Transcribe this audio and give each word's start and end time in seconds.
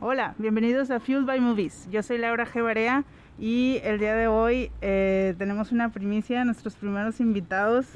Hola, 0.00 0.36
bienvenidos 0.38 0.92
a 0.92 1.00
Fueled 1.00 1.26
by 1.26 1.40
Movies. 1.40 1.88
Yo 1.90 2.04
soy 2.04 2.18
Laura 2.18 2.46
G. 2.46 2.62
Barea 2.62 3.02
y 3.36 3.80
el 3.82 3.98
día 3.98 4.14
de 4.14 4.28
hoy 4.28 4.70
eh, 4.80 5.34
tenemos 5.38 5.72
una 5.72 5.88
primicia, 5.88 6.44
nuestros 6.44 6.76
primeros 6.76 7.18
invitados 7.18 7.88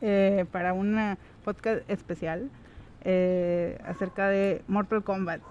eh, 0.00 0.46
para 0.50 0.72
una 0.72 1.18
podcast 1.44 1.82
especial 1.90 2.48
eh, 3.04 3.78
acerca 3.84 4.30
de 4.30 4.62
Mortal 4.66 5.04
Kombat. 5.04 5.42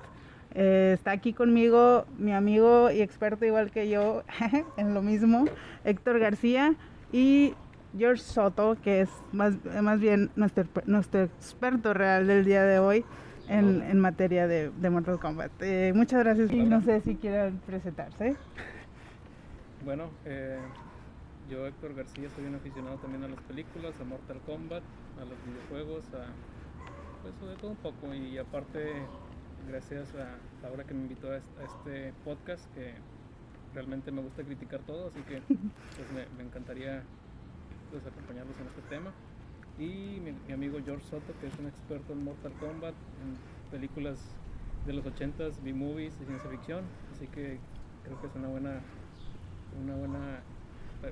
Está 0.56 1.12
aquí 1.12 1.34
conmigo 1.34 2.08
mi 2.18 2.34
amigo 2.34 2.90
y 2.90 3.02
experto 3.02 3.46
igual 3.46 3.70
que 3.70 3.90
yo 3.90 4.24
en 4.78 4.96
lo 4.96 5.04
mismo, 5.04 5.46
Héctor 5.84 6.18
García 6.18 6.74
y 7.12 7.54
George 7.96 8.24
Soto, 8.24 8.76
que 8.84 9.02
es 9.02 9.10
más, 9.34 9.54
bien 10.00 10.32
nuestro 10.36 11.22
experto 11.22 11.94
real 11.94 12.26
del 12.26 12.44
día 12.44 12.64
de 12.64 12.80
hoy 12.80 13.06
en, 13.50 13.82
en 13.82 14.00
materia 14.00 14.48
de, 14.48 14.70
de 14.70 14.90
Mortal 14.90 15.20
Kombat. 15.20 15.52
Eh, 15.62 15.92
muchas 15.96 16.24
gracias 16.24 16.52
y 16.52 16.64
no 16.64 16.82
sé 16.82 17.02
si 17.02 17.16
quieran 17.16 17.60
presentarse. 17.66 18.36
Bueno, 19.84 20.10
eh, 20.26 20.60
yo 21.50 21.66
Héctor 21.66 21.96
García 21.96 22.30
soy 22.36 22.46
un 22.46 22.56
aficionado 22.56 22.98
también 22.98 23.24
a 23.24 23.28
las 23.28 23.40
películas, 23.42 23.94
a 24.00 24.04
Mortal 24.04 24.40
Kombat, 24.46 24.84
a 25.20 25.26
los 25.26 25.38
videojuegos, 25.46 26.06
a 26.14 26.28
pues 27.22 27.50
de 27.50 27.56
todo 27.58 27.72
un 27.72 27.78
poco 27.78 28.14
y 28.14 28.38
aparte 28.38 28.94
gracias 29.68 30.08
a 30.16 30.38
Laura 30.64 30.86
que 30.86 30.94
me 30.94 31.02
invitó 31.02 31.32
a 31.32 31.38
este, 31.38 32.14
podcast 32.24 32.64
que 32.74 32.94
realmente 33.74 34.12
me 34.12 34.22
gusta 34.22 34.44
criticar 34.44 34.80
todo, 34.82 35.08
así 35.08 35.20
que 35.22 35.42
pues 35.42 36.12
me, 36.14 36.26
me 36.38 36.48
encantaría 36.48 37.04
pues, 37.92 38.06
acompañarlos 38.06 38.56
en 38.60 38.68
este 38.68 38.82
tema. 38.90 39.12
Y 39.80 40.20
mi, 40.20 40.34
mi 40.46 40.54
amigo 40.54 40.78
George 40.84 41.06
Soto, 41.08 41.34
que 41.40 41.48
es 41.48 41.58
un 41.58 41.68
experto 41.68 42.12
en 42.12 42.24
Mortal 42.24 42.52
Kombat, 42.60 42.94
en 43.24 43.38
películas 43.72 44.20
de 44.86 44.94
los 44.94 45.06
80s, 45.06 45.64
B-movies 45.64 46.20
de 46.20 46.26
ciencia 46.26 46.50
ficción, 46.50 46.84
así 47.16 47.28
que 47.28 47.60
creo 48.04 48.20
que 48.20 48.28
es 48.28 48.36
una 48.36 48.50
buena, 48.50 48.82
una 49.82 49.96
buena, 49.96 50.44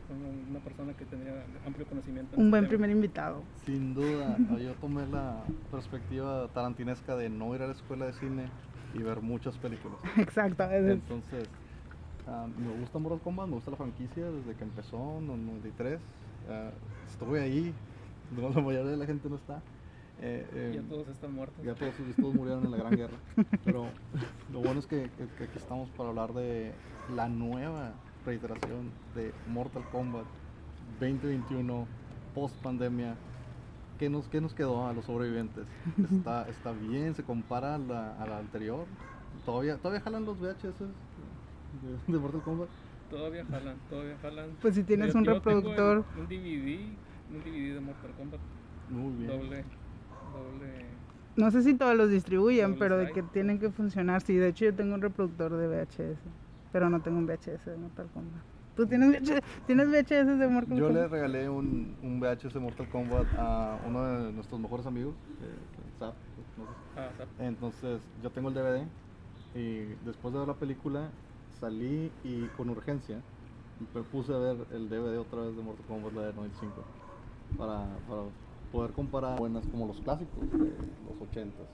una, 0.09 0.59
persona 0.59 0.94
que 0.94 1.06
tendría 1.06 1.46
amplio 1.66 1.86
conocimiento. 1.88 2.36
en 2.36 2.42
Un 2.42 2.48
este 2.48 2.50
buen 2.52 2.64
tema. 2.64 2.70
primer 2.70 2.90
invitado. 2.92 3.44
Sin 3.66 3.94
duda, 3.94 4.38
yo 4.62 4.74
tomé 4.81 5.08
la 5.08 5.46
perspectiva 5.72 6.50
tarantinesca 6.54 7.16
de 7.16 7.30
no 7.30 7.56
ir 7.56 7.62
a 7.62 7.68
la 7.68 7.74
escuela 7.74 8.06
de 8.06 8.14
cine 8.14 8.48
y 8.94 9.02
ver 9.02 9.22
muchas 9.22 9.58
películas. 9.58 10.00
Exacto. 10.18 10.64
es- 10.72 10.88
Entonces, 10.92 11.48
ah, 12.28 12.48
me 12.58 12.70
gusta 12.81 13.00
Mortal 13.00 13.22
Kombat, 13.22 13.48
me 13.48 13.56
gusta 13.56 13.72
la 13.72 13.78
franquicia 13.78 14.30
desde 14.30 14.56
que 14.56 14.64
empezó 14.66 15.20
en 15.20 15.30
el 15.30 15.46
93. 15.46 16.02
Ah, 16.50 16.72
estuve 17.09 17.42
ahí, 17.42 17.74
no, 18.36 18.50
la 18.50 18.61
mayoría 18.61 18.83
de 18.92 18.97
la 18.97 19.06
gente 19.06 19.30
no 19.30 19.36
está. 19.36 19.61
Eh, 20.20 20.47
eh, 20.53 20.72
Ya 20.81 20.89
todos 20.89 21.08
están 21.09 21.31
muertos. 21.33 21.64
ya 21.64 21.75
todos, 21.75 21.94
todos 22.20 22.34
murieron 22.34 22.66
en 22.66 22.72
la 22.72 22.78
Gran 22.78 22.95
Guerra. 22.95 23.17
Pero 23.66 23.86
lo 24.52 24.59
bueno 24.61 24.80
es 24.80 24.88
que, 24.88 25.09
que- 25.17 25.28
que 25.38 25.44
aquí 25.44 25.58
estamos 25.58 25.89
para 25.92 26.09
hablar 26.09 26.34
de 26.34 26.73
la 27.16 27.30
nueva 27.30 27.94
reiteración 28.25 28.92
de 29.16 29.31
Mortal 29.47 29.84
Kombat 29.92 30.25
2021, 31.00 31.86
post 32.34 32.56
pandemia. 32.64 33.16
¿Qué 34.00 34.09
nos, 34.09 34.28
qué 34.28 34.41
nos 34.41 34.53
quedó 34.53 34.86
a 34.88 34.94
los 34.94 35.06
sobrevivientes? 35.06 35.66
Está, 36.12 36.47
está 36.50 36.72
bien, 36.72 37.16
se 37.16 37.23
compara 37.23 37.75
a 37.75 37.78
la, 37.78 38.14
a 38.22 38.28
la 38.28 38.38
anterior. 38.39 38.86
¿Todavía, 39.45 39.78
¿Todavía 39.78 40.02
jalan 40.02 40.25
los 40.25 40.38
VHS 40.39 40.80
de, 40.80 42.14
de 42.14 42.19
Mortal 42.19 42.41
Kombat? 42.41 42.69
Todavía 43.09 43.45
jalan, 43.45 43.75
todavía 43.89 44.17
jalan. 44.22 44.50
Pues 44.62 44.75
si 44.75 44.84
tienes 44.84 45.14
Yo- 45.14 45.19
un 45.19 45.25
yo 45.25 45.41
tengo 45.41 45.58
el- 45.59 45.64
reproductor. 45.66 46.06
un 46.19 46.28
DVD, 46.28 46.80
un 47.30 47.39
DVD 47.42 47.73
de 47.75 47.81
Mortal 47.81 48.14
Kombat, 48.16 48.42
Muy 48.88 49.17
bien. 49.17 49.30
doble, 49.30 49.66
doble. 50.22 50.97
No 51.36 51.52
sé 51.52 51.61
si 51.61 51.78
todos 51.78 51.95
los 51.95 52.09
distribuyen, 52.09 52.78
pero 52.78 52.97
de 52.97 53.11
que 53.14 53.23
tienen 53.23 53.59
que 53.59 53.72
funcionar. 53.72 54.22
Sí, 54.22 54.36
de 54.36 54.50
hecho 54.50 54.66
yo 54.66 54.75
tengo 54.75 54.95
un 54.95 55.02
reproductor 55.02 55.56
de 55.56 55.67
VHS, 55.67 56.19
pero 56.72 56.89
no 56.89 57.02
tengo 57.02 57.19
un 57.19 57.25
VHS 57.28 57.69
de 57.72 57.78
Mortal 57.78 58.09
Kombat. 58.11 58.44
¿Tú 58.73 58.88
tienes 58.88 59.09
VHS, 59.09 59.42
¿tienes 59.66 59.88
VHS 59.89 60.38
de 60.38 60.47
Mortal 60.47 60.69
Yo 60.75 60.89
le 60.89 61.08
Kombat? 61.08 61.11
regalé 61.11 61.50
un, 61.50 61.97
un 62.02 62.19
VHS 62.19 62.53
de 62.53 62.59
Mortal 62.59 62.90
Kombat 62.90 63.34
a 63.35 63.79
uno 63.84 64.25
de 64.28 64.34
nuestros 64.34 64.59
mejores 64.59 64.85
amigos, 64.85 65.18
eh, 65.40 65.59
Zap, 65.97 66.18
no 66.56 66.68
sé. 66.68 66.73
Ah, 66.96 67.13
sea, 67.16 67.28
Entonces 67.38 68.02
yo 68.16 68.31
tengo 68.31 68.50
el 68.50 68.56
DVD 68.56 68.90
y 69.53 69.96
después 70.03 70.34
de 70.34 70.40
ver 70.40 70.47
la 70.47 70.59
película 70.59 71.13
salí 71.50 72.19
y 72.23 72.50
con 72.52 72.69
urgencia 72.69 73.23
me 73.94 74.03
puse 74.03 74.34
a 74.34 74.38
ver 74.38 74.68
el 74.72 74.90
DVD 74.90 75.18
otra 75.18 75.41
vez 75.44 75.56
de 75.56 75.62
Mortal 75.62 75.85
Kombat 75.85 76.13
la 76.13 76.22
de 76.28 76.34
95 76.34 76.88
para, 77.58 77.85
para 78.08 78.24
poder 78.72 78.91
comparar 78.91 79.38
buenas 79.40 79.66
como 79.68 79.88
los 79.88 80.02
clásicos 80.02 80.41
de 80.52 80.58
los 80.58 81.30
80s. 81.31 81.68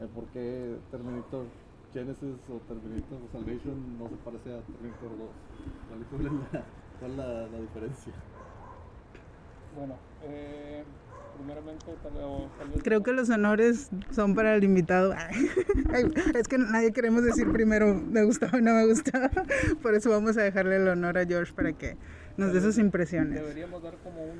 Eh, 0.00 0.08
¿Por 0.14 0.24
qué 0.32 0.76
Terminator 0.90 1.46
Genesis 1.92 2.36
o 2.48 2.58
Terminator 2.66 3.18
Salvation 3.32 3.98
no 3.98 4.08
se 4.08 4.16
parece 4.24 4.54
a 4.54 4.60
Terminator 4.62 5.10
2? 5.18 5.28
¿Cuál, 5.88 6.00
cuál 6.10 6.26
es 6.26 6.32
la, 6.52 6.64
cuál 6.98 7.10
es 7.12 7.16
la- 7.18 7.46
la 7.48 7.58
diferencia? 7.60 8.12
bueno, 9.76 9.96
eh, 10.24 10.84
primeramente, 11.36 11.86
tal, 12.02 12.68
vez. 12.68 12.82
Creo 12.82 13.02
que 13.02 13.12
los 13.12 13.30
honores 13.30 13.90
son 14.10 14.34
para 14.34 14.54
el 14.54 14.64
invitado. 14.64 15.14
Ay, 15.92 16.04
es 16.34 16.46
que 16.48 16.58
nadie 16.58 16.92
queremos 16.92 17.22
decir 17.24 17.50
primero 17.50 17.94
me 17.94 18.22
gustó 18.24 18.46
o 18.52 18.60
no 18.60 18.74
me 18.74 18.86
gustó. 18.86 19.12
Por 19.82 19.94
eso 19.94 20.10
vamos 20.10 20.36
a 20.36 20.42
dejarle 20.42 20.76
el 20.76 20.88
honor 20.88 21.16
a 21.18 21.24
George 21.24 21.52
para 21.54 21.72
que 21.72 21.96
nos 22.36 22.52
dé 22.52 22.60
sus 22.60 22.78
impresiones. 22.78 23.34
Deberíamos 23.40 23.82
dar 23.82 23.94
como 24.02 24.22
un, 24.24 24.38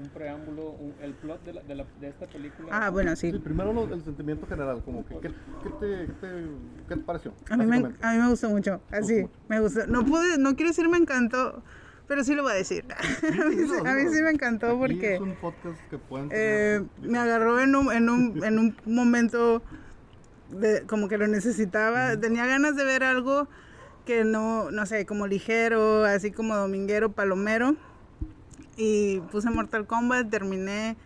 un 0.00 0.08
preámbulo, 0.10 0.70
un- 0.70 0.94
el 1.02 1.12
plot 1.14 1.44
de, 1.44 1.52
la, 1.54 1.62
de, 1.62 1.74
la, 1.74 1.84
de 2.00 2.08
esta 2.08 2.26
película. 2.26 2.68
Ah, 2.70 2.90
bueno, 2.90 3.14
Sí, 3.16 3.30
sí. 3.32 3.38
primero 3.38 3.72
lo- 3.72 3.92
el 3.92 4.02
sentimiento 4.04 4.46
general, 4.46 4.82
como 4.84 5.04
que, 5.06 5.14
¿qué, 5.18 5.28
qué 5.62 5.70
te, 5.80 6.06
qué 6.06 6.12
te- 6.20 6.46
qué 6.88 6.94
te 6.96 7.02
pareció? 7.02 7.34
A 7.50 7.56
mí, 7.56 7.66
me, 7.66 7.76
a 7.76 8.12
mí 8.12 8.18
me 8.18 8.28
gustó 8.28 8.48
mucho, 8.50 8.80
así, 8.90 9.22
mucho. 9.22 9.32
me 9.48 9.60
gustó. 9.60 9.86
No 9.86 10.04
pude, 10.04 10.38
no 10.38 10.54
quiero 10.56 10.70
decir 10.70 10.88
me 10.88 10.98
encantó, 10.98 11.62
pero 12.06 12.22
sí 12.24 12.34
lo 12.34 12.42
voy 12.42 12.52
a 12.52 12.56
decir. 12.56 12.84
a, 12.90 13.44
mí, 13.48 13.56
sí- 13.56 13.86
a 13.86 13.94
mí 13.94 14.02
sí 14.14 14.22
me 14.22 14.30
encantó 14.30 14.68
Aquí 14.68 14.78
porque 14.78 15.14
Es 15.16 15.20
un 15.20 15.34
podcast 15.36 15.80
que 15.90 15.98
pueden 15.98 16.28
eh, 16.32 16.82
me 17.02 17.18
agarró 17.18 17.60
en 17.60 17.74
un, 17.74 17.92
en 17.92 18.08
un, 18.08 18.44
en 18.44 18.58
un 18.58 18.76
momento 18.86 19.62
de, 20.50 20.82
como 20.86 21.08
que 21.08 21.18
lo 21.18 21.26
necesitaba. 21.26 22.16
Tenía 22.18 22.46
ganas 22.46 22.76
de 22.76 22.84
ver 22.84 23.02
algo 23.04 23.48
que 24.08 24.24
no, 24.24 24.70
no 24.70 24.86
sé, 24.86 25.04
como 25.04 25.26
ligero, 25.26 26.06
así 26.06 26.30
como 26.30 26.56
dominguero, 26.56 27.12
palomero. 27.12 27.76
Y 28.78 29.20
puse 29.30 29.50
Mortal 29.50 29.86
Kombat, 29.86 30.30
terminé 30.30 30.96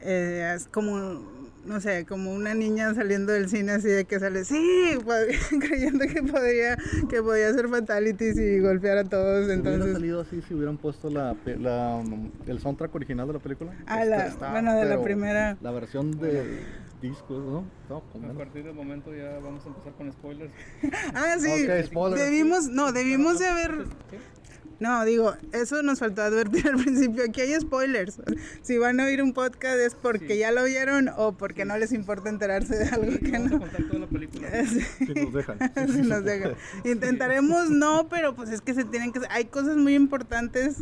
eh, 0.00 0.56
como, 0.72 1.22
no 1.64 1.80
sé, 1.80 2.06
como 2.06 2.32
una 2.34 2.52
niña 2.54 2.92
saliendo 2.92 3.32
del 3.32 3.48
cine 3.48 3.70
así 3.72 3.86
de 3.86 4.04
que 4.04 4.18
sale, 4.18 4.44
sí, 4.44 4.98
creyendo 5.60 6.06
que 6.12 6.24
podía, 6.24 6.76
que 7.08 7.22
podía 7.22 7.50
hacer 7.50 7.68
fatalities 7.68 8.36
y 8.36 8.58
golpear 8.58 8.98
a 8.98 9.04
todos. 9.04 9.44
Hubiera 9.44 9.54
Entonces, 9.54 9.92
salido 9.92 10.20
así 10.22 10.42
si 10.48 10.54
hubieran 10.54 10.76
puesto 10.76 11.08
la, 11.08 11.36
la, 11.44 12.02
um, 12.04 12.32
el 12.48 12.58
soundtrack 12.58 12.92
original 12.92 13.28
de 13.28 13.34
la 13.34 13.38
película. 13.38 13.70
Ah, 13.86 14.04
la- 14.04 14.50
bueno, 14.50 14.74
de 14.74 14.86
la 14.86 15.00
primera. 15.00 15.56
La 15.62 15.70
versión 15.70 16.18
de 16.18 16.58
discos, 17.00 17.42
¿no? 17.44 17.64
No, 17.88 18.02
A 18.30 18.34
partir 18.34 18.64
del 18.64 18.74
momento 18.74 19.14
ya 19.14 19.38
vamos 19.42 19.64
a 19.64 19.68
empezar 19.68 19.92
con 19.94 20.12
spoilers. 20.12 20.52
ah, 21.14 21.36
sí, 21.38 21.48
Ok, 21.64 21.86
spoiler. 21.86 22.18
debimos, 22.18 22.68
no, 22.68 22.92
debimos 22.92 23.38
de 23.38 23.46
haber 23.46 23.86
¿Sí? 24.10 24.16
No, 24.80 25.04
digo, 25.04 25.34
eso 25.52 25.82
nos 25.82 25.98
faltó 25.98 26.22
advertir 26.22 26.66
al 26.72 26.76
principio. 26.82 27.24
Aquí 27.28 27.42
hay 27.42 27.60
spoilers. 27.60 28.18
Si 28.62 28.78
van 28.78 28.98
a 28.98 29.04
oír 29.04 29.22
un 29.22 29.34
podcast 29.34 29.76
es 29.78 29.94
porque 29.94 30.28
Sí. 30.28 30.38
ya 30.38 30.52
lo 30.52 30.64
vieron 30.64 31.10
o 31.18 31.32
porque 31.36 31.66
no 31.66 31.76
les 31.76 31.92
importa 31.92 32.30
enterarse 32.30 32.78
de 32.78 32.88
algo 32.88 33.18
que 33.18 33.30
Vamos 33.30 33.48
a 33.48 33.54
no. 33.56 33.58
contar 33.60 33.82
toda 33.84 33.98
la 33.98 34.06
película. 34.06 34.48
Sí. 34.66 34.80
Si 35.06 35.12
nos 35.14 35.32
dejan. 35.34 35.58
Si 35.86 35.92
Sí, 35.92 36.02
nos 36.02 36.24
dejan. 36.24 36.54
Intentaremos 36.84 37.68
no, 37.70 38.08
pero 38.08 38.34
pues 38.34 38.48
es 38.50 38.62
que 38.62 38.72
se 38.72 38.84
tienen 38.84 39.12
que... 39.12 39.20
Hay 39.28 39.44
cosas 39.46 39.76
muy 39.76 39.94
importantes 39.94 40.78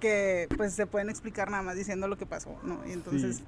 que 0.00 0.48
pues 0.56 0.72
se 0.72 0.86
pueden 0.86 1.08
explicar 1.10 1.50
nada 1.50 1.62
más 1.62 1.76
diciendo 1.76 2.08
lo 2.08 2.16
que 2.16 2.26
pasó, 2.26 2.58
¿no? 2.64 2.80
Y 2.86 2.92
entonces... 2.92 3.36
Sí. 3.36 3.44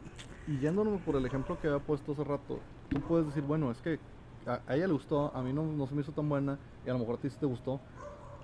Y 0.47 0.59
yéndonos 0.59 1.01
por 1.03 1.17
el 1.17 1.25
ejemplo 1.25 1.59
que 1.61 1.69
había 1.69 1.81
puesto 1.81 2.13
hace 2.13 2.25
rato, 2.25 2.61
tú 2.89 3.01
puedes 3.01 3.27
decir, 3.27 3.43
bueno, 3.43 3.71
es 3.71 3.79
que 3.79 3.99
a, 4.47 4.61
a 4.67 4.77
ella 4.77 4.89
le 4.89 4.93
gustó, 4.93 5.35
a 5.35 5.43
mí 5.43 5.53
no, 5.53 5.65
no 5.65 5.87
se 5.87 5.95
me 5.95 6.03
hizo 6.03 6.13
tan 6.13 6.29
buena, 6.29 6.59
y 6.85 6.91
a 6.91 6.93
lo 6.93 6.99
mejor 6.99 7.17
a 7.17 7.19
ti 7.19 7.31
sí 7.31 7.37
te 7.39 7.47
gustó, 7.47 7.81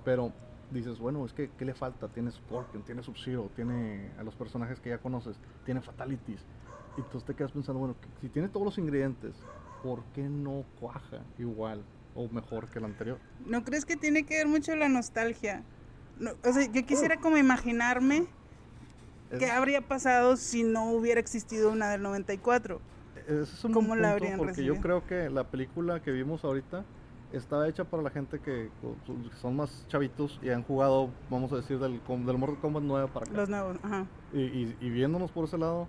pero 0.05 0.31
dices, 0.71 0.97
bueno, 0.99 1.25
es 1.25 1.33
que, 1.33 1.49
¿qué 1.57 1.65
le 1.65 1.73
falta? 1.73 2.07
Tiene 2.07 2.31
Scorpion, 2.31 2.83
tiene 2.83 3.03
Sub-Zero, 3.03 3.51
tiene 3.55 4.11
a 4.17 4.23
los 4.23 4.35
personajes 4.35 4.79
que 4.79 4.89
ya 4.89 4.97
conoces, 4.99 5.37
tiene 5.65 5.81
Fatalities. 5.81 6.41
Y 6.97 7.01
entonces 7.01 7.25
te 7.25 7.33
quedas 7.33 7.51
pensando, 7.51 7.79
bueno, 7.79 7.95
si 8.21 8.29
tiene 8.29 8.49
todos 8.49 8.65
los 8.65 8.77
ingredientes, 8.77 9.35
¿por 9.83 10.03
qué 10.13 10.23
no 10.23 10.63
cuaja 10.79 11.21
igual 11.37 11.83
o 12.15 12.27
mejor 12.29 12.69
que 12.69 12.79
el 12.79 12.85
anterior? 12.85 13.17
¿No 13.45 13.63
crees 13.63 13.85
que 13.85 13.95
tiene 13.95 14.23
que 14.23 14.35
ver 14.37 14.47
mucho 14.47 14.75
la 14.75 14.89
nostalgia? 14.89 15.63
No, 16.19 16.31
o 16.43 16.53
sea, 16.53 16.65
yo 16.71 16.85
quisiera 16.85 17.17
como 17.17 17.37
imaginarme 17.37 18.25
Es- 19.31 19.39
qué 19.39 19.49
habría 19.51 19.81
pasado 19.81 20.35
si 20.37 20.63
no 20.63 20.91
hubiera 20.91 21.19
existido 21.19 21.71
una 21.71 21.89
del 21.89 22.01
94. 22.01 22.79
Ese 23.27 23.41
es 23.43 23.63
un 23.63 23.73
¿Cómo 23.73 23.95
la 23.95 24.11
habrían 24.11 24.37
porque 24.37 24.63
yo 24.63 24.75
creo 24.81 25.05
que 25.05 25.29
la 25.29 25.43
película 25.45 26.01
que 26.01 26.11
vimos 26.11 26.43
ahorita 26.43 26.83
está 27.31 27.67
hecha 27.67 27.83
para 27.83 28.01
la 28.01 28.09
gente 28.09 28.39
que, 28.39 28.69
que 28.81 29.35
son 29.39 29.55
más 29.55 29.85
chavitos 29.87 30.39
y 30.41 30.49
han 30.49 30.63
jugado, 30.63 31.09
vamos 31.29 31.51
a 31.53 31.57
decir, 31.57 31.77
del, 31.77 31.99
com- 32.01 32.25
del 32.25 32.37
Mortal 32.39 32.57
Kombat 32.59 32.83
9 32.83 33.09
para 33.13 33.25
acá. 33.27 33.35
Los 33.37 33.49
nuevos, 33.49 33.77
ajá. 33.83 34.05
Y, 34.33 34.39
y- 34.41 34.77
y 34.81 34.89
viéndonos 34.89 35.29
por 35.31 35.45
ese 35.45 35.57
lado, 35.59 35.87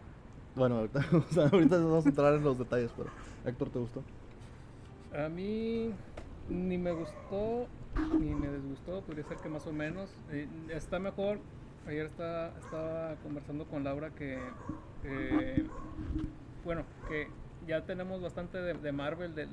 bueno, 0.55 0.77
ahorita, 0.77 1.01
o 1.31 1.33
sea, 1.33 1.45
ahorita 1.49 1.79
vamos 1.79 2.05
a 2.05 2.09
entrar 2.11 2.35
en 2.35 2.45
los 2.45 2.59
detalles, 2.59 2.91
pero 2.97 3.09
Héctor, 3.47 3.71
¿te 3.71 3.79
gustó? 3.79 4.03
A 5.17 5.29
mí 5.29 5.93
ni 6.51 6.79
me 6.79 6.93
gustó 6.93 7.69
ni 8.19 8.35
me 8.35 8.51
disgustó, 8.53 9.03
podría 9.05 9.25
ser 9.25 9.39
que 9.39 9.49
más 9.49 9.67
o 9.67 9.73
menos. 9.73 10.11
Eh, 10.29 10.47
está 10.71 10.99
mejor. 10.99 11.41
Ayer 11.87 12.05
está, 12.05 12.55
estaba 12.59 13.17
conversando 13.21 13.67
con 13.67 13.83
Laura 13.85 14.11
que, 14.15 14.53
eh, 15.03 15.65
bueno, 16.63 16.85
que 17.07 17.31
ya 17.61 17.87
tenemos 17.87 18.21
bastante 18.21 18.59
de, 18.59 18.75
de 18.75 18.93
Marvel, 18.93 19.35
de, 19.35 19.47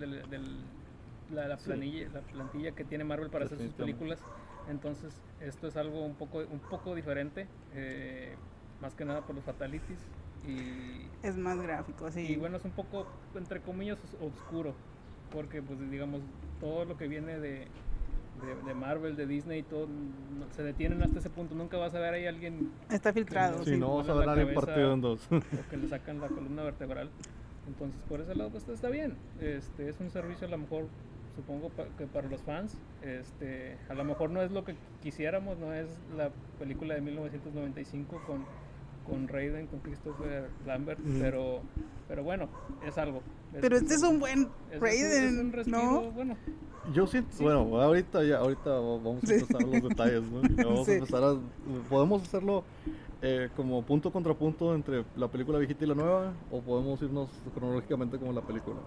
la, 1.29 1.47
la 1.47 1.57
Sí. 1.57 1.63
planilla, 1.63 2.09
la 2.09 2.21
plantilla 2.21 2.71
que 2.73 2.83
tiene 2.83 3.03
Marvel 3.03 3.29
para 3.29 3.45
hacer 3.45 3.57
sus 3.59 3.73
películas. 3.73 4.19
Entonces, 4.65 5.13
esto 5.39 5.67
es 5.67 5.77
algo 5.77 6.05
un 6.05 6.15
poco, 6.17 6.39
un 6.39 6.59
poco 6.59 6.95
diferente, 6.95 7.47
eh, 7.71 8.37
más 8.79 8.95
que 8.95 9.05
nada 9.05 9.21
por 9.25 9.35
los 9.35 9.45
fatalities. 9.45 9.99
Y, 10.43 11.07
Es 11.23 11.37
más 11.37 11.59
gráfico, 11.61 12.11
sí. 12.11 12.33
y 12.33 12.35
bueno, 12.37 12.57
es 12.57 12.65
un 12.65 12.71
poco, 12.73 13.05
entre 13.33 13.61
comillas, 13.61 14.03
os- 14.03 14.17
oscuro. 14.19 14.75
Porque, 15.31 15.61
pues, 15.61 15.79
digamos, 15.91 16.21
todo 16.59 16.85
lo 16.85 16.97
que 16.97 17.07
viene 17.07 17.39
de, 17.39 17.67
de, 18.41 18.55
de 18.55 18.73
Marvel, 18.73 19.15
de 19.15 19.25
Disney, 19.27 19.63
todo 19.63 19.87
no- 19.87 20.47
se 20.51 20.63
detienen 20.63 21.01
hasta 21.01 21.19
ese 21.19 21.29
punto. 21.29 21.55
Nunca 21.55 21.77
vas 21.77 21.93
a 21.95 21.99
ver 21.99 22.13
ahí 22.13 22.25
a 22.25 22.29
alguien 22.29 22.71
Está 22.89 23.11
filtrado, 23.13 23.63
Si 23.63 23.71
sí. 23.71 23.77
no, 23.77 23.97
vas 23.97 24.09
a 24.09 24.13
ver 24.13 24.25
la 24.25 24.31
a 24.31 24.35
alguien 24.35 24.55
partido 24.55 24.93
en 24.93 25.01
dos. 25.01 25.27
o 25.31 25.69
que 25.69 25.77
le 25.77 25.87
sacan 25.87 26.19
la 26.19 26.29
columna 26.29 26.63
vertebral. 26.63 27.11
Entonces, 27.67 28.01
por 28.07 28.21
ese 28.21 28.33
lado, 28.35 28.49
pues 28.51 28.67
está 28.69 28.89
bien. 28.89 29.17
Este, 29.41 29.89
es 29.89 29.99
un 29.99 30.09
servicio 30.09 30.47
a 30.47 30.49
lo 30.49 30.57
mejor, 30.57 30.87
supongo 31.35 31.69
pa- 31.69 31.87
que 31.97 32.07
para 32.07 32.29
los 32.29 32.41
fans, 32.41 32.77
este, 33.01 33.77
a 33.89 33.93
lo 33.93 34.05
mejor 34.05 34.29
no 34.29 34.41
es 34.41 34.51
lo 34.51 34.63
que 34.63 34.75
quisiéramos, 35.01 35.57
no 35.57 35.73
es 35.73 35.89
la 36.15 36.31
película 36.57 36.95
de 36.95 37.01
1995 37.01 38.21
con, 38.25 38.45
con 39.09 39.27
Raiden, 39.27 39.67
con 39.67 39.79
Christopher 39.79 40.49
Lambert, 40.65 40.99
Ujú. 40.99 41.17
pero, 41.19 41.59
pero 42.07 42.23
bueno, 42.23 42.47
es 42.85 42.97
algo. 42.97 43.21
Pero 43.59 43.77
este 43.77 43.93
es 43.95 44.03
un 44.03 44.19
buen 44.19 44.41
es- 44.41 44.47
es 44.71 44.75
un- 44.75 44.81
Raiden, 44.81 45.23
es 45.35 45.39
un 45.39 45.51
respiro, 45.51 45.81
¿no? 45.83 46.11
bueno, 46.11 46.35
Yo 46.93 47.05
siento, 47.05 47.31
Sí. 47.35 47.43
bueno, 47.43 47.59
ahorita 47.81 48.23
ya, 48.23 48.37
ahorita 48.37 48.69
vamos 48.69 49.21
a 49.23 49.27
Sí. 49.27 49.33
empezar 49.33 49.61
los 49.61 49.89
detalles, 49.89 50.23
¿no? 50.23 50.41
Ya 50.41 50.63
Vamos 50.65 50.85
Sí. 50.85 50.91
a 50.91 50.95
empezar 50.95 51.21
a, 51.23 51.35
podemos 51.89 52.21
hacerlo 52.21 52.63
eh, 53.21 53.49
como 53.57 53.81
punto 53.81 54.11
contra 54.11 54.33
punto 54.35 54.75
entre 54.75 55.03
la 55.17 55.27
película 55.27 55.57
viejita 55.57 55.83
y 55.83 55.87
la 55.87 55.95
nueva, 55.95 56.33
o 56.51 56.61
podemos 56.61 57.01
irnos 57.01 57.29
cronológicamente 57.53 58.17
como 58.19 58.31
la 58.31 58.41
película. 58.41 58.77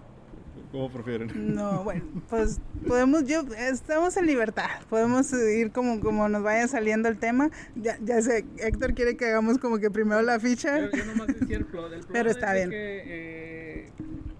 Como 0.72 0.90
prefieren. 0.90 1.54
No, 1.54 1.82
bueno, 1.84 2.04
pues 2.28 2.60
podemos, 2.86 3.24
yo, 3.26 3.42
estamos 3.58 4.16
en 4.16 4.26
libertad, 4.26 4.68
podemos 4.88 5.32
ir 5.32 5.72
como, 5.72 6.00
como 6.00 6.28
nos 6.28 6.42
vaya 6.42 6.68
saliendo 6.68 7.08
el 7.08 7.18
tema. 7.18 7.50
Ya, 7.74 7.98
ya 8.04 8.22
sé, 8.22 8.44
Héctor 8.58 8.94
quiere 8.94 9.16
que 9.16 9.26
hagamos 9.26 9.58
como 9.58 9.78
que 9.78 9.90
primero 9.90 10.22
la 10.22 10.38
ficha. 10.38 10.78
Yo, 10.78 10.90
yo 10.96 11.04
nomás 11.06 11.26
decía 11.28 11.56
el 11.56 11.64
plot. 11.66 11.92
El 11.92 12.00
plot 12.00 12.12
Pero 12.12 12.30
es 12.30 12.36
está 12.36 12.54
bien. 12.54 12.70
que 12.70 13.02
eh, 13.06 13.88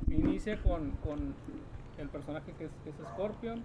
inicia 0.08 0.60
con, 0.62 0.90
con 1.02 1.34
el 1.98 2.08
personaje 2.08 2.52
que 2.58 2.64
es, 2.66 2.70
que 2.84 2.90
es 2.90 2.96
Scorpion. 3.14 3.62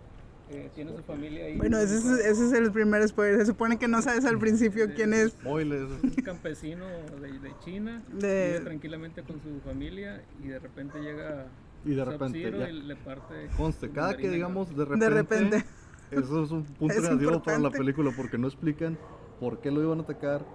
eh, 0.49 0.69
tiene 0.75 0.95
su 0.95 1.03
familia 1.03 1.45
ahí. 1.45 1.57
Bueno, 1.57 1.77
ese 1.77 1.97
es, 1.97 2.05
ese 2.05 2.45
es 2.47 2.53
el 2.53 2.71
primer 2.71 3.07
spoiler. 3.07 3.39
Se 3.39 3.45
supone 3.45 3.77
que 3.77 3.87
no 3.87 4.01
sabes 4.01 4.25
al 4.25 4.39
principio 4.39 4.87
quién 4.95 5.13
es. 5.13 5.31
Spoilers. 5.33 5.89
un 6.03 6.09
campesino 6.25 6.85
de, 7.21 7.31
de 7.39 7.51
China. 7.63 8.01
De- 8.11 8.47
Vive 8.53 8.59
tranquilamente 8.65 9.21
con 9.23 9.39
su 9.41 9.59
familia 9.63 10.21
y 10.43 10.47
de 10.47 10.59
repente 10.59 10.99
llega. 10.99 11.45
Y 11.85 11.93
de 11.93 12.03
repente, 12.03 12.51
ya. 12.51 12.69
y 12.69 12.81
le 12.81 12.95
parte. 12.95 13.47
Conste, 13.55 13.89
cada 13.91 14.17
que 14.17 14.29
digamos 14.29 14.75
de 14.75 14.85
repente, 14.85 15.05
De 15.05 15.09
repente. 15.11 15.65
eso 16.11 16.43
es 16.43 16.51
un 16.51 16.63
punto 16.79 16.93
Es 16.93 17.03
negativo 17.03 17.41
para 17.43 17.59
la 17.59 17.69
película 17.69 18.11
porque 18.15 18.37
no 18.37 18.47
explican 18.47 18.97
por 19.39 19.59
qué 19.59 19.71
lo 19.71 19.81
iban 19.81 19.99
a 19.99 20.01
atacar. 20.03 20.45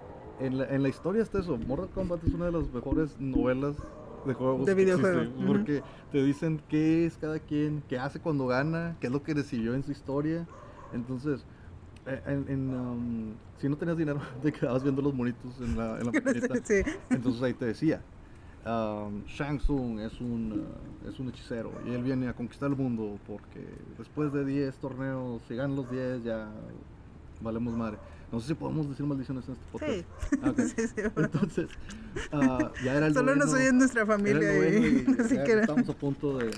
En 0.41 0.57
la, 0.59 0.65
en 0.75 0.83
la 0.83 0.89
historia 0.89 1.23
está 1.23 1.39
eso. 1.39 1.57
Mortal 1.59 1.91
Kombat 1.91 2.25
es 2.25 2.33
una 2.33 2.47
de 2.47 2.53
las 2.53 2.73
mejores 2.73 3.21
novelas 3.21 3.77
de 4.27 4.35
juegos 4.35 4.67
De 4.67 4.75
que 4.75 4.85
videojuego, 4.85 5.21
existe, 5.21 5.39
ujú. 5.39 5.53
Porque 5.53 5.83
te 6.11 6.25
dicen 6.25 6.61
qué 6.69 7.07
es 7.07 7.17
cada 7.17 7.39
quien, 7.39 7.83
qué 7.89 7.99
hace 7.99 8.21
cuando 8.21 8.47
gana, 8.47 8.97
qué 9.01 9.07
es 9.07 9.13
lo 9.13 9.23
que 9.23 9.35
recibió 9.35 9.75
en 9.75 9.83
su 9.83 9.93
historia. 9.93 10.47
Entonces, 10.93 11.45
eh, 12.07 12.21
en, 12.27 12.47
en, 12.49 12.75
um, 12.75 13.35
si 13.59 13.69
no 13.69 13.77
tenías 13.77 13.99
dinero, 13.99 14.21
te 14.43 14.53
quedabas 14.53 14.83
viendo 14.83 15.03
los 15.03 15.15
monitos 15.15 15.61
en 15.61 15.77
la, 15.77 15.99
en 16.01 16.07
la. 16.07 16.13
Sí. 16.65 16.83
Entonces 17.11 17.43
ahí 17.43 17.55
te 17.55 17.67
decía, 17.67 18.03
um, 18.67 19.25
Shang 19.27 19.59
Tsung 19.59 20.01
es 20.01 20.21
un, 20.21 20.65
uh, 21.05 21.09
es 21.09 21.19
un 21.19 21.29
hechicero 21.29 21.73
y 21.87 21.91
él 21.93 22.03
viene 22.03 22.29
a 22.29 22.35
conquistar 22.35 22.71
el 22.71 22.77
mundo 22.77 23.19
porque 23.27 23.65
después 23.99 24.33
de 24.33 24.45
10 24.45 24.75
torneos, 24.77 25.43
si 25.49 25.55
ganan 25.57 25.77
los 25.77 25.91
10 25.91 26.25
ya 26.25 26.49
valemos 27.41 27.75
madre. 27.75 27.99
No 28.33 28.39
sé 28.39 28.47
si 28.49 28.55
podemos 28.55 28.89
decir 28.89 29.05
maldiciones 29.07 29.45
en 29.49 29.55
este 29.55 29.67
podcast. 29.73 29.93
Sí. 29.93 30.37
Ah. 30.43 30.53
Sí, 30.57 30.87
sí. 30.87 31.03
Entonces, 31.17 31.69
ah, 32.33 32.71
ya 32.85 32.95
era 32.95 33.09
el 33.09 33.15
Solo 33.15 33.35
nos 33.35 33.49
noveno- 33.49 33.55
oye 33.61 33.73
nuestra 33.73 34.07
familia 34.07 34.69
y, 34.79 35.05
y 35.09 35.21
así 35.21 35.35
ya 35.35 35.43
que 35.45 35.53
estamos 35.61 35.89
a 35.89 35.93
punto 35.95 36.39
de, 36.39 36.51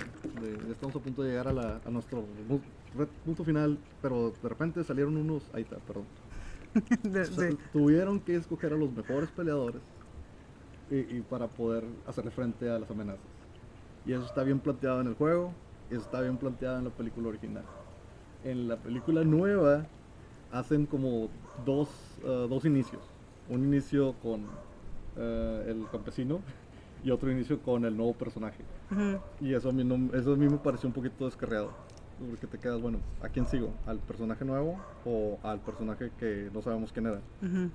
estamos 0.71 0.95
a 0.97 0.99
punto 0.99 1.23
de 1.23 1.31
llegar 1.31 1.49
a, 1.49 1.53
la- 1.55 1.81
a 1.85 1.91
nuestro 1.91 2.25
punto 3.25 3.43
final, 3.45 3.79
pero 4.03 4.35
de 4.43 4.49
repente 4.51 4.85
salieron 4.85 5.17
unos, 5.17 5.49
ahí 5.55 5.63
está, 5.63 5.77
perdón. 5.79 6.05
de- 7.05 7.21
O 7.23 7.25
sea, 7.25 7.51
sí. 7.51 7.57
Tuvieron 7.73 8.21
que 8.21 8.37
escoger 8.37 8.75
a 8.75 8.77
los 8.77 8.93
mejores 8.93 9.31
peleadores 9.31 9.81
y, 10.93 11.17
y 11.17 11.21
para 11.23 11.49
poder 11.49 11.85
hacerle 12.07 12.31
frente 12.31 12.69
a 12.69 12.79
las 12.79 12.91
amenazas. 12.91 13.27
Y 14.05 14.13
eso 14.13 14.25
está 14.25 14.43
bien 14.43 14.61
planteado 14.61 15.01
en 15.01 15.07
el 15.09 15.15
juego, 15.15 15.55
y 15.91 15.95
eso 15.95 16.03
está 16.03 16.21
bien 16.21 16.37
planteado 16.37 16.79
en 16.79 16.85
la 16.85 16.91
película 16.91 17.29
original. 17.29 17.65
En 18.45 18.69
la 18.69 18.77
película 18.77 19.25
nueva 19.25 19.87
hacen 20.51 20.87
como 20.87 21.31
dos, 21.65 21.89
eh, 22.23 22.47
dos 22.49 22.65
inicios. 22.65 23.03
Un 23.49 23.65
inicio 23.65 24.15
con 24.21 24.49
eh, 25.17 25.65
el 25.69 25.89
campesino 25.91 26.43
y 27.03 27.11
otro 27.11 27.31
inicio 27.31 27.61
con 27.63 27.85
el 27.85 27.97
nuevo 27.97 28.15
personaje. 28.15 28.65
Y 29.41 29.55
eso 29.55 29.71
a 29.71 29.73
mí, 29.73 29.85
no- 29.85 30.13
eso 30.15 30.33
a 30.33 30.37
mí 30.37 30.49
me 30.49 30.59
pareció 30.59 30.89
un 30.89 30.93
poquito 30.93 31.25
descarriado. 31.27 31.71
Porque 32.19 32.47
te 32.47 32.59
quedas, 32.59 32.81
bueno, 32.81 33.01
¿a 33.21 33.29
quién 33.29 33.47
sigo? 33.47 33.73
¿Al 33.87 33.99
personaje 34.01 34.45
nuevo 34.45 34.77
o 35.05 35.39
al 35.43 35.61
personaje 35.61 36.11
que 36.19 36.51
no 36.53 36.61
sabemos 36.63 36.93
quién 36.93 37.07
era? 37.07 37.23
Ujú. 37.41 37.71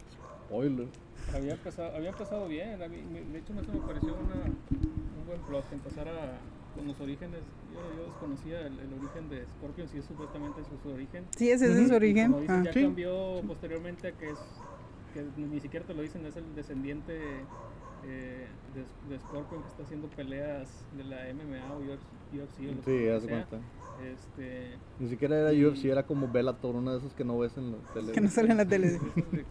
Spoiler. 0.46 0.88
Había 1.36 1.54
empezado, 1.54 1.96
había 1.96 2.10
empezado 2.10 2.48
bien. 2.48 2.82
a 2.82 2.88
De 2.88 3.40
hecho, 3.40 3.54
eso 3.60 3.72
me 3.74 3.80
pareció 3.82 4.14
una, 4.16 4.46
un 4.46 5.26
buen 5.28 5.42
plot. 5.42 5.68
que 5.70 5.76
Empezara 5.76 6.40
con 6.76 6.88
los 6.88 7.00
orígenes. 7.00 7.42
Yo, 7.74 7.80
yo 7.98 8.06
desconocía 8.06 8.62
el, 8.68 8.80
el 8.80 8.94
origen 8.94 9.30
de 9.30 9.46
Scorpion, 9.58 9.88
si 9.90 9.98
es 9.98 10.06
supuestamente 10.06 10.62
su, 10.64 10.78
su 10.82 10.90
origen. 10.94 11.26
Sí, 11.36 11.50
ese 11.52 11.66
es 11.72 11.78
su 11.78 11.84
Ujú. 11.86 11.96
origen. 11.96 12.32
Como 12.32 12.42
dicen, 12.42 12.60
Ah. 12.62 12.64
ya 12.66 12.74
Sí. 12.74 12.82
cambió 12.84 13.42
posteriormente 13.46 14.08
a 14.08 14.12
que 14.14 14.30
es 14.30 14.38
que 15.14 15.26
ni 15.38 15.60
siquiera 15.60 15.86
te 15.86 15.94
lo 15.94 16.02
dicen, 16.02 16.26
es 16.26 16.36
el 16.38 16.54
descendiente 16.56 17.18
eh, 18.06 18.48
de, 18.76 19.10
de 19.14 19.20
Scorpion 19.22 19.62
que 19.64 19.68
está 19.70 19.84
haciendo 19.84 20.08
peleas 20.10 20.70
de 20.96 21.04
la 21.04 21.18
MMA 21.34 21.74
o 21.74 21.80
UFC 21.80 22.60
o 22.70 22.76
lo 22.76 22.84
Sí, 22.84 23.08
haz 23.10 23.24
cuenta. 23.26 23.60
Este, 24.14 24.76
Ni 25.00 25.10
siquiera 25.10 25.40
era 25.40 25.54
Y- 25.54 25.66
UFC, 25.66 25.86
era 25.86 26.04
como 26.06 26.28
Bellator, 26.28 26.76
una 26.76 26.92
de 26.92 26.98
esas 27.00 27.14
que 27.14 27.24
no 27.24 27.38
ves 27.40 27.58
en 27.58 27.72
la 27.72 27.78
tele. 27.94 28.12
Que 28.12 28.22
no 28.22 28.30
sale 28.30 28.52
en 28.52 28.58
la 28.58 28.66
tele. 28.66 28.88
Esos 28.88 29.02
de- 29.16 29.22
no 29.24 29.32
sé. 29.32 29.46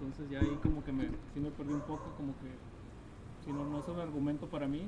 Entonces 0.00 0.30
ya 0.30 0.40
ahí 0.40 0.56
como 0.56 0.82
que 0.82 0.92
me, 0.92 1.08
sí 1.34 1.40
me 1.40 1.50
perdí 1.50 1.74
un 1.74 1.82
poco, 1.82 2.00
como 2.16 2.32
que 2.40 2.48
si 3.44 3.52
no, 3.52 3.64
no 3.66 3.78
es 3.78 3.86
un 3.88 3.98
argumento 3.98 4.46
para 4.48 4.66
mí, 4.66 4.80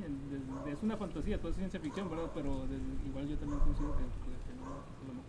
es 0.66 0.82
una 0.82 0.96
fantasía, 0.96 1.38
todo 1.38 1.50
es 1.50 1.56
ciencia 1.56 1.78
ficción, 1.80 2.08
¿verdad? 2.08 2.30
Pero 2.34 2.64
igual 3.06 3.28
yo 3.28 3.36
también 3.36 3.60
considero 3.60 3.92
que, 3.92 4.04
que- 4.04 4.52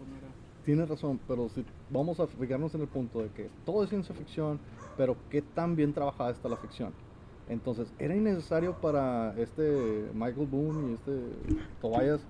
no 0.06 0.18
era... 0.18 0.28
Tienes 0.64 0.88
razón, 0.88 1.20
pero 1.28 1.50
si 1.50 1.66
vamos 1.90 2.20
a 2.22 2.28
fijarnos 2.28 2.74
en 2.76 2.82
el 2.82 2.88
punto 2.88 3.22
de 3.22 3.30
que 3.30 3.50
todo 3.66 3.84
es 3.84 3.90
ciencia 3.90 4.16
ficción, 4.16 4.62
pero 4.96 5.18
qué 5.30 5.42
tan 5.42 5.76
bien 5.76 5.94
trabajada 5.94 6.32
está 6.32 6.48
la 6.48 6.56
ficción. 6.56 6.94
Entonces, 7.50 7.94
era 8.00 8.16
innecesario 8.16 8.74
para 8.74 9.34
este 9.38 10.10
Michael 10.14 10.48
Boone 10.48 10.90
y 10.90 10.94
este 10.94 11.12
Tobias 11.82 12.22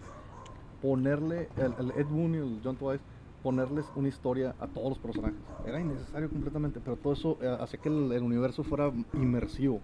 ponerle, 0.82 1.50
el, 1.56 1.76
el 1.78 1.92
Ed 1.92 2.08
Boone 2.08 2.38
y 2.38 2.42
el 2.42 2.62
John 2.64 2.76
Tobias, 2.78 3.02
ponerles 3.44 3.86
una 3.96 4.08
historia 4.08 4.56
a 4.60 4.68
todos 4.68 4.90
los 4.90 4.98
personajes. 5.00 5.38
Era 5.68 5.80
innecesario 5.82 6.30
completamente, 6.30 6.80
pero 6.84 6.96
todo 6.96 7.14
eso 7.14 7.38
eh, 7.42 7.58
hacía 7.60 7.80
que 7.82 7.90
el, 7.90 8.12
el 8.14 8.24
universo 8.24 8.64
fuera 8.64 8.92
inmersivo 9.14 9.82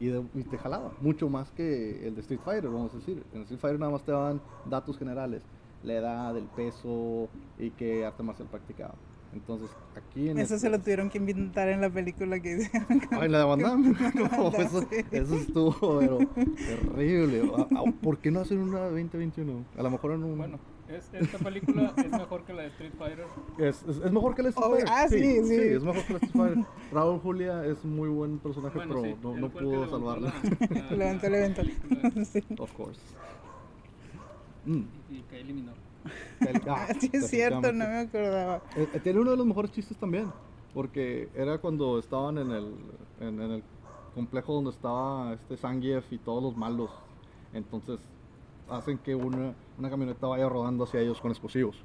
y, 0.00 0.06
de- 0.06 0.24
y 0.34 0.42
te 0.44 0.56
jalaba, 0.58 0.92
mucho 1.00 1.28
más 1.28 1.50
que 1.52 2.06
el 2.08 2.14
de 2.14 2.22
Street 2.22 2.40
Fighter, 2.44 2.70
vamos 2.70 2.92
a 2.94 2.96
decir. 2.96 3.22
En 3.34 3.42
Street 3.42 3.60
Fighter 3.60 3.78
nada 3.78 3.92
más 3.92 4.02
te 4.02 4.12
daban 4.12 4.40
datos 4.68 4.98
generales, 4.98 5.42
la 5.84 5.92
edad, 5.94 6.36
el 6.36 6.44
peso 6.44 7.28
y 7.58 7.70
qué 7.70 8.04
arte 8.06 8.22
marcial 8.22 8.48
practicaba. 8.50 8.94
Entonces, 9.34 9.70
aquí 9.96 10.28
en 10.28 10.36
Eso 10.38 10.56
este- 10.56 10.66
se 10.66 10.70
lo 10.70 10.78
tuvieron 10.78 11.08
que 11.08 11.16
inventar 11.18 11.68
en 11.70 11.80
la 11.80 11.88
película 11.88 12.38
que 12.40 12.52
hicieron. 12.56 13.00
Ay, 13.12 13.28
la 13.30 13.38
de 13.38 13.44
Van 13.44 13.60
Damme. 13.60 13.94
No, 14.14 14.48
eso, 14.58 14.80
sí. 14.82 14.96
eso 15.10 15.34
estuvo 15.36 15.98
pero, 16.00 16.18
terrible. 16.56 17.50
Ah, 17.56 17.66
ah, 17.76 17.84
¿Por 18.02 18.18
qué 18.18 18.30
no 18.30 18.40
hacer 18.40 18.58
una 18.58 18.80
2021? 18.80 19.64
A 19.78 19.82
lo 19.82 19.90
mejor 19.90 20.12
en 20.12 20.24
un... 20.24 20.36
Bueno, 20.36 20.58
es, 20.94 21.10
esta 21.14 21.38
película 21.38 21.92
es 21.96 22.10
mejor 22.10 22.44
que 22.44 22.52
la 22.52 22.62
de 22.62 22.68
Street 22.68 22.92
Fighter. 22.98 23.26
Es, 23.58 23.82
es, 23.82 23.96
es 23.98 24.12
mejor 24.12 24.34
que 24.34 24.42
el 24.42 24.46
Street 24.48 24.66
Obvio. 24.66 24.86
Fighter. 24.86 24.94
Ah, 24.96 25.08
sí, 25.08 25.44
sí. 25.44 25.54
es 25.54 25.82
mejor 25.84 26.02
que 26.04 26.12
el 26.12 26.16
Street 26.22 26.32
Fighter. 26.32 26.64
Raúl 26.92 27.20
Julia 27.20 27.64
es 27.66 27.84
un 27.84 27.96
muy 27.96 28.08
buen 28.08 28.38
personaje, 28.38 28.76
Bueno, 28.78 28.94
pero 28.94 29.04
sí, 29.14 29.20
no, 29.22 29.36
no 29.36 29.48
pudo 29.50 29.70
levantó 29.70 29.90
salvarlo. 29.98 30.26
la- 30.28 30.80
la- 30.90 30.96
Levantó 30.96 31.26
el 31.26 31.34
evento. 31.34 31.62
la 31.62 32.62
of 32.62 32.72
course. 32.72 33.00
Mm. 34.64 34.82
Y, 35.10 35.14
y 35.16 35.22
que 35.28 35.40
eliminó. 35.40 35.72
Ah, 36.68 36.88
Sí, 36.98 37.10
es 37.12 37.28
cierto, 37.28 37.72
no 37.72 37.86
me 37.86 37.98
acordaba. 37.98 38.56
Eh, 38.76 38.88
eh, 38.94 39.00
tiene 39.00 39.20
uno 39.20 39.30
de 39.30 39.36
los 39.36 39.46
mejores 39.46 39.70
chistes 39.70 39.96
también, 39.96 40.32
porque 40.74 41.28
era 41.34 41.58
cuando 41.58 41.98
estaban 42.00 42.38
en 42.38 42.50
el, 42.50 42.74
en, 43.20 43.40
en 43.40 43.50
el 43.52 43.62
complejo 44.14 44.52
donde 44.54 44.70
estaba 44.70 45.32
este 45.34 45.56
Zangief 45.56 46.12
y 46.12 46.18
todos 46.18 46.42
los 46.42 46.56
malos. 46.56 46.90
Entonces 47.52 48.00
hacen 48.68 48.98
que 48.98 49.14
una, 49.14 49.54
una 49.76 49.90
camioneta 49.90 50.26
vaya 50.26 50.48
rodando 50.48 50.84
hacia 50.84 51.00
ellos 51.00 51.20
con 51.20 51.30
explosivos. 51.30 51.76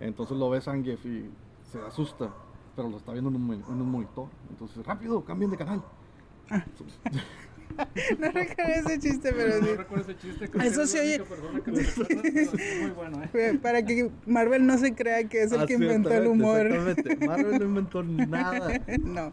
Entonces 0.00 0.36
lo 0.36 0.50
ve 0.50 0.60
Zangief 0.60 1.04
y 1.06 1.30
se 1.62 1.80
asusta, 1.82 2.32
pero 2.74 2.88
lo 2.88 2.96
está 2.98 3.12
viendo 3.12 3.30
en 3.30 3.36
un, 3.36 3.42
mon- 3.46 3.64
en 3.68 3.80
un 3.80 3.90
monitor. 3.90 4.28
Entonces, 4.50 4.84
rápido, 4.86 5.24
cambien 5.24 5.50
de 5.50 5.56
canal. 5.56 5.82
No 8.18 8.30
recuerdo 8.30 8.72
ese 8.86 8.98
chiste, 8.98 9.32
pero 9.32 9.60
No 9.60 9.66
sí. 9.66 9.74
recuerdo 9.74 10.04
ese 10.10 10.16
chiste, 10.18 10.44
Eso 10.62 10.84
la 10.96 11.02
oye- 11.02 11.20
única 11.20 11.24
persona 11.34 11.60
que 11.62 11.70
pero 11.72 11.80
es 11.80 11.98
muy 12.82 12.90
bueno, 12.90 13.22
¿eh? 13.34 13.58
Para 13.62 13.84
que 13.84 14.10
Marvel 14.26 14.66
no 14.66 14.78
se 14.78 14.94
crea 14.94 15.28
que 15.28 15.42
es 15.42 15.52
el 15.52 15.60
Ah, 15.60 15.66
que 15.66 15.74
inventó 15.74 16.10
el 16.12 16.26
humor. 16.26 16.66
Exactamente. 16.66 17.26
Marvel 17.26 17.58
no 17.58 17.64
inventó 17.64 18.02
nada. 18.02 18.80
No. 19.04 19.32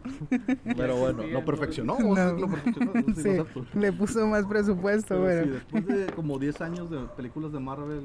Pero 0.76 0.96
bueno, 0.96 1.22
Sí, 1.22 1.30
lo 1.30 1.44
perfeccionó. 1.44 1.98
No. 1.98 2.14
sea, 2.14 2.32
Lo 2.32 2.48
perfeccionó. 2.48 2.92
sí 3.14 3.22
Sí, 3.22 3.78
le 3.78 3.92
puso 3.92 4.26
más 4.26 4.44
presupuesto, 4.46 5.20
Pero 5.22 5.44
sí, 5.44 5.50
bueno. 5.50 5.54
después 5.54 5.86
de 5.86 6.06
como 6.14 6.38
10 6.38 6.60
años 6.60 6.90
de 6.90 6.98
películas 7.16 7.52
de 7.52 7.60
Marvel, 7.60 8.02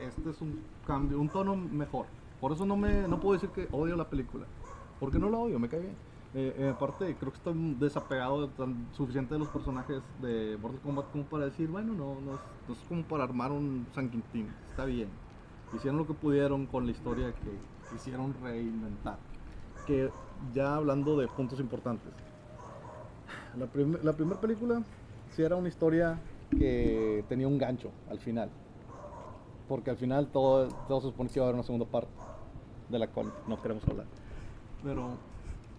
este 0.00 0.30
es 0.30 0.40
un 0.40 0.60
cambio, 0.86 1.20
un 1.20 1.28
tono 1.28 1.56
mejor. 1.56 2.06
Por 2.40 2.52
eso 2.52 2.64
no 2.64 2.76
me 2.76 3.06
no 3.06 3.20
puedo 3.20 3.34
decir 3.34 3.50
que 3.50 3.68
odio 3.70 3.96
la 3.96 4.08
película. 4.08 4.46
Porque 4.98 5.18
no 5.18 5.28
la 5.30 5.38
odio, 5.38 5.58
me 5.58 5.68
cae 5.68 5.80
bien. 5.80 5.94
Eh, 6.32 6.54
eh, 6.58 6.72
aparte, 6.72 7.16
creo 7.16 7.32
que 7.32 7.38
estoy 7.38 7.74
desapegado 7.80 8.46
de 8.46 8.52
tan 8.54 8.86
suficiente 8.92 9.34
de 9.34 9.40
los 9.40 9.48
personajes 9.48 10.00
de 10.22 10.56
Mortal 10.62 10.80
Kombat 10.80 11.10
como 11.10 11.24
para 11.24 11.46
decir, 11.46 11.68
bueno, 11.68 11.92
no, 11.92 12.20
no, 12.20 12.34
es, 12.34 12.78
como 12.88 13.02
para 13.02 13.24
armar 13.24 13.50
un 13.50 13.86
San 13.94 14.08
Quintín. 14.08 14.48
Está 14.70 14.84
bien. 14.84 15.08
Hicieron 15.74 15.98
lo 15.98 16.06
que 16.06 16.14
pudieron 16.14 16.66
con 16.66 16.84
la 16.86 16.92
historia 16.92 17.32
que 17.32 17.50
quisieron 17.92 18.34
reinventar. 18.42 19.18
Que 19.86 20.10
ya 20.54 20.76
hablando 20.76 21.16
de 21.16 21.26
puntos 21.26 21.58
importantes. 21.58 22.12
La, 23.58 23.66
prim- 23.66 23.98
la 24.02 24.12
primera 24.12 24.40
película 24.40 24.82
sí 25.34 25.42
era 25.42 25.56
una 25.56 25.68
historia 25.68 26.18
que 26.50 27.24
tenía 27.28 27.48
un 27.48 27.58
gancho 27.58 27.90
al 28.08 28.20
final. 28.20 28.50
Porque 29.68 29.90
al 29.90 29.96
final 29.96 30.28
todo, 30.28 30.68
todo 30.86 31.00
se 31.00 31.08
supone 31.08 31.28
que 31.28 31.38
iba 31.38 31.46
a 31.46 31.48
haber 31.48 31.54
una 31.54 31.64
segunda 31.64 31.86
parte, 31.86 32.10
de 32.88 32.98
la 33.00 33.08
cual 33.08 33.32
no 33.48 33.60
queremos 33.60 33.86
hablar. 33.88 34.06
Pero 34.82 35.10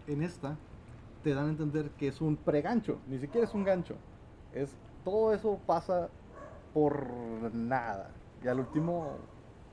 en 0.08 0.22
esta 0.24 0.58
te 1.24 1.34
dan 1.34 1.48
a 1.48 1.50
entender 1.50 1.92
que 1.92 2.08
es 2.08 2.22
un 2.22 2.36
pregancho, 2.38 3.00
ni 3.08 3.20
siquiera 3.20 3.46
es 3.46 3.54
un 3.54 3.64
gancho. 3.64 3.96
Es, 4.54 4.76
todo 5.04 5.34
eso 5.34 5.60
pasa 5.66 6.10
por 6.74 7.54
nada. 7.54 8.12
Y 8.44 8.48
al 8.48 8.60
último, 8.60 9.18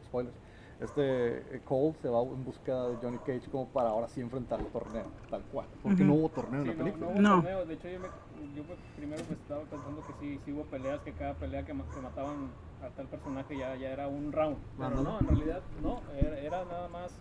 spoilers, 0.04 0.34
este 0.80 1.56
eh, 1.56 1.60
Cole 1.64 1.94
se 2.00 2.08
va 2.08 2.22
en 2.22 2.44
busca 2.44 2.88
de 2.88 2.98
Johnny 3.02 3.18
Cage 3.18 3.50
como 3.50 3.66
para 3.68 3.88
ahora 3.88 4.08
sí 4.08 4.20
enfrentar 4.20 4.60
el 4.60 4.66
torneo, 4.66 5.06
tal 5.30 5.42
cual. 5.44 5.66
Porque 5.82 6.04
Ujú. 6.04 6.12
no 6.12 6.14
hubo 6.14 6.28
torneo 6.30 6.62
Sí, 6.62 6.68
en 6.70 6.78
la 6.78 6.84
no, 6.84 6.90
película. 6.90 7.06
no 7.06 7.12
hubo 7.12 7.22
No. 7.22 7.36
torneo. 7.36 7.66
De 7.66 7.74
hecho, 7.74 7.88
yo, 7.88 7.98
me, 8.00 8.08
yo 8.54 8.64
me- 8.64 8.76
primero 8.96 9.22
me 9.28 9.34
estaba 9.34 9.62
pensando 9.64 10.02
que 10.06 10.12
sí, 10.20 10.38
sí 10.44 10.52
hubo 10.52 10.64
peleas, 10.64 11.00
que 11.00 11.12
cada 11.12 11.34
pelea 11.34 11.62
que, 11.64 11.72
que 11.72 12.00
mataban 12.00 12.36
a 12.82 12.88
tal 12.90 13.06
personaje 13.06 13.56
ya, 13.56 13.74
ya 13.76 13.90
era 13.90 14.06
un 14.06 14.32
round. 14.32 14.56
Pero 14.78 14.90
no, 15.02 15.18
en 15.18 15.26
realidad 15.26 15.62
no, 15.82 16.00
era, 16.16 16.38
era 16.38 16.64
nada 16.64 16.88
más. 16.88 17.12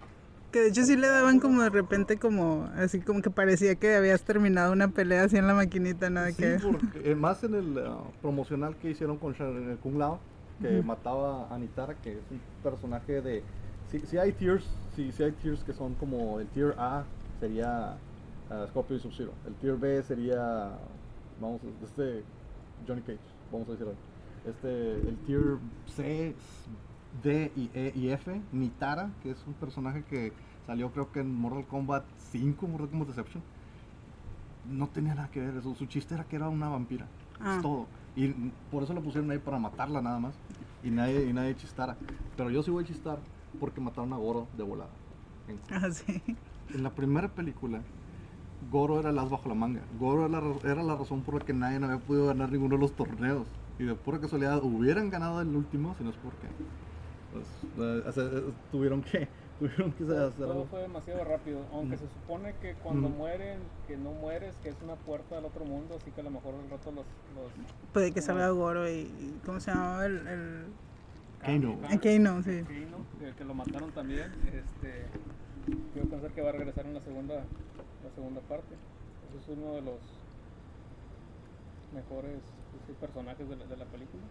Que 0.51 0.61
de 0.61 0.69
hecho 0.69 0.83
sí 0.83 0.95
le 0.95 1.07
daban 1.07 1.39
como 1.39 1.61
de 1.61 1.69
repente 1.69 2.17
como, 2.17 2.69
así 2.75 3.01
como 3.01 3.21
que 3.21 3.29
parecía 3.29 3.75
que 3.75 3.95
habías 3.95 4.23
terminado 4.23 4.71
una 4.71 4.87
pelea 4.87 5.23
así 5.23 5.37
en 5.37 5.47
la 5.47 5.53
maquinita, 5.53 6.09
¿no? 6.09 6.21
De 6.21 6.31
Sí, 6.31 6.41
que... 6.41 6.59
porque, 6.61 7.11
eh, 7.11 7.15
más 7.19 7.43
en 7.43 7.55
el 7.55 7.77
ah, 7.79 7.99
promocional 8.21 8.75
que 8.77 8.91
hicieron 8.91 9.17
con 9.17 9.35
en 9.37 9.71
el 9.71 9.77
Kung 9.77 9.97
Lao, 9.97 10.19
que 10.61 10.81
mataba 10.81 11.53
a 11.53 11.57
Nitara, 11.57 11.95
que 11.95 12.13
es 12.13 12.31
un 12.31 12.39
personaje 12.63 13.21
de... 13.21 13.43
Si, 13.91 13.99
si 13.99 14.17
hay 14.17 14.31
tiers, 14.31 14.65
si, 14.95 15.11
si 15.11 15.23
hay 15.23 15.31
tiers 15.33 15.63
que 15.63 15.73
son 15.73 15.93
como 15.95 16.39
el 16.39 16.47
tier 16.47 16.73
A 16.77 17.03
sería 17.39 17.97
ah, 18.49 18.65
Scorpio 18.69 18.97
y 18.97 18.99
Sub-Zero. 18.99 19.33
El 19.45 19.55
tier 19.55 19.75
B 19.75 20.01
sería, 20.03 20.71
vamos, 21.39 21.61
este 21.83 22.23
Johnny 22.87 23.01
Cage, 23.01 23.19
vamos 23.51 23.67
a 23.67 23.71
decirlo. 23.71 23.93
Este, 24.45 24.93
el 24.93 25.17
tier 25.25 25.57
C, 25.87 26.35
D 27.23 27.51
y 27.55 27.69
E 27.73 27.93
y 27.95 28.09
F, 28.09 28.41
Nitara, 28.51 29.09
que 29.23 29.31
es 29.31 29.37
un 29.47 29.53
personaje 29.53 30.03
que 30.03 30.33
salió 30.65 30.91
creo 30.91 31.11
que 31.11 31.21
en 31.21 31.33
Mortal 31.33 31.65
Kombat 31.65 32.03
5, 32.31 32.67
Mortal 32.67 32.89
Kombat 32.89 33.07
Deception 33.09 33.43
no 34.69 34.87
tenía 34.87 35.15
nada 35.15 35.29
que 35.29 35.39
ver 35.39 35.55
eso. 35.55 35.73
Su 35.75 35.85
chiste 35.85 36.13
era 36.13 36.23
que 36.25 36.35
era 36.35 36.49
una 36.49 36.69
vampira. 36.69 37.07
Ah. 37.39 37.55
Es 37.55 37.61
todo. 37.61 37.87
Y 38.15 38.27
por 38.71 38.83
eso 38.83 38.93
lo 38.93 39.01
pusieron 39.01 39.29
ahí 39.31 39.37
para 39.37 39.59
matarla 39.59 40.01
nada 40.01 40.19
más. 40.19 40.33
Y 40.83 40.89
nadie, 40.89 41.29
y 41.29 41.33
nadie 41.33 41.55
chistara. 41.55 41.95
Pero 42.35 42.49
yo 42.49 42.61
sí 42.63 42.71
voy 42.71 42.83
a 42.83 42.87
chistar 42.87 43.19
porque 43.59 43.79
mataron 43.81 44.11
a 44.13 44.17
Goro 44.17 44.47
de 44.57 44.63
volada. 44.63 44.89
En, 45.47 45.57
Ah, 45.71 45.89
sí. 45.91 46.21
en 46.73 46.83
la 46.83 46.89
primera 46.89 47.27
película, 47.29 47.79
Goro 48.71 48.99
era 48.99 49.11
el 49.11 49.19
as 49.19 49.29
bajo 49.29 49.47
la 49.47 49.55
manga. 49.55 49.81
Goro 49.99 50.25
era 50.25 50.29
la, 50.29 50.39
ra- 50.41 50.71
era 50.71 50.83
la 50.83 50.95
razón 50.95 51.21
por 51.21 51.35
la 51.35 51.45
que 51.45 51.53
nadie 51.53 51.77
había 51.77 51.99
podido 51.99 52.25
ganar 52.27 52.51
ninguno 52.51 52.75
de 52.75 52.81
los 52.81 52.91
torneos. 52.93 53.47
Y 53.79 53.83
de 53.83 53.93
pura 53.95 54.19
casualidad 54.19 54.61
hubieran 54.63 55.09
ganado 55.09 55.39
el 55.41 55.55
último, 55.55 55.95
si 55.97 56.03
no 56.03 56.09
es 56.09 56.15
porque 56.17 56.47
pues, 57.31 57.45
eh, 57.77 58.03
eh, 58.17 58.53
tuvieron 58.71 59.01
que 59.01 59.27
tuvieron 59.59 59.91
que 59.93 60.03
hacer 60.03 60.31
Todo 60.33 60.51
algo. 60.51 60.65
fue 60.67 60.81
demasiado 60.81 61.23
rápido. 61.23 61.59
Aunque 61.73 61.95
Mm. 61.95 61.99
se 61.99 62.05
supone 62.07 62.53
que 62.61 62.73
cuando 62.75 63.09
Mm. 63.09 63.17
mueren, 63.17 63.59
que 63.87 63.97
no 63.97 64.11
mueres, 64.11 64.55
que 64.63 64.69
es 64.69 64.75
una 64.83 64.95
puerta 64.95 65.37
al 65.37 65.45
otro 65.45 65.65
mundo, 65.65 65.95
así 65.99 66.11
que 66.11 66.21
a 66.21 66.23
lo 66.23 66.31
mejor 66.31 66.53
al 66.55 66.69
rato 66.69 66.91
los. 66.91 67.05
los 67.35 67.51
Puede 67.93 68.11
que 68.11 68.21
salga 68.21 68.49
Goro 68.49 68.89
y... 68.89 69.39
¿Cómo 69.45 69.59
se 69.59 69.71
llamaba 69.71 70.05
el...? 70.05 70.27
el... 70.27 70.65
Kano. 71.41 71.77
Ah, 71.83 71.97
Kano, 72.01 72.41
sí. 72.43 72.63
Kano, 72.63 73.05
que, 73.19 73.31
que 73.37 73.43
lo 73.45 73.53
mataron 73.53 73.91
también. 73.91 74.31
Este, 74.47 75.05
quiero 75.93 76.07
pensar 76.09 76.31
que 76.31 76.41
va 76.41 76.49
a 76.49 76.53
regresar 76.53 76.85
en 76.85 76.93
la 76.95 77.01
segunda, 77.01 77.35
la 77.35 78.11
segunda 78.15 78.41
parte. 78.41 78.75
Ese 79.29 79.51
es 79.51 79.57
uno 79.57 79.75
de 79.75 79.81
los 79.83 79.99
mejores 81.93 82.39
pues, 82.87 82.97
personajes 82.97 83.47
de 83.49 83.55
la, 83.55 83.65
de 83.65 83.77
la 83.77 83.85
película. 83.85 84.23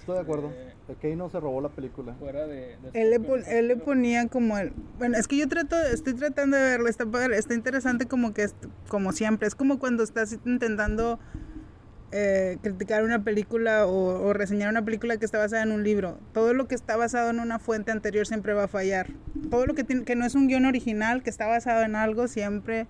Estoy 0.00 0.14
de 0.16 0.20
acuerdo. 0.22 0.52
Eh, 0.88 0.94
Kano 1.02 1.28
se 1.30 1.40
robó 1.40 1.60
la 1.60 1.68
película. 1.68 2.14
Fuera 2.14 2.46
de. 2.46 2.76
de 2.76 2.90
Él 2.94 3.10
le, 3.10 3.18
pon- 3.20 3.42
él 3.46 3.68
le 3.68 3.76
ponía 3.76 4.28
como 4.28 4.56
el... 4.56 4.72
Bueno, 4.98 5.16
es 5.16 5.26
que 5.26 5.36
yo 5.36 5.48
trato, 5.48 5.76
estoy 5.82 6.14
tratando 6.14 6.56
de 6.56 6.62
verlo, 6.62 6.88
está, 6.88 7.04
está 7.34 7.54
interesante 7.54 8.06
como 8.06 8.32
que, 8.32 8.44
es, 8.44 8.54
como 8.88 9.12
siempre, 9.12 9.48
es 9.48 9.54
como 9.56 9.78
cuando 9.80 10.04
estás 10.04 10.32
intentando 10.44 11.18
eh, 12.12 12.58
criticar 12.62 13.02
una 13.02 13.24
película 13.24 13.84
o, 13.86 14.26
o 14.28 14.32
reseñar 14.32 14.70
una 14.70 14.84
película 14.84 15.16
que 15.16 15.24
está 15.24 15.38
basada 15.38 15.64
en 15.64 15.72
un 15.72 15.82
libro. 15.82 16.20
Todo 16.32 16.54
lo 16.54 16.68
que 16.68 16.76
está 16.76 16.96
basado 16.96 17.30
en 17.30 17.40
una 17.40 17.58
fuente 17.58 17.90
anterior 17.90 18.26
siempre 18.28 18.52
va 18.54 18.64
a 18.64 18.68
fallar. 18.68 19.08
Todo 19.50 19.66
lo 19.66 19.74
que, 19.74 19.82
tiene, 19.82 20.04
que 20.04 20.14
no 20.14 20.24
es 20.24 20.36
un 20.36 20.46
guion 20.46 20.66
original, 20.66 21.24
que 21.24 21.30
está 21.30 21.46
basado 21.48 21.82
en 21.82 21.96
algo, 21.96 22.28
siempre 22.28 22.86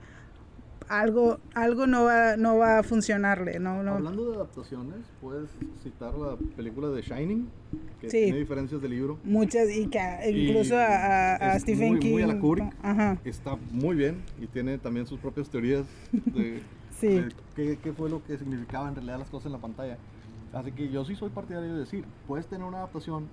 algo, 0.89 1.39
algo 1.55 1.87
no, 1.87 2.05
va, 2.05 2.37
no 2.37 2.59
va 2.59 2.79
a 2.79 2.83
funcionarle. 2.83 3.59
No, 3.59 3.83
no. 3.83 3.93
Hablando 3.95 4.31
de 4.31 4.37
adaptaciones, 4.37 5.01
puedes 5.21 5.51
citar 5.83 6.15
la 6.15 6.37
película 6.57 6.89
de 6.89 7.03
Shining, 7.03 7.49
que 8.01 8.11
Sí. 8.11 8.19
tiene 8.25 8.39
diferencias 8.39 8.81
del 8.81 8.91
libro. 8.93 9.19
Muchas, 9.25 9.69
y 9.75 9.87
que 9.89 9.99
a- 9.99 10.29
Y 10.29 10.49
incluso 10.49 10.77
a, 10.77 10.85
a- 10.87 11.35
a 11.53 11.59
Stephen 11.61 11.91
muy- 11.93 12.01
King. 12.01 12.13
muy 12.13 12.23
a 12.23 12.27
la 12.29 12.39
Kubrick. 12.39 12.73
Ajá, 12.83 13.19
Está 13.25 13.57
muy 13.73 13.97
bien 13.97 14.23
y 14.41 14.47
tiene 14.47 14.79
también 14.79 15.07
sus 15.07 15.19
propias 15.19 15.49
teorías 15.49 15.87
de, 16.13 16.63
sí. 17.01 17.09
de 17.09 17.29
qué, 17.55 17.79
qué 17.83 17.93
fue 17.93 18.09
lo 18.09 18.23
que 18.25 18.39
significaba 18.39 18.89
en 18.89 18.95
realidad 18.95 19.19
las 19.19 19.29
cosas 19.31 19.47
en 19.47 19.53
la 19.53 19.59
pantalla. 19.59 19.99
Así 20.53 20.73
que 20.73 20.89
yo 20.91 21.05
sí 21.05 21.15
soy 21.17 21.31
partidario 21.31 21.75
de 21.75 21.81
decir, 21.81 22.05
puedes 22.27 22.47
tener 22.47 22.67
una 22.67 22.79
adaptación 22.79 23.27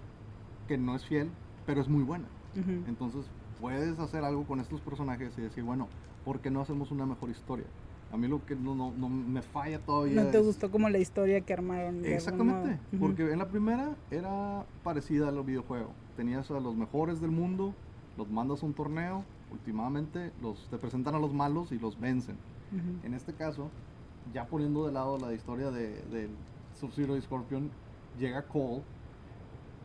que 0.68 0.78
no 0.78 0.96
es 0.96 1.06
fiel, 1.06 1.30
pero 1.66 1.82
es 1.82 1.88
muy 1.88 2.04
buena. 2.04 2.26
Ujú. 2.60 2.72
Entonces 2.88 3.26
puedes 3.62 3.98
hacer 4.00 4.24
algo 4.24 4.44
con 4.46 4.60
estos 4.60 4.82
personajes 4.82 5.32
y 5.38 5.42
decir, 5.42 5.64
bueno, 5.64 5.88
¿por 6.24 6.40
qué 6.42 6.50
no 6.52 6.62
hacemos 6.62 6.92
una 6.92 7.06
mejor 7.06 7.30
historia? 7.30 7.66
A 8.12 8.18
mí 8.18 8.28
lo 8.28 8.46
que 8.46 8.56
no, 8.56 8.76
no, 8.76 8.92
no 8.92 9.10
me 9.10 9.42
falla 9.42 9.80
todavía 9.80 10.24
¿No 10.24 10.30
te 10.30 10.38
es- 10.40 10.46
gustó 10.46 10.70
como 10.70 10.88
la 10.90 11.00
historia 11.00 11.42
que 11.42 11.54
armaron? 11.54 12.06
Exactamente, 12.06 12.68
modo? 12.70 12.80
Ujú. 12.92 13.00
porque 13.00 13.32
en 13.32 13.40
la 13.40 13.48
primera 13.48 13.96
era 14.12 14.66
parecida 14.84 15.30
a 15.30 15.32
los 15.32 15.46
videojuegos. 15.46 15.92
Tenías 16.16 16.50
a 16.52 16.60
los 16.60 16.76
mejores 16.76 17.20
del 17.22 17.32
mundo, 17.32 17.74
los 18.18 18.30
mandas 18.30 18.62
a 18.62 18.66
un 18.68 18.74
torneo, 18.74 19.26
últimamente 19.52 20.32
los, 20.42 20.68
te 20.70 20.78
presentan 20.78 21.16
a 21.16 21.20
los 21.20 21.34
malos 21.34 21.72
y 21.72 21.80
los 21.80 22.00
vencen. 22.00 22.36
Ujú. 22.72 23.06
En 23.08 23.14
este 23.16 23.34
caso, 23.34 23.70
ya 24.32 24.46
poniendo 24.46 24.86
de 24.86 24.92
lado 24.92 25.18
la 25.18 25.34
historia 25.34 25.72
de, 25.72 26.02
de 26.04 26.30
Sub-Zero 26.80 27.18
y 27.18 27.22
Scorpion, 27.22 27.72
llega 28.20 28.44
Cole 28.48 28.84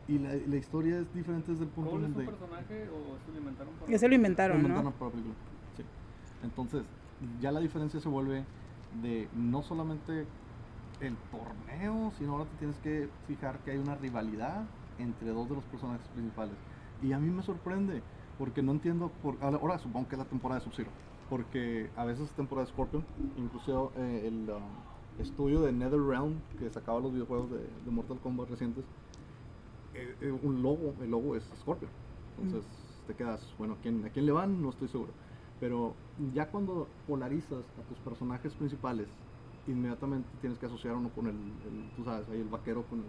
y 0.07 0.19
la, 0.19 0.33
la 0.35 0.55
historia 0.55 0.99
es 0.99 1.11
diferente 1.15 1.51
desde 1.51 1.63
el 1.63 1.69
punto 1.71 1.91
¿Cole 1.91 2.03
de 2.03 2.09
es 2.09 2.15
un 2.15 2.21
vista... 2.25 2.37
personaje 2.37 2.87
o 2.89 3.17
se 3.25 3.31
lo 3.31 3.37
inventaron 3.39 3.73
para 3.79 3.91
Ese 3.95 4.07
lo 4.07 4.13
inventaron, 4.15 4.57
Lo 4.57 4.67
¿no? 4.69 4.69
inventaron 4.69 4.93
para 4.99 5.05
la 5.05 5.11
película. 5.11 5.35
Entonces, 6.43 6.83
ya 7.41 7.51
la 7.51 7.59
diferencia 7.59 7.99
se 7.99 8.09
vuelve 8.09 8.45
de 9.01 9.29
no 9.33 9.61
solamente 9.61 10.27
el 11.01 11.15
torneo, 11.31 12.11
sino 12.17 12.33
ahora 12.33 12.45
te 12.45 12.57
tienes 12.57 12.77
que 12.79 13.09
fijar 13.27 13.59
que 13.59 13.71
hay 13.71 13.77
una 13.77 13.95
rivalidad 13.95 14.65
entre 14.97 15.29
dos 15.29 15.47
de 15.49 15.55
los 15.55 15.63
personajes 15.65 16.07
principales. 16.09 16.55
Y 17.01 17.13
a 17.13 17.19
mí 17.19 17.29
me 17.29 17.43
sorprende, 17.43 18.01
porque 18.37 18.61
no 18.61 18.73
entiendo, 18.73 19.09
por, 19.21 19.37
ahora 19.41 19.79
supongo 19.79 20.07
que 20.07 20.15
es 20.15 20.19
la 20.19 20.25
temporada 20.25 20.59
de 20.59 20.65
Sub-Zero, 20.65 20.89
porque 21.29 21.89
a 21.95 22.05
veces 22.05 22.29
es 22.29 22.35
temporada 22.35 22.65
de 22.65 22.71
Scorpion, 22.73 23.05
incluso 23.37 23.91
eh, 23.95 24.23
el 24.27 24.49
um, 24.49 24.61
estudio 25.21 25.61
de 25.61 25.71
NetherRealm, 25.71 26.41
que 26.57 26.69
sacaba 26.69 26.99
los 26.99 27.13
videojuegos 27.13 27.51
de, 27.51 27.59
de 27.59 27.91
Mortal 27.91 28.19
Kombat 28.19 28.49
recientes, 28.49 28.83
eh, 29.93 30.15
eh, 30.21 30.31
un 30.31 30.61
logo, 30.61 30.93
el 31.01 31.11
logo 31.11 31.35
es 31.35 31.43
Scorpion. 31.61 31.91
Entonces 32.37 32.69
te 33.07 33.15
quedas, 33.15 33.41
bueno, 33.57 33.73
¿a 33.73 33.77
quién, 33.77 34.05
¿a 34.05 34.09
quién 34.09 34.25
le 34.25 34.31
van? 34.31 34.61
No 34.61 34.69
estoy 34.69 34.87
seguro. 34.87 35.13
Pero 35.59 35.93
ya 36.33 36.45
cuando 36.47 36.87
polarizas 37.07 37.63
a 37.77 37.81
tus 37.89 37.97
personajes 37.99 38.53
principales, 38.53 39.07
inmediatamente 39.67 40.27
tienes 40.41 40.57
que 40.57 40.65
asociar 40.65 40.95
uno 40.95 41.09
con 41.09 41.27
el, 41.27 41.33
el, 41.33 41.89
tú 41.95 42.03
sabes, 42.05 42.27
ahí 42.29 42.39
el 42.39 42.47
vaquero 42.47 42.83
con 42.83 42.99
el... 42.99 43.05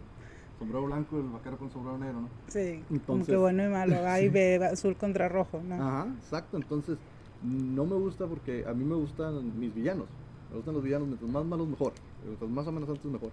sombrero 0.58 0.84
blanco 0.84 1.16
y 1.16 1.20
el 1.20 1.28
vaquero 1.30 1.56
con 1.58 1.70
sombrero 1.70 1.98
negro, 1.98 2.20
¿no? 2.22 2.28
Sí, 2.48 2.82
como 2.88 2.98
Entonces- 3.00 3.28
que 3.28 3.36
bueno 3.36 3.64
y 3.64 3.68
malo. 3.68 3.96
A 4.06 4.20
y 4.20 4.28
B, 4.28 4.56
azul 4.64 4.96
contra 4.96 5.28
rojo, 5.28 5.60
¿no? 5.64 5.74
Ajá, 5.76 6.06
exacto. 6.22 6.56
Entonces, 6.56 6.98
no 7.42 7.86
me 7.86 7.94
gusta 7.96 8.26
porque 8.26 8.64
a 8.66 8.74
mí 8.74 8.84
me 8.84 8.96
gustan 8.96 9.58
mis 9.58 9.74
villanos. 9.74 10.06
Me 10.50 10.56
gustan 10.56 10.74
los 10.74 10.82
villanos, 10.82 11.06
mientras 11.08 11.30
más 11.30 11.44
malos 11.46 11.68
mejor. 11.68 11.92
Mientras 12.26 12.50
más 12.50 12.66
amenazantes 12.66 13.04
mejor. 13.06 13.30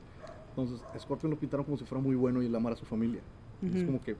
Entonces, 0.51 0.79
Scorpion 1.01 1.31
lo 1.31 1.37
pintaron 1.37 1.65
como 1.65 1.77
si 1.77 1.83
fuera 1.85 2.01
muy 2.03 2.15
bueno 2.15 2.41
y 2.41 2.45
él 2.45 2.55
amara 2.55 2.75
a 2.75 2.77
su 2.79 2.85
familia. 2.85 3.19
Es 3.63 3.75
Ujú. 3.75 3.85
como 3.87 4.01
que. 4.01 4.15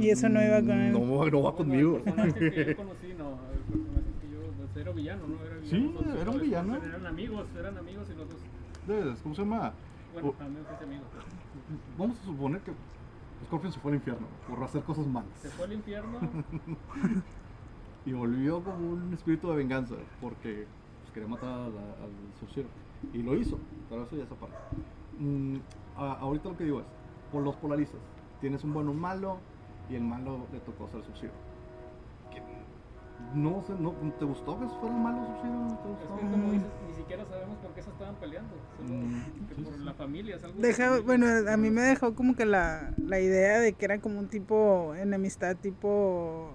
Y 0.00 0.08
eso 0.10 0.28
no 0.28 0.42
iba 0.42 0.60
con 0.60 0.70
él. 0.72 0.92
No, 0.92 1.24
no 1.26 1.42
va 1.42 1.54
conmigo. 1.54 1.96
El 1.98 2.02
personaje 2.02 2.50
que 2.50 2.64
yo 2.66 2.76
conocí, 2.76 3.14
no. 3.16 3.38
El 3.52 3.60
personaje 3.60 4.10
que 4.20 4.30
yo. 4.32 4.40
pues, 4.56 4.76
era 4.76 4.92
villano, 4.92 5.22
¿no? 5.28 5.44
Era 5.44 5.56
Sí, 5.64 5.76
villano. 5.76 6.00
Los- 6.00 6.20
era 6.20 6.30
un 6.30 6.40
villano. 6.40 6.76
Eran 6.76 7.06
amigos, 7.06 7.46
eran 7.58 7.78
amigos 7.78 8.08
y 8.12 8.18
los 8.18 8.28
dos. 8.28 9.20
¿Cómo 9.22 9.34
se 9.34 9.42
llama? 9.42 9.72
Bueno, 10.12 10.34
amigos 10.40 10.66
y 10.80 10.84
amigos. 10.84 11.06
pues. 11.12 11.24
Vamos 11.98 12.18
a 12.18 12.24
suponer 12.24 12.60
que 12.62 12.72
Scorpion 13.46 13.72
se 13.72 13.78
fue 13.80 13.92
al 13.92 13.96
infierno 13.96 14.26
por 14.48 14.62
hacer 14.64 14.82
cosas 14.82 15.06
malas. 15.06 15.30
Se 15.40 15.48
fue 15.50 15.66
al 15.66 15.72
infierno. 15.72 16.18
Y 18.06 18.12
volvió 18.12 18.62
como 18.64 18.92
un 18.92 19.12
espíritu 19.12 19.50
de 19.50 19.56
venganza 19.56 19.94
porque 20.22 20.66
pues, 21.02 21.12
quería 21.12 21.28
matar 21.28 21.48
a 21.50 21.68
la- 21.68 22.04
al 22.04 22.10
Sub-Zero. 22.40 22.68
Y 23.12 23.22
lo 23.22 23.34
hizo, 23.36 23.58
pero 23.90 24.04
eso 24.04 24.16
ya 24.16 24.24
es 24.24 24.32
aparte. 24.32 24.56
Mm, 25.18 25.56
a- 25.96 26.14
ahorita 26.20 26.48
lo 26.48 26.56
que 26.56 26.64
digo 26.64 26.80
es, 26.80 26.86
por 27.30 27.42
los 27.42 27.54
polarizas. 27.56 28.00
Tienes 28.40 28.64
un 28.64 28.72
bueno 28.72 28.90
un 28.92 29.00
malo 29.00 29.36
y 29.90 29.96
el 29.96 30.02
malo 30.02 30.38
le 30.52 30.60
tocó 30.60 30.86
ser 30.88 31.02
Sub-Zero. 31.04 31.32
Que 32.32 32.40
No 33.38 33.62
sé, 33.66 33.72
no, 33.78 33.92
¿te 34.18 34.24
gustó 34.24 34.58
que 34.58 34.66
fuera 34.80 34.94
el 34.94 35.02
malo? 35.02 35.18
¿No 35.18 35.78
te 35.78 36.04
Es 36.04 36.08
gustó? 36.08 36.16
que 36.20 36.30
como 36.30 36.52
dices, 36.52 36.68
ni 36.88 36.94
siquiera 36.94 37.24
sabemos 37.26 37.56
por 37.58 37.70
qué 37.74 37.82
se 37.82 37.90
estaban 37.90 38.14
peleando. 38.16 38.50
Solo 38.76 38.94
Mm, 38.94 39.48
que 39.48 39.54
por 39.62 39.78
la 39.80 39.94
familia, 39.94 40.36
es 40.36 40.44
algo 40.44 40.60
de 40.60 40.68
Deja, 40.68 40.88
familia. 40.88 41.06
bueno, 41.06 41.50
a 41.50 41.56
mí 41.56 41.70
me 41.70 41.82
dejó 41.82 42.14
como 42.14 42.34
que 42.34 42.46
la, 42.46 42.92
la 42.98 43.20
idea 43.20 43.58
de 43.58 43.72
que 43.72 43.84
era 43.84 43.98
como 43.98 44.18
un 44.20 44.28
tipo 44.28 44.94
enemistad 44.94 45.56
tipo 45.56 46.52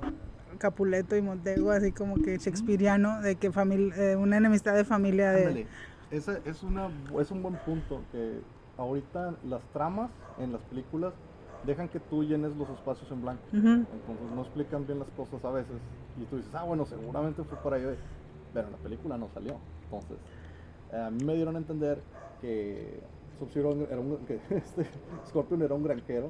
Capuleto 0.57 1.15
y 1.15 1.21
Montego, 1.21 1.71
así 1.71 1.91
como 1.91 2.15
que 2.15 2.37
shakespeariano, 2.37 3.21
de 3.21 3.35
que 3.35 3.47
eh, 3.47 4.15
una 4.15 4.37
enemistad 4.37 4.73
de 4.75 4.85
familia 4.85 5.31
de... 5.31 5.67
Ese 6.11 6.39
es, 6.45 6.63
una, 6.63 6.89
es 7.19 7.31
un 7.31 7.41
buen 7.43 7.55
punto 7.55 7.99
que 8.11 8.39
ahorita 8.77 9.33
las 9.49 9.61
tramas 9.73 10.11
en 10.39 10.53
las 10.53 10.61
películas 10.61 11.13
dejan 11.65 11.89
que 11.89 11.99
tú 11.99 12.23
llenes 12.23 12.55
los 12.55 12.69
espacios 12.69 13.09
en 13.11 13.21
blanco. 13.21 13.43
Ujú. 13.53 13.67
Entonces 13.67 14.31
no 14.35 14.41
explican 14.41 14.85
bien 14.85 14.99
las 14.99 15.09
cosas 15.09 15.43
a 15.43 15.51
veces. 15.51 15.75
Y 16.19 16.25
tú 16.25 16.37
dices, 16.37 16.53
ah, 16.53 16.63
bueno, 16.63 16.85
seguramente 16.85 17.43
fue 17.43 17.57
por 17.57 17.73
ahí. 17.73 17.83
Pero 18.53 18.67
en 18.67 18.71
la 18.71 18.77
película 18.79 19.17
no 19.17 19.29
salió. 19.33 19.57
Entonces, 19.83 20.17
eh, 20.91 20.97
a 20.97 21.09
mí 21.09 21.23
me 21.23 21.35
dieron 21.35 21.55
a 21.55 21.59
entender 21.59 22.01
que 22.41 22.99
Sub-Zero 23.39 23.87
era 23.89 23.99
un. 23.99 24.17
que 24.27 24.39
este 24.55 24.85
Scorpion 25.27 25.61
era 25.61 25.73
un 25.73 25.83
granjero. 25.83 26.29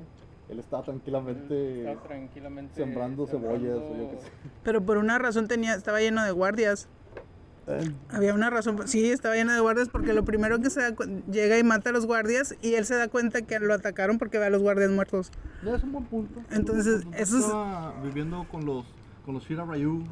Él 0.49 0.59
estaba 0.59 0.83
tranquilamente 0.83 1.91
Está 1.91 2.07
tranquilamente 2.07 2.75
sembrando 2.75 3.25
cebollas 3.25 3.79
o 3.79 3.97
yo 3.97 4.11
qué 4.11 4.17
sé. 4.17 4.29
Pero 4.63 4.85
por 4.85 4.97
una 4.97 5.17
razón 5.17 5.47
tenía, 5.47 5.73
estaba 5.73 5.99
lleno 5.99 6.23
de 6.23 6.31
guardias. 6.31 6.87
Había 8.09 8.33
una 8.33 8.49
razón, 8.49 8.87
sí, 8.87 9.09
estaba 9.09 9.35
lleno 9.35 9.53
de 9.53 9.59
guardias 9.59 9.89
porque 9.89 10.13
lo 10.13 10.23
primero 10.23 10.59
que 10.59 10.69
se 10.69 10.81
da 10.81 10.95
llega 11.31 11.57
y 11.57 11.63
mata 11.63 11.89
a 11.89 11.93
los 11.93 12.05
guardias 12.05 12.55
y 12.61 12.75
él 12.75 12.85
se 12.85 12.95
da 12.95 13.07
cuenta 13.07 13.41
que 13.41 13.59
lo 13.59 13.73
atacaron 13.73 14.17
porque 14.19 14.37
ve 14.37 14.45
a 14.45 14.49
los 14.49 14.61
guardias 14.61 14.91
muertos. 14.91 15.31
no, 15.63 15.73
es 15.75 15.83
un 15.83 15.91
buen 15.91 16.05
punto. 16.05 16.39
es 16.41 16.45
un 16.49 16.55
Entonces, 16.55 17.03
punto. 17.03 17.17
eso 17.17 17.37
es- 17.37 17.43
Estaba 17.45 17.93
viviendo 18.03 18.45
con 18.51 18.65
los, 18.65 18.85
con 19.25 19.33
los 19.33 19.43
Shira 19.43 19.65
Ryu 19.65 20.03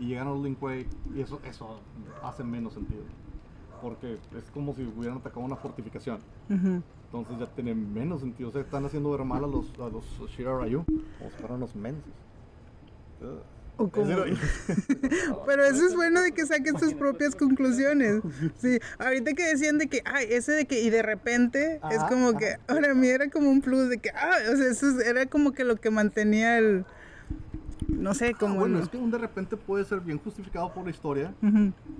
y 0.00 0.08
llegaron 0.08 0.32
a 0.32 0.34
los 0.36 0.44
Lin 0.44 0.54
Kuei. 0.56 0.86
Y 1.14 1.20
eso, 1.20 1.40
eso 1.44 1.78
hace 2.22 2.42
menos 2.42 2.72
sentido. 2.74 3.02
Porque 3.80 4.18
es 4.36 4.44
como 4.52 4.74
si 4.74 4.82
hubieran 4.84 5.18
atacado 5.18 5.40
una 5.42 5.56
fortificación. 5.56 6.18
Ujú. 6.50 6.82
Entonces 7.06 7.38
ya 7.38 7.46
tiene 7.54 7.74
menos 7.74 8.20
sentido. 8.20 8.48
O 8.50 8.52
sea, 8.52 8.62
están 8.62 8.84
haciendo 8.84 9.10
ver 9.10 9.24
mal 9.24 9.44
a 9.44 9.46
los, 9.46 9.66
a 9.78 9.88
los 9.88 10.04
Shira 10.30 10.58
Ryu. 10.58 10.84
Si 10.88 11.28
fueran 11.38 11.58
unos 11.58 11.74
mensos. 11.76 12.02
Ugh. 13.22 13.42
O 13.80 13.90
Pero 15.46 15.64
eso 15.64 15.86
es 15.86 15.94
bueno 15.96 16.20
de 16.20 16.32
que 16.32 16.44
saquen 16.46 16.78
sus 16.78 16.94
propias 16.94 17.34
conclusiones. 17.34 18.20
Sí, 18.60 18.78
ahorita 18.98 19.32
que 19.32 19.44
decían 19.44 19.78
de 19.78 19.86
que, 19.88 20.02
ay, 20.04 20.26
ese 20.30 20.52
de 20.52 20.66
que, 20.66 20.82
y 20.82 20.90
de 20.90 21.02
repente, 21.02 21.80
es 21.90 22.02
como 22.04 22.36
que, 22.36 22.50
ajá. 22.52 22.60
ahora 22.68 22.90
a 22.90 22.94
mí 22.94 23.08
era 23.08 23.30
como 23.30 23.50
un 23.50 23.62
plus 23.62 23.88
de 23.88 23.98
que, 23.98 24.10
ah, 24.10 24.32
o 24.52 24.56
sea, 24.56 24.66
eso 24.70 24.88
es- 24.90 25.06
era 25.06 25.24
como 25.26 25.52
que 25.52 25.64
lo 25.64 25.76
que 25.76 25.90
mantenía 25.90 26.58
el, 26.58 26.84
no 27.88 28.12
sé, 28.14 28.32
ah, 28.34 28.38
como... 28.38 28.56
bueno, 28.60 28.78
es 28.80 28.88
que 28.88 28.98
un 28.98 29.10
de 29.10 29.18
repente 29.18 29.56
puede 29.56 29.84
ser 29.84 30.00
bien 30.00 30.18
justificado 30.18 30.72
por 30.74 30.84
la 30.84 30.90
historia. 30.90 31.32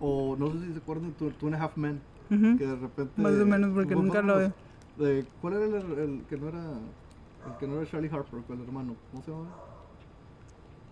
O 0.01 0.37
no 0.38 0.53
sé 0.53 0.66
si 0.66 0.73
se 0.73 0.79
acuerdan 0.79 1.14
de 1.19 1.31
Two 1.33 1.47
and 1.49 1.55
a 1.55 1.62
Half 1.62 1.77
Men. 1.77 2.01
Que 2.29 2.66
de 2.66 2.77
repente. 2.77 3.12
Más 3.21 3.33
o 3.33 3.47
menos, 3.47 3.71
porque 3.75 3.95
nunca 3.95 4.23
lo 4.23 4.38
de- 4.38 5.25
¿Cuál 5.40 5.55
era 5.55 5.64
el, 5.64 5.99
el 5.99 6.23
que 6.29 6.37
no 6.37 6.49
era. 6.49 6.61
El 6.61 7.57
que 7.59 7.66
no 7.66 7.81
era 7.81 7.90
Charlie 7.90 8.11
Harper, 8.12 8.40
el 8.51 8.61
hermano? 8.62 8.95
¿Cómo 9.11 9.23
se 9.25 9.31
llama? 9.31 9.49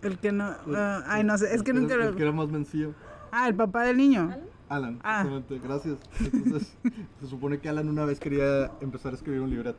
El 0.02 0.18
que 0.18 0.32
no, 0.32 0.44
ah, 0.74 1.02
ay, 1.06 1.24
no 1.24 1.37
sé, 1.38 1.54
es 1.54 1.62
que 1.62 1.72
El 1.72 1.80
nunca 1.82 1.96
lo... 1.96 2.08
El 2.08 2.16
que 2.16 2.22
era 2.22 2.32
más 2.32 2.50
vencido. 2.50 2.94
Ah, 3.32 3.48
el 3.48 3.54
papá 3.54 3.82
del 3.84 3.96
niño. 3.96 4.34
Alan, 4.68 4.98
Ah. 5.02 5.22
exactamente, 5.24 5.58
gracias. 5.66 5.98
Entonces, 6.20 6.76
se 7.20 7.26
supone 7.26 7.58
que 7.58 7.68
Alan 7.68 7.88
una 7.88 8.04
vez 8.04 8.20
quería 8.20 8.70
empezar 8.80 9.12
a 9.12 9.16
escribir 9.16 9.40
un 9.40 9.50
libreto. 9.50 9.78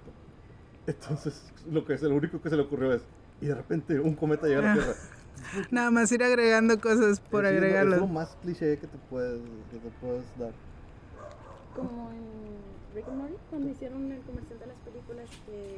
Entonces, 0.87 1.51
lo 1.71 1.85
que 1.85 1.93
es 1.93 2.01
lo 2.01 2.15
único 2.15 2.41
que 2.41 2.49
se 2.49 2.55
le 2.55 2.63
ocurrió 2.63 2.93
es, 2.93 3.03
y 3.41 3.45
de 3.45 3.55
repente 3.55 3.99
un 3.99 4.15
cometa 4.15 4.47
llega 4.47 4.59
a 4.59 4.63
la. 4.63 4.73
Tierra. 4.73 4.93
Nada 5.71 5.91
más 5.91 6.11
ir 6.11 6.21
agregando 6.23 6.79
cosas 6.81 7.19
por 7.21 7.45
Es- 7.45 7.61
es 7.63 7.85
lo- 7.85 7.93
Es 7.95 8.01
lo 8.01 8.07
más 8.07 8.35
cliché 8.41 8.77
que 8.77 8.87
te 8.87 8.97
puedes, 9.09 9.39
que 9.71 9.77
te 9.77 9.89
puedes 10.01 10.23
dar. 10.37 10.51
Como 11.75 12.09
en 12.11 12.95
Rick 12.95 13.07
and 13.07 13.17
Morty, 13.19 13.35
cuando 13.49 13.69
hicieron 13.69 14.11
el 14.11 14.19
comercial 14.21 14.59
de 14.59 14.67
las 14.67 14.77
películas 14.79 15.29
que... 15.45 15.77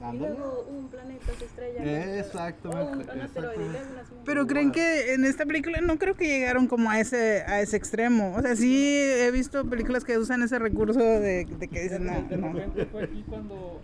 Y 0.00 0.04
Ándale. 0.04 0.34
luego 0.36 0.66
un 0.70 0.86
planeta 0.88 1.26
se 1.36 1.44
estrella. 1.44 2.18
Exactamente, 2.20 2.92
un, 2.92 3.00
exactamente. 3.20 3.64
y 3.64 4.24
Pero 4.24 4.46
creen 4.46 4.70
que 4.70 5.12
en 5.14 5.24
esta 5.24 5.44
película 5.44 5.80
no 5.80 5.98
creo 5.98 6.14
que 6.14 6.26
llegaron 6.28 6.68
como 6.68 6.88
a 6.88 7.00
ese 7.00 7.42
a 7.42 7.60
ese 7.60 7.76
extremo. 7.76 8.32
O 8.36 8.40
sea, 8.40 8.54
sí 8.54 8.94
he 8.94 9.28
visto 9.32 9.64
películas 9.68 10.04
que 10.04 10.16
usan 10.16 10.42
ese 10.44 10.60
recurso 10.60 11.00
de, 11.00 11.46
de 11.46 11.68
que 11.68 11.82
dicen, 11.82 12.06
no, 12.06 12.12
de 12.28 12.36
no. 12.36 12.52
repente 12.52 12.86
fue 12.86 13.02
aquí 13.04 13.24
cuando 13.28 13.80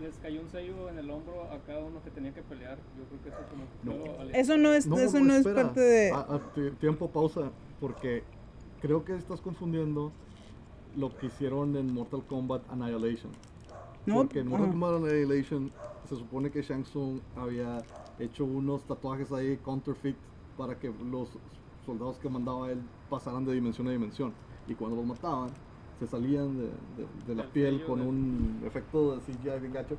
les 0.00 0.16
cayó 0.22 0.40
un 0.40 0.50
sello 0.50 0.88
en 0.88 0.98
el 0.98 1.10
hombro 1.10 1.42
a 1.52 1.58
cada 1.66 1.80
uno 1.80 2.02
que 2.02 2.10
tenía 2.10 2.32
que 2.32 2.42
pelear. 2.42 2.78
Yo 2.96 3.04
creo 3.04 3.22
que 3.22 3.28
eso 3.28 3.38
como 3.50 4.04
que 4.06 4.22
No. 4.24 4.30
Eso 4.32 4.56
no 4.56 4.72
es, 4.72 4.86
eso 4.86 5.20
no 5.20 5.34
es 5.34 5.44
parte 5.46 5.80
de... 5.80 6.12
Ah, 6.14 6.40
ti- 6.54 6.70
tiempo, 6.80 7.10
pausa, 7.10 7.50
porque 7.78 8.22
creo 8.80 9.04
que 9.04 9.14
estás 9.16 9.42
confundiendo 9.42 10.12
lo 10.96 11.14
que 11.18 11.26
hicieron 11.26 11.76
en 11.76 11.92
Mortal 11.92 12.22
Kombat 12.26 12.62
Annihilation. 12.70 13.30
No, 14.06 14.16
Porque 14.16 14.40
en 14.40 14.48
Mortal 14.48 14.64
ajá. 14.66 14.72
Kombat 14.72 14.94
Annihilation 15.04 15.70
se 16.04 16.16
supone 16.16 16.50
que 16.50 16.62
Shang 16.62 16.82
Tsung 16.84 17.20
había 17.34 17.80
hecho 18.18 18.44
unos 18.44 18.86
tatuajes 18.86 19.30
ahí 19.32 19.58
counterfeit 19.58 20.16
para 20.56 20.78
que 20.78 20.88
los 20.88 21.38
soldados 21.84 22.18
que 22.18 22.28
mandaba 22.28 22.70
él 22.72 22.90
pasaran 23.08 23.44
de 23.44 23.54
dimensión 23.54 23.88
a 23.88 23.92
dimensión. 23.92 24.34
Y 24.66 24.74
cuando 24.74 24.96
los 24.96 25.06
mataban, 25.06 25.50
se 25.98 26.06
salían 26.06 26.56
de, 26.56 26.66
de- 26.96 27.06
de 27.26 27.34
la 27.34 27.42
Del 27.44 27.52
piel 27.52 27.82
con 27.84 27.98
del- 28.00 28.08
un 28.08 28.62
efecto 28.64 29.14
de 29.14 29.20
CGI 29.20 29.60
bien 29.60 29.72
gacho. 29.72 29.96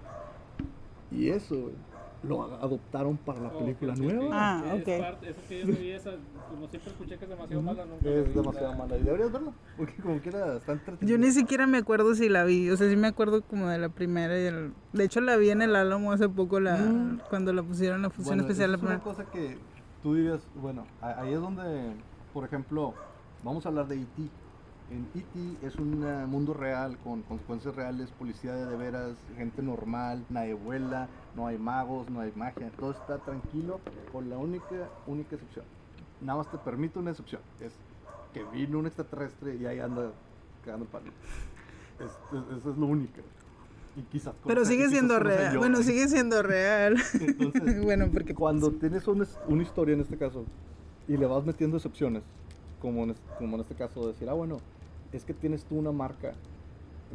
Y 1.10 1.30
eso 1.30 1.62
güey, 1.62 1.76
lo 2.24 2.44
adoptaron 2.44 3.18
para 3.18 3.40
la 3.42 3.50
Oh, 3.50 3.60
película 3.60 3.96
nueva. 3.96 4.30
Ah, 4.32 4.64
Es 4.76 4.82
ok. 4.82 5.00
parte- 5.04 5.30
Eso 5.30 5.42
que 5.48 5.60
yo 5.60 5.68
no 5.68 5.74
vi, 5.74 5.90
esa, 5.92 6.12
como 6.50 6.68
siempre 6.70 6.92
escuché 6.92 7.18
que 7.18 7.26
es 7.26 7.30
demasiado 7.30 7.62
mala, 7.62 7.86
nunca 7.86 8.06
la 8.10 8.16
Es 8.16 8.34
demasiado 8.36 8.72
la- 8.72 8.78
mala. 8.78 8.98
Y 8.98 9.04
deberías 9.04 9.32
verla, 9.32 9.52
porque 9.78 9.94
como 10.02 10.20
quiera 10.20 10.56
está 10.58 10.72
entretenida. 10.72 11.12
Yo 11.12 11.18
ni 11.18 11.32
siquiera 11.32 11.68
me 11.68 11.78
acuerdo 11.80 12.16
si 12.16 12.30
la 12.30 12.44
vi. 12.46 12.70
O 12.70 12.78
sea, 12.78 12.90
sí 12.90 12.96
me 12.96 13.08
acuerdo 13.08 13.42
como 13.42 13.68
de 13.68 13.78
la 13.78 13.90
primera 13.90 14.40
y 14.40 14.46
el... 14.46 14.74
De 14.94 15.04
hecho, 15.04 15.20
la 15.22 15.36
vi 15.36 15.50
en 15.50 15.62
el 15.62 15.76
Álamo 15.76 16.12
hace 16.14 16.30
poco, 16.30 16.60
la 16.60 16.78
Mm. 16.78 17.20
cuando 17.30 17.52
la 17.54 17.62
pusieron 17.64 18.02
la 18.02 18.10
función 18.10 18.38
Bueno, 18.38 18.44
especial. 18.44 18.72
La 18.72 18.78
Es 18.78 18.84
una 18.84 19.00
primera. 19.00 19.04
cosa 19.04 19.30
que 19.32 19.58
tú 20.02 20.16
dirías, 20.16 20.42
bueno, 20.56 20.86
ahí 21.02 21.34
es 21.34 21.40
donde, 21.42 21.92
por 22.34 22.46
ejemplo, 22.46 22.94
vamos 23.44 23.66
a 23.66 23.70
hablar 23.70 23.88
de 23.88 23.96
E.T. 24.02 24.30
En 24.92 25.08
E.T. 25.16 25.66
es 25.68 25.76
un 25.78 26.04
eh, 26.06 26.26
mundo 26.28 26.54
real 26.54 26.98
con 27.04 27.22
consecuencias 27.24 27.74
reales, 27.76 28.12
policía 28.12 28.54
de, 28.54 28.66
de 28.66 28.76
veras, 28.78 29.12
gente 29.38 29.62
normal, 29.64 30.24
nadie 30.30 30.54
vuela, 30.54 31.08
no 31.36 31.48
hay 31.48 31.58
magos, 31.58 32.10
no 32.10 32.20
hay 32.22 32.32
magia, 32.36 32.70
todo 32.80 32.92
está 32.92 33.18
tranquilo, 33.18 33.80
con 34.12 34.30
la 34.30 34.38
única, 34.38 34.90
única 35.08 35.36
excepción. 35.36 35.66
Nada 36.22 36.38
más 36.40 36.48
te 36.52 36.58
permite 36.58 37.00
una 37.00 37.12
excepción, 37.12 37.42
es 37.60 37.74
que 38.34 38.44
vino 38.46 38.80
un 38.80 38.88
extraterrestre 38.88 39.56
y 39.56 39.66
ahí 39.66 39.80
anda 39.80 40.12
cagando 40.64 40.86
el 40.86 40.92
palo. 40.92 41.06
Es- 42.00 42.38
es- 42.38 42.58
Eso 42.58 42.72
es 42.72 42.78
lo 42.78 42.86
único. 42.88 43.22
Y 43.96 44.02
quizás 44.12 44.34
Pero 44.46 44.62
conoce- 44.62 44.66
sigue 44.72 44.90
siendo 44.90 45.20
real. 45.20 45.58
Bueno, 45.60 45.78
sigue 45.84 46.08
siendo 46.08 46.42
real. 46.42 46.96
Entonces, 47.20 47.84
bueno, 47.84 48.10
porque... 48.12 48.34
cuando 48.34 48.72
tienes 48.72 49.08
una, 49.08 49.26
una 49.48 49.62
historia 49.62 49.94
en 49.94 50.02
este 50.02 50.18
caso 50.18 50.46
y 51.08 51.16
le 51.18 51.26
vas 51.28 51.46
metiendo 51.46 51.78
excepciones, 51.78 52.24
como 52.82 53.04
en, 53.04 53.16
como 53.38 53.56
en 53.56 53.62
este 53.62 53.76
caso, 53.76 54.08
decir, 54.08 54.28
ah, 54.30 54.34
bueno, 54.34 54.58
es 55.12 55.24
que 55.26 55.34
tienes 55.36 55.64
tú 55.66 55.76
una 55.78 55.92
marca 55.92 56.34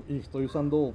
y 0.06 0.18
estoy 0.18 0.44
usando 0.44 0.94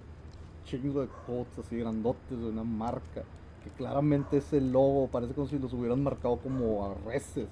chingos 0.66 0.96
de 0.96 1.08
quotes 1.26 1.60
así 1.60 1.78
grandotes 1.78 2.30
de 2.40 2.50
una 2.50 2.64
marca 2.64 3.24
que 3.64 3.70
claramente 3.78 4.38
es 4.38 4.52
el 4.54 4.72
logo, 4.72 5.08
parece 5.08 5.34
como 5.34 5.48
si 5.48 5.58
los 5.58 5.72
hubieran 5.74 6.04
marcado 6.04 6.38
como 6.38 6.86
a 6.86 6.94
reces. 7.06 7.48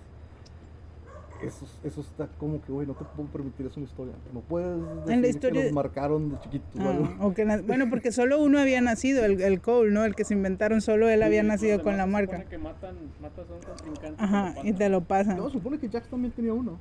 eso, 1.41 1.65
eso 1.83 2.01
está 2.01 2.27
como 2.37 2.61
que, 2.61 2.71
güey, 2.71 2.85
no 2.85 2.93
te 2.93 3.03
puedo 3.03 3.27
permitir 3.29 3.65
eso 3.65 3.79
en 3.79 3.85
la 3.85 3.89
historia. 3.89 4.13
No 4.33 4.41
puedes 4.41 4.77
decir 4.79 5.11
En 5.13 5.21
la 5.21 5.27
historia- 5.27 5.61
que 5.61 5.67
los 5.67 5.73
marcaron 5.73 6.29
de 6.31 6.39
chiquitos 6.41 6.67
Ah, 6.79 6.99
o 7.21 7.33
que 7.33 7.45
bueno, 7.65 7.89
porque 7.89 8.11
solo 8.11 8.39
uno 8.39 8.59
había 8.59 8.79
nacido, 8.81 9.25
el, 9.25 9.41
el 9.41 9.59
Cole, 9.61 9.89
¿no? 9.91 10.03
El 10.05 10.13
que 10.15 10.23
se 10.25 10.33
inventaron, 10.35 10.81
solo 10.81 11.09
él 11.09 11.23
había 11.23 11.41
Sí, 11.41 11.47
nacido 11.47 11.77
los 11.77 11.83
con 11.83 11.97
la 11.97 12.05
marca. 12.05 12.33
supone 12.37 12.49
que 12.49 12.57
matan, 12.59 12.95
matas 13.21 13.45
a 13.49 13.53
un 13.53 13.61
contrincante. 13.63 14.23
Ajá, 14.23 14.53
y 14.63 14.73
te 14.73 14.89
lo 14.89 15.01
pasan. 15.01 15.37
No, 15.37 15.49
supone 15.49 15.79
que 15.79 15.89
Jax 15.89 16.07
también 16.09 16.31
tenía 16.33 16.53
uno. 16.53 16.77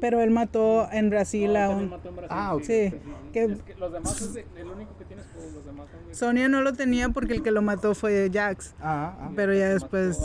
Pero 0.00 0.20
él 0.20 0.30
mató 0.30 0.88
en 0.92 1.10
Brasil 1.10 1.52
No, 1.52 1.58
a 1.58 1.68
un... 1.70 1.90
mató 1.90 2.08
en 2.08 2.16
Brasil, 2.16 2.36
Ah, 2.38 2.54
ok. 2.54 2.62
Sí, 2.62 2.92
que- 3.32 3.44
Es 3.44 3.62
que 3.62 3.74
los 3.76 3.92
demás 3.92 4.20
es 4.20 4.34
de- 4.34 4.46
el 4.56 4.68
único 4.68 4.96
que 4.98 5.04
tienes, 5.04 5.24
pues, 5.34 5.52
los 5.54 5.64
demás 5.64 5.86
son 5.90 6.08
de- 6.08 6.14
Sonia 6.14 6.48
no 6.48 6.60
lo 6.60 6.72
tenía 6.72 7.08
porque 7.08 7.34
el 7.34 7.42
que 7.42 7.50
lo 7.50 7.62
mató 7.62 7.94
fue 7.94 8.30
Jax. 8.32 8.74
Ah, 8.80 9.16
ah. 9.20 9.30
Pero 9.34 9.54
ya 9.54 9.68
después... 9.70 10.18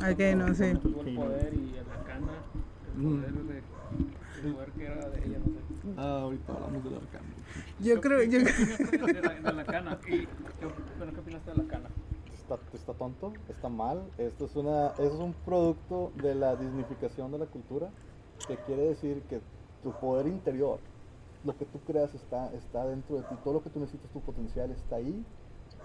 a 0.00 0.14
Kano, 0.14 0.54
sí. 0.54 0.72
tuvo 0.82 1.02
el 1.02 1.14
poder 1.16 1.54
y 1.54 1.76
a 1.78 1.82
la 1.82 2.04
cana, 2.04 2.32
el 2.96 3.02
Mm. 3.02 3.20
de, 3.22 3.26
el 4.46 4.52
poder 4.54 4.70
que 4.72 4.84
era 4.86 5.08
de 5.08 5.18
ella, 5.26 5.38
no 5.38 5.44
sé. 5.46 5.94
Ah, 5.98 6.20
ahorita 6.22 6.52
hablamos 6.52 6.84
del 6.84 6.94
arcano. 6.94 7.24
Yo 7.78 8.00
creo... 8.00 8.22
Yo... 8.22 8.38
¿Qué 8.44 8.84
opinaste 8.84 9.12
de 9.14 9.22
la, 9.22 9.34
de 9.34 9.52
la 9.52 9.64
cana? 9.64 9.98
Y, 10.06 10.10
¿qué, 10.10 10.26
bueno, 10.98 11.12
¿qué 11.12 11.20
opinaste 11.20 11.50
de 11.50 11.56
la 11.56 11.64
cana? 11.64 11.88
Está, 12.34 12.58
está 12.74 12.92
tonto, 12.94 13.32
está 13.48 13.68
mal. 13.68 14.02
Esto 14.18 14.44
es, 14.46 14.54
una, 14.56 14.88
esto 14.90 15.04
es 15.14 15.20
un 15.20 15.34
producto 15.44 16.12
de 16.22 16.34
la 16.36 16.54
disnificación 16.54 17.32
de 17.32 17.38
la 17.38 17.46
cultura, 17.46 17.90
que 18.46 18.56
quiere 18.66 18.82
decir 18.82 19.22
que 19.28 19.40
tu 19.82 19.92
poder 19.92 20.26
interior, 20.26 20.78
lo 21.44 21.56
que 21.56 21.64
tú 21.64 21.78
creas 21.86 22.14
está, 22.14 22.52
está 22.52 22.86
dentro 22.86 23.16
de 23.16 23.22
ti, 23.22 23.34
todo 23.44 23.54
lo 23.54 23.62
que 23.62 23.70
tú 23.70 23.80
necesitas, 23.80 24.10
tu 24.10 24.20
potencial 24.20 24.70
está 24.70 24.96
ahí. 24.96 25.24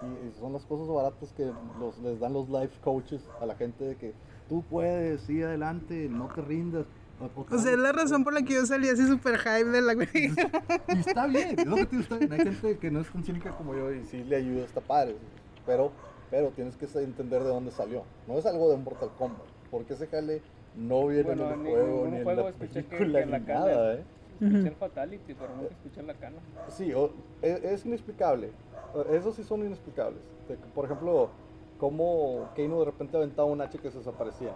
Y 0.02 0.40
son 0.40 0.52
las 0.52 0.64
cosas 0.64 0.88
baratas 0.88 1.32
que 1.32 1.52
los, 1.78 1.96
les 1.98 2.18
dan 2.18 2.32
los 2.32 2.48
life 2.48 2.76
coaches 2.82 3.22
a 3.40 3.46
la 3.46 3.54
gente 3.54 3.84
de 3.84 3.96
que 3.96 4.12
tú 4.48 4.64
puedes, 4.68 5.20
sí, 5.22 5.40
adelante, 5.42 6.08
no 6.08 6.26
te 6.26 6.40
rindas. 6.40 6.86
O 7.50 7.58
sea, 7.58 7.72
es 7.72 7.78
la 7.78 7.92
razón 7.92 8.24
por 8.24 8.32
la 8.32 8.42
que 8.42 8.54
yo 8.54 8.66
salí 8.66 8.88
así 8.88 9.06
super 9.06 9.38
hype 9.38 9.66
de 9.66 9.80
la 9.80 9.92
Y 9.94 10.98
está 10.98 11.26
bien, 11.28 11.58
es 11.58 11.66
lo 11.66 11.76
que 11.76 11.86
te 11.86 11.96
digo, 11.96 12.02
está 12.02 12.18
bien. 12.18 12.32
Hay 12.32 12.38
gente 12.40 12.78
que 12.78 12.90
no 12.90 13.00
es 13.00 13.12
tan 13.12 13.22
cínica 13.22 13.56
como 13.56 13.76
yo 13.76 13.92
y 13.92 14.04
sí 14.04 14.24
le 14.24 14.36
ayuda, 14.36 14.64
está 14.64 14.80
padre. 14.80 15.16
Pero, 15.64 15.92
pero 16.30 16.48
tienes 16.50 16.76
que 16.76 16.86
entender 16.98 17.44
de 17.44 17.48
dónde 17.48 17.70
salió. 17.70 18.02
No 18.26 18.38
es 18.38 18.46
algo 18.46 18.70
de 18.70 18.76
Mortal 18.78 19.10
Kombat, 19.16 19.46
porque 19.70 19.94
ese 19.94 20.08
jale 20.08 20.42
no 20.76 21.06
viene 21.06 21.24
Bueno, 21.24 21.44
en 21.52 21.60
el 21.60 21.66
en 21.66 21.72
juego 21.72 22.06
ni 22.10 22.16
en 22.18 22.24
juego 22.24 22.42
la 22.42 22.48
escuché 22.50 22.72
que- 22.84 22.96
película 22.96 23.20
que 23.20 23.26
la 23.26 23.38
ni 23.38 23.44
cana- 23.44 23.60
nada, 23.60 23.94
¿eh? 23.94 24.02
Escuché 24.40 24.68
el 24.68 24.74
Fatality, 24.74 25.34
pero 25.34 25.54
nunca 25.56 25.72
escuché 25.74 26.02
la 26.02 26.14
cana. 26.14 26.36
Sí, 26.68 26.92
o- 26.94 27.12
es, 27.42 27.62
es 27.64 27.86
inexplicable. 27.86 28.50
Esos 29.12 29.36
sí 29.36 29.44
son 29.44 29.60
inexplicables. 29.64 30.20
Que, 30.48 30.54
por 30.74 30.84
ejemplo, 30.86 31.30
cómo 31.78 32.48
Keino 32.56 32.78
de 32.80 32.86
repente 32.86 33.16
aventaba 33.16 33.46
un 33.48 33.60
hacha 33.60 33.78
que 33.78 33.90
se 33.90 33.98
desaparecía. 33.98 34.52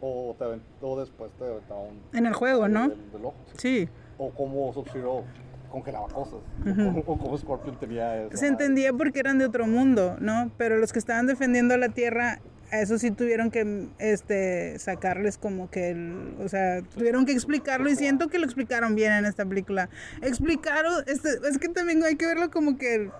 O, 0.00 0.34
te 0.38 0.44
avent- 0.44 0.60
o 0.80 0.98
después 0.98 1.30
te 1.38 1.44
aventaba 1.44 1.80
un... 1.80 2.00
En 2.12 2.26
el 2.26 2.32
juego, 2.34 2.68
¿no? 2.68 2.88
Del, 2.88 3.12
del 3.12 3.24
ojo, 3.24 3.34
sí. 3.56 3.86
Sí. 3.86 3.88
O 4.18 4.30
cómo 4.30 4.72
Sub-Zero 4.72 5.22
congelaba 5.70 6.08
cosas. 6.08 6.40
o, 6.66 7.00
o 7.12 7.16
cómo 7.18 7.36
Scorpion 7.38 7.76
tenía 7.78 8.22
eso. 8.24 8.36
Se 8.36 8.46
entendía 8.48 8.92
porque 8.92 9.20
eran 9.20 9.38
de 9.38 9.44
otro 9.46 9.66
mundo, 9.66 10.16
¿no? 10.20 10.50
Pero 10.56 10.76
los 10.78 10.92
que 10.92 10.98
estaban 10.98 11.26
defendiendo 11.26 11.74
a 11.74 11.78
la 11.78 11.88
Tierra, 11.90 12.40
a 12.70 12.80
eso 12.80 12.98
sí 12.98 13.10
tuvieron 13.10 13.50
que 13.50 13.88
este, 13.98 14.78
sacarles 14.78 15.38
como 15.38 15.70
que, 15.70 15.90
el, 15.90 16.34
o 16.40 16.48
sea, 16.48 16.82
tuvieron 16.82 17.24
que 17.26 17.32
explicarlo 17.32 17.88
y 17.90 17.96
siento 17.96 18.28
que 18.28 18.38
lo 18.38 18.44
explicaron 18.44 18.94
bien 18.94 19.12
en 19.12 19.24
esta 19.24 19.46
película. 19.46 19.88
Explicaron, 20.22 21.04
este, 21.06 21.30
es 21.50 21.58
que 21.58 21.68
también 21.68 22.02
hay 22.04 22.16
que 22.16 22.26
verlo 22.26 22.50
como 22.50 22.76
que 22.76 23.10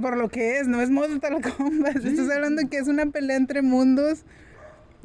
por 0.00 0.16
lo 0.16 0.28
que 0.28 0.58
es, 0.58 0.66
no 0.66 0.80
es 0.82 0.90
Mortal 0.90 1.40
Kombat, 1.42 2.04
estás 2.04 2.28
hablando 2.30 2.68
que 2.68 2.78
es 2.78 2.88
una 2.88 3.06
pelea 3.06 3.36
entre 3.36 3.62
mundos. 3.62 4.24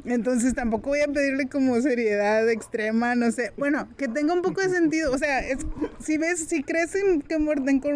Entonces 0.04 0.54
tampoco 0.54 0.90
voy 0.90 1.00
a 1.00 1.06
pedirle 1.06 1.48
como 1.48 1.80
seriedad 1.80 2.48
extrema, 2.50 3.14
no 3.14 3.30
sé. 3.30 3.52
Bueno, 3.56 3.88
que 3.96 4.08
tenga 4.08 4.34
un 4.34 4.42
poco 4.42 4.60
de 4.60 4.68
sentido. 4.68 5.12
O 5.12 5.18
sea, 5.18 5.40
es, 5.40 5.64
si 6.00 6.18
ves, 6.18 6.40
si 6.48 6.62
crees 6.64 6.94
en 6.96 7.22
que 7.22 7.34
en 7.36 7.44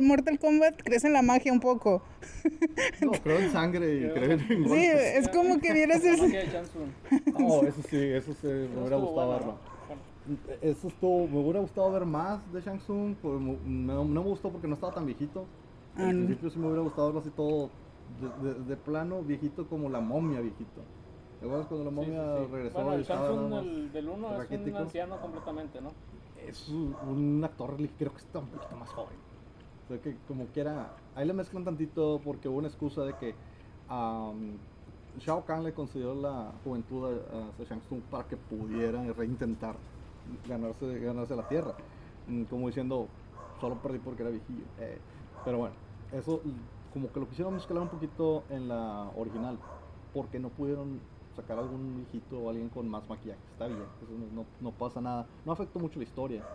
Mortal 0.06 0.38
Kombat, 0.38 0.80
crees 0.84 1.04
en 1.04 1.12
la 1.12 1.22
magia 1.22 1.52
un 1.52 1.60
poco. 1.60 2.02
No, 3.00 3.12
creo 3.12 3.38
en 3.38 3.50
sangre 3.52 3.94
y 3.96 4.10
creo 4.10 4.32
en 4.32 4.40
Sí, 4.48 4.56
golpes. 4.62 5.16
es 5.16 5.28
como 5.28 5.60
que 5.60 5.72
vieras 5.72 6.02
La 6.04 6.12
ese... 6.12 6.22
magia 6.22 6.40
de 6.40 6.46
Shang 6.46 6.64
Tsung. 6.64 6.90
No, 7.38 7.62
eso 7.66 7.82
sí, 7.88 7.96
eso 7.96 8.32
sí, 8.40 8.46
me 8.46 8.64
Eso 8.64 8.80
hubiera 8.80 8.96
gustado 8.96 9.30
verlo. 9.32 9.58
Eso 10.60 10.88
estuvo, 10.88 11.28
me 11.28 11.38
hubiera 11.40 11.60
gustado 11.60 11.92
ver 11.92 12.04
más 12.04 12.40
de 12.52 12.60
Shang 12.60 12.78
Tsung, 12.78 13.14
pero 13.22 13.38
mu- 13.38 13.58
no, 13.64 14.04
no 14.04 14.22
me 14.22 14.28
gustó 14.28 14.50
porque 14.50 14.66
no 14.66 14.74
estaba 14.74 14.92
tan 14.94 15.06
viejito. 15.06 15.46
Ah, 15.96 16.08
Al 16.08 16.16
principio 16.16 16.50
sí 16.50 16.58
me 16.58 16.66
hubiera 16.66 16.82
gustado 16.82 17.08
verlo 17.08 17.20
así 17.20 17.30
todo 17.30 17.70
de, 18.20 18.48
de- 18.48 18.64
de 18.64 18.76
plano, 18.76 19.22
viejito 19.22 19.66
como 19.68 19.88
la 19.88 20.00
momia, 20.00 20.40
viejito. 20.40 20.82
¿Te 21.38 21.44
acuerdas 21.44 21.66
cuando 21.66 21.84
la 21.84 21.90
momia 21.90 22.36
sí, 22.38 22.44
sí. 22.44 22.52
regresó 22.52 22.82
Bueno, 22.82 22.94
el 22.94 23.50
del, 23.64 23.92
del 23.92 24.08
1 24.08 24.42
es 24.42 24.50
un 24.50 24.76
anciano 24.76 25.20
completamente, 25.20 25.80
¿no? 25.80 25.90
Es 26.46 26.68
un, 26.68 27.42
actor, 27.44 27.76
creo 27.98 28.12
que 28.12 28.18
está 28.18 28.38
un 28.38 28.48
poquito 28.48 28.76
más 28.76 28.88
joven. 28.90 29.16
O 29.84 29.88
sea 29.88 30.00
que 30.00 30.16
como 30.26 30.46
quiera, 30.46 30.90
ahí 31.14 31.26
le 31.26 31.32
mezclan 31.32 31.64
tantito 31.64 32.20
porque 32.24 32.48
hubo 32.48 32.58
una 32.58 32.68
excusa 32.68 33.02
de 33.04 33.14
que 33.14 33.34
am, 33.88 34.56
Shao 35.18 35.44
Kahn 35.44 35.64
le 35.64 35.72
concedió 35.72 36.14
la 36.14 36.52
juventud 36.64 37.04
a, 37.06 37.62
a 37.62 37.64
Shang 37.64 37.80
Tsung 37.82 38.00
para 38.10 38.24
que 38.24 38.36
pudiera 38.36 39.02
reintentar 39.12 39.76
ganarse, 40.48 40.98
ganarse 40.98 41.36
la 41.36 41.48
tierra. 41.48 41.74
Mm, 42.26 42.44
Como 42.44 42.66
diciendo, 42.66 43.08
solo 43.60 43.76
perdí 43.76 43.98
porque 43.98 44.22
era 44.22 44.30
viejillo. 44.30 44.64
Eh, 44.80 44.98
pero 45.44 45.58
bueno, 45.58 45.74
eso 46.12 46.40
como 46.92 47.12
que 47.12 47.20
lo 47.20 47.28
quisieron 47.28 47.54
mezclar 47.54 47.82
un 47.82 47.88
poquito 47.88 48.44
en 48.48 48.68
la 48.68 49.10
original 49.16 49.58
porque 50.12 50.38
no 50.38 50.48
pudieron 50.48 51.00
sacar 51.36 51.58
algún 51.58 51.94
viejito 51.94 52.40
o 52.40 52.50
alguien 52.50 52.70
con 52.70 52.88
más 52.88 53.08
maquillaje. 53.08 53.44
Está 53.50 53.68
bien, 53.68 53.94
eso 54.00 54.12
no, 54.58 54.76
pasa 54.78 55.00
nada. 55.00 55.30
No 55.44 55.52
afectó 55.52 55.78
mucho 55.80 55.98
la 56.00 56.04
historia. 56.04 56.48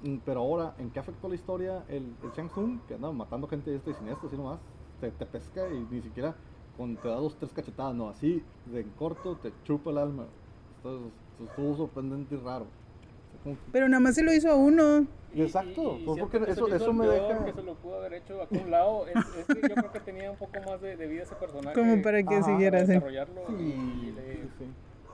Mm, 0.00 0.18
Pero 0.24 0.40
ahora, 0.40 0.74
¿en 0.78 0.92
qué 0.92 1.00
afectó 1.00 1.28
la 1.28 1.34
historia 1.34 1.84
el, 1.88 2.18
el 2.22 2.30
Shang 2.32 2.48
Tsung? 2.50 2.86
Que 2.86 2.94
anda 2.94 3.10
matando 3.12 3.48
gente 3.48 3.74
este 3.74 3.90
y 3.90 3.94
siniestra, 3.94 4.28
así 4.28 4.36
nomás. 4.36 4.62
Te, 4.98 5.12
te 5.12 5.26
pesca 5.26 5.70
y 5.72 5.86
ni 5.86 6.02
siquiera 6.02 6.40
con, 6.72 7.00
te 7.00 7.08
da 7.08 7.16
dos, 7.16 7.38
tres 7.38 7.52
cachetadas, 7.52 7.94
no, 7.94 8.08
así 8.08 8.52
de 8.64 8.80
en 8.80 8.94
corto 8.94 9.38
te 9.40 9.60
chupa 9.62 9.90
el 9.90 9.98
alma. 9.98 10.36
Entonces, 10.82 11.18
estuvo 11.38 11.76
sorprendente 11.76 12.34
y 12.34 12.38
raro. 12.38 12.66
O 12.66 13.30
sea, 13.30 13.37
como 13.37 13.37
que- 13.37 13.37
Pero 13.72 13.88
nada 13.88 14.00
más 14.00 14.14
se 14.14 14.22
lo 14.22 14.32
hizo 14.32 14.50
a 14.50 14.54
uno. 14.54 15.06
Exacto, 15.34 15.98
porque 16.18 16.38
se 16.38 16.50
eso- 16.52 16.68
eso 16.74 16.92
me 16.92 17.06
peor 17.06 17.28
deja- 17.28 17.44
que 17.44 17.52
se 17.52 17.62
lo 17.62 17.74
pudo 17.74 17.96
haber 17.98 18.14
hecho 18.14 18.40
a 18.42 18.48
un 18.50 18.70
lado. 18.70 19.06
Es, 19.06 19.14
es 19.36 19.46
que 19.46 19.68
yo 19.68 19.74
creo 19.74 19.92
que 19.92 20.00
tenía 20.00 20.30
un 20.30 20.36
poco 20.38 20.58
más 20.66 20.80
de, 20.80 20.96
de 20.96 21.06
vida 21.06 21.22
ese 21.24 21.34
personaje. 21.36 21.74
Como 21.74 22.02
para 22.02 22.22
que 22.22 22.34
Ajá, 22.36 22.44
siguiera 22.44 22.78
así. 22.78 22.88
desarrollarlo 22.88 23.42
y 23.60 24.12
le- 24.12 24.34
sí, 24.42 24.48
sí. 24.58 24.64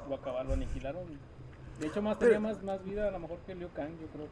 lo 0.09 0.15
acabaron, 0.15 0.49
lo 0.49 0.55
aniquilaron. 0.55 1.03
De 1.81 1.87
hecho, 1.89 2.01
más 2.03 2.19
tenía 2.19 2.39
más, 2.41 2.63
más 2.63 2.85
vida 2.85 3.09
a 3.09 3.11
lo 3.11 3.19
mejor 3.19 3.39
que 3.47 3.55
Liu 3.55 3.69
Kang, 3.75 3.91
yo 4.01 4.07
creo. 4.13 4.27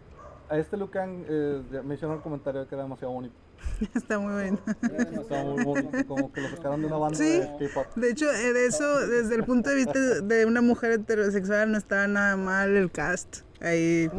A 0.49 0.59
este 0.59 0.77
Lucan 0.77 1.25
eh, 1.29 1.63
ya 1.73 1.83
me 1.83 1.95
hicieron 1.95 2.17
el 2.17 2.23
comentario 2.23 2.67
que 2.69 2.75
era 2.75 2.85
demasiado 2.85 3.13
bonito. 3.15 3.35
Está 3.95 4.19
muy 4.19 4.33
bonito. 4.33 4.63
Era 4.83 5.21
Estaba 5.21 5.45
muy 5.45 5.65
bonito, 5.65 6.07
como 6.07 6.33
que 6.33 6.41
lo 6.41 6.49
sacaron 6.49 6.81
de 6.81 6.87
una 6.87 6.97
banda 6.97 7.17
Sí. 7.19 7.25
de 7.41 7.69
K-pop. 7.69 7.87
De 7.97 8.11
hecho, 8.11 8.31
eh, 8.31 8.53
de 8.53 8.67
eso, 8.67 9.07
desde 9.07 9.35
el 9.35 9.45
punto 9.45 9.71
de 9.71 9.77
vista 9.77 9.99
de 10.23 10.47
una 10.47 10.61
mujer 10.61 10.93
heterosexual, 10.93 11.71
no 11.73 11.79
estaba 11.79 12.07
nada 12.07 12.37
mal 12.37 12.77
el 12.77 12.91
cast. 12.91 13.41
Ahí, 13.61 14.11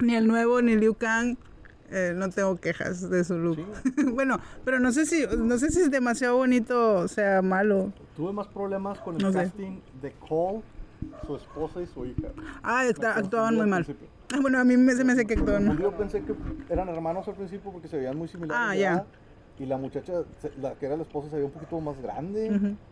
ni 0.00 0.14
el 0.14 0.26
nuevo, 0.26 0.62
ni 0.62 0.76
Liu 0.76 0.94
Kang. 0.94 1.36
eh, 1.90 2.12
no 2.14 2.30
tengo 2.30 2.56
quejas 2.56 3.10
de 3.10 3.24
su 3.24 3.36
look. 3.36 3.58
bueno, 4.14 4.38
pero 4.64 4.78
no 4.80 4.92
sé 4.92 5.06
si 5.06 5.26
no 5.36 5.58
sé 5.58 5.70
si 5.70 5.80
es 5.80 5.90
demasiado 5.90 6.36
bonito 6.36 6.94
o 6.94 7.08
sea 7.08 7.42
malo. 7.42 7.92
Tuve 8.16 8.32
más 8.32 8.46
problemas 8.46 8.98
con 9.00 9.16
el 9.16 9.22
No 9.22 9.32
sé. 9.32 9.38
casting 9.38 9.80
de 10.00 10.12
Cole, 10.28 10.62
su 11.26 11.36
esposa 11.36 11.80
y 11.82 11.86
su 11.86 12.04
hija. 12.06 12.28
Ah, 12.62 12.82
confundí 12.86 13.06
actuaban 13.20 13.54
muy 13.54 13.62
al 13.62 13.68
mal. 13.68 13.86
Ah, 14.32 14.38
bueno, 14.40 14.58
a 14.58 14.64
mí 14.64 14.76
me, 14.76 14.92
se 14.94 15.04
me 15.04 15.12
hace 15.12 15.26
que 15.26 15.34
actuaban 15.34 15.66
mal. 15.68 15.78
Yo 15.78 15.96
pensé 15.96 16.22
que 16.22 16.34
eran 16.68 16.88
hermanos 16.88 17.26
al 17.28 17.34
principio 17.34 17.70
porque 17.72 17.88
se 17.88 17.96
veían 17.96 18.16
muy 18.16 18.28
similares. 18.28 18.62
Ah, 18.68 18.74
ya. 18.76 19.04
Y 19.58 19.66
la 19.66 19.76
muchacha, 19.76 20.12
la 20.60 20.74
que 20.74 20.86
era 20.86 20.96
la 20.96 21.02
esposa, 21.02 21.28
se 21.28 21.34
veía 21.36 21.46
un 21.46 21.52
poquito 21.52 21.80
más 21.80 22.00
grande. 22.00 22.46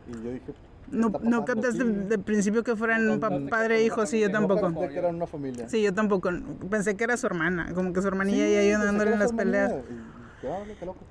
Y 0.06 0.12
yo 0.22 0.30
dije, 0.32 0.42
¿qué 0.46 0.52
No, 0.90 1.06
está 1.08 1.18
no 1.20 1.44
captaste 1.44 1.84
de 1.84 2.18
principio 2.18 2.62
que 2.62 2.76
fueran 2.76 3.06
No 3.06 3.18
padre 3.48 3.78
e 3.78 3.84
hijo, 3.84 4.04
sí, 4.06 4.20
yo 4.20 4.28
No 4.28 4.32
tampoco. 4.40 4.60
capté 4.60 4.88
que 4.90 4.98
eran 4.98 5.14
una 5.14 5.26
familia. 5.26 5.68
Sí, 5.68 5.82
yo 5.82 5.94
tampoco. 5.94 6.30
Pensé 6.70 6.96
que 6.96 7.04
era 7.04 7.16
su 7.16 7.26
hermana, 7.26 7.72
como 7.74 7.92
que 7.92 8.02
su 8.02 8.08
hermanilla 8.08 8.44
Sí, 8.46 8.52
y 8.52 8.56
ahí 8.56 8.68
pensé 8.70 8.80
que 8.80 8.84
dándole 8.86 9.10
era 9.10 9.14
en 9.14 9.18
las 9.20 9.32
peleas. 9.32 9.72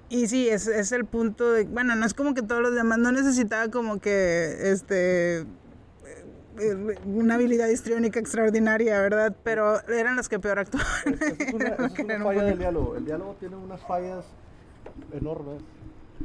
y- 0.09 0.27
sí, 0.27 0.47
es, 0.47 0.67
es 0.67 0.91
el 0.91 1.05
punto 1.05 1.51
de, 1.51 1.65
bueno, 1.65 1.95
no 1.95 2.05
es 2.05 2.13
como 2.13 2.33
que 2.33 2.41
todos 2.41 2.61
los 2.61 2.75
demás, 2.75 2.97
no 2.99 3.11
necesitaba 3.11 3.69
como 3.69 3.99
que, 3.99 4.71
este, 4.71 5.45
una 7.05 7.35
habilidad 7.35 7.67
histriónica 7.67 8.19
extraordinaria, 8.19 8.99
¿verdad? 9.01 9.35
Pero 9.43 9.79
eran 9.87 10.15
las 10.15 10.27
que 10.29 10.39
peor 10.39 10.59
actuaban. 10.59 10.87
Esa 11.05 11.25
es 11.27 11.53
una, 11.53 11.67
es 11.85 11.99
una 11.99 12.23
falla 12.23 12.43
del 12.43 12.59
diálogo. 12.59 12.95
El 12.95 13.05
diálogo 13.05 13.35
tiene 13.39 13.55
unas 13.55 13.81
fallas 13.81 14.25
enormes. 15.13 15.61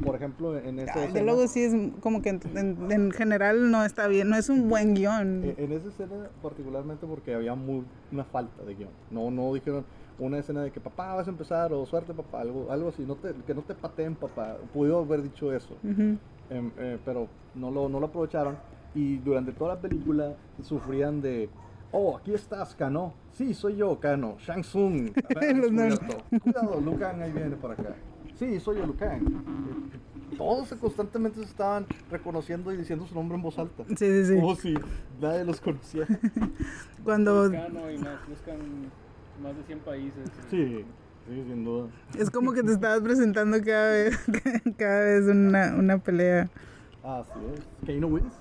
Por 0.02 0.16
ejemplo, 0.16 0.56
en 0.58 0.76
de 0.76 0.84
escena, 0.84 1.20
luego 1.20 1.46
sí 1.48 1.62
es 1.64 1.74
como 2.00 2.22
que 2.22 2.30
en, 2.30 2.40
en- 2.56 2.90
en 2.90 3.10
general 3.12 3.70
no 3.70 3.84
está 3.84 4.06
bien, 4.06 4.30
no 4.30 4.36
es 4.36 4.48
un 4.48 4.70
buen 4.70 4.94
guion. 4.94 5.44
eh, 5.44 5.54
en 5.58 5.70
esa 5.72 5.88
escena 5.88 6.28
particularmente 6.42 7.06
porque 7.06 7.34
había 7.34 7.54
muy, 7.54 7.84
una 8.10 8.24
falta 8.24 8.62
de 8.64 8.74
guion. 8.74 8.88
No, 9.10 9.30
no 9.30 9.52
dijeron 9.52 9.84
una 10.18 10.38
escena 10.38 10.62
de 10.62 10.70
que 10.70 10.80
papá 10.80 11.14
vas 11.14 11.26
a 11.26 11.30
empezar 11.30 11.74
o 11.74 11.84
suerte 11.84 12.14
papá, 12.14 12.40
algo, 12.40 12.72
algo 12.72 12.88
así. 12.88 13.02
No 13.02 13.16
te, 13.16 13.34
que 13.46 13.54
no 13.54 13.60
te 13.60 13.74
pateen 13.74 14.14
papá. 14.14 14.56
Pudo 14.72 15.00
haber 15.00 15.22
dicho 15.22 15.52
eso. 15.52 15.76
Ujú. 15.84 16.16
Em, 16.48 16.70
eh, 16.78 16.98
pero 17.04 17.28
no 17.54 17.70
lo, 17.70 17.88
no 17.90 18.00
lo 18.00 18.06
aprovecharon 18.06 18.56
y 18.94 19.18
durante 19.18 19.52
toda 19.52 19.74
la 19.74 19.80
película 19.80 20.34
sufrían 20.62 21.20
de 21.20 21.48
Oh, 21.94 22.16
aquí 22.16 22.32
estás, 22.32 22.74
Kano. 22.74 23.12
Sí, 23.32 23.52
soy 23.52 23.76
yo, 23.76 24.00
Kano. 24.00 24.36
Shang 24.38 24.62
Tsung. 24.62 25.12
Cuidado, 26.42 26.80
Lucan 26.80 27.20
ahí 27.20 27.30
viene 27.30 27.54
para 27.56 27.74
acá. 27.74 27.94
Sí, 28.34 28.58
soy 28.60 28.78
yo, 28.78 28.86
Lucan. 28.86 29.20
Todos 30.38 30.72
constantemente 30.80 31.38
se 31.40 31.44
estaban 31.44 31.86
reconociendo 32.10 32.72
y 32.72 32.78
diciendo 32.78 33.06
su 33.06 33.14
nombre 33.14 33.36
en 33.36 33.42
voz 33.42 33.58
alta. 33.58 33.84
Sí, 33.88 33.94
sí, 33.96 34.24
sí. 34.24 34.36
Como 34.36 34.56
si 34.56 34.74
nadie 35.20 35.44
los 35.44 35.60
conocía. 35.60 36.06
Cuando 37.04 37.46
y 37.48 37.98
más, 37.98 38.26
buscan 38.26 38.56
más 39.42 39.54
de 39.54 39.62
100 39.64 39.78
países. 39.80 40.30
Sí, 40.48 40.86
sí, 41.28 41.44
sin 41.46 41.62
duda. 41.62 41.88
es 42.18 42.30
como 42.30 42.54
que 42.54 42.62
te 42.62 42.72
estabas 42.72 43.02
presentando 43.02 43.58
cada 43.62 43.90
vez, 43.90 44.18
cada 44.78 45.04
vez 45.04 45.26
una, 45.26 45.74
una 45.76 45.98
pelea. 45.98 46.48
Así 47.04 47.32
es. 47.54 47.86
Kano 47.86 48.06
wins. 48.08 48.32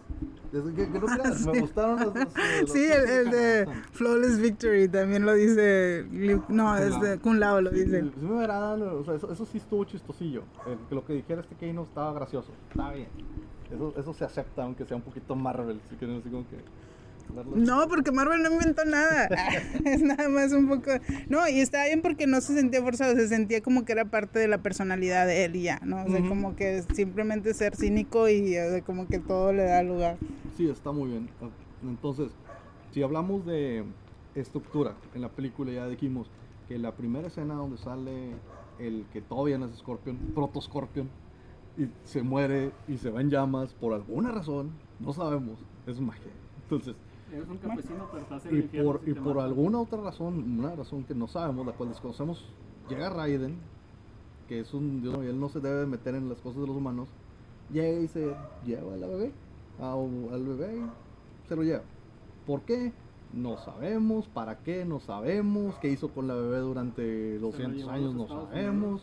Que, 0.51 0.61
que 0.91 0.99
no 0.99 1.05
creas, 1.07 1.45
me 1.47 1.61
gustaron 1.61 1.99
los, 1.99 2.13
los- 2.13 2.33
los- 2.61 2.71
Sí, 2.71 2.83
el, 2.85 3.09
el 3.09 3.31
de. 3.31 3.67
Flawless 3.91 4.39
Victory 4.39 4.87
también 4.87 5.25
lo 5.25 5.33
dice. 5.33 6.05
No, 6.49 6.77
es 6.77 6.99
de 7.01 7.17
Kun 7.19 7.39
Lao 7.39 7.59
lo 7.61 7.71
Sí, 7.71 7.83
dice. 7.85 8.01
sí, 8.03 8.11
sí 8.19 8.25
me 8.25 8.39
agradan, 8.39 8.81
o 8.83 9.03
sea, 9.03 9.15
eso, 9.15 9.31
eso 9.31 9.45
sí 9.45 9.57
estuvo 9.57 9.83
chistosillo. 9.85 10.43
El- 10.67 10.77
que 10.89 10.95
lo 10.95 11.05
que 11.05 11.13
dijera 11.13 11.41
este 11.41 11.55
Kano 11.55 11.83
estaba 11.83 12.13
gracioso. 12.13 12.51
Está 12.69 12.91
bien. 12.91 13.07
Eso, 13.73 13.93
eso 13.97 14.13
se 14.13 14.25
acepta, 14.25 14.63
aunque 14.63 14.85
sea 14.85 14.97
un 14.97 15.03
poquito 15.03 15.33
Marvel. 15.35 15.79
Si 15.89 15.95
quieren 15.95 16.17
así 16.19 16.29
como 16.29 16.43
que. 16.49 16.57
No, 17.55 17.87
porque 17.87 18.11
Marvel 18.11 18.41
no 18.43 18.51
inventó 18.51 18.85
nada. 18.85 19.27
es 19.85 20.01
nada 20.01 20.29
más 20.29 20.51
un 20.51 20.67
poco. 20.67 20.91
No, 21.29 21.47
y 21.47 21.59
está 21.59 21.85
bien 21.85 22.01
porque 22.01 22.27
no 22.27 22.41
se 22.41 22.53
sentía 22.55 22.81
forzado, 22.81 23.15
se 23.15 23.27
sentía 23.27 23.61
como 23.61 23.85
que 23.85 23.93
era 23.93 24.05
parte 24.05 24.39
de 24.39 24.47
la 24.47 24.59
personalidad 24.59 25.25
de 25.27 25.45
él 25.45 25.55
y 25.55 25.63
ya, 25.63 25.79
¿no? 25.83 26.03
O 26.03 26.09
sea, 26.09 26.21
como 26.27 26.55
que 26.55 26.83
simplemente 26.93 27.53
ser 27.53 27.75
cínico 27.75 28.29
y 28.29 28.57
o 28.57 28.69
sea, 28.69 28.81
como 28.81 29.07
que 29.07 29.19
todo 29.19 29.53
le 29.53 29.63
da 29.63 29.83
lugar. 29.83 30.17
Sí, 30.57 30.69
está 30.69 30.91
muy 30.91 31.09
bien. 31.09 31.29
Entonces, 31.83 32.31
si 32.91 33.01
hablamos 33.01 33.45
de 33.45 33.83
estructura 34.35 34.95
en 35.13 35.21
la 35.21 35.29
película, 35.29 35.71
ya 35.71 35.87
dijimos 35.87 36.29
que 36.67 36.77
la 36.77 36.93
primera 36.93 37.27
escena 37.27 37.55
donde 37.55 37.77
sale 37.77 38.31
el 38.79 39.05
que 39.11 39.21
todavía 39.21 39.57
no 39.57 39.65
es 39.65 39.77
Scorpion, 39.77 40.17
Proto 40.33 40.61
Scorpion, 40.61 41.09
y 41.77 41.87
se 42.03 42.21
muere 42.21 42.71
y 42.87 42.97
se 42.97 43.09
va 43.09 43.21
en 43.21 43.29
llamas 43.29 43.73
por 43.73 43.93
alguna 43.93 44.31
razón, 44.31 44.71
no 44.99 45.13
sabemos, 45.13 45.59
es 45.87 45.99
magia. 45.99 46.31
Entonces, 46.63 46.95
Es 47.31 47.47
un 47.47 47.57
campesino, 47.57 48.07
pero 48.11 48.23
estás 48.23 48.45
en 48.45 48.51
y 48.53 48.57
el 48.57 48.63
infierno. 48.63 48.91
por, 48.91 49.01
si 49.03 49.11
y 49.11 49.13
por 49.13 49.35
matan. 49.35 49.43
alguna 49.45 49.79
otra 49.79 50.01
razón, 50.01 50.59
una 50.59 50.75
razón 50.75 51.03
que 51.03 51.15
no 51.15 51.27
sabemos, 51.27 51.65
la 51.65 51.71
cual 51.73 51.89
desconocemos, 51.89 52.43
llega 52.89 53.09
Raiden, 53.09 53.55
que 54.47 54.59
es 54.59 54.73
un 54.73 55.01
dios 55.01 55.17
y 55.23 55.27
él 55.27 55.39
no 55.39 55.47
se 55.49 55.59
debe 55.61 55.85
meter 55.85 56.15
en 56.15 56.27
las 56.27 56.39
cosas 56.39 56.61
de 56.61 56.67
los 56.67 56.75
humanos, 56.75 57.07
llega 57.71 57.99
y 58.01 58.07
se 58.07 58.35
lleva 58.65 58.93
a 58.93 58.97
la 58.97 59.07
bebé, 59.07 59.31
au- 59.79 60.33
al 60.33 60.43
bebé 60.45 60.75
y 60.77 61.47
se 61.47 61.55
lo 61.55 61.63
lleva. 61.63 61.83
¿Por 62.45 62.61
qué? 62.61 62.91
No 63.33 63.57
sabemos, 63.57 64.27
¿para 64.27 64.57
qué? 64.57 64.83
No 64.83 64.99
sabemos, 64.99 65.75
qué 65.75 65.89
hizo 65.89 66.09
con 66.09 66.27
la 66.27 66.33
bebé 66.35 66.57
durante 66.57 67.39
200 67.39 67.77
llevó 67.77 67.91
a 67.91 67.93
años, 67.93 68.13
no 68.13 68.27
sabemos. 68.27 69.01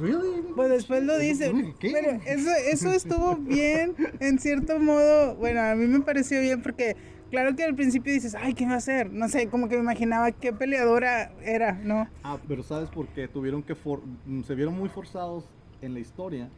¿Really? 0.00 0.42
Pues 0.54 0.70
después 0.70 1.02
lo 1.02 1.18
dice. 1.18 1.52
¿Qué? 1.78 1.90
Pero 1.92 2.20
eso, 2.26 2.50
eso 2.70 2.90
estuvo 2.92 3.36
bien, 3.36 3.94
en 4.20 4.38
cierto 4.38 4.78
modo. 4.78 5.34
Bueno, 5.36 5.60
a 5.60 5.74
mí 5.74 5.86
me 5.86 6.00
pareció 6.00 6.40
bien 6.40 6.62
porque, 6.62 6.96
claro 7.30 7.54
que 7.56 7.64
al 7.64 7.74
principio 7.74 8.12
dices, 8.12 8.34
ay, 8.34 8.54
¿qué 8.54 8.66
va 8.66 8.72
a 8.74 8.76
hacer? 8.76 9.12
No 9.12 9.28
sé, 9.28 9.48
como 9.48 9.68
que 9.68 9.76
me 9.76 9.82
imaginaba 9.82 10.30
qué 10.32 10.52
peleadora 10.52 11.32
era, 11.42 11.72
¿no? 11.72 12.08
Ah, 12.22 12.38
pero 12.46 12.62
¿sabes 12.62 12.88
por 12.90 13.08
qué? 13.08 13.28
Tuvieron 13.28 13.62
que 13.62 13.74
for- 13.74 14.02
mm, 14.26 14.42
se 14.42 14.54
vieron 14.54 14.74
muy 14.76 14.88
forzados 14.88 15.48
en 15.80 15.94
la 15.94 16.00
historia 16.00 16.48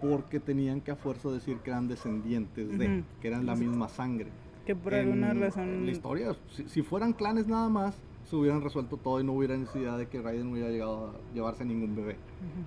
porque 0.00 0.40
tenían 0.40 0.80
que 0.80 0.90
a 0.90 0.96
fuerza 0.96 1.30
decir 1.30 1.56
que 1.58 1.70
eran 1.70 1.88
descendientes 1.88 2.78
de, 2.78 2.98
Ujú. 2.98 3.04
que 3.20 3.28
eran 3.28 3.46
la 3.46 3.54
misma 3.56 3.88
sangre. 3.88 4.28
Que 4.66 4.74
por 4.76 4.92
En 4.94 5.00
alguna 5.06 5.32
razón. 5.34 5.86
La 5.86 5.92
historia, 5.92 6.36
si, 6.50 6.68
si 6.68 6.82
fueran 6.82 7.12
clanes 7.12 7.46
nada 7.46 7.68
más, 7.68 7.96
se 8.28 8.36
hubieran 8.36 8.60
resuelto 8.60 8.96
todo 8.96 9.20
y 9.20 9.24
no 9.24 9.32
hubiera 9.32 9.56
necesidad 9.56 9.96
de 9.96 10.08
que 10.08 10.20
Raiden 10.20 10.48
hubiera 10.52 10.68
llegado 10.68 11.08
a 11.10 11.34
llevarse 11.34 11.64
ningún 11.64 11.94
bebé. 11.94 12.16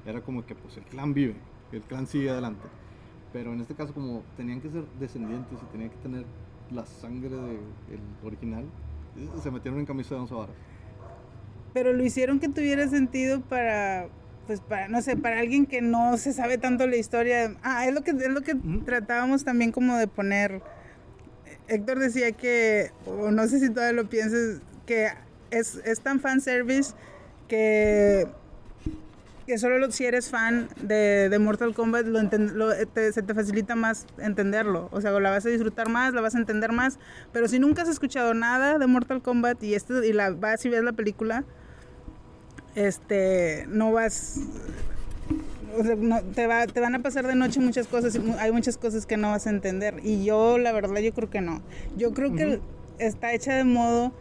Era 0.05 0.21
como 0.21 0.45
que 0.45 0.55
pues 0.55 0.77
el 0.77 0.83
clan 0.83 1.13
vive, 1.13 1.35
el 1.71 1.81
clan 1.81 2.07
sigue 2.07 2.29
adelante. 2.29 2.67
Pero 3.33 3.53
en 3.53 3.61
este 3.61 3.75
caso 3.75 3.93
como 3.93 4.23
tenían 4.37 4.61
que 4.61 4.69
ser 4.69 4.85
descendientes 4.99 5.59
y 5.61 5.65
tenían 5.71 5.89
que 5.89 5.97
tener 5.97 6.25
la 6.71 6.85
sangre 6.85 7.29
del 7.35 7.99
original, 8.23 8.63
eh, 9.17 9.27
se 9.41 9.51
metieron 9.51 9.79
en 9.79 9.85
camisa 9.85 10.15
de 10.15 10.21
once 10.21 10.33
varas. 10.33 10.55
Pero 11.73 11.93
lo 11.93 12.03
hicieron 12.03 12.39
que 12.39 12.47
tuviera 12.49 12.87
sentido 12.87 13.41
para, 13.41 14.07
pues 14.47 14.61
para, 14.61 14.87
no 14.87 15.01
sé, 15.01 15.17
para 15.17 15.39
alguien 15.39 15.65
que 15.65 15.81
no 15.81 16.17
se 16.17 16.33
sabe 16.33 16.57
tanto 16.57 16.87
la 16.87 16.95
historia. 16.95 17.55
Ah, 17.61 17.85
es 17.85 17.93
lo 17.93 18.01
que, 18.01 18.11
es 18.11 18.29
lo 18.29 18.41
que 18.41 18.53
Ujú. 18.53 18.79
tratábamos 18.85 19.43
también 19.43 19.71
como 19.71 19.97
de 19.97 20.07
poner. 20.07 20.61
Héctor 21.67 21.99
decía 21.99 22.31
que, 22.31 22.91
o 23.05 23.29
no 23.29 23.47
sé 23.47 23.59
si 23.59 23.69
todavía 23.69 24.01
lo 24.01 24.09
pienses, 24.09 24.61
que 24.87 25.09
es, 25.51 25.79
es 25.85 26.01
tan 26.01 26.19
fanservice 26.19 26.93
que 27.47 28.27
que 29.47 29.57
solo 29.57 29.79
lo- 29.79 29.91
si 29.91 30.05
eres 30.05 30.29
fan 30.29 30.67
de, 30.79 31.27
de 31.27 31.39
Mortal 31.39 31.73
Kombat 31.73 32.05
lo 32.05 32.19
enten- 32.19 32.51
lo- 32.51 32.71
te- 32.93 33.11
se 33.11 33.23
te 33.23 33.33
facilita 33.33 33.75
más 33.75 34.05
entenderlo. 34.19 34.89
O 34.91 35.01
sea, 35.01 35.09
la 35.19 35.31
vas 35.31 35.43
a 35.43 35.49
disfrutar 35.49 35.89
más, 35.89 36.13
la 36.13 36.21
vas 36.21 36.35
a 36.35 36.37
entender 36.37 36.71
más. 36.71 36.99
Pero 37.33 37.47
si 37.47 37.57
nunca 37.57 37.81
has 37.81 37.89
escuchado 37.89 38.35
nada 38.35 38.77
de 38.77 38.85
Mortal 38.85 39.23
Kombat 39.23 39.63
y, 39.63 39.73
este, 39.73 40.05
y 40.07 40.13
la 40.13 40.29
vas 40.29 40.63
y 40.65 40.69
ves 40.69 40.83
la 40.83 40.93
película, 40.93 41.45
este, 42.75 43.65
no 43.69 43.91
vas... 43.91 44.39
o 45.79 45.83
sea, 45.83 45.95
no- 45.95 46.21
te, 46.21 46.45
va, 46.45 46.67
te 46.67 46.79
van 46.79 46.93
a 46.93 46.99
pasar 47.01 47.25
de 47.25 47.33
noche 47.33 47.59
muchas 47.59 47.87
cosas, 47.87 48.19
hay 48.37 48.51
muchas 48.51 48.77
cosas 48.77 49.07
que 49.07 49.17
no 49.17 49.31
vas 49.31 49.47
a 49.47 49.49
entender. 49.49 49.95
Y 50.03 50.23
yo, 50.25 50.59
la 50.59 50.71
verdad, 50.73 50.99
yo 51.01 51.11
creo 51.11 51.31
que 51.31 51.41
no. 51.41 51.61
Yo 51.97 52.13
creo 52.13 52.35
que 52.35 52.45
Ujú. 52.57 52.61
está 52.99 53.33
hecha 53.33 53.55
de 53.55 53.63
modo 53.63 54.11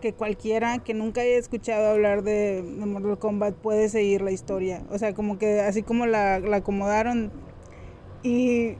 que 0.00 0.12
cualquiera 0.12 0.78
que 0.78 0.94
nunca 0.94 1.20
haya 1.20 1.36
escuchado 1.36 1.90
hablar 1.90 2.22
de, 2.22 2.62
de 2.62 2.86
Mortal 2.86 3.18
Kombat 3.18 3.54
puede 3.54 3.88
seguir 3.88 4.22
la 4.22 4.30
historia. 4.30 4.82
O 4.90 4.98
sea, 4.98 5.14
como 5.14 5.38
que 5.38 5.60
así 5.60 5.82
como 5.82 6.06
la, 6.06 6.40
la 6.40 6.58
acomodaron. 6.58 7.30
Y, 8.22 8.76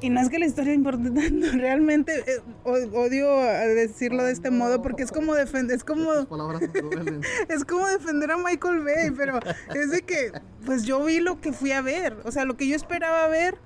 y 0.00 0.10
no 0.10 0.20
es 0.20 0.28
que 0.28 0.38
la 0.38 0.46
historia 0.46 0.72
importe 0.72 1.10
tanto, 1.10 1.46
realmente 1.52 2.12
eh, 2.26 2.40
odio 2.64 3.36
decirlo 3.74 4.24
de 4.24 4.32
este 4.32 4.50
modo 4.50 4.82
porque 4.82 5.02
es 5.02 5.12
como 5.12 5.34
defender, 5.34 5.76
es 5.76 5.84
como 5.84 6.12
es 7.48 7.64
como 7.64 7.86
defender 7.86 8.30
a 8.30 8.36
Michael 8.36 8.80
Bay, 8.80 9.10
pero 9.16 9.40
es 9.74 9.90
de 9.90 10.02
que, 10.02 10.32
pues 10.64 10.84
yo 10.84 11.04
vi 11.04 11.20
lo 11.20 11.40
que 11.40 11.52
fui 11.52 11.72
a 11.72 11.82
ver, 11.82 12.16
o 12.24 12.30
sea, 12.30 12.44
lo 12.44 12.56
que 12.56 12.68
yo 12.68 12.76
esperaba 12.76 13.26
ver, 13.28 13.56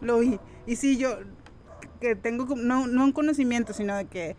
lo 0.00 0.18
vi. 0.18 0.38
Y 0.66 0.76
sí, 0.76 0.98
yo, 0.98 1.18
que 2.00 2.14
tengo, 2.14 2.54
no, 2.56 2.86
no 2.86 3.04
un 3.04 3.12
conocimiento, 3.12 3.72
sino 3.72 3.96
de 3.96 4.06
que 4.06 4.36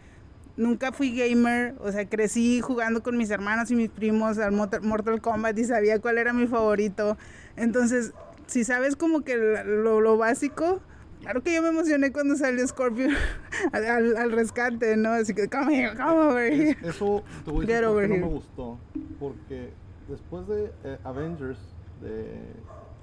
nunca 0.60 0.92
fui 0.92 1.16
gamer, 1.18 1.74
o 1.80 1.92
sea, 1.92 2.08
crecí 2.08 2.62
jugando 2.62 3.02
con 3.02 3.18
mis 3.18 3.30
hermanos 3.32 3.72
y 3.72 3.76
mis 3.76 3.90
primos 3.90 4.38
al 4.38 4.52
Mortal 4.52 5.22
Kombat 5.22 5.58
y 5.58 5.64
sabía 5.64 6.00
cuál 6.00 6.18
era 6.18 6.34
mi 6.34 6.48
favorito. 6.48 7.18
Entonces, 7.56 8.14
si 8.46 8.64
sabes 8.64 8.96
como 8.96 9.22
que 9.22 9.38
lo, 9.38 10.02
lo 10.02 10.18
básico, 10.18 10.82
claro 11.22 11.42
que 11.42 11.54
yo 11.56 11.62
me 11.62 11.70
emocioné 11.70 12.12
cuando 12.12 12.36
salió 12.36 12.68
Scorpion 12.68 13.12
al, 13.72 13.86
al- 13.86 14.18
al 14.18 14.32
rescate, 14.32 14.98
¿no? 14.98 15.12
Así 15.12 15.34
que, 15.34 15.48
come 15.50 15.78
here, 15.80 15.96
come 15.96 16.12
over 16.20 16.52
here. 16.54 16.72
Es- 16.82 16.96
Eso 16.96 17.24
te 17.46 17.52
voy 17.52 17.66
a 17.66 17.68
decir 17.68 17.82
no 17.86 18.00
here. 18.00 18.18
me 18.26 18.28
gustó. 18.28 18.78
Porque 19.20 19.72
después 20.08 20.48
de 20.48 20.72
eh, 20.84 20.98
Avengers, 21.04 21.60
de 22.02 22.38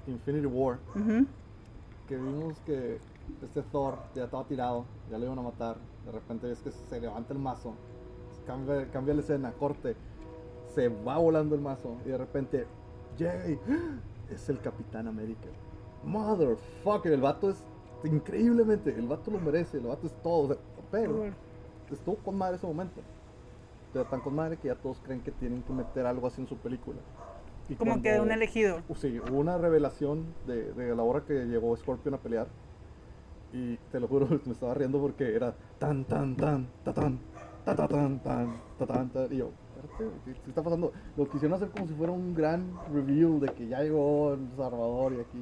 Infinity 0.07 0.45
War, 0.45 0.77
que 2.07 2.15
vimos 2.15 2.57
que 2.65 2.99
este 3.43 3.61
Thor 3.71 3.97
ya 4.15 4.25
estaba 4.25 4.45
tirado, 4.45 4.85
ya 5.11 5.17
lo 5.17 5.25
iban 5.25 5.39
a 5.39 5.41
matar. 5.41 5.77
De 6.07 6.13
repente 6.13 6.47
ves 6.47 6.59
que 6.61 6.71
se 6.71 7.01
levanta 7.01 7.33
el 7.33 7.39
mazo, 7.39 7.73
cambia, 8.45 8.89
cambia 8.91 9.13
la 9.13 9.19
escena, 9.19 9.51
corte, 9.51 9.95
se 10.73 10.87
va 10.87 11.17
volando 11.17 11.53
el 11.53 11.59
mazo 11.61 11.97
y 12.05 12.09
de 12.09 12.17
repente 12.17 12.65
llega 13.17 13.49
y 13.49 13.59
¡ah! 13.69 13.99
es 14.31 14.47
el 14.47 14.59
Capitán 14.61 15.07
América. 15.07 15.47
Motherfucker, 16.05 17.11
el 17.11 17.21
vato 17.21 17.49
es 17.49 17.61
increíblemente, 18.05 18.91
el 18.97 19.07
vato 19.07 19.31
lo 19.31 19.39
merece, 19.39 19.77
el 19.79 19.87
vato 19.87 20.07
es 20.07 20.13
todo, 20.23 20.57
pero 20.89 21.25
estuvo 21.91 22.15
con 22.17 22.37
madre 22.37 22.55
ese 22.55 22.67
momento. 22.67 23.01
Pero 23.91 24.05
tan 24.05 24.21
con 24.21 24.35
madre 24.35 24.55
que 24.57 24.69
ya 24.69 24.75
todos 24.75 24.99
creen 25.03 25.21
que 25.21 25.31
tienen 25.31 25.61
que 25.63 25.73
meter 25.73 26.05
algo 26.05 26.27
así 26.27 26.41
en 26.41 26.47
su 26.47 26.55
película. 26.57 26.97
Y 27.67 27.75
Como 27.75 27.95
que 28.01 28.09
cuando- 28.09 28.23
un 28.23 28.31
elegido. 28.31 28.81
Sí, 28.95 29.19
hubo 29.19 29.37
una 29.39 29.57
revelación 29.57 30.25
de, 30.45 30.71
de 30.71 30.95
la 30.95 31.03
hora 31.03 31.21
que 31.25 31.33
llegó 31.45 31.75
Scorpion 31.75 32.15
a 32.15 32.17
pelear. 32.17 32.47
Y 33.57 33.77
te 33.91 33.99
lo 33.99 34.07
juro, 34.07 34.27
me 34.45 34.53
estaba 34.53 34.73
riendo 34.75 34.99
porque 35.01 35.35
era 35.35 35.55
tan, 35.79 36.05
tan, 36.05 36.35
tan, 36.35 36.67
ta, 36.85 36.93
tan, 36.93 37.17
ta, 37.65 37.75
ta, 37.75 37.87
tan, 37.87 38.19
tan, 38.19 38.47
ta, 38.77 38.85
tan, 38.85 39.09
ta. 39.09 39.25
Y 39.31 39.37
yo, 39.37 39.49
espérate, 39.75 40.15
¿qué, 40.25 40.31
qué 40.43 40.49
está 40.49 40.61
pasando? 40.61 40.91
Lo 41.17 41.27
quisieron 41.29 41.55
hacer 41.55 41.69
como 41.69 41.87
si 41.87 41.93
fuera 41.95 42.11
un 42.13 42.35
gran 42.35 42.61
reveal 42.93 43.39
de 43.39 43.47
que 43.53 43.67
ya 43.67 43.81
llegó 43.81 44.33
el 44.35 44.47
Salvador 44.55 45.13
y 45.13 45.19
aquí 45.21 45.39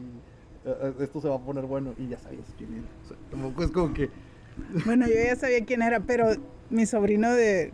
eh, 0.65 0.75
eh, 0.81 0.93
esto 1.01 1.19
se 1.19 1.27
va 1.27 1.35
a 1.35 1.39
poner 1.39 1.65
bueno. 1.65 1.93
Y 1.97 2.07
ya 2.07 2.17
sabías 2.17 2.45
quién 2.57 2.73
era. 2.75 2.87
O 3.03 3.07
sea, 3.07 3.17
tampoco 3.29 3.63
es 3.63 3.71
como 3.71 3.93
que. 3.93 4.09
Bueno, 4.85 5.05
yo 5.07 5.13
ya 5.15 5.35
sabía 5.35 5.65
quién 5.65 5.81
era, 5.81 5.99
pero 5.99 6.29
mi 6.69 6.85
sobrino 6.85 7.29
de 7.33 7.73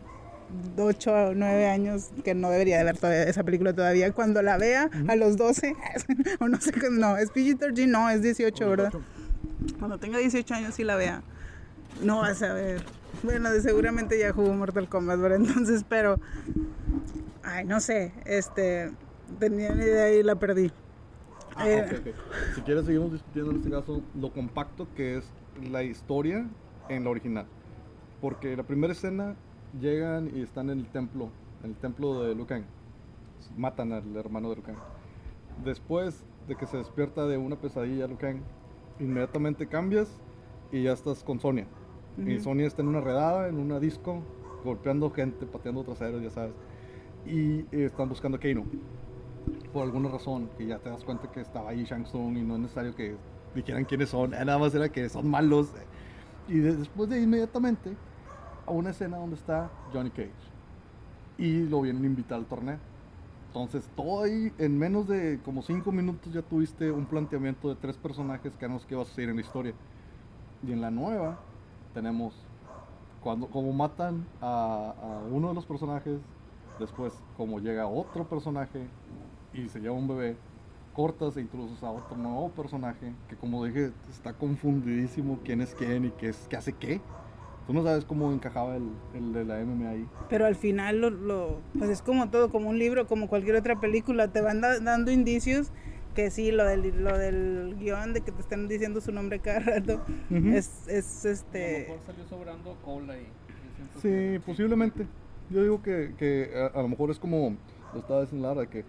8 0.77 1.13
o 1.13 1.33
9 1.35 1.67
años, 1.67 2.09
que 2.23 2.33
no 2.33 2.49
debería 2.49 2.79
de 2.79 2.83
ver 2.85 2.97
todavía 2.97 3.23
esa 3.23 3.43
película 3.43 3.73
todavía, 3.73 4.11
cuando 4.11 4.41
la 4.41 4.57
vea 4.57 4.89
a 5.07 5.15
los 5.15 5.37
12, 5.37 5.75
o 6.39 6.47
no 6.47 6.59
sé, 6.59 6.71
qué- 6.71 6.89
no, 6.89 7.17
es 7.17 7.31
PG-13, 7.31 7.87
no, 7.87 8.09
es 8.09 8.21
18, 8.23 8.67
¿verdad? 8.67 8.91
Cuando 9.79 9.97
tenga 9.97 10.17
18 10.17 10.53
años 10.53 10.79
y 10.79 10.83
la 10.83 10.95
vea, 10.95 11.23
no 12.03 12.19
vas 12.19 12.41
a 12.41 12.53
ver. 12.53 12.83
Bueno, 13.23 13.49
seguramente 13.61 14.17
ya 14.17 14.33
jugó 14.33 14.53
Mortal 14.53 14.89
Kombat, 14.89 15.19
¿verdad? 15.19 15.39
Entonces, 15.47 15.85
pero. 15.87 16.19
Ay, 17.43 17.65
no 17.65 17.79
sé. 17.79 18.13
Este. 18.25 18.91
Tenía 19.39 19.71
una 19.71 19.83
idea 19.83 20.13
y 20.13 20.23
la 20.23 20.35
perdí. 20.35 20.71
Ah, 21.55 21.67
Eh. 21.67 22.13
Si 22.55 22.61
quieres, 22.61 22.85
seguimos 22.85 23.11
discutiendo 23.11 23.51
en 23.51 23.57
este 23.57 23.69
caso 23.69 24.01
lo 24.15 24.31
compacto 24.31 24.87
que 24.95 25.17
es 25.17 25.31
la 25.69 25.83
historia 25.83 26.47
en 26.89 27.03
la 27.03 27.09
original. 27.09 27.45
Porque 28.19 28.55
la 28.55 28.63
primera 28.63 28.93
escena 28.93 29.35
llegan 29.79 30.29
y 30.35 30.41
están 30.41 30.69
en 30.69 30.79
el 30.79 30.87
templo, 30.87 31.29
en 31.63 31.71
el 31.71 31.75
templo 31.77 32.23
de 32.23 32.35
Liu 32.35 32.45
Kang. 32.45 32.63
Matan 33.57 33.91
al 33.93 34.15
hermano 34.15 34.49
de 34.49 34.55
Liu 34.55 34.63
Kang. 34.63 34.77
Después 35.63 36.23
de 36.47 36.55
que 36.55 36.65
se 36.65 36.77
despierta 36.77 37.25
de 37.25 37.37
una 37.37 37.55
pesadilla 37.55 38.07
Liu 38.07 38.17
Kang, 38.17 38.41
inmediatamente 38.99 39.67
cambias 39.67 40.09
y 40.71 40.83
ya 40.83 40.93
estás 40.93 41.23
con 41.23 41.39
Sonia. 41.39 41.67
Y. 42.17 42.39
Sonia 42.39 42.67
está 42.67 42.81
en 42.81 42.89
una 42.89 43.01
redada, 43.01 43.47
en 43.47 43.57
una 43.57 43.79
disco, 43.79 44.21
golpeando 44.63 45.09
gente, 45.11 45.45
pateando 45.45 45.83
traseros, 45.83 46.21
ya 46.21 46.29
sabes. 46.29 46.53
Y 47.25 47.65
están 47.75 48.09
buscando 48.09 48.37
a 48.37 48.39
Keino 48.39 48.65
por 49.73 49.83
alguna 49.83 50.09
razón, 50.09 50.49
que 50.57 50.65
ya 50.67 50.77
te 50.79 50.89
das 50.89 51.03
cuenta 51.03 51.31
que 51.31 51.41
estaba 51.41 51.69
ahí 51.69 51.83
Shang 51.83 52.03
Tsung 52.03 52.37
y 52.37 52.41
no 52.43 52.55
es 52.55 52.61
necesario 52.61 52.95
que 52.95 53.15
dijeran 53.55 53.85
quiénes 53.85 54.09
son, 54.09 54.31
nada 54.45 54.57
más 54.57 54.75
era 54.75 54.89
que 54.89 55.07
son 55.09 55.29
malos. 55.29 55.71
Y 56.47 56.59
de- 56.59 56.75
después 56.75 57.09
de 57.09 57.21
inmediatamente 57.21 57.95
a 58.67 58.71
una 58.71 58.89
escena 58.91 59.17
donde 59.17 59.35
está 59.35 59.71
Johnny 59.93 60.09
Cage 60.11 60.31
y 61.37 61.63
lo 61.67 61.81
vienen 61.81 62.03
a 62.03 62.07
invitar 62.07 62.37
al 62.39 62.45
torneo. 62.45 62.77
Entonces, 63.51 63.89
todo 63.97 64.23
ahí, 64.23 64.53
en 64.59 64.79
menos 64.79 65.09
de 65.09 65.37
como 65.43 65.61
5 65.61 65.91
minutos 65.91 66.31
ya 66.31 66.41
tuviste 66.41 66.89
un 66.89 67.05
planteamiento 67.05 67.67
de 67.67 67.75
tres 67.75 67.97
personajes 67.97 68.55
que 68.55 68.65
los 68.69 68.85
que 68.85 68.93
ibas 68.93 69.09
a 69.09 69.13
seguir 69.13 69.29
en 69.29 69.35
la 69.35 69.41
historia. 69.41 69.73
Y 70.65 70.71
en 70.71 70.79
la 70.79 70.89
nueva 70.89 71.37
tenemos 71.93 72.33
cuando 73.21 73.47
como 73.47 73.73
matan 73.73 74.25
a, 74.39 74.93
a 75.01 75.19
uno 75.29 75.49
de 75.49 75.53
los 75.53 75.65
personajes, 75.65 76.21
después 76.79 77.21
como 77.35 77.59
llega 77.59 77.87
otro 77.87 78.23
personaje 78.23 78.87
y 79.51 79.67
se 79.67 79.81
lleva 79.81 79.95
un 79.95 80.07
bebé, 80.07 80.37
cortas 80.93 81.35
e 81.35 81.41
introduces 81.41 81.83
a 81.83 81.91
otro 81.91 82.15
nuevo 82.15 82.51
personaje 82.51 83.13
que 83.27 83.35
como 83.35 83.65
dije 83.65 83.91
está 84.09 84.31
confundidísimo 84.31 85.39
quién 85.43 85.59
es 85.59 85.75
quién 85.75 86.05
y 86.05 86.11
qué 86.11 86.29
es 86.29 86.47
qué 86.49 86.55
hace 86.55 86.71
qué. 86.71 87.01
Tú 87.71 87.77
no 87.77 87.83
sabes 87.85 88.03
cómo 88.03 88.33
encajaba 88.33 88.75
el, 88.75 88.83
el 89.13 89.31
de 89.31 89.45
la 89.45 89.61
MMA 89.61 89.89
ahí. 89.91 90.05
Pero 90.29 90.45
al 90.45 90.55
final 90.55 90.99
lo, 90.99 91.09
lo- 91.09 91.61
pues 91.77 91.89
es 91.89 92.01
como 92.01 92.29
todo, 92.29 92.49
como 92.51 92.67
un 92.69 92.77
libro, 92.77 93.07
como 93.07 93.29
cualquier 93.29 93.55
otra 93.55 93.79
película, 93.79 94.27
te 94.27 94.41
van 94.41 94.59
da- 94.59 94.81
dando 94.81 95.09
indicios 95.09 95.71
que 96.13 96.31
sí, 96.31 96.51
lo 96.51 96.65
del, 96.65 97.01
lo 97.01 97.17
del 97.17 97.77
guion 97.79 98.11
de 98.11 98.19
que 98.19 98.33
te 98.33 98.41
están 98.41 98.67
diciendo 98.67 98.99
su 98.99 99.13
nombre 99.13 99.39
cada 99.39 99.59
rato, 99.79 100.01
es, 100.29 100.85
es 100.89 101.23
A 101.23 101.27
lo 101.29 101.33
este... 101.33 101.79
mejor 101.87 101.99
salió 102.05 102.25
sobrando 102.27 102.75
cola 102.83 103.13
siento 103.13 103.99
Sí, 104.01 104.09
que- 104.09 104.41
posiblemente. 104.45 105.07
Yo 105.49 105.61
digo 105.63 105.81
que, 105.81 106.13
que 106.17 106.51
a, 106.53 106.77
a 106.77 106.81
lo 106.81 106.89
mejor 106.89 107.09
es 107.09 107.19
como 107.19 107.55
lo 107.93 107.99
estaba 108.01 108.19
diciendo 108.19 108.53
Lara, 108.53 108.69
que 108.69 108.83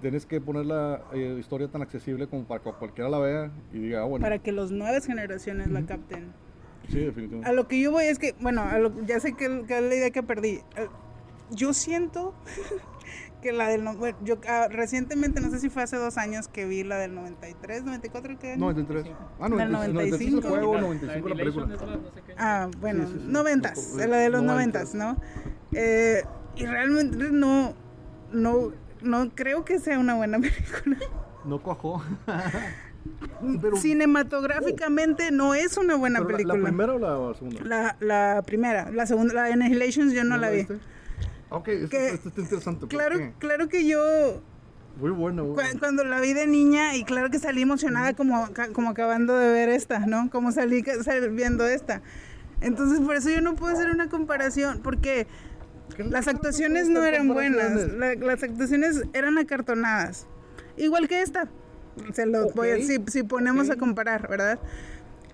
tienes 0.00 0.24
que 0.24 0.40
poner 0.40 0.64
la 0.64 1.02
eh, 1.12 1.36
historia 1.38 1.68
tan 1.68 1.82
accesible 1.82 2.26
como 2.28 2.44
para 2.44 2.62
que 2.62 2.72
cualquiera 2.72 3.10
la 3.10 3.18
vea 3.18 3.50
y 3.74 3.78
diga, 3.78 4.00
ah, 4.00 4.04
bueno, 4.04 4.22
Para 4.24 4.38
que 4.38 4.52
las 4.52 4.70
nuevas 4.70 5.04
generaciones 5.04 5.68
la 5.68 5.82
capten. 5.84 6.32
Sí, 6.88 6.98
definitivamente. 7.00 7.48
A 7.48 7.52
lo 7.52 7.68
que 7.68 7.80
yo 7.80 7.90
voy 7.90 8.04
es 8.04 8.18
que, 8.18 8.34
bueno, 8.40 8.62
a 8.62 8.78
lo- 8.78 9.04
ya 9.04 9.20
sé 9.20 9.32
que, 9.34 9.64
que 9.66 9.76
es 9.78 9.82
la 9.82 9.94
idea 9.94 10.10
que 10.10 10.22
perdí. 10.22 10.60
Eh, 10.76 10.88
Yo 11.50 11.74
siento 11.74 12.34
que 13.42 13.52
la 13.52 13.68
del... 13.68 13.84
no- 13.84 13.94
Bueno, 13.96 14.16
yo 14.22 14.36
ah, 14.48 14.68
recientemente, 14.70 15.40
no 15.40 15.50
sé 15.50 15.58
si 15.58 15.68
fue 15.68 15.82
hace 15.82 15.96
dos 15.96 16.16
años 16.16 16.48
que 16.48 16.64
vi 16.64 16.82
la 16.84 16.96
del 16.96 17.14
93, 17.14 17.84
94, 17.84 18.38
¿qué 18.38 18.52
año? 18.52 18.60
93. 18.60 19.04
Ah, 19.40 19.48
Del 19.48 19.70
93, 19.72 19.92
95 19.94 20.38
el 20.38 20.42
95. 20.42 20.48
juego, 20.48 20.74
La- 20.74 20.80
95 20.80 21.28
la 21.28 21.34
Annihilation 21.34 21.68
película. 21.68 21.90
la 21.90 21.96
no 22.02 22.14
sé 22.14 22.22
qué. 22.26 22.34
Ah, 22.38 22.68
bueno, 22.80 23.06
Sí, 23.06 23.12
sí, 23.14 23.18
sí. 23.20 23.26
noventas, 23.28 23.78
Los- 23.96 24.06
la 24.08 24.16
de 24.16 24.30
los 24.30 24.42
noventas. 24.42 24.94
noventas, 24.94 25.18
¿no? 25.18 25.78
Eh, 25.78 26.22
y 26.56 26.66
realmente 26.66 27.16
no, 27.32 27.74
no, 28.32 28.72
no 29.02 29.30
creo 29.34 29.64
que 29.64 29.78
sea 29.78 29.98
una 29.98 30.14
buena 30.14 30.38
película. 30.40 30.96
No 31.44 31.60
cuajó. 31.62 32.02
Pero- 33.60 33.76
Cinematográficamente 33.76 35.30
no 35.32 35.54
es 35.54 35.76
una 35.76 35.96
buena 35.96 36.18
Pero 36.20 36.30
la- 36.30 36.36
película. 36.36 36.58
¿La, 36.58 36.64
primera 36.64 36.92
o 36.94 36.98
la 37.32 37.34
segunda? 37.38 37.60
La, 37.64 37.96
la 38.00 38.42
primera, 38.46 38.90
la 38.90 39.06
segunda, 39.06 39.34
la 39.34 39.42
de 39.44 39.52
Annihilations 39.54 40.12
yo 40.12 40.24
no, 40.24 40.36
la 40.36 40.50
vi. 40.50 40.58
viste? 40.58 40.78
Ok, 41.50 41.68
esto, 41.68 41.88
Que- 41.90 42.08
esto 42.10 42.28
está 42.28 42.40
interesante. 42.40 42.80
¿por 42.80 42.88
Claro, 42.88 43.18
qué? 43.18 43.32
claro 43.38 43.68
que 43.68 43.86
yo 43.86 43.98
Muy 44.96 45.10
bueno. 45.10 45.42
muy 45.44 45.50
cu- 45.50 45.54
bueno. 45.62 45.78
cuando 45.80 46.04
la 46.04 46.20
vi 46.20 46.32
de 46.32 46.46
niña 46.46 46.96
y 46.96 47.04
claro 47.04 47.30
que 47.30 47.38
salí 47.38 47.62
emocionada 47.62 48.14
como, 48.14 48.48
como 48.72 48.90
acabando 48.90 49.36
de 49.36 49.50
ver 49.52 49.68
esta, 49.68 49.98
¿no? 50.06 50.30
Como 50.30 50.52
salí 50.52 50.84
viendo 51.32 51.66
esta. 51.66 52.00
Entonces 52.60 53.00
por 53.00 53.16
eso 53.16 53.28
yo 53.28 53.40
no 53.40 53.56
puedo 53.56 53.72
hacer 53.74 53.90
una 53.90 54.08
comparación 54.08 54.80
porque 54.84 55.26
¿Qué- 55.96 56.04
las 56.04 56.28
actuaciones 56.28 56.88
no 56.88 57.02
eran 57.04 57.26
buenas, 57.28 57.72
la- 57.92 58.14
las 58.14 58.42
actuaciones 58.42 59.02
eran 59.12 59.36
acartonadas. 59.36 60.26
Igual 60.76 61.08
que 61.08 61.20
esta. 61.22 61.48
Se 62.12 62.26
lo 62.26 62.50
voy 62.50 62.70
a- 62.70 62.76
si, 62.78 62.98
si 63.06 63.22
ponemos 63.22 63.68
a 63.70 63.74
ok. 63.74 63.78
comparar, 63.78 64.28
¿verdad? 64.28 64.58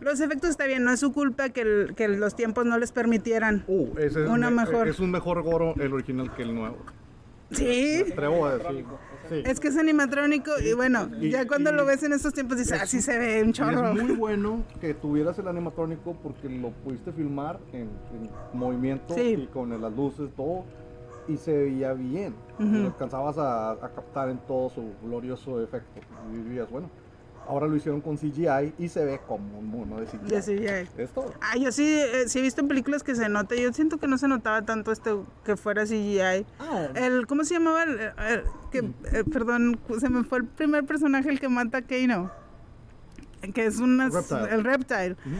Los 0.00 0.20
efectos 0.20 0.50
está 0.50 0.66
bien, 0.66 0.84
no 0.84 0.92
es 0.92 1.00
su 1.00 1.12
culpa 1.12 1.48
que, 1.48 1.60
el- 1.62 1.94
que 1.96 2.06
los 2.08 2.36
tiempos 2.36 2.64
no 2.66 2.78
les 2.78 2.92
permitieran. 2.92 3.64
Uh, 3.66 3.88
ese 3.98 4.24
es, 4.24 4.28
Una 4.30 4.50
me- 4.50 4.64
mejor. 4.64 4.88
es 4.88 5.00
un 5.00 5.10
mejor 5.10 5.42
goro 5.42 5.74
el 5.80 5.92
original 5.92 6.32
que 6.34 6.42
el 6.42 6.54
nuevo. 6.54 6.76
Sí, 7.50 8.02
Me 8.06 8.12
atrevo 8.12 8.46
a 8.46 8.58
decir. 8.58 8.84
Sí. 9.30 9.42
es 9.44 9.60
que 9.60 9.68
es 9.68 9.76
animatrónico 9.76 10.52
y 10.58 10.72
bueno, 10.72 11.10
Y- 11.20 11.30
ya 11.30 11.46
cuando 11.46 11.70
y- 11.70 11.74
lo 11.74 11.84
ves 11.84 12.02
en 12.02 12.12
estos 12.14 12.32
tiempos 12.32 12.56
dices, 12.58 12.72
es 12.80 12.94
ah, 12.94 13.00
se 13.00 13.18
ve 13.18 13.42
un 13.42 13.52
chorro. 13.52 13.92
es 13.92 14.02
muy 14.02 14.12
bueno 14.16 14.64
que 14.80 14.94
tuvieras 14.94 15.38
el 15.38 15.48
animatrónico 15.48 16.14
porque 16.22 16.48
lo 16.48 16.70
pudiste 16.70 17.12
filmar 17.12 17.58
en, 17.72 17.82
en 18.12 18.30
movimiento 18.54 19.14
Sí. 19.14 19.36
y 19.42 19.46
con 19.48 19.68
las 19.80 19.92
luces, 19.94 20.30
todo, 20.36 20.64
y 21.28 21.36
se 21.36 21.56
veía 21.56 21.92
bien. 21.92 22.34
Ujú. 22.58 22.64
Lo 22.66 22.86
alcanzabas 22.86 23.38
a, 23.38 23.72
a 23.72 23.88
captar 23.94 24.28
en 24.30 24.38
todo 24.38 24.70
su 24.70 24.92
glorioso 25.02 25.62
efecto. 25.62 26.00
Y 26.32 26.36
dirías, 26.38 26.70
bueno, 26.70 26.90
ahora 27.46 27.66
lo 27.66 27.76
hicieron 27.76 28.00
con 28.00 28.16
CGI 28.16 28.74
y 28.78 28.88
se 28.88 29.04
ve 29.04 29.20
como 29.26 29.58
un 29.58 29.66
mono 29.70 30.00
de 30.00 30.06
CGI. 30.06 30.42
Sí, 30.42 30.58
ya. 30.60 30.80
Es 30.80 31.10
todo. 31.14 31.32
Ah, 31.40 31.56
yo 31.56 31.70
sí, 31.72 31.84
eh, 31.86 32.24
sí 32.28 32.38
he 32.38 32.42
visto 32.42 32.60
en 32.60 32.68
películas 32.68 33.02
que 33.02 33.14
se 33.14 33.28
nota, 33.28 33.54
yo 33.54 33.72
siento 33.72 33.98
que 33.98 34.06
no 34.08 34.18
se 34.18 34.28
notaba 34.28 34.62
tanto 34.62 34.92
este 34.92 35.14
que 35.44 35.56
fuera 35.56 35.84
CGI. 35.84 36.44
Ah, 36.58 36.88
El, 36.94 37.26
¿Cómo 37.26 37.44
se 37.44 37.54
llamaba? 37.54 37.84
El, 37.84 37.90
el- 38.00 38.42
que, 38.70 38.78
eh, 38.78 39.24
perdón, 39.32 39.78
se 39.98 40.08
me 40.10 40.24
fue 40.24 40.38
el 40.38 40.44
primer 40.46 40.84
personaje 40.84 41.30
el 41.30 41.40
que 41.40 41.48
mata 41.48 41.78
a 41.78 41.82
Kano. 41.82 42.30
Que 43.54 43.66
es 43.66 43.78
una, 43.78 44.08
Reptile. 44.08 44.48
el 44.52 44.64
Reptile. 44.64 45.12
Ujú. 45.12 45.36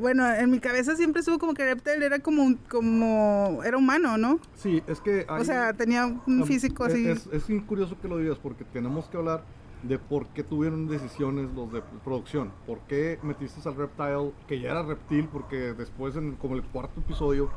Bueno, 0.00 0.28
en 0.32 0.50
mi 0.50 0.58
cabeza 0.60 0.96
siempre 0.96 1.20
estuvo 1.20 1.38
como 1.38 1.54
que 1.54 1.64
Reptile 1.64 2.04
era 2.06 2.18
como, 2.20 2.56
como 2.68 3.60
era 3.64 3.76
humano, 3.76 4.16
¿no? 4.18 4.38
Sí, 4.54 4.82
es 4.86 5.00
que... 5.00 5.26
O 5.28 5.34
hay- 5.34 5.44
sea, 5.44 5.72
tenía 5.72 6.06
un 6.06 6.44
físico 6.46 6.86
es- 6.86 6.92
así. 6.92 7.08
Es, 7.08 7.26
es 7.50 7.62
curioso 7.66 7.96
que 8.00 8.08
lo 8.08 8.18
digas 8.18 8.38
porque 8.38 8.64
tenemos 8.64 9.06
que 9.08 9.16
hablar 9.16 9.44
de 9.82 9.98
por 9.98 10.26
qué 10.28 10.44
tuvieron 10.44 10.86
decisiones 10.88 11.50
los 11.54 11.72
de 11.72 11.82
producción. 12.04 12.52
¿Por 12.66 12.78
qué 12.88 13.18
metiste 13.22 13.68
al 13.68 13.74
reptile, 13.74 14.30
que 14.46 14.60
ya 14.60 14.70
era 14.70 14.82
reptil, 14.82 15.28
porque 15.32 15.74
después, 15.74 16.14
en 16.16 16.36
como 16.36 16.54
el 16.54 16.62
cuarto 16.62 17.00
episodio, 17.00 17.50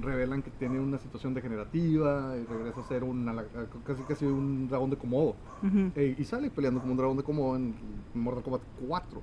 revelan 0.00 0.42
que 0.42 0.50
tiene 0.52 0.78
una 0.80 0.98
situación 0.98 1.34
degenerativa 1.34 2.34
y 2.36 2.44
regresa 2.50 2.80
a 2.80 2.84
ser 2.88 3.04
un, 3.04 3.28
ala- 3.28 3.44
casi 3.86 4.02
casi 4.04 4.24
un 4.24 4.68
dragón 4.68 4.90
de 4.90 4.96
Komodo. 4.96 5.34
Ujú. 5.62 5.90
Eh, 5.96 6.14
y 6.18 6.24
sale 6.24 6.50
peleando 6.50 6.80
como 6.80 6.92
un 6.92 6.98
dragón 6.98 7.16
de 7.16 7.22
Komodo 7.24 7.56
en 7.56 7.74
Mortal 8.14 8.42
Kombat 8.42 8.62
4. 8.88 9.20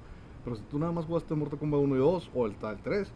Pero 0.50 0.58
si 0.60 0.66
tú 0.68 0.80
nada 0.80 0.92
más 0.92 1.06
jugaste 1.06 1.36
Mortal 1.36 1.60
Kombat 1.60 1.80
1 1.80 1.96
y 1.96 2.00
2 2.00 2.32
o 2.34 2.48
el 2.48 2.56
tal 2.56 2.82
3, 2.82 3.08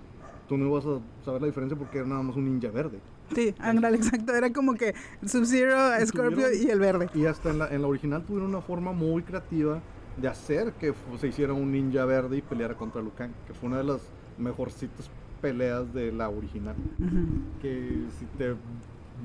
tú 0.48 0.56
no 0.56 0.68
ibas 0.68 0.86
a 0.86 1.00
saber 1.26 1.42
la 1.42 1.48
diferencia 1.48 1.76
porque 1.76 1.98
era 1.98 2.08
nada 2.08 2.22
más 2.22 2.36
un 2.36 2.46
ninja 2.46 2.70
verde. 2.70 3.00
Sí, 3.34 3.56
ándale, 3.58 3.98
exacto. 3.98 4.36
Era 4.36 4.54
como 4.54 4.76
que 4.76 4.94
Sub-Zero, 5.26 5.76
Scorpio 6.06 6.30
tuvieron- 6.46 6.68
y 6.68 6.70
el 6.70 6.80
verde. 6.80 7.10
Y 7.16 7.26
hasta 7.26 7.50
en 7.50 7.58
la, 7.58 7.70
en 7.74 7.82
la 7.82 7.88
original 7.88 8.24
tuvieron 8.24 8.50
una 8.50 8.62
forma 8.62 8.92
muy 8.92 9.24
creativa 9.24 9.82
de 10.22 10.28
hacer 10.28 10.74
que 10.74 10.94
se 11.20 11.28
hiciera 11.28 11.54
un 11.54 11.72
ninja 11.72 12.06
verde 12.06 12.38
y 12.38 12.42
peleara 12.44 12.76
contra 12.76 13.02
Liu 13.02 13.10
Kang, 13.18 13.32
que 13.48 13.54
fue 13.56 13.68
una 13.68 13.80
de 13.80 13.86
las 13.86 14.02
mejorcitas 14.38 15.10
peleas 15.42 15.92
de 15.92 16.12
la 16.12 16.30
original. 16.30 16.76
Ujú. 17.00 17.60
Que 17.64 17.98
si 18.20 18.26
te, 18.38 18.54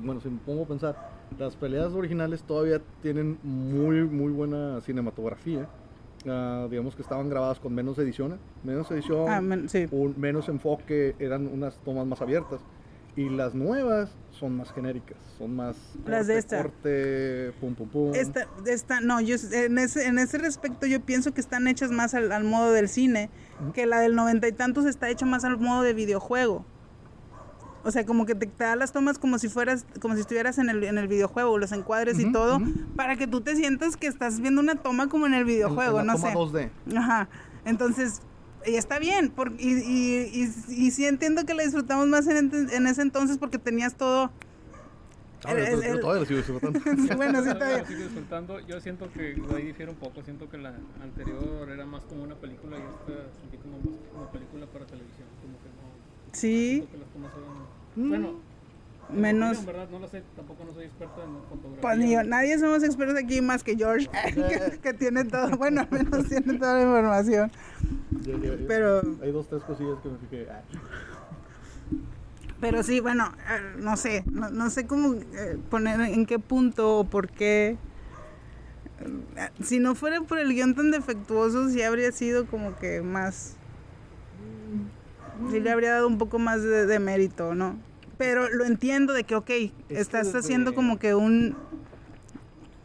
bueno, 0.03 0.19
si 0.19 0.29
me 0.29 0.39
pongo 0.39 0.63
a 0.63 0.67
pensar, 0.67 0.95
las 1.37 1.55
peleas 1.55 1.93
originales 1.93 2.41
todavía 2.41 2.81
tienen 3.03 3.37
muy, 3.43 4.01
muy 4.05 4.31
buena 4.31 4.81
cinematografía. 4.81 5.67
Ah, 6.27 6.67
digamos 6.69 6.95
que 6.95 7.01
estaban 7.01 7.29
grabadas 7.29 7.59
con 7.59 7.73
menos 7.73 7.97
ediciones, 7.97 8.39
menos 8.63 8.91
edición, 8.91 9.29
Ah, 9.29 9.39
men- 9.41 9.69
sí. 9.69 9.87
un 9.91 10.15
menos 10.19 10.49
enfoque, 10.49 11.15
eran 11.19 11.47
unas 11.47 11.77
tomas 11.83 12.05
más 12.05 12.21
abiertas. 12.21 12.59
Y 13.15 13.27
las 13.29 13.53
nuevas 13.55 14.11
son 14.31 14.55
más 14.55 14.71
genéricas, 14.71 15.17
son 15.37 15.55
más 15.55 15.75
Las 16.05 16.27
de 16.27 16.37
esta. 16.37 16.61
corte, 16.61 17.51
pum 17.59 17.73
pum 17.75 17.89
pum. 17.89 18.11
Esta, 18.15 18.47
esta, 18.65 19.01
no, 19.01 19.19
yo 19.19 19.35
en 19.51 19.77
ese, 19.77 20.05
en 20.07 20.19
ese 20.19 20.37
respecto 20.37 20.85
yo 20.85 21.01
pienso 21.01 21.33
que 21.33 21.41
están 21.41 21.67
hechas 21.67 21.91
más 21.91 22.13
al, 22.13 22.31
al 22.31 22.43
modo 22.43 22.71
del 22.71 22.87
cine, 22.87 23.29
Ujú. 23.61 23.73
que 23.73 23.85
la 23.87 23.99
del 23.99 24.15
noventa 24.15 24.47
y 24.47 24.51
tantos 24.51 24.85
está 24.85 25.09
hecha 25.09 25.25
más 25.25 25.43
al 25.43 25.57
modo 25.57 25.83
de 25.83 25.93
videojuego. 25.93 26.65
O 27.83 27.91
sea, 27.91 28.05
como 28.05 28.25
que 28.25 28.35
te, 28.35 28.45
te 28.45 28.63
da 28.63 28.75
las 28.75 28.91
tomas 28.91 29.17
como 29.19 29.39
si 29.39 29.47
fueras, 29.47 29.85
como 30.01 30.15
si 30.15 30.21
estuvieras 30.21 30.57
en 30.57 30.69
el, 30.69 30.83
en 30.83 30.97
el 30.97 31.07
videojuego, 31.07 31.57
los 31.57 31.71
encuadres 31.71 32.19
y 32.19 32.23
Ujú, 32.23 32.33
todo, 32.33 32.55
ujú. 32.57 32.71
para 32.97 33.15
que 33.15 33.25
tú 33.25 33.41
te 33.41 33.55
sientas 33.55 33.95
que 33.95 34.07
estás 34.07 34.41
viendo 34.41 34.59
una 34.61 34.75
toma 34.75 35.07
como 35.07 35.27
en 35.27 35.33
el 35.33 35.45
videojuego, 35.45 36.01
en 36.01 36.07
la 36.07 36.13
no 36.13 36.19
toma 36.19 36.31
sé. 36.31 36.37
2D. 36.37 36.97
Ajá. 36.97 37.29
Entonces, 37.65 38.21
y 38.65 38.75
está 38.75 38.99
bien, 38.99 39.29
por, 39.29 39.53
y, 39.57 39.69
y, 39.79 40.29
y, 40.43 40.53
y 40.87 40.91
sí 40.91 41.05
entiendo 41.05 41.45
que 41.45 41.53
la 41.53 41.63
disfrutamos 41.63 42.07
más 42.07 42.27
en, 42.27 42.51
en 42.71 42.87
ese 42.87 43.01
entonces 43.01 43.37
porque 43.37 43.57
tenías 43.57 43.95
todo... 43.95 44.31
Ah, 45.45 45.53
el- 45.53 45.59
el- 45.59 45.93
yo 45.95 45.99
todavía 46.01 46.19
lo 46.19 46.25
sigo 46.25 46.37
disfrutando. 46.39 46.79
Sí, 47.07 47.15
bueno, 47.15 47.39
sí, 47.41 47.45
bien. 47.45 47.79
lo 47.79 47.85
sigo 47.87 48.03
disfrutando. 48.03 48.59
Yo 48.59 48.81
siento 48.81 49.09
que 49.09 49.41
ahí 49.55 49.67
difiere 49.67 49.89
un 49.89 49.97
poco. 49.97 50.21
Siento 50.21 50.49
que 50.49 50.57
la 50.57 50.73
anterior 51.01 51.69
era 51.69 51.85
más 51.85 52.03
como 52.03 52.23
una 52.23 52.35
película 52.35 52.75
y 52.77 52.81
esta 52.81 53.39
sentí 53.39 53.55
como 53.57 53.77
más 53.77 53.97
como 54.11 54.25
película 54.33 54.65
para 54.65 54.85
televisión. 54.85 55.27
Como 55.41 55.53
que 55.59 55.69
no. 55.69 55.87
Sí, 56.33 56.75
siento 56.75 56.91
que 56.91 56.97
las 56.97 57.07
tomas 57.09 57.31
eran- 57.37 57.48
Bueno, 58.07 58.29
en 59.09 59.15
mi 59.15 59.21
menos... 59.21 59.57
opinión, 59.57 59.65
¿verdad? 59.65 59.89
No 59.91 59.99
lo 59.99 60.07
sé. 60.07 60.23
Tampoco 60.35 60.65
no 60.65 60.73
soy 60.73 60.85
experto 60.85 61.23
en 61.23 61.29
fotografía. 61.49 61.81
Pues 61.81 61.97
ni 61.97 62.11
yo, 62.13 62.23
nadie 62.23 62.59
somos 62.59 62.83
expertos 62.83 63.17
aquí 63.17 63.41
más 63.41 63.63
que 63.63 63.75
George, 63.75 64.07
que, 64.33 64.79
que 64.81 64.93
tiene 64.93 65.25
todo, 65.25 65.49
bueno, 65.57 65.81
al 65.81 65.89
menos 65.91 66.27
tiene 66.27 66.53
toda 66.59 66.75
la 66.75 66.83
información. 66.83 67.51
Pero, 68.67 69.01
Hay 69.23 69.31
dos, 69.31 69.47
tres 69.47 69.63
cosillas 69.63 69.97
que 70.03 70.09
me 70.09 70.17
fijé. 70.19 70.47
Ah, 70.49 70.61
pero 72.61 72.83
sí, 72.83 72.99
bueno, 72.99 73.31
eh, 73.49 73.77
no 73.79 73.95
sé, 73.95 74.23
no, 74.29 74.49
no 74.49 74.69
sé 74.69 74.85
cómo 74.85 75.13
eh, 75.13 75.57
poner 75.69 76.01
en 76.01 76.25
qué 76.25 76.39
punto 76.39 76.99
o 76.99 77.03
por 77.05 77.29
qué. 77.29 77.77
Eh, 79.37 79.49
Si 79.63 79.79
no 79.79 79.95
fuera 79.95 80.19
por 80.21 80.39
el 80.39 80.53
guion 80.53 80.75
tan 80.75 80.91
defectuoso, 80.91 81.69
sí 81.69 81.81
habría 81.81 82.11
sido 82.11 82.45
como 82.47 82.75
que 82.77 83.01
más. 83.01 83.55
Sí 85.49 85.61
le 85.61 85.71
habría 85.71 85.91
dado 85.93 86.07
un 86.07 86.17
poco 86.17 86.37
más 86.37 86.61
de, 86.61 86.85
de 86.85 86.99
mérito, 86.99 87.55
¿no? 87.55 87.77
Pero 88.19 88.49
lo 88.49 88.65
entiendo 88.65 89.13
de 89.13 89.23
que, 89.23 89.33
ok, 89.35 89.49
estás 89.87 90.35
haciendo 90.35 90.75
como 90.75 90.99
que 90.99 91.15
un. 91.15 91.55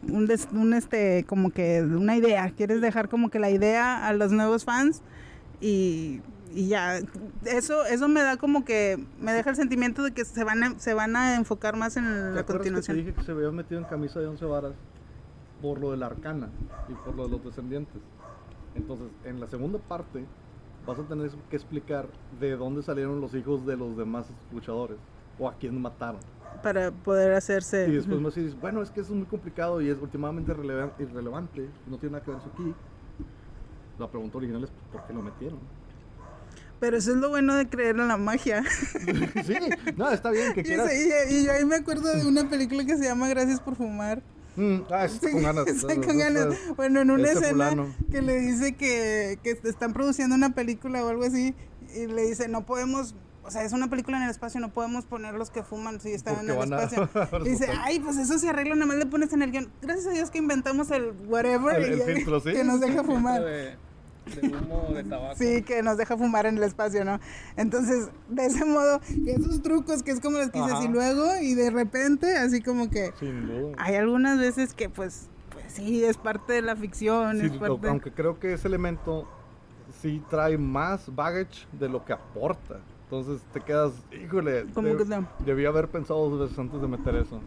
Un, 0.07 0.27
des- 0.27 0.47
un 0.53 0.73
este, 0.73 1.25
como 1.27 1.49
que 1.51 1.81
una 1.81 2.15
idea. 2.15 2.49
Quieres 2.55 2.79
dejar 2.79 3.09
como 3.09 3.29
que 3.29 3.37
la 3.39 3.49
idea 3.49 4.07
a 4.07 4.13
los 4.13 4.31
nuevos 4.31 4.63
fans 4.63 5.01
y, 5.59 6.21
y 6.53 6.67
ya. 6.69 7.01
Eso, 7.43 7.83
eso 7.85 8.07
me 8.07 8.21
da 8.21 8.37
como 8.37 8.63
que. 8.63 8.97
Me 9.19 9.33
deja 9.33 9.49
el 9.49 9.57
sentimiento 9.57 10.03
de 10.03 10.11
que 10.13 10.23
se 10.23 10.45
van 10.45 10.63
a, 10.63 10.79
se 10.79 10.93
van 10.93 11.17
a 11.17 11.35
enfocar 11.35 11.75
más 11.75 11.97
en 11.97 12.05
¿Te 12.05 12.09
la 12.09 12.39
acuerdas 12.39 12.45
que 12.45 12.51
te 12.51 12.55
continuación. 12.75 12.97
dije 12.97 13.13
que 13.13 13.23
se 13.23 13.31
había 13.33 13.51
metido 13.51 13.81
en 13.81 13.85
camisa 13.87 14.21
de 14.21 14.27
once 14.27 14.45
varas 14.45 14.73
por 15.61 15.79
lo 15.81 15.91
de 15.91 15.97
la 15.97 16.05
arcana 16.05 16.47
y 16.87 16.93
por 16.93 17.13
lo 17.13 17.25
de 17.25 17.31
los 17.31 17.43
descendientes? 17.43 18.01
Entonces, 18.75 19.07
en 19.25 19.41
la 19.41 19.47
segunda 19.49 19.79
parte 19.79 20.23
vas 20.87 20.97
a 20.97 21.03
tener 21.03 21.29
que 21.49 21.55
explicar 21.57 22.07
de 22.39 22.55
dónde 22.55 22.83
salieron 22.83 23.19
los 23.19 23.33
hijos 23.35 23.65
de 23.65 23.75
los 23.75 23.97
demás 23.97 24.27
luchadores 24.53 24.97
o 25.39 25.47
a 25.49 25.55
quién 25.57 25.79
mataron. 25.81 26.19
Para 26.63 26.91
poder 26.91 27.33
hacerse. 27.33 27.87
Y 27.87 27.91
después 27.91 28.19
me 28.19 28.27
dices, 28.29 28.59
bueno, 28.59 28.81
es 28.81 28.89
que 28.89 29.01
eso 29.01 29.11
es 29.13 29.17
muy 29.17 29.27
complicado 29.27 29.81
y 29.81 29.89
es 29.89 29.97
últimamente 30.01 30.51
irrelevan- 30.53 30.93
irrelevante, 30.99 31.69
no 31.87 31.97
tiene 31.97 32.13
nada 32.13 32.23
que 32.25 32.31
ver 32.31 32.39
eso 32.39 32.49
aquí. 32.53 32.73
La 33.99 34.09
pregunta 34.09 34.37
original 34.37 34.63
es 34.63 34.71
por 34.91 35.05
qué 35.05 35.13
lo 35.13 35.21
metieron. 35.21 35.59
Pero 36.79 36.97
eso 36.97 37.11
es 37.11 37.17
lo 37.17 37.29
bueno 37.29 37.55
de 37.55 37.67
creer 37.69 37.95
en 37.97 38.07
la 38.07 38.17
magia. 38.17 38.63
sí, 39.45 39.55
no, 39.95 40.11
está 40.11 40.31
bien 40.31 40.53
que 40.53 40.63
quieras. 40.63 40.91
y- 40.93 41.33
y 41.35 41.45
yo 41.45 41.51
ahí 41.53 41.63
me 41.65 41.75
acuerdo 41.75 42.13
de 42.15 42.25
una 42.27 42.49
película 42.49 42.83
que 42.85 42.97
se 42.97 43.03
llama 43.05 43.27
Gracias 43.29 43.59
por 43.59 43.75
fumar. 43.75 44.21
Mm, 44.57 44.77
ah, 44.89 45.07
Sí, 45.07 45.19
con 45.31 45.41
ganas. 45.41 45.65
con 46.05 46.17
ganas. 46.17 46.55
Bueno, 46.75 47.01
en 47.01 47.11
una 47.11 47.27
escena 47.29 47.49
fulano. 47.69 47.95
que 48.11 48.21
le 48.21 48.39
dice 48.39 48.73
que, 48.73 49.37
que 49.43 49.51
están 49.67 49.93
produciendo 49.93 50.35
una 50.35 50.53
película 50.53 51.03
o 51.03 51.09
algo 51.09 51.23
así 51.23 51.53
y 51.95 52.07
le 52.07 52.23
dice, 52.23 52.47
no 52.47 52.65
podemos, 52.65 53.15
o 53.45 53.51
sea, 53.51 53.63
es 53.63 53.73
una 53.73 53.89
película 53.89 54.17
en 54.17 54.23
el 54.23 54.29
espacio, 54.29 54.59
no 54.59 54.69
podemos 54.69 55.05
poner 55.05 55.35
los 55.35 55.49
que 55.51 55.63
fuman 55.63 55.99
si 55.99 56.11
están 56.13 56.39
en 56.39 56.49
el 56.49 56.57
espacio. 56.63 57.09
a 57.31 57.39
dice, 57.43 57.67
ay, 57.83 57.99
pues 57.99 58.17
eso 58.17 58.37
se 58.39 58.49
arregla, 58.49 58.75
nada 58.75 58.87
más 58.87 58.97
le 58.97 59.05
pones 59.05 59.31
en 59.33 59.41
el 59.43 59.51
guion. 59.51 59.69
Gracias 59.81 60.07
a 60.07 60.11
Dios 60.11 60.31
que 60.31 60.39
inventamos 60.39 60.89
el 60.91 61.13
whatever 61.27 61.79
El- 61.81 62.01
filtro, 62.01 62.39
sí. 62.39 62.51
que 62.53 62.63
nos 62.63 62.79
deja 62.79 63.03
fumar. 63.03 63.43
De, 63.43 63.75
de 64.41 64.47
humo, 64.57 64.87
de 64.93 65.03
tabaco. 65.03 65.35
Sí, 65.37 65.61
que 65.61 65.83
nos 65.83 65.97
deja 65.97 66.17
fumar 66.17 66.47
en 66.47 66.57
el 66.57 66.63
espacio, 66.63 67.05
¿no? 67.05 67.19
Entonces, 67.55 68.09
de 68.29 68.45
ese 68.47 68.65
modo, 68.65 68.99
y 69.09 69.29
esos 69.29 69.61
trucos 69.61 70.01
que 70.01 70.09
es 70.11 70.19
como 70.19 70.39
los 70.39 70.49
que 70.49 70.59
dices, 70.59 70.79
y 70.83 70.87
luego, 70.87 71.27
y 71.41 71.53
de 71.53 71.69
repente, 71.69 72.35
así 72.35 72.61
como 72.61 72.89
que 72.89 73.11
Sin 73.19 73.47
duda. 73.47 73.75
hay 73.77 73.93
algunas 73.95 74.39
veces 74.39 74.73
que, 74.73 74.89
pues, 74.89 75.27
pues 75.51 75.65
sí, 75.71 76.03
es 76.03 76.17
parte 76.17 76.53
de 76.53 76.63
la 76.63 76.75
ficción, 76.75 77.39
Sí, 77.39 77.45
es 77.45 77.51
parte... 77.53 77.87
aunque 77.87 78.11
creo 78.11 78.39
que 78.39 78.53
ese 78.53 78.67
elemento 78.67 79.27
sí 80.01 80.23
trae 80.31 80.57
más 80.57 81.13
baggage 81.15 81.67
de 81.73 81.87
lo 81.87 82.03
que 82.03 82.13
aporta. 82.13 82.79
Entonces 83.05 83.43
te 83.53 83.61
quedas, 83.61 83.91
híjole, 84.11 84.65
¿Cómo 84.73 84.89
de- 84.89 84.97
que 84.97 85.05
no? 85.05 85.27
debí 85.45 85.65
haber 85.65 85.87
pensado 85.89 86.27
dos 86.29 86.39
veces 86.39 86.57
antes 86.57 86.81
de 86.81 86.87
meter 86.87 87.15
eso. 87.15 87.39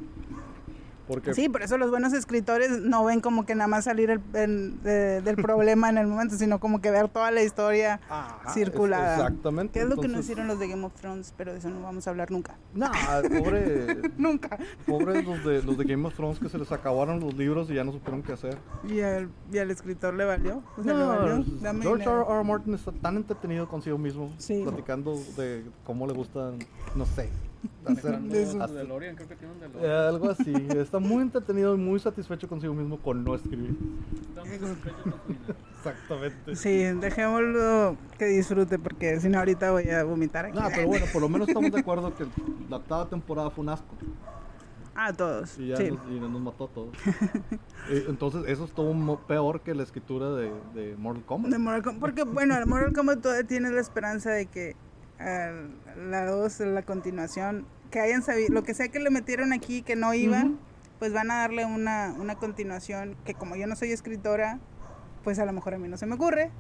Porque 1.09 1.35
Sí, 1.35 1.49
por 1.49 1.63
eso 1.63 1.79
los 1.79 1.91
buenos 1.91 2.13
escritores 2.13 2.71
no 2.83 3.05
ven 3.05 3.21
como 3.21 3.47
que 3.47 3.55
nada 3.55 3.67
más 3.67 3.85
salir 3.87 4.11
el- 4.11 4.21
el- 4.35 4.83
de- 4.83 5.23
del 5.23 5.37
problema 5.43 5.89
en 5.89 5.99
el 5.99 6.07
momento, 6.07 6.37
sino 6.37 6.61
como 6.61 6.81
que 6.81 6.91
ver 6.91 7.09
toda 7.09 7.31
la 7.31 7.43
historia 7.43 8.01
Ajá, 8.11 8.53
circulada. 8.53 9.15
exactamente. 9.17 9.73
Que 9.73 9.81
es 9.81 9.89
lo 9.89 9.97
que 9.97 10.07
nos 10.09 10.21
hicieron 10.21 10.47
los 10.47 10.59
de 10.61 10.69
Game 10.69 10.85
of 10.85 10.93
Thrones, 10.95 11.33
pero 11.37 11.53
de 11.53 11.59
eso 11.59 11.71
no 11.71 11.81
vamos 11.83 12.07
a 12.07 12.11
hablar 12.11 12.31
nunca. 12.31 12.57
No, 12.75 12.91
pobre, 13.43 13.87
Nunca. 14.19 14.59
pobres 14.87 15.25
los 15.25 15.45
de, 15.45 15.63
los 15.63 15.79
de 15.79 15.85
Game 15.85 16.07
of 16.07 16.15
Thrones 16.15 16.39
que 16.39 16.49
se 16.49 16.59
les 16.59 16.71
acabaron 16.71 17.21
los 17.21 17.35
libros 17.35 17.71
y 17.71 17.75
ya 17.75 17.85
no 17.85 17.93
supieron 17.93 18.23
qué 18.23 18.33
hacer. 18.35 18.59
Y 18.87 19.01
al, 19.01 19.31
y 19.51 19.59
al 19.59 19.71
escritor 19.71 20.13
le 20.15 20.25
valió. 20.27 20.63
O 20.77 20.83
sea, 20.83 20.93
le 20.93 20.99
No, 21.01 21.09
valió. 21.09 21.45
Dame 21.63 21.83
George 21.83 22.05
R. 22.05 22.23
R. 22.29 22.45
Martin 22.45 22.75
está 22.75 22.93
tan 22.93 23.17
entretenido 23.17 23.67
consigo 23.69 23.97
mismo, 23.97 24.31
Sí. 24.39 24.61
platicando 24.63 25.15
de 25.37 25.65
cómo 25.85 26.07
le 26.07 26.13
gustan, 26.13 26.59
no 26.95 27.07
sé, 27.07 27.31
DeLorean, 27.85 29.17
creo 29.17 29.29
que 29.29 29.37
tiene 29.37 29.55
un 29.55 29.63
eh, 29.63 29.69
DeLorean. 29.69 30.07
algo 30.09 30.31
así. 30.31 30.53
Está 30.77 30.99
muy 30.99 31.23
entretenido 31.23 31.75
y 31.75 31.79
muy 31.79 31.99
satisfecho 31.99 32.49
consigo 32.49 32.75
mismo 32.75 32.99
con 32.99 33.25
no 33.25 33.35
escribir. 33.35 33.77
Está 34.29 34.45
muy 34.45 34.59
satisfecho 34.59 35.03
con 35.03 35.13
su 35.13 35.29
dinero. 35.29 35.55
Exactamente. 35.79 36.57
Sí, 36.57 36.79
dejémoslo 37.01 37.97
que 38.19 38.27
disfrute 38.27 38.79
porque 38.79 39.21
si 39.21 39.29
no 39.29 39.39
ahorita 39.39 39.71
voy 39.71 39.89
a 39.91 40.05
vomitar 40.05 40.47
aquí. 40.47 40.59
No, 40.59 40.69
pero 40.69 40.87
bueno, 40.87 41.07
por 41.13 41.23
lo 41.23 41.29
menos 41.29 41.49
estamos 41.49 41.71
de 41.71 41.81
acuerdo 41.81 42.15
que 42.15 42.27
la 42.69 42.77
octava 42.77 43.09
temporada 43.09 43.51
fue 43.51 43.63
un 43.63 43.71
asco. 43.71 43.95
A 45.01 45.13
todos. 45.13 45.57
Y 45.61 45.69
ya 45.69 45.77
sí. 45.77 45.93
nos, 45.93 46.01
y 46.11 46.19
nos 46.19 46.41
mató 46.41 46.65
a 46.65 46.69
todos. 46.69 46.97
Eh, 47.91 48.05
Entonces, 48.07 48.43
eso 48.49 48.67
estuvo 48.67 49.19
peor 49.21 49.63
que 49.63 49.75
la 49.75 49.83
escritura 49.83 50.29
de, 50.35 50.53
de 50.75 50.95
Mortal 50.97 51.25
Kombat. 51.25 51.51
De 51.51 51.59
Mortal 51.59 51.83
Kombat, 51.83 52.01
porque 52.01 52.25
bueno, 52.25 52.55
el 52.59 52.67
Mortal 52.67 52.93
Kombat 52.93 53.23
todavía 53.23 53.47
tiene 53.47 53.71
la 53.71 53.81
esperanza 53.81 54.31
de 54.31 54.45
que 54.45 54.75
ah, 54.75 54.88
la 55.19 56.27
2, 56.27 56.61
la 56.61 56.83
continuación, 56.83 57.67
que 57.91 58.01
hayan 58.01 58.23
sabido, 58.23 58.53
lo 58.53 58.63
que 58.63 58.75
sea 58.75 58.89
que 58.89 58.99
le 58.99 59.11
metieron 59.11 59.53
aquí 59.53 59.83
que 59.83 59.97
no 59.97 60.15
iba, 60.15 60.45
pues 60.99 61.13
van 61.13 61.31
a 61.31 61.39
darle 61.39 61.65
una, 61.65 62.15
una 62.19 62.37
continuación 62.37 63.17
que 63.25 63.35
como 63.35 63.57
yo 63.57 63.67
no 63.67 63.77
soy 63.77 63.93
escritora, 63.93 64.59
pues 65.25 65.39
a 65.39 65.45
lo 65.45 65.53
mejor 65.53 65.75
a 65.75 65.79
mí 65.79 65.89
no 65.89 65.97
se 65.97 66.07
me 66.07 66.15
ocurre. 66.15 66.51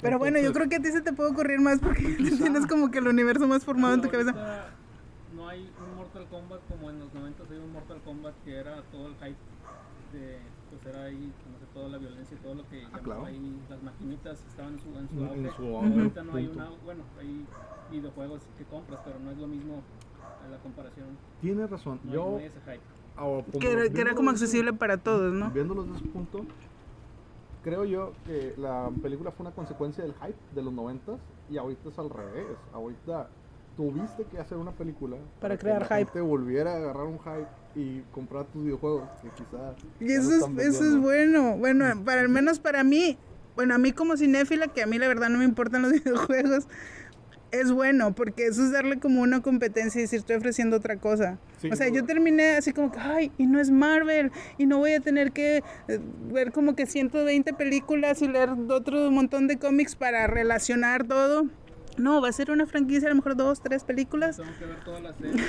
Pero 0.00 0.18
bueno, 0.18 0.38
yo 0.38 0.52
creo 0.52 0.68
que 0.68 0.76
a 0.76 0.80
ti 0.80 0.92
se 0.92 1.00
te 1.00 1.12
puede 1.12 1.30
ocurrir 1.30 1.60
más 1.60 1.80
porque 1.80 2.02
tienes 2.38 2.66
como 2.66 2.90
que 2.90 2.98
el 2.98 3.08
universo 3.08 3.46
más 3.48 3.64
formado 3.64 3.94
en 3.94 4.02
tu 4.02 4.10
cabeza. 4.10 4.32
No 5.34 5.48
hay 5.48 5.70
un 5.80 5.96
Mortal 5.96 6.26
Kombat 6.28 6.60
como 6.68 6.90
en 6.90 7.00
los 7.00 7.12
90 7.12 7.42
hay 7.50 7.58
un 7.58 7.72
Mortal 7.72 8.00
Kombat 8.04 8.34
que 8.44 8.56
era 8.58 8.82
todo 8.90 9.08
el 9.08 9.14
hype 9.14 9.36
de 10.12 10.38
pues 10.70 10.94
era 10.94 11.04
ahí 11.04 11.32
toda 11.78 11.88
la 11.90 11.98
violencia 11.98 12.36
y 12.36 12.42
todo 12.42 12.54
lo 12.54 12.68
que 12.68 12.80
llamaba 12.82 13.02
claro. 13.02 13.24
ahí 13.26 13.56
las 13.70 13.82
maquinitas 13.82 14.44
estaban 14.48 14.72
en 14.74 14.80
su, 14.80 14.88
en 14.98 15.08
su 15.08 15.14
En- 15.18 15.28
auge. 15.28 15.40
en 15.46 15.52
su 15.52 15.76
ahorita 15.76 16.22
no 16.24 16.34
hay 16.34 16.46
una 16.48 16.70
bueno 16.84 17.04
hay 17.20 17.46
videojuegos 17.90 18.42
que 18.58 18.64
compras 18.64 19.00
pero 19.04 19.18
no 19.20 19.30
es 19.30 19.38
lo 19.38 19.46
mismo 19.46 19.74
a 20.44 20.48
la 20.50 20.58
comparación 20.58 21.06
Tiene 21.40 21.66
razón. 21.68 22.00
no, 22.02 22.10
hay, 22.10 22.16
Yo, 22.16 22.30
no 22.32 22.36
hay 22.38 22.44
ese 22.46 22.60
hype 22.62 22.80
ahora, 23.16 23.44
como- 23.44 23.58
Que 23.60 23.72
era, 23.72 23.88
que 23.88 24.00
era 24.00 24.14
como 24.14 24.30
accesible 24.30 24.72
para 24.72 24.96
todos, 24.96 25.32
¿no? 25.32 25.50
Viéndolo 25.50 25.84
desde 25.84 25.96
ese 25.98 26.06
punto, 26.08 26.40
creo 27.62 27.84
yo 27.84 28.12
que 28.24 28.54
la 28.56 28.90
película 29.02 29.30
fue 29.30 29.46
una 29.46 29.54
consecuencia 29.54 30.02
del 30.04 30.14
hype 30.14 30.38
de 30.54 30.62
los 30.62 30.72
90 30.72 31.16
y 31.50 31.58
ahorita 31.58 31.88
es 31.88 31.98
al 31.98 32.10
revés. 32.10 32.46
Ahorita 32.72 33.28
tuviste 33.76 34.24
que 34.24 34.38
hacer 34.38 34.58
una 34.58 34.72
película 34.72 35.16
Para 35.40 35.56
que 35.56 35.60
crear 35.62 35.80
la 35.82 35.86
hype. 35.86 36.04
gente 36.06 36.20
volviera 36.20 36.72
a 36.72 36.76
agarrar 36.76 37.06
un 37.06 37.18
hype 37.18 37.48
y 37.74 38.00
comprar 38.12 38.44
tus 38.46 38.64
videojuegos 38.64 39.08
que 39.98 40.04
Y 40.04 40.12
eso 40.12 40.32
es, 40.32 40.66
eso 40.66 40.84
es 40.84 40.96
bueno. 40.96 41.56
Bueno, 41.56 41.84
para 42.04 42.20
al 42.20 42.28
menos 42.28 42.58
para 42.58 42.84
mí, 42.84 43.18
bueno, 43.56 43.74
a 43.74 43.78
mí 43.78 43.92
como 43.92 44.16
cinéfila, 44.16 44.68
que 44.68 44.82
a 44.82 44.86
mí 44.86 44.98
la 44.98 45.08
verdad 45.08 45.28
no 45.28 45.38
me 45.38 45.44
importan 45.44 45.82
los 45.82 45.92
videojuegos, 46.04 46.68
es 47.50 47.72
bueno, 47.72 48.14
porque 48.14 48.46
eso 48.46 48.62
es 48.62 48.72
darle 48.72 48.98
como 48.98 49.22
una 49.22 49.42
competencia 49.42 49.98
y 49.98 50.02
decir, 50.02 50.18
estoy 50.18 50.36
ofreciendo 50.36 50.76
otra 50.76 50.96
cosa. 50.96 51.38
Sí, 51.60 51.70
o 51.70 51.76
sea, 51.76 51.88
yo 51.88 52.04
terminé 52.04 52.56
así 52.56 52.72
como 52.72 52.92
que, 52.92 52.98
ay, 52.98 53.32
y 53.38 53.46
no 53.46 53.58
es 53.58 53.70
Marvel, 53.70 54.30
y 54.58 54.66
no 54.66 54.78
voy 54.78 54.92
a 54.92 55.00
tener 55.00 55.32
que 55.32 55.62
eh, 55.88 56.00
ver 56.30 56.52
como 56.52 56.74
que 56.74 56.86
120 56.86 57.52
películas 57.54 58.22
y 58.22 58.28
leer 58.28 58.50
otro 58.68 59.10
montón 59.10 59.46
de 59.48 59.58
cómics 59.58 59.96
para 59.96 60.26
relacionar 60.26 61.06
todo. 61.06 61.46
No, 61.98 62.20
va 62.20 62.28
a 62.28 62.32
ser 62.32 62.50
una 62.50 62.66
franquicia, 62.66 63.08
a 63.08 63.10
lo 63.10 63.16
mejor 63.16 63.36
dos, 63.36 63.60
tres 63.60 63.84
películas. 63.84 64.36
tengo 64.36 64.50
que 64.58 64.64
ver 64.66 64.84
todas 64.84 65.02
las 65.02 65.16
series 65.16 65.42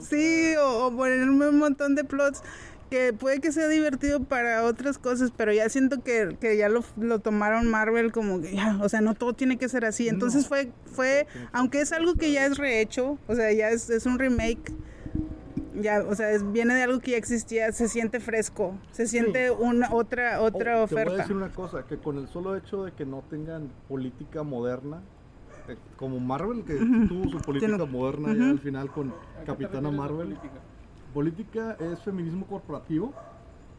Sí, 0.00 0.54
o, 0.56 0.86
o 0.86 0.96
ponerme 0.96 1.48
un 1.48 1.58
montón 1.58 1.94
de 1.94 2.04
plots 2.04 2.42
que 2.90 3.12
puede 3.12 3.40
que 3.40 3.52
sea 3.52 3.68
divertido 3.68 4.24
para 4.24 4.64
otras 4.64 4.98
cosas, 4.98 5.30
pero 5.36 5.52
ya 5.52 5.68
siento 5.68 6.02
que, 6.02 6.36
que 6.40 6.56
ya 6.56 6.68
lo, 6.68 6.82
lo 6.96 7.20
tomaron 7.20 7.68
Marvel 7.68 8.10
como 8.10 8.40
que 8.40 8.52
ya, 8.56 8.78
o 8.82 8.88
sea, 8.88 9.00
no 9.00 9.14
todo 9.14 9.32
tiene 9.32 9.58
que 9.58 9.68
ser 9.68 9.84
así. 9.84 10.08
Entonces 10.08 10.42
No. 10.42 10.48
fue, 10.48 10.72
fue, 10.92 11.26
aunque 11.52 11.80
es 11.82 11.92
algo 11.92 12.14
que 12.14 12.32
ya 12.32 12.46
es 12.46 12.58
rehecho, 12.58 13.16
o 13.28 13.34
sea, 13.36 13.52
ya 13.52 13.70
es, 13.70 13.90
es 13.90 14.06
un 14.06 14.18
remake, 14.18 14.72
Ya, 15.74 16.02
o 16.02 16.14
sea, 16.14 16.30
es- 16.32 16.50
viene 16.52 16.74
de 16.74 16.82
algo 16.82 17.00
que 17.00 17.12
ya 17.12 17.16
existía, 17.16 17.70
se 17.72 17.88
siente 17.88 18.20
fresco, 18.20 18.74
se 18.92 19.06
siente 19.06 19.50
una 19.50 19.92
otra 19.92 20.40
otra 20.40 20.82
Oh, 20.82 20.86
Te 20.86 20.94
voy 20.94 21.02
a 21.02 21.06
oferta. 21.06 21.16
decir 21.18 21.36
una 21.36 21.52
cosa, 21.52 21.86
que 21.86 21.96
con 21.98 22.18
el 22.18 22.26
solo 22.28 22.56
hecho 22.56 22.84
de 22.84 22.92
que 22.92 23.04
no 23.06 23.22
tengan 23.30 23.68
política 23.88 24.42
moderna, 24.42 25.02
eh, 25.68 25.76
como 25.96 26.18
Marvel, 26.18 26.64
que 26.64 26.74
tuvo 27.08 27.28
su 27.30 27.38
política 27.38 27.84
moderna 27.84 28.34
ya 28.34 28.50
al 28.50 28.58
final 28.58 28.90
con 28.90 29.08
¿A 29.10 29.12
qué 29.12 29.40
te 29.40 29.46
Capitana 29.46 29.90
Marvel. 29.90 30.26
política? 30.26 30.60
Política 31.12 31.76
es 31.80 32.00
feminismo 32.00 32.46
corporativo 32.46 33.12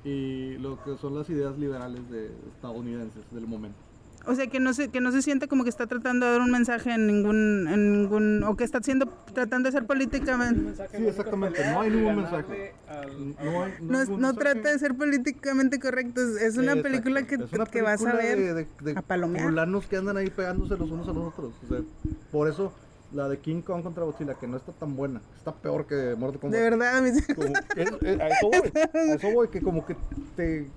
y 0.03 0.57
lo 0.57 0.81
que 0.83 0.97
son 0.97 1.15
las 1.15 1.29
ideas 1.29 1.57
liberales 1.57 2.09
de 2.09 2.27
estadounidenses 2.55 3.23
del 3.33 3.47
momento. 3.47 3.79
O 4.27 4.35
sea, 4.35 4.47
que 4.47 4.59
no 4.59 4.73
se 4.73 4.89
que 4.89 5.01
no 5.01 5.11
se 5.11 5.21
siente 5.21 5.47
como 5.47 5.63
que 5.63 5.69
está 5.69 5.87
tratando 5.87 6.25
de 6.27 6.33
dar 6.33 6.41
un 6.41 6.51
mensaje 6.51 6.91
en 6.91 7.07
ningún 7.07 7.67
en 7.67 7.91
ningún 7.91 8.43
o 8.43 8.55
que 8.55 8.63
está 8.63 8.77
haciendo 8.77 9.07
tratando 9.33 9.67
de 9.67 9.71
ser 9.73 9.85
políticamente 9.87 10.61
Sí, 10.95 11.07
exactamente, 11.07 11.63
no 11.71 11.81
hay 11.81 11.89
ningún 11.89 12.15
mensaje. 12.17 12.73
al- 12.87 13.35
No, 13.43 13.63
hay, 13.63 14.07
no, 14.19 14.33
trata 14.35 14.71
de 14.71 14.77
ser 14.79 14.95
políticamente 14.95 15.79
correcto, 15.79 16.21
es, 16.39 16.57
una 16.57 16.75
película 16.75 17.23
que, 17.25 17.35
Es 17.35 17.51
una 17.53 17.65
que 17.65 17.81
vas 17.81 18.05
a 18.05 18.13
ver. 18.13 18.37
de, 18.37 18.53
de, 18.53 18.67
de 18.81 18.91
a 18.97 19.01
palomear. 19.01 19.51
que 19.89 19.97
andan 19.97 20.17
ahí 20.17 20.29
pegándose 20.29 20.77
los 20.77 20.91
unos 20.91 21.07
a 21.07 21.13
los 21.13 21.27
otros. 21.33 21.53
O 21.63 21.67
sea, 21.67 21.79
por 22.31 22.47
eso 22.47 22.71
la 23.13 23.27
de 23.27 23.39
King 23.39 23.61
Kong 23.61 23.83
contra 23.83 24.03
Godzilla, 24.03 24.35
que 24.35 24.47
no 24.47 24.57
está 24.57 24.71
tan 24.71 24.95
buena, 24.95 25.21
está 25.37 25.53
peor 25.53 25.85
que 25.85 26.15
Mortal 26.17 26.39
Kombat. 26.39 26.59
De 26.59 26.69
verdad, 26.69 27.03
Como- 27.35 27.47
es- 27.75 28.03
es- 28.03 28.19
a 28.19 28.27
eso 28.29 28.49
voy, 28.49 28.71
a 28.93 29.13
eso 29.15 29.31
voy, 29.31 29.47
que 29.49 29.61
como 29.61 29.85
que 29.85 29.95
te 30.35 30.67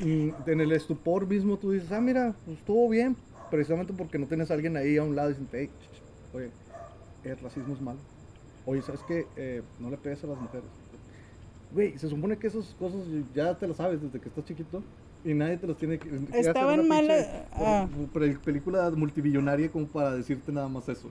mm, 0.00 0.28
en 0.50 0.60
el 0.60 0.72
estupor 0.72 1.26
mismo 1.26 1.56
tú 1.58 1.72
dices, 1.72 1.90
ah 1.92 2.00
mira, 2.00 2.34
pues 2.44 2.58
estuvo 2.58 2.88
bien, 2.88 3.16
precisamente 3.50 3.92
porque 3.92 4.18
no 4.18 4.26
tienes 4.26 4.50
a 4.50 4.54
alguien 4.54 4.76
ahí 4.76 4.96
a 4.96 5.02
un 5.02 5.14
lado 5.16 5.28
diciendo, 5.28 5.50
hey, 5.54 5.68
oye, 6.32 6.50
el 7.24 7.38
racismo 7.38 7.74
es 7.74 7.80
malo. 7.80 7.98
Oye, 8.64 8.82
¿sabes 8.82 9.00
qué? 9.08 9.26
Eh, 9.36 9.62
no 9.78 9.90
le 9.90 9.96
pegues 9.96 10.22
a 10.24 10.26
las 10.26 10.38
mujeres. 10.38 10.66
Güey, 11.72 11.98
se 11.98 12.08
supone 12.08 12.36
que 12.38 12.46
esas 12.46 12.64
cosas 12.78 13.00
ya 13.34 13.54
te 13.58 13.66
las 13.68 13.76
sabes 13.76 14.00
desde 14.00 14.18
que 14.20 14.28
estás 14.28 14.44
chiquito 14.44 14.82
y 15.24 15.34
nadie 15.34 15.56
te 15.58 15.66
las 15.66 15.76
tiene 15.76 15.98
que... 15.98 16.08
Estaban 16.32 16.86
mal, 16.88 17.08
ah. 17.52 17.86
pel- 18.14 18.38
película 18.38 18.90
multibillonaria 18.90 19.70
como 19.70 19.86
para 19.86 20.12
decirte 20.14 20.50
nada 20.52 20.68
más 20.68 20.88
eso. 20.88 21.10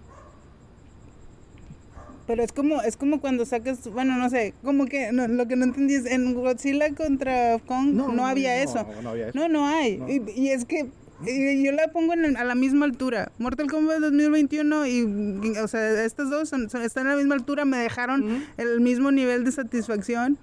Pero 2.27 2.43
es 2.43 2.51
como, 2.51 2.81
es 2.81 2.97
como 2.97 3.21
cuando 3.21 3.45
sacas, 3.45 3.87
bueno, 3.91 4.17
no 4.17 4.29
sé, 4.29 4.53
como 4.63 4.85
que 4.85 5.11
no, 5.13 5.27
lo 5.27 5.47
que 5.47 5.55
no 5.55 5.63
entendí 5.63 5.95
es 5.95 6.05
en 6.05 6.33
Godzilla 6.33 6.93
contra 6.93 7.57
Kong 7.65 7.93
no, 7.93 8.25
había 8.25 8.61
eso. 8.61 8.85
No, 9.01 9.09
había 9.11 9.29
eso. 9.29 9.37
No, 9.39 9.47
no 9.47 9.65
hay. 9.67 9.97
No. 9.97 10.09
Y, 10.09 10.21
y 10.35 10.49
es 10.49 10.65
que 10.65 10.87
y 11.25 11.63
yo 11.65 11.71
la 11.71 11.87
pongo 11.87 12.13
en 12.13 12.37
a 12.37 12.43
la 12.43 12.53
misma 12.53 12.85
altura. 12.85 13.31
Mortal 13.39 13.67
Kombat 13.71 13.99
2021 13.99 14.85
y, 14.85 14.91
y, 14.91 15.57
o 15.57 15.67
sea, 15.67 16.03
estas 16.03 16.29
dos 16.29 16.47
son- 16.49 16.69
son- 16.69 16.83
están 16.83 17.07
a 17.07 17.11
la 17.11 17.17
misma 17.17 17.33
altura, 17.35 17.65
me 17.65 17.77
dejaron 17.77 18.45
el 18.57 18.81
mismo 18.81 19.09
nivel 19.11 19.43
de 19.43 19.51
satisfacción. 19.51 20.37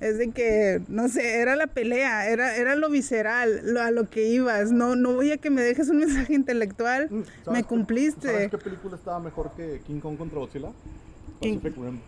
Es 0.00 0.18
de 0.18 0.30
que, 0.30 0.80
no 0.88 1.08
sé, 1.08 1.40
era 1.40 1.56
la 1.56 1.66
pelea, 1.66 2.28
era, 2.28 2.56
era 2.56 2.74
lo 2.74 2.90
visceral, 2.90 3.60
lo, 3.64 3.80
a 3.82 3.90
lo 3.90 4.08
que 4.10 4.28
ibas. 4.28 4.70
No, 4.72 4.96
no 4.96 5.12
voy 5.14 5.30
a 5.30 5.36
que 5.38 5.50
me 5.50 5.62
dejes 5.62 5.88
un 5.88 5.98
mensaje 5.98 6.32
intelectual. 6.34 7.08
Mm, 7.10 7.22
¿sabes 7.44 7.46
Me 7.46 7.62
qué- 7.62 7.68
cumpliste. 7.68 8.28
¿Sabes 8.28 8.50
qué 8.50 8.58
película 8.58 8.96
estaba 8.96 9.20
mejor 9.20 9.52
que 9.56 9.80
King 9.86 10.00
Kong 10.00 10.16
contra 10.16 10.38
Godzilla? 10.38 10.72
Pacific 11.52 11.76
Rim. 11.76 11.98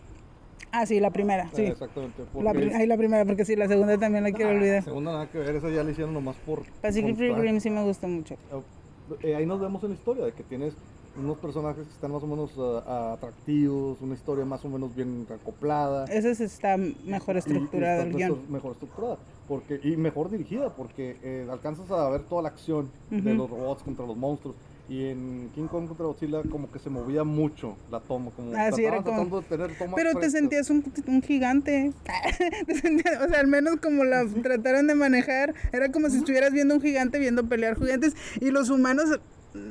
Ah, 0.73 0.85
sí, 0.85 1.01
la 1.01 1.11
primera, 1.11 1.49
sí. 1.55 1.63
Eh, 1.63 1.69
Exactamente. 1.69 2.23
La, 2.43 2.51
ay, 2.51 2.87
la 2.87 2.97
primera, 2.97 3.25
porque 3.25 3.45
sí, 3.45 3.57
la 3.57 3.69
segunda 3.69 3.97
también 3.99 4.25
la 4.25 4.33
quiero 4.33 4.51
Ah, 4.51 4.55
olvidar. 4.55 4.83
Segunda 4.83 5.13
nada 5.13 5.31
que 5.31 5.39
ver, 5.39 5.55
esa 5.57 5.71
ya 5.71 5.83
la 5.83 5.91
hicieron 5.91 6.13
nomás 6.13 6.37
por... 6.37 6.63
Pacific. 6.83 7.17
Rim 7.19 7.61
sí 7.61 7.71
me 7.71 7.83
gustó 7.83 8.09
mucho. 8.09 8.37
Eh, 9.23 9.35
ahí 9.37 9.47
nos 9.47 9.61
vemos 9.61 9.83
en 9.85 9.91
la 9.91 9.95
historia, 9.95 10.25
de 10.25 10.33
que 10.33 10.43
tienes 10.43 10.75
unos 11.19 11.39
personajes 11.39 11.87
que 11.87 11.93
están 11.93 12.13
más 12.13 12.23
o 12.23 12.27
menos 12.27 12.51
ah, 12.87 13.13
atractivos, 13.17 13.99
una 14.03 14.15
historia 14.15 14.45
más 14.45 14.65
o 14.65 14.69
menos 14.69 14.95
bien 14.95 15.27
acoplada. 15.33 16.05
Esa 16.07 16.35
sí 16.35 16.45
está 16.45 16.77
mejor 16.77 17.37
y- 17.37 17.37
y 17.37 17.39
estructurada 17.39 18.03
está 18.03 18.09
el 18.09 18.17
guion. 18.17 18.41
mejor- 18.51 18.73
estructurada. 18.73 19.17
Porque, 19.49 19.81
y 19.83 19.97
mejor 19.97 20.29
dirigida, 20.29 20.71
porque 20.71 21.17
eh, 21.23 21.47
alcanzas 21.49 21.89
a 21.91 22.11
ver 22.11 22.23
toda 22.25 22.43
la 22.43 22.49
acción 22.49 22.91
de 23.11 23.19
Ujú. 23.33 23.35
los 23.35 23.49
robots 23.51 23.83
contra 23.85 24.05
los 24.05 24.17
monstruos. 24.17 24.57
Y 24.89 25.07
en 25.07 25.51
King 25.55 25.67
Kong 25.67 25.89
contra 25.89 26.07
Godzilla 26.07 26.43
como 26.49 26.71
que 26.71 26.79
se 26.79 26.89
movía 26.91 27.25
mucho 27.25 27.77
la 27.91 27.99
toma, 27.99 28.31
como 28.31 28.53
Ah, 28.57 28.71
sí, 28.71 28.85
era 28.85 28.99
como- 29.03 29.17
tratando 29.29 29.41
de 29.41 29.47
tener 29.49 29.79
tomas 29.79 29.95
Pero 29.97 30.19
te 30.21 30.31
sentías 30.31 30.71
un, 30.71 30.85
un 31.09 31.23
gigante. 31.23 31.93
Te 32.67 32.75
sentías- 32.77 33.21
o 33.25 33.29
sea, 33.29 33.41
al 33.41 33.49
menos 33.49 33.77
como 33.83 34.05
la 34.05 34.25
trataron 34.43 34.87
de 34.87 34.95
manejar, 34.95 35.55
era 35.73 35.91
como 35.91 36.09
si 36.09 36.19
estuvieras 36.19 36.53
viendo 36.53 36.75
un 36.77 36.81
gigante 36.81 37.19
viendo 37.19 37.45
pelear 37.49 37.77
gigantes 37.77 38.15
y 38.41 38.51
los 38.51 38.71
humanos 38.71 39.19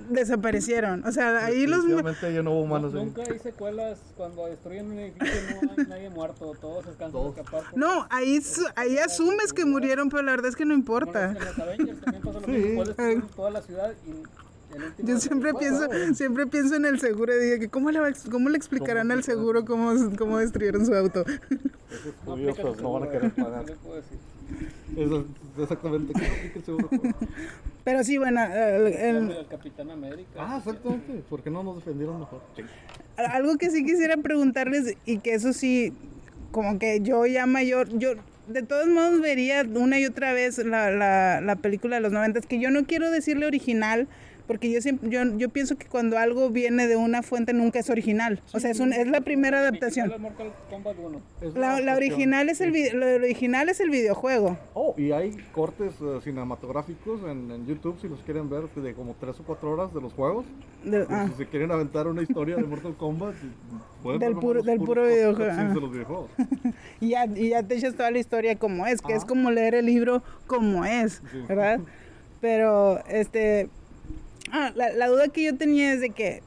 desaparecieron. 0.09 1.05
O 1.05 1.11
sea, 1.11 1.45
ahí 1.45 1.67
los... 1.67 1.85
Ya 2.21 2.41
no 2.43 2.51
hubo 2.51 2.61
humanos 2.63 2.93
ahí. 2.93 3.05
Nunca 3.05 3.21
hay 3.21 3.39
secuelas 3.39 3.99
cuando 4.17 4.47
destruyen 4.47 4.87
un 4.91 4.99
edificio, 4.99 5.61
no 5.63 5.71
hay 5.77 5.87
nadie 5.87 6.09
muerto, 6.09 6.53
todos 6.59 6.85
alcanzan 6.87 7.09
a 7.09 7.11
Todos. 7.11 7.37
escapar. 7.37 7.63
porque- 7.63 7.79
No, 7.79 8.07
ahí, 8.09 8.41
su- 8.41 8.65
ahí 8.75 8.97
asumes 8.97 9.53
que 9.53 9.63
murieron, 9.65 10.09
pero 10.09 10.23
la 10.23 10.31
verdad 10.31 10.49
es 10.49 10.55
que 10.55 10.65
no 10.65 10.73
importa. 10.73 11.31
En 11.31 11.35
los 11.35 11.59
Avengers 11.59 12.01
también 12.01 12.23
pasa 12.23 12.39
lo 12.39 12.45
Sí. 12.45 12.51
mismo, 12.51 13.27
toda 13.35 13.49
la 13.51 13.61
ciudad 13.61 13.93
y. 14.07 14.11
Yo 14.99 15.19
siempre 15.19 15.53
pienso, 15.53 15.87
siempre 16.13 16.47
pienso 16.47 16.75
en 16.75 16.85
el 16.85 16.99
seguro 16.99 17.33
y 17.35 17.43
digo 17.45 17.59
que 17.59 17.69
cómo 17.69 17.91
le, 17.91 17.99
cómo 18.31 18.49
le 18.49 18.57
explicarán 18.57 19.11
al 19.11 19.23
seguro 19.23 19.65
cómo, 19.65 19.93
cómo 20.17 20.37
destruyeron 20.39 20.85
su 20.85 20.93
auto. 20.93 21.23
Esos 21.27 22.13
No 22.25 22.31
curiosos 22.33 22.81
no 22.81 22.93
van 22.93 23.03
a 23.03 23.09
querer 23.11 23.31
pagar. 23.35 23.65
Eso, 24.95 25.25
exactamente. 25.59 26.13
¿qué 26.13 26.59
no 26.59 26.65
seguro? 26.65 26.89
Pero 27.83 28.03
sí, 28.03 28.17
bueno, 28.17 28.43
el- 28.43 28.87
el- 28.93 29.31
El 29.31 29.47
Capitán 29.47 29.91
América. 29.91 30.29
ah, 30.37 30.57
exactamente. 30.59 31.23
¿Por 31.29 31.41
qué 31.43 31.49
no 31.51 31.63
nos 31.63 31.77
defendieron 31.77 32.19
mejor? 32.19 32.41
Algo 33.17 33.57
que 33.57 33.69
sí 33.69 33.85
quisiera 33.85 34.17
preguntarles 34.17 34.95
y 35.05 35.19
que 35.19 35.33
eso 35.33 35.53
sí, 35.53 35.93
como 36.51 36.79
que 36.79 37.01
yo 37.01 37.25
ya 37.25 37.45
mayor, 37.45 37.89
yo 37.97 38.13
de 38.47 38.61
todos 38.61 38.87
modos 38.87 39.21
vería 39.21 39.63
una 39.75 39.99
y 39.99 40.05
otra 40.05 40.33
vez 40.33 40.57
la, 40.59 40.91
la, 40.91 41.41
la 41.41 41.55
película 41.55 41.95
de 41.95 42.01
los 42.01 42.11
noventas, 42.11 42.45
que 42.45 42.59
yo 42.59 42.69
no 42.71 42.85
quiero 42.85 43.09
decirle 43.09 43.45
original, 43.47 44.07
porque 44.47 44.71
yo 44.71 44.81
siempre, 44.81 45.09
yo, 45.09 45.23
yo 45.37 45.49
pienso 45.49 45.75
que 45.77 45.87
cuando 45.87 46.17
algo 46.17 46.49
viene 46.49 46.87
de 46.87 46.95
una 46.95 47.21
fuente 47.23 47.53
nunca 47.53 47.79
es 47.79 47.89
original. 47.89 48.41
O 48.53 48.59
sea, 48.59 48.71
es, 48.71 48.79
un, 48.79 48.93
es 48.93 49.07
la 49.07 49.21
primera 49.21 49.59
adaptación. 49.59 50.11
El 50.11 50.19
Mortal 50.19 50.51
Kombat 50.69 50.95
1. 50.97 51.21
Es 51.41 51.55
La, 51.55 51.95
original 51.95 52.49
es 52.49 52.61
el 52.61 52.73
lo 52.99 53.05
original 53.15 53.69
es 53.69 53.79
el 53.79 53.89
videojuego. 53.89 54.57
Oh, 54.73 54.93
y 54.97 55.11
hay 55.11 55.35
cortes 55.53 55.93
eh, 56.01 56.19
cinematográficos 56.23 57.21
en, 57.29 57.49
en 57.51 57.65
YouTube 57.65 57.97
si 58.01 58.07
los 58.07 58.19
quieren 58.21 58.49
ver 58.49 58.69
de 58.69 58.93
como 58.93 59.15
3 59.19 59.39
o 59.39 59.43
4 59.43 59.71
horas 59.71 59.93
de 59.93 60.01
los 60.01 60.13
juegos. 60.13 60.45
De- 60.83 61.05
ah. 61.09 61.27
Si 61.31 61.37
se 61.43 61.47
quieren 61.47 61.71
aventar 61.71 62.07
una 62.07 62.21
historia 62.21 62.55
de 62.55 62.63
Mortal 62.63 62.95
Kombat, 62.95 63.35
pueden 64.03 64.19
Del 64.19 64.33
ver 64.33 64.41
puro- 64.41 64.61
del 64.63 64.79
puro 64.79 65.05
videojuego, 65.07 65.51
ah. 65.51 65.63
de 65.73 65.81
los 65.81 65.91
videojuegos. 65.91 66.29
Y 67.01 67.09
ya, 67.09 67.25
y 67.25 67.49
ya 67.49 67.61
te 67.63 67.75
echas 67.75 67.93
toda 67.95 68.09
la 68.11 68.19
historia 68.19 68.55
como 68.57 68.85
es, 68.87 69.01
que 69.01 69.13
es 69.13 69.19
Ajá. 69.19 69.27
como 69.27 69.51
leer 69.51 69.75
el 69.75 69.85
libro 69.85 70.23
como 70.47 70.85
es, 70.85 71.21
Sí. 71.31 71.39
¿verdad? 71.47 71.79
Pero, 72.41 73.03
este, 73.07 73.69
ah, 74.55 74.71
la, 74.75 74.91
la 74.93 75.07
duda 75.07 75.27
que 75.27 75.43
yo 75.43 75.55
tenía 75.55 75.93
es 75.93 76.01
de 76.01 76.09
que, 76.11 76.41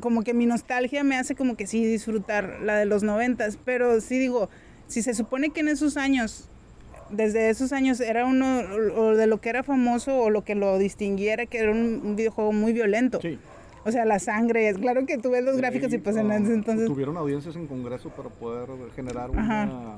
como 0.00 0.22
que 0.22 0.34
mi 0.34 0.46
nostalgia 0.46 1.04
me 1.04 1.16
hace 1.16 1.34
como 1.34 1.56
que 1.56 1.66
sí 1.66 1.84
disfrutar 1.84 2.60
la 2.62 2.76
de 2.76 2.86
los 2.86 3.02
noventas, 3.02 3.58
pero 3.64 4.00
sí 4.00 4.18
digo, 4.18 4.48
si 4.86 5.02
se 5.02 5.14
supone 5.14 5.50
que 5.50 5.60
en 5.60 5.68
esos 5.68 5.96
años, 5.96 6.48
desde 7.10 7.50
esos 7.50 7.72
años 7.72 8.00
era 8.00 8.24
uno, 8.26 8.60
o, 8.60 9.00
o 9.00 9.16
de 9.16 9.26
lo 9.26 9.40
que 9.40 9.48
era 9.48 9.62
famoso 9.62 10.16
o 10.18 10.30
lo 10.30 10.42
que 10.42 10.54
lo 10.54 10.78
distinguiera, 10.78 11.46
que 11.46 11.58
era 11.58 11.70
un, 11.70 12.00
un 12.04 12.16
videojuego 12.16 12.52
muy 12.52 12.72
violento. 12.72 13.20
Sí. 13.20 13.38
O 13.84 13.92
sea, 13.92 14.04
la 14.04 14.18
sangre, 14.18 14.68
es 14.68 14.76
claro 14.76 15.06
que 15.06 15.16
tú 15.16 15.30
ves 15.30 15.42
los 15.42 15.56
gráficos 15.56 15.92
y 15.92 15.98
pues 15.98 16.16
en 16.16 16.30
ese 16.30 16.52
entonces... 16.52 16.86
Tuvieron 16.86 17.16
audiencias 17.16 17.56
en 17.56 17.66
Congreso 17.66 18.10
para 18.10 18.28
poder 18.28 18.68
generar 18.94 19.30
una, 19.30 19.96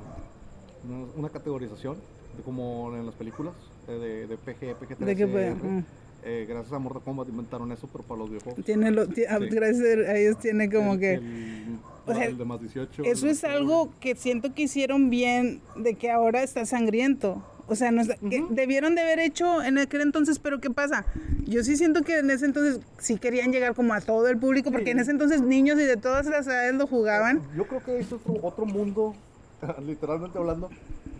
una, 0.86 1.06
una 1.16 1.28
categorización, 1.28 1.96
de 2.36 2.42
como 2.44 2.94
en 2.96 3.06
las 3.06 3.14
películas, 3.16 3.54
eh, 3.88 3.92
de, 3.92 4.26
de 4.28 4.36
PG, 4.36 4.76
PG-13. 4.78 5.84
Eh, 6.24 6.46
gracias 6.48 6.72
a 6.72 6.78
Mortal 6.78 7.02
Kombat 7.02 7.28
inventaron 7.28 7.72
eso, 7.72 7.88
pero 7.90 8.04
para 8.04 8.18
los 8.20 8.30
videojuegos. 8.30 8.64
Tiene 8.64 8.90
lo, 8.92 9.06
Sí. 9.06 9.24
gracias 9.50 10.08
a 10.08 10.16
ellos 10.16 10.38
tiene 10.38 10.70
como 10.70 10.94
El- 10.94 11.00
que... 11.00 11.14
el- 11.14 11.78
o 12.06 12.14
sea, 12.14 12.24
el 12.26 12.38
de 12.38 12.44
más 12.44 12.60
18. 12.60 13.02
Eso 13.04 13.28
es 13.28 13.42
algo 13.44 13.90
que 14.00 14.14
siento 14.16 14.54
que 14.54 14.62
hicieron 14.62 15.10
bien 15.10 15.60
de 15.76 15.94
que 15.94 16.10
ahora 16.10 16.42
está 16.42 16.64
sangriento. 16.66 17.42
O 17.68 17.74
sea, 17.76 17.90
no 17.92 18.02
está- 18.02 18.16
que 18.16 18.44
debieron 18.50 18.94
de 18.96 19.02
haber 19.02 19.18
hecho 19.20 19.62
en 19.62 19.78
aquel 19.78 20.00
entonces, 20.02 20.38
pero 20.38 20.60
¿qué 20.60 20.68
pasa? 20.70 21.04
Yo 21.46 21.62
sí 21.64 21.76
siento 21.76 22.02
que 22.02 22.18
en 22.18 22.30
ese 22.30 22.44
entonces 22.46 22.80
sí 22.98 23.16
querían 23.18 23.50
llegar 23.52 23.74
como 23.74 23.94
a 23.94 24.00
todo 24.00 24.26
el 24.28 24.36
público, 24.36 24.70
porque 24.72 24.90
en 24.90 24.98
ese 24.98 25.10
entonces 25.12 25.42
niños 25.42 25.78
y 25.80 25.84
de 25.84 25.96
todas 25.96 26.26
las 26.26 26.46
edades 26.46 26.74
lo 26.74 26.86
jugaban. 26.86 27.40
Yo 27.56 27.66
creo 27.66 27.82
que 27.84 27.98
es 28.00 28.12
otro, 28.12 28.34
otro 28.42 28.66
mundo, 28.66 29.14
literalmente 29.86 30.38
hablando, 30.38 30.70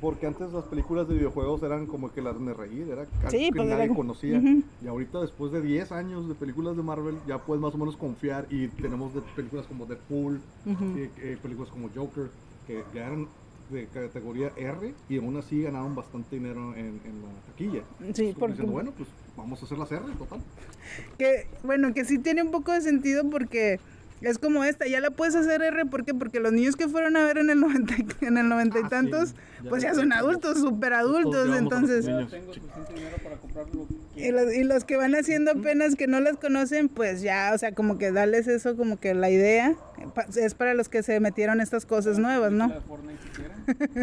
porque 0.03 0.27
antes 0.27 0.53
las 0.53 0.65
películas 0.65 1.09
de 1.09 1.15
videojuegos 1.15 1.63
eran 1.63 1.87
como 1.87 2.13
que 2.13 2.21
las 2.21 2.35
de 2.45 2.53
reír, 2.53 2.89
era 2.91 3.07
Sí, 3.31 3.47
que 3.51 3.53
pues, 3.57 3.69
nadie 3.69 3.85
era- 3.85 3.95
conocía. 3.95 4.43
Y 4.83 4.87
ahorita, 4.89 5.21
después 5.21 5.53
de 5.53 5.63
10 5.63 5.93
años 5.93 6.29
de 6.29 6.35
películas 6.35 6.77
de 6.77 6.83
Marvel, 6.83 7.15
ya 7.27 7.39
puedes 7.39 7.63
más 7.63 7.73
o 7.75 7.79
menos 7.79 7.97
confiar 7.97 8.47
y 8.51 8.67
tenemos 8.67 9.15
de 9.15 9.21
películas 9.37 9.65
como 9.67 9.87
Deadpool, 9.87 10.41
eh, 10.67 11.09
eh, 11.19 11.39
películas 11.41 11.71
como 11.71 11.89
Joker, 11.95 12.31
que 12.67 12.83
ya 12.93 13.07
eran 13.07 13.29
de 13.71 13.87
categoría 13.87 14.51
R 14.57 14.93
y 15.09 15.19
aún 15.19 15.37
así 15.37 15.63
ganaron 15.63 15.95
bastante 15.95 16.35
dinero 16.37 16.75
en, 16.75 17.01
en 17.05 17.23
la 17.23 17.53
taquilla. 17.53 17.83
Sí, 18.13 18.27
Es 18.27 18.35
como 18.35 18.41
porque- 18.41 18.53
diciendo, 18.55 18.73
bueno, 18.73 18.93
pues 18.97 19.09
vamos 19.37 19.63
a 19.63 19.65
hacer 19.65 19.79
las 19.79 19.93
R, 19.93 20.03
total. 20.19 20.41
Que, 21.17 21.47
bueno, 21.63 21.95
que 21.95 22.05
sí 22.05 22.19
tiene 22.19 22.43
un 22.43 22.51
poco 22.51 22.73
de 22.73 22.81
sentido 22.83 23.31
porque 23.31 23.79
Es 24.23 24.39
como 24.39 24.63
esta, 24.65 24.87
ya 24.87 25.01
la 25.01 25.11
puedes 25.11 25.35
hacer 25.35 25.63
R, 25.63 25.85
¿por 25.87 26.05
qué? 26.05 26.15
Porque 26.15 26.39
los 26.41 26.53
niños 26.53 26.77
que 26.77 26.89
fueron 26.89 27.17
a 27.17 27.25
ver 27.25 27.39
en 27.39 27.51
el 27.51 27.59
90, 27.61 27.95
y- 27.99 28.25
en 28.25 28.39
el 28.39 28.49
90 28.49 28.79
y 28.79 28.83
Ah, 28.83 28.85
sí, 28.85 28.91
tantos, 28.91 29.35
ya 29.65 29.69
pues 29.71 29.83
ya 29.83 29.95
son 29.95 30.13
adultos, 30.13 30.59
súper 30.59 30.93
adultos, 30.93 31.49
entonces... 31.59 32.05
niños. 32.05 32.31
Ya 32.31 32.39
tengo 32.39 32.55
suficiente 32.55 32.93
dinero 32.95 33.17
para 33.23 33.37
comprar 33.37 33.67
lo 33.75 33.87
que 34.15 34.29
Y 34.29 34.31
los, 34.31 34.55
y 34.55 34.63
los 34.65 34.85
que 34.85 34.97
van 34.97 35.15
haciendo 35.15 35.51
apenas 35.51 35.97
que 35.97 36.07
no 36.07 36.21
las 36.21 36.37
conocen, 36.37 36.89
pues 36.89 37.23
ya, 37.23 37.51
o 37.55 37.59
sea, 37.59 37.73
como 37.75 37.99
que 37.99 38.13
darles 38.13 38.47
eso, 38.47 38.77
como 38.77 38.99
que 39.01 39.15
la 39.15 39.29
idea, 39.31 39.75
es 40.37 40.55
para 40.55 40.75
los 40.75 40.89
que 40.89 41.03
se 41.03 41.19
metieron 41.21 41.61
estas 41.61 41.85
cosas 41.87 42.19
nuevas, 42.19 42.53
¿no? 42.53 42.69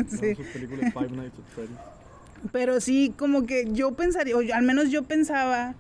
Sí. 0.10 0.36
Sus 0.36 0.48
películas 0.48 0.94
Five 0.94 1.10
Nights 1.12 1.34
at 1.38 1.54
Freddy's. 1.56 1.78
Pero 2.54 2.80
sí, 2.80 3.14
como 3.18 3.46
que 3.46 3.68
yo 3.72 3.92
pensaría, 3.94 4.36
o 4.36 4.42
yo- 4.42 4.56
al 4.56 4.64
menos 4.64 4.90
yo 4.90 5.04
pensaba, 5.04 5.76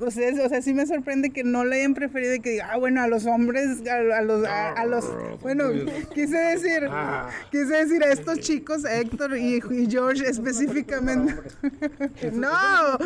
ustedes, 0.00 0.38
o 0.44 0.48
sea, 0.48 0.62
sí 0.62 0.74
me 0.74 0.86
sorprende 0.86 1.30
que 1.30 1.44
no 1.44 1.64
le 1.64 1.76
hayan 1.76 1.94
preferido 1.94 2.34
y 2.34 2.40
que 2.40 2.50
diga, 2.50 2.68
ah, 2.72 2.78
bueno, 2.78 3.02
a 3.02 3.06
los 3.08 3.26
hombres, 3.26 3.86
a, 3.86 4.18
a 4.18 4.22
los, 4.22 4.44
a, 4.46 4.72
a 4.72 4.86
los, 4.86 5.04
bueno, 5.42 5.64
quise 6.14 6.36
decir, 6.36 6.88
quise 7.50 7.66
decir 7.66 8.02
a 8.02 8.12
estos 8.12 8.38
chicos, 8.40 8.84
a 8.84 8.98
Héctor 8.98 9.36
y, 9.36 9.62
y 9.70 9.90
George 9.90 10.26
específicamente. 10.28 11.34
no, 12.32 12.98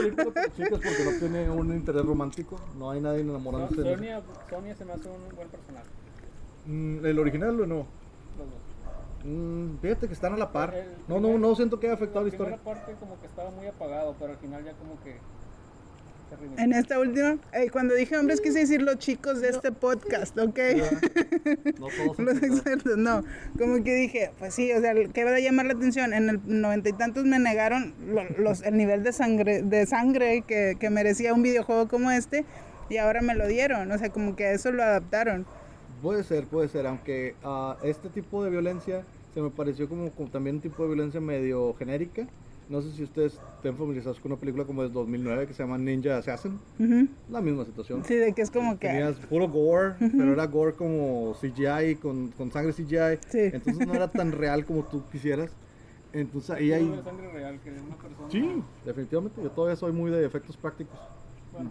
chicas 0.56 0.70
porque 0.70 1.04
no 1.04 1.18
tiene 1.18 1.50
un 1.50 1.72
interés 1.72 2.04
romántico, 2.04 2.60
no 2.78 2.90
hay 2.90 3.00
nadie 3.00 3.20
enamorándose. 3.20 3.82
de 3.82 3.94
Sonia, 3.94 4.22
Sonia 4.48 4.74
se 4.76 4.84
me 4.84 4.92
hace 4.92 5.08
un 5.08 5.34
buen 5.34 5.48
personaje. 5.48 5.86
Mm, 6.66 7.04
¿El 7.06 7.18
original 7.18 7.60
o 7.60 7.66
no? 7.66 7.76
Los 8.38 8.48
dos. 8.50 9.24
Mm, 9.24 9.78
fíjate 9.80 10.06
que 10.06 10.14
están 10.14 10.34
a 10.34 10.36
la 10.36 10.52
par. 10.52 10.74
El 10.74 10.84
No, 11.08 11.18
no, 11.20 11.38
no 11.38 11.54
siento 11.54 11.78
que 11.80 11.86
haya 11.86 11.94
afectado 11.94 12.24
la 12.24 12.30
La 12.30 12.36
primera 12.36 12.56
historia. 12.56 12.74
parte 12.74 12.94
como 13.00 13.20
que 13.20 13.26
estaba 13.26 13.50
muy 13.50 13.66
apagado, 13.66 14.14
pero 14.18 14.32
al 14.32 14.38
final 14.38 14.64
ya 14.64 14.72
como 14.72 15.00
que. 15.02 15.16
En 16.56 16.72
esta 16.72 16.98
última, 16.98 17.36
eh, 17.52 17.70
cuando 17.70 17.94
dije 17.94 18.16
hombres 18.16 18.40
quise 18.40 18.60
decir 18.60 18.82
los 18.82 18.98
chicos 18.98 19.40
de 19.40 19.48
este 19.50 19.72
podcast, 19.72 20.36
¿ok? 20.38 20.58
No 21.78 21.86
todos 21.88 22.18
Los 22.18 22.42
expertos, 22.42 22.96
no. 22.96 23.22
Como 23.58 23.82
que 23.84 23.94
dije, 23.94 24.30
pues 24.38 24.54
sí, 24.54 24.72
o 24.72 24.80
sea, 24.80 24.94
que 25.12 25.24
va 25.24 25.34
a 25.34 25.38
llamar 25.40 25.66
la 25.66 25.72
atención. 25.74 26.12
En 26.12 26.28
el 26.28 26.40
noventa 26.44 26.88
y 26.88 26.92
tantos 26.92 27.24
me 27.24 27.38
negaron 27.38 27.94
lo- 28.08 28.28
los, 28.38 28.62
el 28.62 28.76
nivel 28.76 29.02
de 29.02 29.12
sangre, 29.12 29.62
de 29.62 29.86
sangre 29.86 30.42
que, 30.46 30.76
que 30.78 30.90
merecía 30.90 31.34
un 31.34 31.42
videojuego 31.42 31.88
como 31.88 32.10
este. 32.10 32.44
Y 32.88 32.98
ahora 32.98 33.20
me 33.22 33.34
lo 33.34 33.46
dieron. 33.46 33.90
O 33.90 33.98
sea, 33.98 34.10
como 34.10 34.36
que 34.36 34.46
a 34.46 34.52
eso 34.52 34.70
lo 34.72 34.82
adaptaron. 34.82 35.46
Puede 36.02 36.22
ser, 36.24 36.44
puede 36.46 36.68
ser, 36.68 36.86
aunque 36.86 37.34
ah, 37.42 37.76
este 37.82 38.08
tipo 38.10 38.44
de 38.44 38.50
violencia 38.50 39.02
se 39.32 39.40
me 39.40 39.50
pareció 39.50 39.88
como, 39.88 40.10
como 40.10 40.28
también 40.30 40.56
un 40.56 40.62
tipo 40.62 40.82
de 40.82 40.94
violencia 40.94 41.20
medio 41.20 41.74
genérica. 41.74 42.26
No 42.68 42.80
sé 42.80 42.92
si 42.92 43.02
ustedes 43.02 43.34
estén 43.56 43.76
familiarizados 43.76 44.20
con 44.20 44.32
una 44.32 44.40
película 44.40 44.64
como 44.64 44.82
de 44.82 44.88
2009 44.88 45.46
que 45.46 45.52
se 45.52 45.62
llama 45.62 45.76
Ninja 45.78 46.16
Assassin. 46.18 46.58
Ujú. 46.78 47.08
La 47.28 47.40
misma 47.40 47.64
situación. 47.64 48.02
Sí, 48.04 48.14
de 48.16 48.32
que 48.32 48.42
es 48.42 48.50
como 48.50 48.78
que... 48.78 48.88
Tenías 48.88 49.16
puro 49.20 49.48
gore, 49.48 49.96
pero 49.98 50.32
era 50.32 50.46
gore 50.46 50.74
como 50.74 51.34
CGI, 51.34 51.96
con, 51.96 52.30
con 52.32 52.50
sangre 52.50 52.72
CGI. 52.72 53.18
Sí. 53.28 53.50
Entonces 53.52 53.86
no 53.86 53.94
era 53.94 54.08
tan 54.08 54.32
real 54.32 54.64
como 54.64 54.82
tú 54.84 55.02
quisieras. 55.10 55.54
Entonces 56.12 56.50
ahí 56.50 56.68
No 56.70 56.74
hay... 56.76 56.88
de 56.90 57.02
sangre 57.02 57.30
real, 57.32 57.60
que 57.60 57.70
de 57.70 57.80
una 57.80 57.96
persona. 57.96 58.30
Sí, 58.30 58.62
definitivamente. 58.84 59.42
Yo 59.42 59.50
todavía 59.50 59.76
soy 59.76 59.92
muy 59.92 60.10
de 60.10 60.24
efectos 60.24 60.56
prácticos. 60.56 60.98
Bueno, 61.52 61.70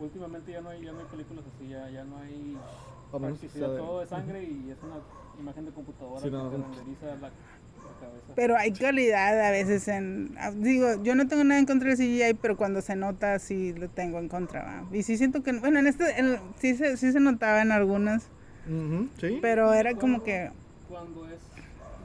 últimamente 0.00 0.52
ya 0.52 0.60
no 0.60 0.68
hay, 0.70 0.82
ya 0.84 0.92
no 0.92 1.00
hay 1.00 1.06
películas 1.06 1.44
así, 1.54 1.68
ya, 1.68 1.90
ya 1.90 2.04
no 2.04 2.18
hay 2.18 2.56
A 3.12 3.18
menos 3.18 3.40
de- 3.40 3.48
todo 3.48 4.02
es 4.02 4.08
sangre 4.08 4.42
y 4.44 4.70
es 4.70 4.78
una 4.82 4.96
imagen 5.38 5.64
de 5.66 5.72
computadora 5.72 6.20
Sí, 6.20 6.24
que 6.26 6.30
no, 6.32 6.44
no. 6.50 6.50
renderiza 6.50 7.06
la. 7.16 7.30
Pero 8.34 8.56
hay 8.56 8.72
calidad 8.72 9.40
a 9.40 9.50
veces 9.50 9.88
en... 9.88 10.34
ah, 10.38 10.50
Digo, 10.50 11.02
yo 11.02 11.14
no 11.14 11.26
tengo 11.26 11.42
nada 11.44 11.58
en 11.58 11.64
contra 11.66 11.88
del 11.88 11.96
CGI, 11.96 12.34
pero 12.40 12.56
cuando 12.56 12.82
se 12.82 12.94
nota 12.94 13.38
sí 13.38 13.72
lo 13.72 13.88
tengo 13.88 14.18
en 14.18 14.28
contra. 14.28 14.62
¿va? 14.62 14.84
Y 14.96 15.02
sí 15.04 15.16
siento 15.16 15.42
que... 15.42 15.52
Bueno, 15.52 15.78
en 15.78 15.86
este... 15.86 16.18
en- 16.20 16.38
sí, 16.58 16.74
se, 16.76 16.96
sí 16.98 17.12
se 17.12 17.20
notaba 17.20 17.62
en 17.62 17.72
algunas, 17.72 18.24
sí. 19.20 19.38
pero 19.40 19.72
era 19.72 19.94
como 19.94 20.22
que... 20.22 20.50
Cuando 20.88 21.26
es, 21.28 21.38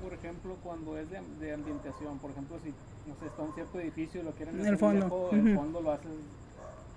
por 0.01 0.13
ejemplo, 0.13 0.55
cuando 0.63 0.97
es 0.97 1.09
de, 1.09 1.19
de 1.45 1.53
ambientación, 1.53 2.17
por 2.19 2.31
ejemplo, 2.31 2.57
si, 2.63 2.69
no 3.09 3.15
sé, 3.19 3.25
está 3.25 3.41
un 3.41 3.53
cierto 3.53 3.79
edificio 3.81 4.21
y 4.21 4.23
lo 4.23 4.31
quieren 4.31 4.59
En 4.59 4.65
el 4.65 4.77
fondo, 4.77 5.05
viejo, 5.05 5.29
el 5.33 5.55
fondo 5.55 5.81
lo 5.81 5.91
hacen 5.91 6.11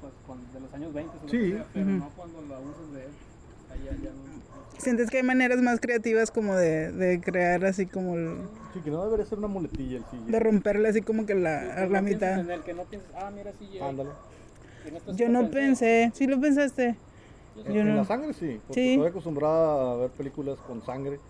pues, 0.00 0.12
con- 0.28 0.52
de 0.52 0.60
los 0.60 0.72
años 0.74 0.94
20 0.94 1.10
o 1.18 1.22
lo 1.24 1.28
Sí, 1.28 1.50
sea, 1.52 1.66
pero 1.74 1.86
no 1.86 2.08
cuando 2.16 2.40
la 2.42 2.58
usas 2.60 2.92
de 2.94 3.00
él. 3.04 3.10
Allá 3.72 3.90
ya 4.00 4.10
no. 4.10 4.16
no 4.16 4.74
sé. 4.76 4.80
Sientes 4.80 5.10
que 5.10 5.16
hay 5.16 5.22
maneras 5.24 5.60
más 5.60 5.80
creativas 5.80 6.30
como 6.30 6.54
de, 6.54 6.92
de 6.92 7.20
crear 7.20 7.64
así 7.64 7.86
como... 7.86 8.14
el- 8.14 8.38
Sí, 8.74 8.82
que 8.82 8.90
no 8.90 9.04
debería 9.04 9.24
ser 9.24 9.38
una 9.38 9.46
muletilla 9.46 9.98
el 9.98 10.04
CGI. 10.04 10.32
de 10.32 10.40
romperle 10.40 10.88
así 10.88 11.00
como 11.00 11.24
que 11.26 11.34
Sí, 11.34 11.40
la, 11.40 11.60
que 11.60 11.80
a 11.80 11.86
no 11.86 11.92
la 11.92 12.02
pienses 12.02 12.14
mitad. 12.16 12.40
En 12.40 12.50
él, 12.50 12.62
que 12.64 12.74
no 12.74 12.84
pienses, 12.84 13.10
ah, 13.16 13.30
mira, 13.30 13.52
sí, 13.52 13.68
ya. 13.72 13.88
Ándale. 13.88 14.10
no 15.06 15.14
Yo 15.16 15.28
no 15.28 15.48
pensé, 15.50 16.10
sí 16.14 16.26
lo 16.26 16.40
pensaste, 16.40 16.96
En, 17.56 17.72
Yo 17.72 17.80
en 17.80 17.88
no. 17.88 17.96
la 17.96 18.04
sangre 18.04 18.32
sí, 18.34 18.60
porque 18.66 18.80
Sí. 18.82 18.90
estoy 18.90 19.06
acostumbrada 19.06 19.92
a 19.92 19.96
ver 19.96 20.10
películas 20.10 20.58
con 20.66 20.82
sangre. 20.82 21.20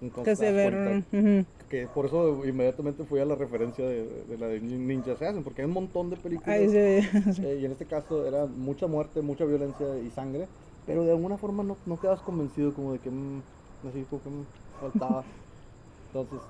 entonces 0.00 0.38
que 0.38 0.44
se 0.46 0.52
das 0.52 0.54
ve... 0.54 1.02
cuenta 1.02 1.18
ujú. 1.18 1.46
que 1.68 1.86
por 1.88 2.06
eso 2.06 2.44
inmediatamente 2.46 3.04
fui 3.04 3.20
a 3.20 3.24
la 3.24 3.34
referencia 3.34 3.86
de, 3.86 4.04
de 4.24 4.38
la 4.38 4.46
de 4.48 4.60
Ninja 4.60 5.12
Assassin, 5.12 5.42
porque 5.42 5.62
hay 5.62 5.66
un 5.68 5.74
montón 5.74 6.10
de 6.10 6.16
películas. 6.16 6.56
Ahí 6.56 6.68
se 6.68 6.78
ve. 6.82 7.04
eh, 7.44 7.58
y 7.60 7.64
en 7.64 7.72
este 7.72 7.86
caso 7.86 8.26
era 8.26 8.46
mucha 8.46 8.86
muerte, 8.86 9.22
mucha 9.22 9.44
violencia 9.44 9.98
y 9.98 10.10
sangre, 10.10 10.46
pero 10.86 11.04
de 11.04 11.10
alguna 11.10 11.36
forma 11.36 11.62
no, 11.64 11.76
no 11.86 11.98
quedas 11.98 12.20
convencido 12.22 12.72
como 12.74 12.92
de 12.92 12.98
que 13.00 13.10
mm, 13.10 13.42
así 13.88 14.04
como 14.04 14.22
que 14.22 14.28
mm, 14.30 14.46
faltaba. 14.80 15.24
Entonces, 16.14 16.42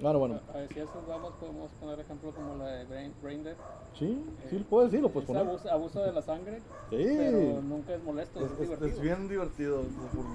bueno, 0.00 0.18
bueno, 0.18 0.40
A 0.52 0.58
ver, 0.58 0.68
si 0.72 0.80
a 0.80 0.82
esos 0.84 1.06
vamos, 1.06 1.32
podemos 1.40 1.70
poner 1.80 2.00
ejemplo 2.00 2.30
como 2.32 2.56
la 2.56 2.66
de 2.68 2.84
Brain, 2.84 3.12
Brain 3.22 3.44
Dead. 3.44 3.56
sí, 3.98 4.22
sí, 4.50 4.66
puedes, 4.68 4.90
sí, 4.90 4.98
lo 4.98 5.08
puedes 5.10 5.28
Esa 5.28 5.38
poner. 5.38 5.50
abusa, 5.52 5.72
abusa 5.72 6.00
de 6.02 6.12
la 6.12 6.22
sangre, 6.22 6.58
Sí. 6.90 6.96
pero 7.16 7.62
nunca 7.62 7.94
es 7.94 8.02
molesto, 8.02 8.40
es, 8.44 8.52
Es, 8.52 8.58
divertido. 8.60 8.88
es 8.88 9.00
bien 9.00 9.28
divertido. 9.28 9.82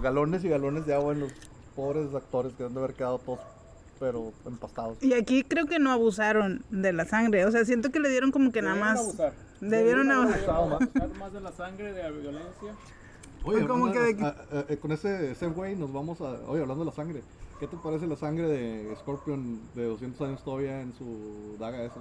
Galones 0.01 0.43
y 0.43 0.49
galones 0.49 0.86
de 0.86 0.93
agua 0.93 1.14
en 1.14 1.20
los 1.22 1.32
pobres 1.76 2.14
actores 2.16 2.53
que 2.53 2.64
han 2.64 2.74
de 2.74 2.80
haber 2.80 2.93
quedado 2.93 3.20
todos, 3.20 3.39
pero 3.99 4.32
empastados. 4.45 5.01
Y 5.03 5.14
aquí 5.14 5.43
creo 5.43 5.66
que 5.66 5.78
no 5.80 5.91
abusaron 5.91 6.64
de 6.70 6.93
la 6.93 7.05
sangre, 7.05 7.45
o 7.45 7.51
sea, 7.51 7.66
siento 7.66 7.89
que 7.91 7.99
le 7.99 8.10
dieron 8.10 8.32
como 8.32 8.51
que 8.51 8.62
nada 8.62 8.76
Debieron 8.76 8.93
más... 8.95 8.99
abusar. 9.05 9.34
Debieron 9.62 10.12
haber 10.12 10.49
abusar. 10.49 10.55
abusar 10.89 11.10
más 11.20 11.34
de 11.34 11.41
la 11.41 11.51
sangre, 11.51 11.91
de 11.93 12.01
la 12.03 12.10
violencia. 12.12 12.74
Oye, 13.43 13.68
como 13.68 13.91
que 13.91 13.99
de- 13.99 14.14
de- 14.16 14.24
a- 14.26 14.28
a- 14.51 14.74
a- 14.74 14.78
con 14.78 14.91
ese, 14.93 15.32
ese 15.32 15.47
güey 15.47 15.76
nos 15.76 15.91
vamos 15.93 16.20
a... 16.22 16.32
Oye, 16.47 16.62
hablando 16.62 16.84
de 16.86 16.89
la 16.89 16.95
sangre. 16.95 17.24
¿Qué 17.60 17.68
te 17.68 17.76
parece 17.78 18.07
la 18.07 18.16
sangre 18.16 18.47
de 18.47 18.95
Scorpion 18.97 19.60
de 19.76 19.84
200 19.86 20.22
años 20.28 20.43
todavía 20.43 20.82
en 20.82 20.93
su 20.93 21.57
daga 21.60 21.84
esa? 21.84 21.99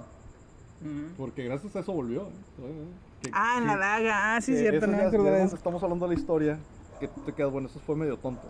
Porque 1.17 1.43
gracias 1.43 1.75
a 1.75 1.79
eso 1.81 1.91
volvió. 1.91 2.21
¿eh? 2.23 2.85
Que- 3.21 3.29
Ah, 3.33 3.55
en 3.57 3.67
la 3.67 3.75
daga, 3.75 4.35
ah, 4.37 4.41
sí, 4.41 4.55
cierto, 4.55 4.87
no 4.87 4.97
de 5.23 5.43
eso. 5.43 5.55
Estamos 5.57 5.83
hablando 5.83 6.07
de 6.07 6.15
la 6.15 6.19
historia. 6.19 6.57
Que 7.01 7.07
tú 7.09 7.21
te 7.25 7.33
quedas, 7.33 7.51
bueno, 7.51 7.67
eso 7.67 7.79
fue 7.85 7.95
medio 7.95 8.15
tonto. 8.17 8.47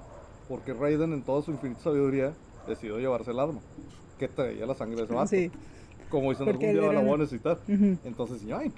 Porque 0.48 0.74
Raiden, 0.74 1.14
en 1.14 1.24
toda 1.24 1.42
su 1.42 1.52
infinita 1.52 1.82
sabiduría, 1.82 2.34
decidió 2.68 3.00
llevarse 3.00 3.32
el 3.32 3.40
arma. 3.40 3.60
Que 4.20 4.28
traía 4.28 4.66
la 4.68 4.76
sangre 4.76 4.98
de 4.98 5.04
ese 5.06 5.14
vato. 5.16 5.28
Sí. 5.30 5.52
Como 6.10 6.30
diciendo, 6.30 6.52
Porque 6.54 6.70
algún 6.70 6.84
día 6.84 6.94
la 6.94 7.02
voy 7.02 7.14
a 7.16 7.18
necesitar. 7.18 7.60
Entonces, 7.68 8.44
ay, 8.56 8.72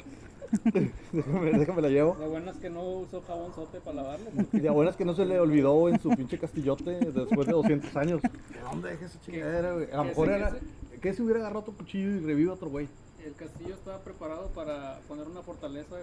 déjame, 1.11 1.51
déjame 1.59 1.81
la 1.81 1.89
llevo. 1.89 2.17
Lo 2.19 2.29
bueno 2.29 2.51
es 2.51 2.57
que 2.57 2.69
no 2.69 2.83
usó 2.83 3.21
jabón 3.21 3.53
sote 3.55 3.79
para 3.79 3.97
lavarlo. 3.97 4.29
De 4.51 4.69
buena 4.69 4.91
es 4.91 4.97
que 4.97 5.05
no 5.05 5.13
se 5.15 5.25
le 5.25 5.39
olvidó 5.39 5.89
en 5.89 5.99
su 5.99 6.09
pinche 6.09 6.37
castillote 6.37 6.91
después 6.99 7.47
de 7.47 7.53
200 7.53 7.95
años. 7.97 8.21
¿De 8.21 8.59
dónde 8.69 8.89
dejé 8.91 9.05
esa 9.05 9.19
chingadera, 9.21 9.73
güey? 9.73 9.91
A 9.91 9.97
lo 9.97 10.03
mejor 10.05 10.27
se- 10.27 10.35
era. 10.35 10.55
que 11.01 11.13
si 11.13 11.21
hubiera 11.21 11.39
agarrado 11.39 11.61
otro 11.61 11.73
cuchillo 11.73 12.09
y 12.11 12.19
revive 12.19 12.49
a 12.51 12.53
otro 12.53 12.69
güey? 12.69 12.87
El 13.25 13.33
castillo 13.35 13.75
estaba 13.75 13.99
preparado 13.99 14.47
para 14.49 14.99
poner 15.07 15.27
una 15.27 15.41
fortaleza 15.41 15.95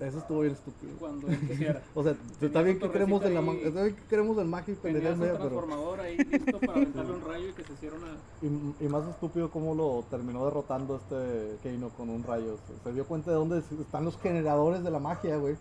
Eso 0.00 0.18
estuvo 0.18 0.40
bien 0.40 0.52
estúpido. 0.54 0.92
cuando 0.98 1.28
él 1.28 1.38
quisiera. 1.40 1.82
O 1.94 2.02
sea, 2.02 2.16
está 2.40 2.62
bien 2.62 2.78
que 2.78 2.90
queremos 2.90 3.22
de 3.22 3.30
la 3.30 3.40
está 3.40 3.82
bien 3.82 3.94
que 3.94 4.02
queremos 4.02 4.36
del 4.36 4.46
magia 4.46 4.74
y 4.74 4.86
media, 4.86 5.16
pero. 5.18 5.36
transformador 5.36 6.00
ahí 6.00 6.16
listo 6.16 6.58
para 6.58 6.72
aventarle 6.72 7.12
un 7.12 7.20
rayo 7.22 7.48
y 7.48 7.52
que 7.52 7.62
se 7.64 7.72
hiciera 7.72 7.96
una... 7.96 8.16
Y, 8.42 8.84
y 8.84 8.88
más 8.88 9.08
estúpido 9.08 9.50
cómo 9.50 9.74
lo 9.74 10.04
terminó 10.10 10.44
derrotando 10.44 10.96
este 10.96 11.58
Keino 11.62 11.90
con 11.90 12.10
un 12.10 12.24
rayo. 12.24 12.58
Se, 12.66 12.88
se 12.88 12.92
dio 12.94 13.06
cuenta 13.06 13.30
de 13.30 13.36
dónde 13.36 13.58
están 13.58 14.04
los 14.04 14.18
generadores 14.18 14.82
de 14.82 14.90
la 14.90 14.98
magia, 14.98 15.36
güey. 15.36 15.56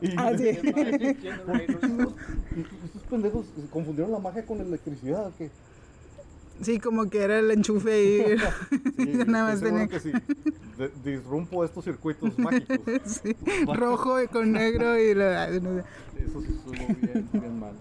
Y, 0.00 0.14
Ah, 0.16 0.32
sí. 0.36 0.48
Es 0.48 0.64
Magic 0.64 1.20
Generators. 1.20 1.90
y 2.56 2.60
estos 2.86 3.02
pendejos 3.10 3.46
confundieron 3.70 4.12
la 4.12 4.18
magia 4.18 4.44
con 4.46 4.58
la 4.58 4.64
electricidad. 4.64 5.26
¿o 5.28 5.32
qué? 5.36 5.50
Sí, 6.62 6.78
como 6.78 7.08
que 7.10 7.22
era 7.22 7.38
el 7.38 7.50
enchufe 7.50 7.92
ahí. 7.92 8.36
Sí, 8.96 9.12
nada 9.26 9.50
más 9.52 9.60
tenía- 9.60 9.88
que 9.88 10.00
sí. 10.00 10.12
Disrumpo 11.04 11.64
estos 11.64 11.84
circuitos 11.84 12.38
mágicos. 12.38 12.78
Sí, 13.04 13.36
rojo 13.74 14.20
y 14.22 14.26
con 14.28 14.52
negro 14.52 14.98
y 14.98 15.14
la. 15.14 15.48
Eso 15.48 15.60
sí 16.40 16.48
estuvo 16.56 16.72
bien, 17.00 17.28
bien 17.32 17.60
mal. 17.60 17.72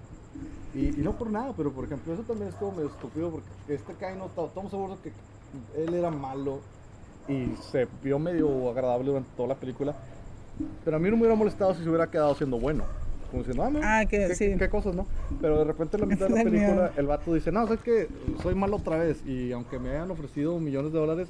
Y, 0.74 0.88
y 0.88 1.04
no 1.04 1.14
por 1.18 1.30
nada, 1.30 1.54
pero 1.56 1.72
por 1.72 1.86
ejemplo, 1.86 2.14
eso 2.14 2.24
también 2.24 2.50
estuvo 2.50 2.72
medio 2.72 2.88
estúpido 2.88 3.30
porque 3.30 3.48
este 3.68 3.94
Kaino, 3.94 4.26
estamos 4.28 4.72
seguros 4.72 5.00
que 5.00 5.12
él 5.82 5.94
era 5.94 6.10
malo 6.10 6.60
y 7.28 7.50
se 7.72 7.88
vio 8.04 8.20
medio 8.20 8.70
agradable 8.70 9.08
durante 9.10 9.30
toda 9.36 9.50
la 9.50 9.56
película. 9.56 9.96
Pero 10.86 10.98
a 10.98 11.00
mí 11.00 11.10
no 11.10 11.16
me 11.16 11.22
hubiera 11.24 11.36
molestado 11.36 11.74
si 11.74 11.84
se 11.84 11.90
hubiera 11.90 12.10
quedado 12.10 12.36
siendo 12.36 12.58
bueno. 12.60 12.84
Como 13.32 13.44
diciendo, 13.44 13.64
ah, 13.84 14.00
Ah, 14.02 14.06
que 14.06 14.28
qué, 14.28 14.36
sí. 14.36 14.56
qué 14.60 14.70
cosas, 14.70 14.94
¿no? 14.94 15.08
Pero 15.40 15.58
de 15.60 15.64
repente 15.64 15.96
en 15.98 16.02
la 16.02 16.08
mitad 16.08 16.28
de 16.28 16.36
la 16.36 16.44
película 16.52 16.92
el 16.98 17.08
vato 17.08 17.34
dice, 17.34 17.52
no, 17.52 17.64
sabes 17.66 17.80
que 17.82 18.08
soy 18.44 18.54
malo 18.56 18.76
otra 18.76 18.98
vez 18.98 19.26
y 19.26 19.52
aunque 19.54 19.80
me 19.80 19.90
hayan 19.92 20.12
ofrecido 20.12 20.60
millones 20.60 20.92
de 20.92 21.00
dólares, 21.00 21.30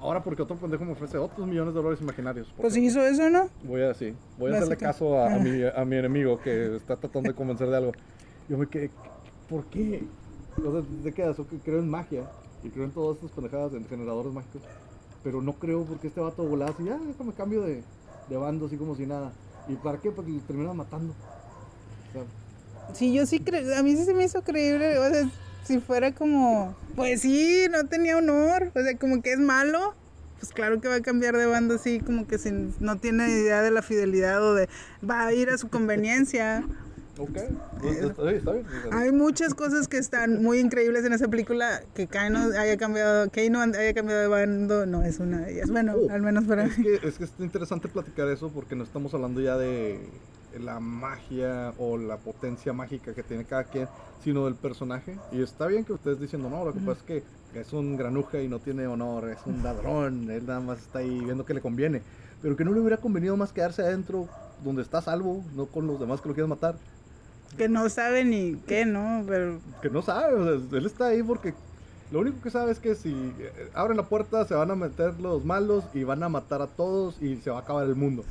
ahora 0.00 0.22
porque 0.24 0.42
otro 0.42 0.56
pendejo 0.56 0.84
me 0.84 0.92
ofrece 0.92 1.18
otros 1.18 1.46
millones 1.46 1.74
de 1.74 1.80
dólares 1.80 2.00
imaginarios. 2.00 2.46
Pues 2.56 2.72
Porque 2.74 2.80
hizo 2.86 3.00
eso, 3.06 3.28
¿no? 3.30 3.48
Voy 3.64 3.82
a, 3.82 3.92
sí, 3.94 4.14
voy 4.38 4.52
a 4.52 4.56
hacerle 4.56 4.76
caso 4.78 5.18
a, 5.18 5.26
a 5.28 5.34
Ah. 5.34 5.38
mi, 5.38 5.62
a 5.76 5.84
mi 5.84 5.96
enemigo 5.96 6.40
que 6.40 6.76
está 6.76 6.96
tratando 6.96 7.28
de 7.30 7.34
convencer 7.36 7.68
de 7.68 7.76
algo. 7.76 7.92
Yo 8.48 8.56
me 8.58 8.66
quedé, 8.66 8.90
¿por 9.48 9.64
qué? 9.66 10.02
O 10.58 10.72
sea, 10.72 10.82
¿de 11.04 11.12
qué 11.12 11.28
eso? 11.30 11.46
Que 11.46 11.58
creo 11.58 11.78
en 11.78 11.88
magia 11.88 12.22
y 12.64 12.68
creo 12.70 12.84
en 12.86 12.90
todas 12.92 13.16
estas 13.16 13.30
pendejadas, 13.32 13.74
en 13.74 13.86
generadores 13.86 14.32
mágicos. 14.32 14.62
Pero 15.22 15.40
no 15.42 15.52
creo 15.52 15.84
porque 15.84 16.08
este 16.08 16.20
vato 16.20 16.42
volaba 16.44 16.70
así, 16.72 16.84
ya, 16.84 16.98
déjame 16.98 17.32
cambio 17.32 17.62
de, 17.62 17.82
de 18.28 18.36
bando, 18.36 18.66
así 18.66 18.76
como 18.76 18.96
si 18.96 19.06
nada. 19.06 19.32
¿Y 19.68 19.74
para 19.76 19.98
qué? 19.98 20.10
Porque 20.10 20.32
lo 20.32 20.40
terminan 20.40 20.76
matando. 20.76 21.14
Sí, 22.94 23.12
yo 23.12 23.24
sí 23.26 23.40
creo, 23.40 23.76
a 23.76 23.82
mí 23.82 23.96
sí 23.96 24.04
se 24.04 24.12
me 24.12 24.24
hizo 24.24 24.42
creíble, 24.42 24.98
o 24.98 25.08
sea, 25.10 25.30
si 25.64 25.78
fuera 25.80 26.12
como, 26.12 26.76
pues 26.94 27.22
sí, 27.22 27.66
no 27.70 27.84
tenía 27.86 28.16
honor, 28.18 28.70
o 28.74 28.80
sea, 28.82 28.96
como 28.98 29.22
que 29.22 29.32
es 29.32 29.38
malo, 29.38 29.94
pues 30.38 30.52
claro 30.52 30.80
que 30.80 30.88
va 30.88 30.96
a 30.96 31.00
cambiar 31.00 31.36
de 31.36 31.46
bando 31.46 31.76
así, 31.76 32.00
como 32.00 32.26
que 32.26 32.36
sin, 32.38 32.74
no 32.80 32.96
tiene 32.96 33.30
idea 33.30 33.62
de 33.62 33.70
la 33.70 33.80
fidelidad 33.82 34.42
o 34.42 34.54
de, 34.54 34.68
va 35.08 35.26
a 35.26 35.32
ir 35.32 35.48
a 35.48 35.56
su 35.56 35.68
conveniencia. 35.68 36.64
ok, 37.16 37.38
pues, 37.80 38.44
Hay 38.90 39.12
muchas 39.12 39.54
cosas 39.54 39.88
que 39.88 39.96
están 39.96 40.42
muy 40.42 40.58
increíbles 40.58 41.04
en 41.06 41.14
esa 41.14 41.28
película, 41.28 41.80
que 41.94 42.08
Kano 42.08 42.50
haya 42.58 42.76
cambiado, 42.76 43.30
Kano 43.30 43.60
haya 43.60 43.94
cambiado 43.94 44.20
de 44.20 44.28
bando, 44.28 44.84
no 44.84 45.02
es 45.02 45.18
una 45.18 45.40
de 45.40 45.52
ellas, 45.54 45.70
bueno, 45.70 45.94
Oh, 45.96 46.10
al 46.10 46.20
menos 46.20 46.44
para 46.44 46.66
es 46.66 46.74
que, 46.74 47.00
es 47.06 47.16
que 47.16 47.24
está 47.24 47.42
interesante 47.42 47.88
platicar 47.88 48.28
eso 48.28 48.50
porque 48.50 48.76
no 48.76 48.84
estamos 48.84 49.14
hablando 49.14 49.40
ya 49.40 49.56
de 49.56 49.98
la 50.60 50.80
magia 50.80 51.72
o 51.78 51.96
la 51.96 52.16
potencia 52.16 52.72
mágica 52.72 53.14
que 53.14 53.22
tiene 53.22 53.44
cada 53.44 53.64
quien, 53.64 53.88
sino 54.22 54.44
del 54.44 54.54
personaje. 54.54 55.16
Y 55.32 55.42
está 55.42 55.66
bien 55.66 55.84
que 55.84 55.92
ustedes 55.92 56.20
diciendo, 56.20 56.48
no, 56.48 56.64
lo 56.64 56.72
que 56.72 56.80
pasa 56.80 57.00
es 57.00 57.02
que 57.02 57.22
es 57.54 57.72
un 57.72 57.96
granuja 57.96 58.40
y 58.40 58.48
no 58.48 58.58
tiene 58.58 58.86
honor, 58.86 59.28
es 59.30 59.38
un 59.46 59.62
ladrón, 59.62 60.30
él 60.30 60.46
nada 60.46 60.60
más 60.60 60.78
está 60.78 61.00
ahí 61.00 61.20
viendo 61.20 61.44
que 61.44 61.54
le 61.54 61.60
conviene. 61.60 62.02
Pero 62.40 62.56
que 62.56 62.64
no 62.64 62.72
le 62.72 62.80
hubiera 62.80 62.96
convenido 62.96 63.36
más 63.36 63.52
quedarse 63.52 63.82
adentro 63.82 64.28
donde 64.64 64.82
está 64.82 65.00
salvo, 65.00 65.44
no 65.54 65.66
con 65.66 65.86
los 65.86 65.98
demás 66.00 66.20
que 66.20 66.28
lo 66.28 66.34
quieren 66.34 66.50
matar. 66.50 66.76
que 67.56 67.68
no 67.68 67.88
sabe 67.88 68.24
ni 68.24 68.56
qué, 68.66 68.84
¿no? 68.84 69.24
Pero 69.26 69.60
Que 69.80 69.90
no 69.90 70.02
sabe, 70.02 70.34
o 70.34 70.60
sea, 70.60 70.78
él 70.78 70.86
está 70.86 71.06
ahí 71.06 71.22
porque 71.22 71.54
lo 72.10 72.20
único 72.20 72.40
que 72.42 72.50
sabe 72.50 72.72
es 72.72 72.78
que 72.78 72.94
si 72.94 73.10
eh, 73.10 73.70
abren 73.74 73.96
la 73.96 74.04
puerta 74.08 74.44
se 74.46 74.54
van 74.54 74.70
a 74.70 74.76
meter 74.76 75.18
los 75.20 75.44
malos 75.44 75.84
y 75.94 76.04
van 76.04 76.22
a 76.22 76.28
matar 76.28 76.60
a 76.62 76.66
todos 76.66 77.20
y 77.22 77.36
se 77.36 77.50
va 77.50 77.58
a 77.58 77.60
acabar 77.60 77.86
el 77.86 77.94
mundo. 77.96 78.24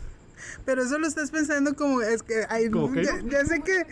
Pero 0.65 0.83
eso 0.83 0.97
lo 0.99 1.07
estás 1.07 1.31
pensando 1.31 1.75
como, 1.75 2.01
es 2.01 2.23
que 2.23 2.45
hay, 2.49 2.69
ya, 2.69 3.19
ya 3.29 3.45
sé 3.45 3.61
que. 3.61 3.85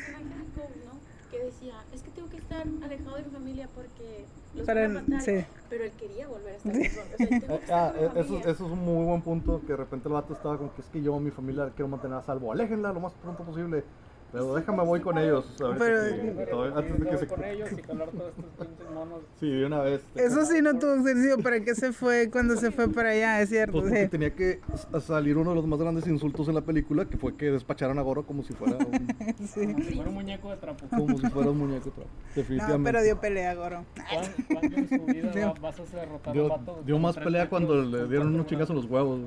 Que 1.32 1.44
decía, 1.44 1.76
es 1.94 2.02
que 2.02 2.10
tengo 2.12 2.30
que 2.30 2.38
estar 2.38 2.66
alejado 2.84 3.16
de 3.18 3.24
mi 3.24 3.30
familia 3.30 3.70
porque 3.76 4.26
los 4.56 4.66
Para- 4.66 4.88
van 4.88 4.98
a 4.98 5.02
matar. 5.02 5.22
sí. 5.22 5.46
Pero 5.70 5.84
él 5.84 5.92
quería 6.00 6.28
volver 6.28 6.54
a 6.54 6.58
estar 6.58 6.72
con 6.72 6.82
nosotros. 6.82 7.06
O 7.14 7.18
sea, 7.18 7.28
tengo 7.30 7.40
que 7.40 7.56
estar 7.64 7.72
ah, 7.72 7.92
con 7.94 8.00
mi 8.02 8.06
eh, 8.06 8.10
eso, 8.10 8.24
familia. 8.24 8.52
eso 8.52 8.66
es 8.66 8.72
un 8.72 8.80
muy 8.80 9.06
buen 9.06 9.22
punto, 9.22 9.62
que 9.62 9.68
de 9.68 9.78
repente 9.78 10.08
el 10.08 10.14
vato 10.14 10.34
estaba 10.34 10.58
como 10.58 10.74
que 10.74 10.82
es 10.82 10.88
que 10.88 11.02
yo, 11.02 11.20
mi 11.20 11.32
familia, 11.32 11.66
la 11.66 11.70
quiero 11.72 11.88
mantener 11.88 12.18
a 12.18 12.24
salvo. 12.24 12.52
Aléjenla 12.52 12.92
lo 12.94 13.00
más 13.00 13.14
pronto 13.14 13.44
posible. 13.44 13.84
Pero 14.32 14.56
déjame 14.56 14.84
voy 14.84 15.00
con 15.00 15.18
ellos. 15.18 15.46
Pero- 15.58 15.76
que- 15.78 16.46
todavía- 16.50 16.78
antes 16.78 17.00
de 17.00 17.10
que 17.10 17.18
se... 17.18 17.28
con 17.28 17.44
ellos 17.44 17.70
y 17.72 17.82
jalar 17.82 18.10
todos 18.10 18.30
estos 18.30 18.46
pinches 18.68 18.92
monos. 18.94 19.20
Sí, 19.40 19.50
de 19.50 19.66
una 19.66 19.80
vez. 19.82 20.02
eso 20.16 20.46
sí 20.46 20.62
no 20.62 20.78
tuvo 20.78 21.02
sentido, 21.04 21.38
¿para 21.40 21.60
qué 21.62 21.74
se 21.76 21.92
fue 21.94 22.30
cuando 22.32 22.56
se 22.58 22.72
fue 22.72 22.88
para 22.90 23.10
allá? 23.10 23.42
Es 23.42 23.50
cierto, 23.50 23.82
Pues 23.82 23.92
sí. 23.94 24.08
tenía 24.08 24.34
que 24.36 24.60
salir 25.02 25.38
uno 25.38 25.50
de 25.52 25.56
los 25.56 25.66
más 25.66 25.80
grandes 25.80 26.06
insultos 26.08 26.48
en 26.48 26.56
la 26.56 26.62
película, 26.62 27.06
que 27.06 27.18
fue 27.18 27.36
que 27.36 27.50
despacharon 27.52 27.98
a 27.98 28.02
Goro 28.02 28.24
como 28.24 28.44
si 28.44 28.54
fuera 28.54 28.78
un, 28.78 29.08
Sí. 29.48 29.66
Como 29.66 29.84
si 29.84 29.94
fuera 29.96 30.10
un 30.10 30.16
muñeco 30.16 30.50
de 30.52 30.58
trapo. 30.58 30.86
como 30.90 31.18
si 31.18 31.28
fuera 31.28 31.50
un 31.50 31.58
muñeco. 31.58 31.92
pero 31.96 32.08
No, 32.08 32.36
Definitivamente. 32.36 32.92
pero 32.92 33.04
dio 33.04 33.20
pelea, 33.20 33.56
Goro. 33.56 33.86
¿Cuándo, 33.96 34.30
cuándo 34.60 34.78
en 34.78 34.90
su 34.90 35.06
vida 35.06 35.32
Dio- 35.34 35.54
vas 35.62 35.80
a 35.80 35.84
derrotar 35.98 36.30
a 36.30 36.34
dio, 36.34 36.50
vato? 36.50 36.84
dio 36.86 37.00
más 37.00 37.16
pelea 37.16 37.44
metros, 37.46 37.50
cuando 37.50 37.82
le 37.84 38.08
dieron 38.08 38.28
unos 38.36 38.46
chingazos 38.46 38.70
en 38.72 38.76
los 38.76 38.86
huevos. 38.86 39.22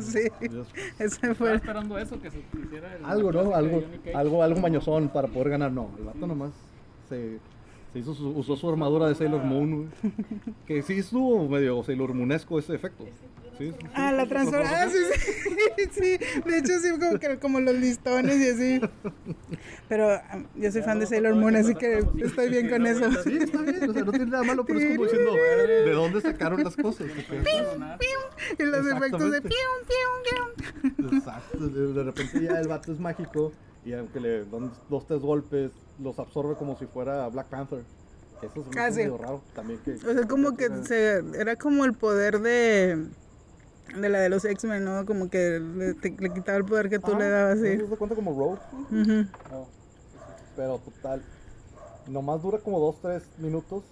Sí, 0.00 0.20
ese 0.98 1.04
Estaba 1.04 1.34
fue. 1.34 1.54
esperando 1.56 1.98
eso, 1.98 2.20
que 2.20 2.30
se 2.30 2.38
hiciera 2.64 2.96
el- 2.96 3.04
Algo, 3.04 3.32
¿no? 3.32 3.44
de 3.44 3.54
Algo. 3.54 3.82
Algo, 4.30 4.42
algo 4.42 4.60
mañosón 4.60 5.08
para 5.08 5.28
poder 5.28 5.50
ganar. 5.50 5.72
No, 5.72 5.90
el 5.98 6.04
vato 6.04 6.26
nomás 6.26 6.52
se, 7.08 7.38
se 7.92 7.98
hizo 7.98 8.14
su, 8.14 8.28
usó 8.30 8.56
su 8.56 8.68
armadura 8.68 9.08
de 9.08 9.14
Sailor 9.14 9.42
Moon, 9.44 9.76
güey. 9.76 10.12
Que 10.66 10.82
sí 10.82 10.98
estuvo 10.98 11.48
medio 11.48 11.82
Sailor 11.82 12.14
Moonesco 12.14 12.58
ese 12.58 12.74
efecto. 12.74 13.04
Sí, 13.58 13.72
sí, 13.72 13.74
sí. 13.78 13.86
Ah, 13.94 14.12
la 14.12 14.26
transformación. 14.26 14.80
Ah, 14.80 14.88
sí, 14.88 14.98
sí, 15.76 15.88
sí. 15.90 16.40
De 16.48 16.58
hecho, 16.58 16.78
sí, 16.78 16.90
como, 16.98 17.18
que, 17.18 17.38
como 17.38 17.60
los 17.60 17.74
listones 17.74 18.36
y 18.36 18.48
así. 18.48 18.80
Pero 19.88 20.10
ah, 20.10 20.42
yo 20.54 20.72
soy 20.72 20.82
fan 20.82 21.00
de 21.00 21.06
Sailor 21.06 21.34
Moon, 21.34 21.56
así 21.56 21.74
que 21.74 22.04
estoy 22.22 22.48
bien 22.48 22.70
con 22.70 22.86
eso. 22.86 23.10
Sí, 23.24 23.38
está 23.38 23.60
bien, 23.62 23.90
o 23.90 23.92
sea, 23.92 24.04
no 24.04 24.12
tiene 24.12 24.26
nada 24.26 24.44
malo, 24.44 24.64
pero 24.64 24.78
es 24.78 24.92
como 24.92 25.04
diciendo, 25.04 25.32
¿de 25.34 25.90
dónde 25.92 26.20
sacaron 26.20 26.62
las 26.62 26.76
cosas? 26.76 27.08
Y 28.58 28.62
los 28.64 28.86
efectos 28.86 29.30
de 29.30 29.42
pium, 29.42 29.52
pium, 29.86 30.94
pium. 30.96 31.14
Exacto, 31.16 31.68
de, 31.68 32.04
repente 32.04 32.42
ya 32.42 32.60
el 32.60 32.68
vato 32.68 32.92
es 32.92 32.98
mágico 32.98 33.52
y 33.84 33.92
aunque 33.92 34.20
le 34.20 34.44
dan 34.44 34.70
dos, 34.88 35.06
tres 35.06 35.20
golpes, 35.20 35.70
los 35.98 36.18
absorbe 36.18 36.54
como 36.56 36.76
si 36.76 36.86
fuera 36.86 37.28
Black 37.28 37.48
Panther. 37.48 37.82
Que 38.40 38.46
Eso 38.46 38.60
es 38.60 38.66
Ah, 38.76 38.90
sí. 38.90 38.98
medio 39.00 39.18
raro 39.18 39.42
también 39.54 39.80
que... 39.84 39.94
O 39.94 40.14
sea, 40.14 40.26
como 40.26 40.56
que 40.56 40.68
se, 40.84 41.22
era 41.38 41.56
como 41.56 41.84
el 41.84 41.92
poder 41.94 42.40
de, 42.40 43.06
de 43.98 44.08
la 44.08 44.20
de 44.20 44.28
los 44.28 44.44
X-Men, 44.44 44.84
¿no? 44.84 45.04
Como 45.06 45.28
que 45.28 45.60
le, 45.60 45.94
te- 45.94 46.16
le 46.18 46.32
quitaba 46.32 46.58
el 46.58 46.64
poder 46.64 46.88
que 46.88 46.98
tú 46.98 47.16
le 47.16 47.28
dabas, 47.28 47.58
sí. 47.60 47.76
¿No 47.76 47.88
se 47.88 47.96
cuenta 47.96 48.14
como 48.16 48.38
Rogue? 48.38 48.60
Ujú. 48.90 49.26
No. 49.50 49.66
Pero 50.56 50.78
total, 50.78 51.22
nomás 52.08 52.42
dura 52.42 52.58
como 52.58 52.78
2-3 52.80 53.22
minutos, 53.38 53.82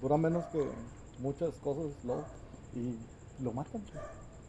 dura 0.00 0.16
menos 0.16 0.44
que 0.46 0.64
muchas 1.20 1.50
cosas, 1.62 1.86
luego, 2.04 2.24
y 2.74 2.94
lo 3.42 3.52
matan. 3.52 3.82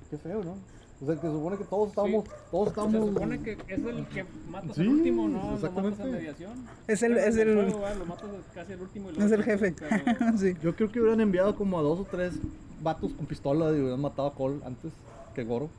Qué 0.10 0.18
feo, 0.18 0.44
¿no? 0.44 0.56
O 1.00 1.06
sea, 1.06 1.16
que 1.16 1.28
supone 1.28 1.58
que 1.58 1.64
todos 1.66 1.90
estamos, 1.90 2.24
todos 2.50 2.64
Se 2.66 2.70
estamos... 2.70 3.08
supone 3.10 3.40
que 3.44 3.52
es 3.52 3.60
el 3.86 4.08
que 4.08 4.26
matas 4.50 4.76
Sí, 4.76 4.82
al 4.82 4.88
último, 4.88 5.28
¿no? 5.28 5.50
Lo 5.50 5.56
exactamente. 5.56 5.98
matas 6.00 6.06
en 6.08 6.12
mediación. 6.14 6.52
Es 6.88 7.04
el- 7.04 7.18
es 7.18 7.38
el- 7.38 7.54
juego, 7.56 7.80
¿verdad? 7.82 7.98
Lo 7.98 8.06
matas 8.08 8.30
casi 8.56 8.74
al 8.74 8.82
último. 8.82 9.10
y 9.12 9.14
lo 9.14 9.26
Es 9.26 9.32
el 9.32 9.44
jefe. 9.44 9.76
pero- 9.78 10.38
sí. 10.40 10.56
Yo 10.64 10.76
creo 10.76 10.92
que 10.92 11.00
hubieran 11.00 11.22
enviado 11.22 11.56
como 11.56 11.78
a 11.78 11.82
dos 11.84 12.00
o 12.00 12.04
tres 12.10 12.34
vatos 12.82 13.12
con 13.14 13.26
pistola 13.28 13.66
y 13.72 13.80
hubieran 13.80 14.02
matado 14.02 14.28
a 14.30 14.34
Cole 14.34 14.60
antes 14.66 14.92
que 15.36 15.44
Goro. 15.44 15.70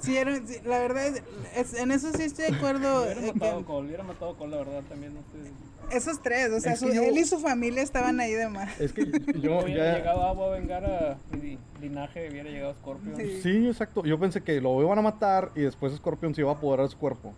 Sí, 0.00 0.16
era- 0.16 0.34
sí, 0.44 0.56
la 0.64 0.78
verdad, 0.80 1.06
es- 1.06 1.22
es- 1.56 1.74
en 1.80 1.92
eso 1.92 2.10
sí 2.12 2.22
estoy 2.24 2.50
de 2.50 2.56
acuerdo. 2.56 3.02
Hubiera 3.04 3.20
eh, 3.20 3.32
matado 3.34 3.54
a 3.54 3.58
que- 3.58 3.64
Cole, 3.64 3.86
hubiera 3.86 4.02
matado 4.02 4.36
Cole, 4.36 4.50
la 4.50 4.56
verdad, 4.64 4.82
también. 4.88 5.14
No 5.14 5.20
sé. 5.20 5.50
esos 5.96 6.22
tres, 6.22 6.50
o 6.50 6.58
sea, 6.60 6.72
Es 6.72 6.80
su- 6.80 6.88
yo- 6.90 7.02
él 7.02 7.18
y 7.18 7.24
su 7.24 7.38
familia 7.38 7.82
estaban 7.82 8.18
ahí 8.18 8.32
de 8.32 8.48
más. 8.48 8.80
Es 8.80 8.92
que 8.94 9.04
yo 9.40 9.60
hubiera 9.60 9.92
ya... 9.92 9.98
llegado 9.98 10.22
Agua 10.24 10.46
a 10.46 10.58
vengar 10.58 10.84
a 10.86 11.18
mi 11.36 11.58
linaje, 11.82 12.28
hubiera 12.30 12.48
llegado 12.50 12.74
Scorpion. 12.74 13.16
Sí. 13.16 13.40
Sí, 13.42 13.68
exacto. 13.68 14.02
Yo 14.04 14.18
pensé 14.18 14.40
que 14.42 14.60
lo 14.60 14.80
iban 14.82 14.98
a 14.98 15.02
matar 15.02 15.50
y 15.54 15.60
después 15.60 15.94
Scorpion 15.94 16.34
se 16.34 16.40
iba 16.40 16.50
a 16.50 16.54
apoderar 16.54 16.86
de 16.86 16.90
su 16.92 16.98
cuerpo, 16.98 17.32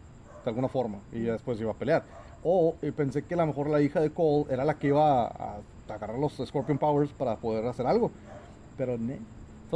de 0.45 0.51
alguna 0.51 0.69
forma, 0.69 1.01
y 1.13 1.25
ya 1.25 1.33
después 1.33 1.61
iba 1.61 1.73
a 1.73 1.75
pelear. 1.75 2.05
O 2.45 2.77
eh, 2.83 2.93
pensé 2.93 3.23
que 3.23 3.35
a 3.35 3.39
lo 3.39 3.47
mejor 3.47 3.69
la 3.69 3.81
hija 3.81 4.01
de 4.01 4.11
Cole 4.11 4.47
era 4.51 4.65
la 4.65 4.79
que 4.79 4.87
iba 4.89 5.27
a, 5.27 5.57
a 5.89 5.95
agarrar 5.95 6.19
los 6.19 6.35
Scorpion 6.45 6.79
Powers 6.79 7.11
para 7.13 7.37
poder 7.37 7.67
hacer 7.67 7.87
algo. 7.87 8.11
Pero, 8.79 8.97
ne. 8.99 9.19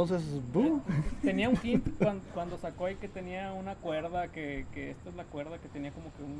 Entonces, 0.03 0.41
boom. 0.53 0.81
Tenía 1.21 1.49
un 1.49 1.57
hint 1.61 1.85
cuando, 1.97 2.23
cuando 2.33 2.57
sacó 2.57 2.85
ahí 2.85 2.95
que 2.95 3.07
tenía 3.09 3.51
una 3.53 3.75
cuerda, 3.75 4.29
que, 4.29 4.65
que 4.73 4.91
esta 4.91 5.09
es 5.09 5.15
la 5.15 5.25
cuerda 5.25 5.57
que 5.57 5.67
tenía 5.67 5.91
como 5.91 6.05
que 6.15 6.23
un... 6.23 6.39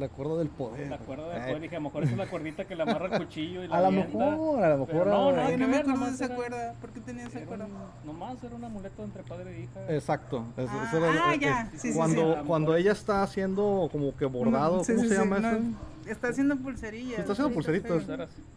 La 0.00 0.08
cuerda 0.08 0.36
del 0.38 0.48
poder. 0.48 0.88
La 0.88 0.98
cuerda 0.98 1.28
de 1.28 1.34
Ay, 1.40 1.46
poder. 1.48 1.62
Dije, 1.62 1.76
a 1.76 1.78
lo 1.78 1.84
mejor 1.84 2.02
esa 2.02 2.12
es 2.12 2.18
la 2.18 2.26
cuerdita 2.26 2.64
que 2.66 2.74
le 2.76 2.82
amarra 2.82 3.06
el 3.16 3.18
cuchillo 3.24 3.62
y 3.64 3.68
la 3.68 3.76
A 3.78 3.80
lo 3.82 3.90
mejor, 3.92 4.62
a 4.64 4.76
lo 4.76 4.86
mejor. 4.86 5.06
no, 5.06 5.30
nada 5.32 5.46
Ay, 5.46 5.52
que 5.52 5.58
no 5.58 5.66
me 5.68 5.72
ver, 5.72 5.80
acuerdo 5.82 6.04
de 6.06 6.10
esa 6.12 6.24
era- 6.26 6.34
cuerda. 6.36 6.74
¿Por 6.80 6.90
qué 6.90 7.00
tenía 7.00 7.26
esa 7.26 7.40
cuerda? 7.44 7.66
un- 7.66 8.06
nomás 8.06 8.42
era 8.44 8.54
un 8.56 8.64
amuleto 8.64 9.02
entre 9.04 9.22
padre 9.24 9.56
e 9.56 9.62
hija. 9.62 9.92
Exacto. 9.94 10.44
eso- 10.56 10.68
Ah, 10.72 10.84
eso 10.88 10.96
era- 10.98 11.24
ah, 11.28 11.34
eh, 11.34 11.38
ya. 11.40 11.62
eh, 11.62 11.68
Sí, 11.76 11.90
sí, 11.92 11.96
cuando, 11.96 12.34
sí. 12.34 12.40
cuando 12.46 12.76
ella 12.76 12.92
está 12.92 13.22
haciendo 13.22 13.88
como 13.92 14.16
que 14.16 14.24
bordado, 14.26 14.82
Sí, 14.84 14.92
¿cómo 14.92 15.02
sí, 15.04 15.08
se 15.10 15.14
sí, 15.16 15.20
llama 15.20 15.38
no, 15.40 15.48
eso? 15.50 15.60
Está 16.10 16.28
haciendo 16.28 16.56
pulserillas. 16.56 17.18
Está 17.20 17.32
haciendo 17.32 17.54
pulseritas. 17.54 18.02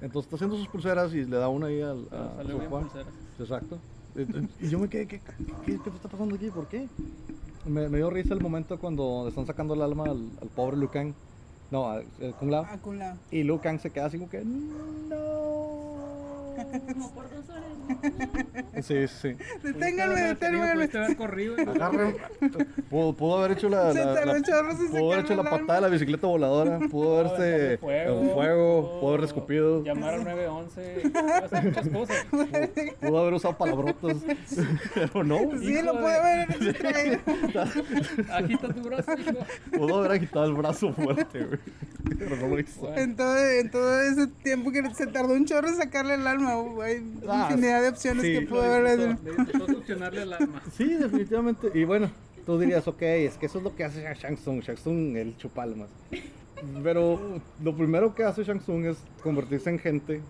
Entonces 0.01 0.25
está 0.25 0.35
haciendo 0.35 0.57
sus 0.57 0.67
pulseras 0.67 1.13
y 1.13 1.23
le 1.25 1.37
da 1.37 1.49
una 1.49 1.67
ahí 1.67 1.81
al, 1.81 2.07
Pero 2.09 2.23
a 2.23 2.35
salió 2.35 2.51
su 2.51 2.57
bien 2.57 2.69
Juan. 2.71 2.83
pulseras. 2.85 3.13
Exacto. 3.39 3.79
Eh, 4.17 4.25
eh, 4.33 4.47
Y 4.59 4.69
yo 4.69 4.79
me 4.79 4.89
quedé, 4.89 5.07
¿qué, 5.07 5.19
qué, 5.19 5.33
qué 5.65 5.89
está 5.89 6.09
pasando 6.09 6.35
aquí? 6.35 6.49
¿Por 6.49 6.67
qué? 6.67 6.89
Me, 7.65 7.87
me 7.89 7.97
dio 7.97 8.09
risa 8.09 8.33
el 8.33 8.41
momento 8.41 8.79
cuando 8.79 9.21
le 9.23 9.29
están 9.29 9.45
sacando 9.45 9.73
el 9.73 9.81
alma 9.81 10.05
al, 10.05 10.31
al 10.41 10.49
pobre 10.49 10.77
Liu 10.77 10.89
Kang. 10.89 11.13
No, 11.69 11.89
a, 11.89 12.01
eh, 12.01 12.33
Kung 12.39 12.49
Lao. 12.49 12.65
Ah, 12.67 12.77
con 12.81 12.97
la- 12.97 13.19
Y 13.29 13.43
Liu 13.43 13.59
Kang 13.59 13.79
se 13.79 13.91
queda 13.91 14.05
así 14.05 14.17
como 14.17 14.29
que, 14.29 14.43
no. 14.43 15.17
Sí, 18.81 19.07
sí. 19.07 19.35
Deténganme, 19.63 20.21
deténganme. 20.21 20.87
Pudo, 22.89 23.13
pudo 23.13 23.37
haber 23.39 23.51
hecho 23.57 23.69
la, 23.69 23.91
Se 23.91 23.99
la- 23.99 24.05
la- 24.05 24.21
pudo 24.91 25.11
haber 25.13 25.25
hecho 25.25 25.35
la 25.35 25.41
el 25.41 25.49
patada 25.49 25.75
de 25.75 25.81
la 25.81 25.87
bicicleta 25.87 26.27
voladora, 26.27 26.79
pudo 26.91 27.07
Pudo 27.07 27.19
haberse 27.19 27.77
fuego, 27.79 28.21
en 28.21 28.29
fuego, 28.31 28.99
pudo 28.99 29.07
haber 29.09 29.19
pudo 29.21 29.25
escupido, 29.25 29.83
Llamar 29.83 30.13
al 30.15 30.23
911. 30.23 31.09
pudo 31.11 31.33
hacer 31.45 31.63
muchas 31.63 31.89
cosas. 31.89 32.25
pudo 33.01 33.17
haber 33.19 33.33
usado 33.33 33.57
palabrotas, 33.57 34.17
pero 34.93 35.23
no, 35.23 35.37
Sí, 35.59 35.73
Hijo 35.73 35.81
lo 35.83 35.93
de- 35.93 35.99
pude 35.99 36.15
haber 36.15 36.59
distraído. 36.59 37.19
Agita 38.31 38.67
tu 38.73 38.81
brazo, 38.81 39.11
hijo. 39.17 39.45
pudo 39.77 39.99
haber 39.99 40.11
agitado 40.11 40.45
el 40.45 40.53
brazo 40.53 40.93
fuerte, 40.93 41.45
güey, 41.45 41.59
pero 42.17 42.35
no 42.35 42.47
lo 42.47 42.59
hizo. 42.59 42.81
Bueno. 42.81 42.97
En 42.97 43.15
todo, 43.15 43.37
en 43.37 43.71
todo 43.71 44.01
ese 44.01 44.27
tiempo 44.27 44.71
que 44.71 44.83
se 44.93 45.07
tardó 45.07 45.33
un 45.33 45.45
chorro 45.45 45.67
en 45.67 45.75
sacarle 45.77 46.15
el 46.15 46.27
alma, 46.27 46.55
güey. 46.55 47.01
Ah, 47.27 47.47
infinidad 47.49 47.76
infinidad 47.77 47.81
de 47.83 47.89
opciones 47.89 48.23
Sí, 48.23 48.33
que 48.33 48.41
pudo 48.47 48.61
haber. 48.61 48.99
Le 49.23 49.31
disfrutó 49.31 49.67
succionarle 49.73 50.21
el 50.23 50.33
arma. 50.33 50.61
Sí, 50.77 50.93
definitivamente. 50.95 51.71
Y 51.73 51.83
bueno, 51.83 52.09
tú 52.45 52.59
dirías, 52.59 52.87
ok, 52.87 53.01
es 53.01 53.35
que 53.37 53.45
eso 53.47 53.57
es 53.59 53.63
lo 53.63 53.75
que 53.75 53.83
hace 53.83 54.01
Shang 54.19 54.35
Tsung. 54.37 54.61
Shang 54.61 54.75
Tsung, 54.77 55.15
el 55.17 55.37
chupalmas. 55.37 55.89
Pero 56.83 57.19
lo 57.63 57.75
primero 57.75 58.15
que 58.15 58.23
hace 58.23 58.43
Shang 58.43 58.59
Tsung 58.59 58.85
es 58.85 58.97
convertirse 59.21 59.69
en 59.69 59.79
gente 59.79 60.21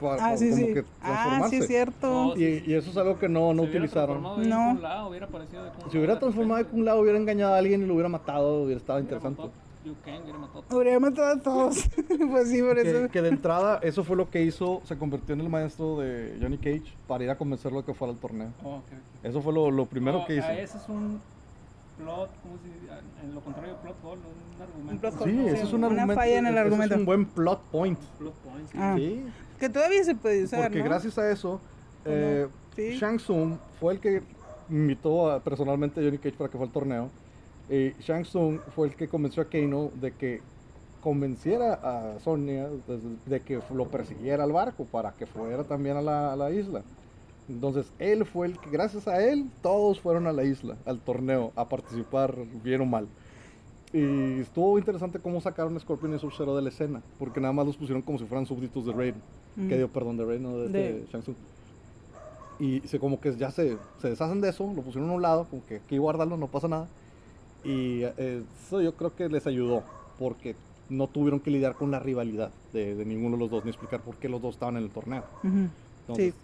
para 0.00 0.24
Ah, 0.30 0.36
sí, 0.36 0.48
como 0.50 0.66
sí. 0.66 0.72
que 0.72 0.80
Ah, 0.80 0.82
sí, 0.82 1.00
transformarse. 1.02 1.56
es 1.58 1.66
cierto. 1.66 2.34
Y, 2.36 2.44
y 2.66 2.74
eso 2.74 2.90
es 2.90 2.96
algo 2.96 3.18
que 3.18 3.28
no, 3.28 3.52
no 3.52 3.62
utilizaron. 3.64 4.22
transformado 4.22 4.40
de 4.40 4.46
No. 4.48 4.72
Kung 4.74 4.82
Lao, 4.82 5.08
hubiera 5.10 5.26
aparecido 5.26 5.64
de 5.64 5.70
Kung 5.72 5.90
Si 5.90 5.98
hubiera 5.98 6.18
transformado 6.18 6.64
de. 6.64 6.70
Kung 6.70 6.84
Lao, 6.84 7.00
hubiera 7.00 7.18
engañado 7.18 7.54
a 7.54 7.58
alguien 7.58 7.82
y 7.82 7.86
lo 7.86 7.92
hubiera 7.94 8.08
matado, 8.08 8.62
hubiera 8.62 8.80
estado 8.80 8.98
Hubiera 9.00 9.16
interesante. 9.16 9.42
matado 9.42 9.69
Kang, 10.04 10.22
hubiera 10.22 10.38
matado 10.38 10.64
a 10.68 10.74
Habría 10.74 11.00
matado 11.00 11.28
a 11.28 11.40
todos. 11.42 11.88
pues 12.30 12.48
sí, 12.50 12.60
por 12.62 12.74
Que, 12.82 12.90
eso. 12.90 13.10
que 13.10 13.22
de 13.22 13.28
entrada, 13.30 13.80
eso 13.82 14.04
fue 14.04 14.16
lo 14.16 14.28
que 14.30 14.42
hizo, 14.42 14.82
se 14.84 14.96
convirtió 14.96 15.34
en 15.34 15.40
el 15.40 15.48
maestro 15.48 15.98
de 15.98 16.36
Johnny 16.40 16.58
Cage 16.58 16.92
para 17.08 17.24
ir 17.24 17.30
a 17.30 17.36
convencerlo 17.38 17.80
de 17.80 17.86
que 17.86 17.94
fuera 17.94 18.12
al 18.12 18.18
torneo. 18.18 18.48
Oh, 18.62 18.76
ok, 18.76 18.84
ok. 18.84 19.24
Eso 19.24 19.40
fue 19.42 19.52
lo, 19.52 19.70
lo 19.70 19.86
primero 19.86 20.18
No, 20.20 20.26
que 20.26 20.36
hizo. 20.36 20.46
ah, 20.46 20.54
ese 20.58 20.76
es 20.76 20.88
un 20.88 21.20
plot, 21.98 22.30
¿cómo 22.42 22.54
se 22.62 22.68
dice? 22.80 22.92
En 23.24 23.34
lo 23.34 23.40
contrario, 23.40 23.76
plot 23.82 23.96
hole, 24.04 24.20
un 24.56 24.62
argumento. 24.62 24.92
Un 24.92 24.98
plot 24.98 25.14
Sí, 25.14 25.38
hole. 25.38 25.50
ese 25.52 25.62
es 25.62 25.72
un 25.72 25.84
Una 25.84 25.86
argumento. 25.88 26.14
falla 26.14 26.38
en 26.38 26.46
el 26.46 26.58
argumento. 26.58 26.94
Es 26.94 27.00
un 27.00 27.06
buen 27.06 27.24
plot 27.26 27.60
point. 27.70 27.98
Plot 28.18 28.34
point, 28.34 28.68
sí. 28.70 28.78
Ah. 28.80 28.94
Sí, 28.96 29.24
Que 29.58 29.68
todavía 29.68 30.04
se 30.04 30.14
puede 30.14 30.44
usar. 30.44 30.62
porque 30.62 30.78
¿no? 30.78 30.84
gracias 30.84 31.18
a 31.18 31.30
eso, 31.30 31.60
eh, 32.04 32.46
Sí. 32.76 32.96
Shang 32.98 33.16
Tsung 33.18 33.56
fue 33.80 33.94
el 33.94 34.00
que 34.00 34.22
invitó 34.70 35.30
a- 35.30 35.40
personalmente 35.40 36.00
a 36.00 36.04
Johnny 36.04 36.18
Cage 36.18 36.36
para 36.36 36.48
que 36.50 36.56
fuera 36.56 36.68
al 36.68 36.72
torneo. 36.72 37.10
Y 37.70 37.94
Shang 38.02 38.24
Tsung 38.24 38.58
fue 38.74 38.88
el 38.88 38.96
que 38.96 39.06
convenció 39.08 39.42
a 39.42 39.46
Kano 39.46 39.90
de 40.00 40.12
que 40.12 40.40
convenciera 41.00 41.74
a 41.74 42.18
Sonia 42.20 42.68
de, 42.68 42.98
de 43.26 43.40
que 43.40 43.60
lo 43.72 43.86
persiguiera 43.88 44.44
al 44.44 44.52
barco 44.52 44.84
para 44.84 45.12
que 45.12 45.24
fuera 45.26 45.64
también 45.64 45.96
a 45.96 46.02
la, 46.02 46.32
a 46.32 46.36
la 46.36 46.50
isla. 46.50 46.82
Entonces 47.48 47.90
él 47.98 48.24
fue 48.26 48.48
el 48.48 48.58
que, 48.58 48.70
gracias 48.70 49.08
a 49.08 49.24
él, 49.24 49.48
todos 49.62 50.00
fueron 50.00 50.26
a 50.26 50.32
la 50.32 50.44
isla, 50.44 50.76
al 50.84 51.00
torneo, 51.00 51.52
a 51.56 51.68
participar, 51.68 52.34
bien 52.62 52.80
o 52.80 52.86
mal. 52.86 53.08
Y 53.92 54.40
estuvo 54.40 54.78
interesante 54.78 55.18
cómo 55.18 55.40
sacaron 55.40 55.76
a 55.76 55.80
Scorpion 55.80 56.14
y 56.14 56.18
Sub-Zero 56.18 56.54
de 56.54 56.62
la 56.62 56.68
escena, 56.68 57.02
porque 57.18 57.40
nada 57.40 57.52
más 57.52 57.66
los 57.66 57.76
pusieron 57.76 58.02
como 58.02 58.18
si 58.18 58.24
fueran 58.24 58.46
súbditos 58.46 58.86
de 58.86 58.92
Raiden. 58.92 59.22
Mm. 59.56 59.68
Que 59.68 59.76
dio, 59.78 59.88
perdón, 59.88 60.16
de 60.16 60.24
Raiden, 60.24 60.42
no 60.44 60.58
de, 60.58 60.68
De- 60.68 60.98
este 61.00 61.12
Shang 61.12 61.22
Tsung. 61.22 61.36
Y 62.60 62.80
se, 62.86 63.00
como 63.00 63.20
que 63.20 63.32
ya 63.36 63.50
se, 63.50 63.78
se 64.00 64.10
deshacen 64.10 64.40
de 64.40 64.50
eso, 64.50 64.70
lo 64.74 64.82
pusieron 64.82 65.10
a 65.10 65.14
un 65.14 65.22
lado, 65.22 65.46
como 65.50 65.64
que 65.66 65.76
aquí 65.76 65.98
guárdalo, 65.98 66.36
no 66.36 66.46
pasa 66.46 66.68
nada. 66.68 66.86
Y 67.64 68.02
eh, 68.02 68.42
eso 68.66 68.80
yo 68.80 68.94
creo 68.94 69.14
que 69.14 69.28
les 69.28 69.46
ayudó, 69.46 69.82
porque 70.18 70.56
no 70.88 71.06
tuvieron 71.06 71.40
que 71.40 71.50
lidiar 71.50 71.74
con 71.74 71.90
la 71.90 72.00
rivalidad 72.00 72.50
de, 72.72 72.94
de 72.94 73.04
ninguno 73.04 73.36
de 73.36 73.42
los 73.42 73.50
dos, 73.50 73.64
ni 73.64 73.70
explicar 73.70 74.00
por 74.00 74.16
qué 74.16 74.28
los 74.28 74.42
dos 74.42 74.54
estaban 74.54 74.76
en 74.76 74.84
el 74.84 74.90
torneo. 74.90 75.24
Entonces, 76.00 76.34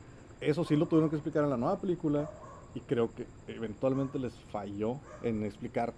eso 0.40 0.64
sí 0.64 0.76
lo 0.76 0.86
tuvieron 0.86 1.10
que 1.10 1.16
explicar 1.16 1.44
en 1.44 1.50
la 1.50 1.56
nueva 1.56 1.78
película 1.78 2.30
y 2.74 2.80
creo 2.80 3.10
que 3.14 3.26
eventualmente 3.48 4.18
les 4.18 4.34
falló 4.52 4.98
en 5.22 5.44
explicar 5.44 5.92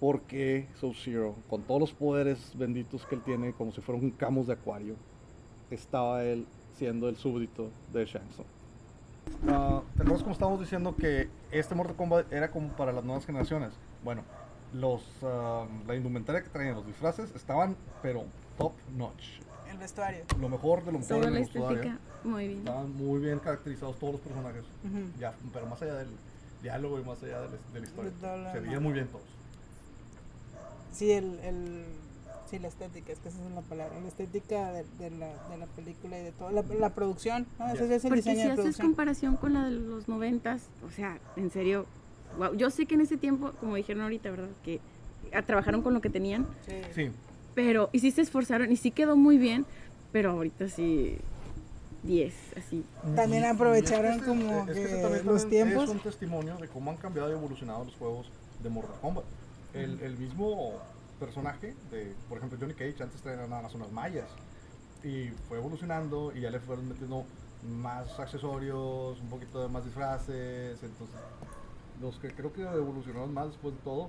por 0.00 0.22
qué 0.22 0.66
Sub-Zero, 0.80 1.34
con 1.48 1.62
todos 1.62 1.80
los 1.80 1.92
poderes 1.92 2.52
benditos 2.56 3.06
que 3.06 3.14
él 3.14 3.20
tiene, 3.22 3.52
como 3.52 3.70
si 3.70 3.80
fuera 3.80 4.00
un 4.00 4.10
Camus 4.10 4.46
de 4.46 4.54
acuario, 4.54 4.96
estaba 5.70 6.24
él 6.24 6.46
siendo 6.76 7.08
el 7.08 7.16
súbdito 7.16 7.70
de 7.92 8.06
Shang 8.06 8.28
Tsung. 8.30 8.46
Ah, 9.48 9.82
¿Te 9.94 10.02
acuerdas 10.02 10.22
como 10.22 10.32
estábamos 10.32 10.60
diciendo 10.60 10.96
que 10.96 11.28
este 11.52 11.74
Mortal 11.74 11.96
Kombat 11.96 12.32
era 12.32 12.50
como 12.50 12.68
para 12.70 12.92
las 12.92 13.04
nuevas 13.04 13.26
generaciones? 13.26 13.72
Bueno, 14.02 14.22
los, 14.74 15.02
ah, 15.22 15.66
la 15.86 15.94
indumentaria 15.96 16.42
que 16.42 16.48
traían, 16.48 16.74
los 16.76 16.86
disfraces, 16.86 17.34
estaban 17.34 17.76
pero 18.02 18.24
top 18.58 18.72
notch. 18.96 19.40
El 19.70 19.78
vestuario. 19.78 20.24
Lo 20.40 20.48
mejor 20.48 20.84
de 20.84 20.92
lo 20.92 20.98
mejor 20.98 21.16
en 21.16 21.22
la 21.22 21.28
el 21.28 21.34
vestuario. 21.44 21.78
estética, 21.78 21.98
muy 22.24 22.46
bien. 22.48 22.58
Estaban 22.60 22.96
muy 22.96 23.20
bien 23.20 23.38
caracterizados 23.38 23.98
todos 23.98 24.14
los 24.14 24.22
personajes. 24.22 24.64
Ya, 25.18 25.34
pero 25.52 25.66
más 25.66 25.80
allá 25.82 25.94
del 25.94 26.08
diálogo 26.62 26.98
y 27.00 27.04
más 27.04 27.22
allá 27.22 27.40
de 27.42 27.48
la, 27.48 27.56
de 27.72 27.80
la 27.80 27.86
historia. 27.86 28.52
Se 28.52 28.60
veían 28.60 28.82
muy 28.82 28.92
bien 28.92 29.06
todos. 29.08 29.24
Sí, 30.92 31.12
el, 31.12 31.38
el, 31.40 31.84
sí, 32.50 32.58
la 32.58 32.68
estética, 32.68 33.12
es 33.12 33.20
que 33.20 33.28
esa 33.28 33.38
es 33.46 33.50
la 33.52 33.60
palabra. 33.62 33.98
La 34.00 34.08
estética 34.08 34.72
de, 34.72 34.84
de 34.98 35.10
la, 35.10 35.48
de 35.48 35.56
la 35.56 35.66
película 35.66 36.18
y 36.18 36.24
de 36.24 36.32
toda 36.32 36.50
la, 36.50 36.62
la 36.62 36.90
producción. 36.90 37.46
¿no? 37.58 37.68
Ese 37.68 37.88
Ya. 37.88 37.94
es 37.94 38.04
el 38.04 38.08
Porque 38.10 38.16
diseño 38.22 38.34
si 38.36 38.42
de 38.42 38.52
haces 38.52 38.56
producción. 38.56 38.86
comparación 38.88 39.36
con 39.36 39.54
la 39.54 39.64
de 39.66 39.70
los 39.72 40.08
noventas, 40.08 40.62
o 40.86 40.90
sea, 40.90 41.18
en 41.36 41.50
serio, 41.50 41.86
wow. 42.38 42.54
Yo 42.54 42.70
sé 42.70 42.86
que 42.86 42.94
en 42.94 43.02
ese 43.02 43.16
tiempo, 43.16 43.52
como 43.60 43.76
dijeron 43.76 44.02
ahorita, 44.02 44.30
¿verdad? 44.30 44.48
Que 44.64 44.80
ah, 45.32 45.42
trabajaron 45.42 45.82
con 45.82 45.94
lo 45.94 46.00
que 46.00 46.10
tenían, 46.10 46.46
Sí. 46.66 46.74
Sí, 46.94 47.10
pero, 47.54 47.90
y 47.92 47.98
sí 47.98 48.10
se 48.10 48.22
esforzaron, 48.22 48.70
y 48.70 48.76
sí 48.76 48.90
quedó 48.90 49.16
muy 49.16 49.36
bien, 49.36 49.66
pero 50.12 50.30
ahorita 50.30 50.68
sí, 50.68 51.18
10, 52.02 52.34
así. 52.56 52.84
También 53.14 53.44
aprovecharon 53.44 54.12
es 54.12 54.20
que 54.20 54.26
como 54.26 54.68
es 54.68 54.74
que 54.74 54.84
ese 54.84 55.02
también 55.02 55.26
los 55.26 55.42
también 55.42 55.66
tiempos. 55.66 55.84
Es 55.84 55.90
un 55.90 56.00
testimonio 56.00 56.56
de 56.56 56.68
cómo 56.68 56.90
han 56.90 56.96
cambiado 56.96 57.28
y 57.30 57.32
evolucionado 57.32 57.84
los 57.84 57.94
juegos 57.96 58.30
de 58.62 58.70
Mortal 58.70 58.96
Kombat. 59.00 59.24
El, 59.74 60.00
el 60.00 60.16
mismo 60.18 60.80
personaje, 61.18 61.74
de, 61.90 62.14
por 62.28 62.38
ejemplo, 62.38 62.58
Johnny 62.60 62.74
Cage, 62.74 63.02
antes 63.02 63.20
traía 63.20 63.46
nada 63.46 63.62
más 63.62 63.74
unas 63.74 63.92
mallas. 63.92 64.28
Y 65.04 65.28
fue 65.48 65.58
evolucionando 65.58 66.32
y 66.34 66.40
ya 66.40 66.50
le 66.50 66.60
fueron 66.60 66.88
metiendo 66.88 67.24
más 67.80 68.18
accesorios, 68.18 69.20
un 69.20 69.28
poquito 69.28 69.62
de 69.62 69.68
más 69.68 69.84
disfraces. 69.84 70.82
Entonces, 70.82 71.16
los 72.00 72.18
que 72.18 72.28
creo 72.30 72.52
que 72.52 72.62
evolucionaron 72.62 73.32
más 73.34 73.48
después 73.48 73.74
de 73.74 73.80
todo 73.82 74.08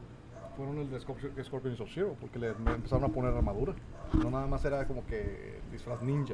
fueron 0.56 0.78
el 0.80 0.90
de 0.92 1.00
Scorpion, 1.00 1.34
Scorpion 1.44 1.78
Sub-Zero, 1.78 2.16
porque 2.20 2.38
le 2.40 2.50
empezaron 2.50 3.04
a 3.06 3.08
poner 3.10 3.34
armadura. 3.34 3.74
No 4.14 4.30
nada 4.32 4.48
más 4.48 4.64
era 4.66 4.86
como 4.86 5.06
que 5.06 5.60
disfraz 5.72 6.02
ninja. 6.02 6.34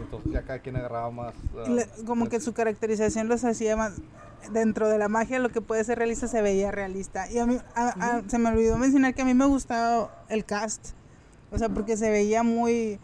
Entonces 0.00 0.32
ya 0.32 0.42
cada 0.42 0.58
quien 0.60 0.76
agarraba 0.76 1.10
más... 1.10 1.34
ah, 1.56 1.68
Le- 1.68 1.88
como 2.04 2.28
que 2.28 2.40
su 2.40 2.52
caracterización 2.52 3.28
los 3.28 3.44
hacía 3.44 3.76
más 3.76 4.00
dentro 4.52 4.88
de 4.88 4.98
la 4.98 5.08
magia 5.08 5.40
lo 5.40 5.48
que 5.50 5.60
puede 5.60 5.82
ser 5.82 5.98
realista 5.98 6.28
se 6.28 6.40
veía 6.42 6.70
realista 6.70 7.28
y 7.30 7.38
a 7.38 7.46
mí 7.46 7.58
a- 7.74 7.88
a- 8.18 8.22
se 8.28 8.38
me 8.38 8.50
olvidó 8.50 8.78
mencionar 8.78 9.12
que 9.14 9.22
a 9.22 9.24
mí 9.24 9.34
me 9.34 9.46
gustaba 9.46 10.24
el 10.28 10.44
cast 10.44 10.90
o 11.50 11.58
sea 11.58 11.68
porque 11.68 11.96
se 11.96 12.08
veía 12.08 12.44
muy 12.44 13.00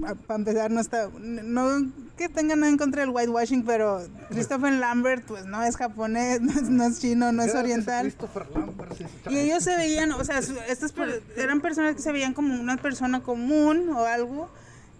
para 0.00 0.38
empezar 0.38 0.70
no 0.70 0.80
está 0.80 1.08
no 1.20 1.90
que 2.16 2.28
tengan 2.28 2.60
nada 2.60 2.70
en 2.72 2.78
contra 2.78 3.02
del 3.02 3.10
whitewashing 3.10 3.64
pero 3.64 4.00
Christopher 4.28 4.72
Lambert 4.72 5.24
pues 5.24 5.46
no 5.46 5.62
es 5.62 5.76
japonés 5.76 6.40
no 6.42 6.52
es, 6.52 6.62
no 6.68 6.84
es 6.84 7.00
chino 7.00 7.32
no 7.32 7.42
es 7.42 7.54
oriental. 7.54 8.02
Christopher 8.06 8.46
Lambert, 8.54 8.92
sí, 8.96 9.04
sí, 9.04 9.34
y 9.34 9.38
ellos 9.38 9.62
se 9.62 9.76
veían, 9.76 10.12
o 10.12 10.24
sea, 10.24 10.42
su- 10.42 10.58
estas 10.68 10.92
per- 10.92 11.22
eran 11.36 11.60
personas 11.60 11.94
que 11.94 12.02
se 12.02 12.12
veían 12.12 12.34
como 12.34 12.54
una 12.60 12.76
persona 12.76 13.22
común 13.22 13.88
o 13.90 14.04
algo 14.04 14.48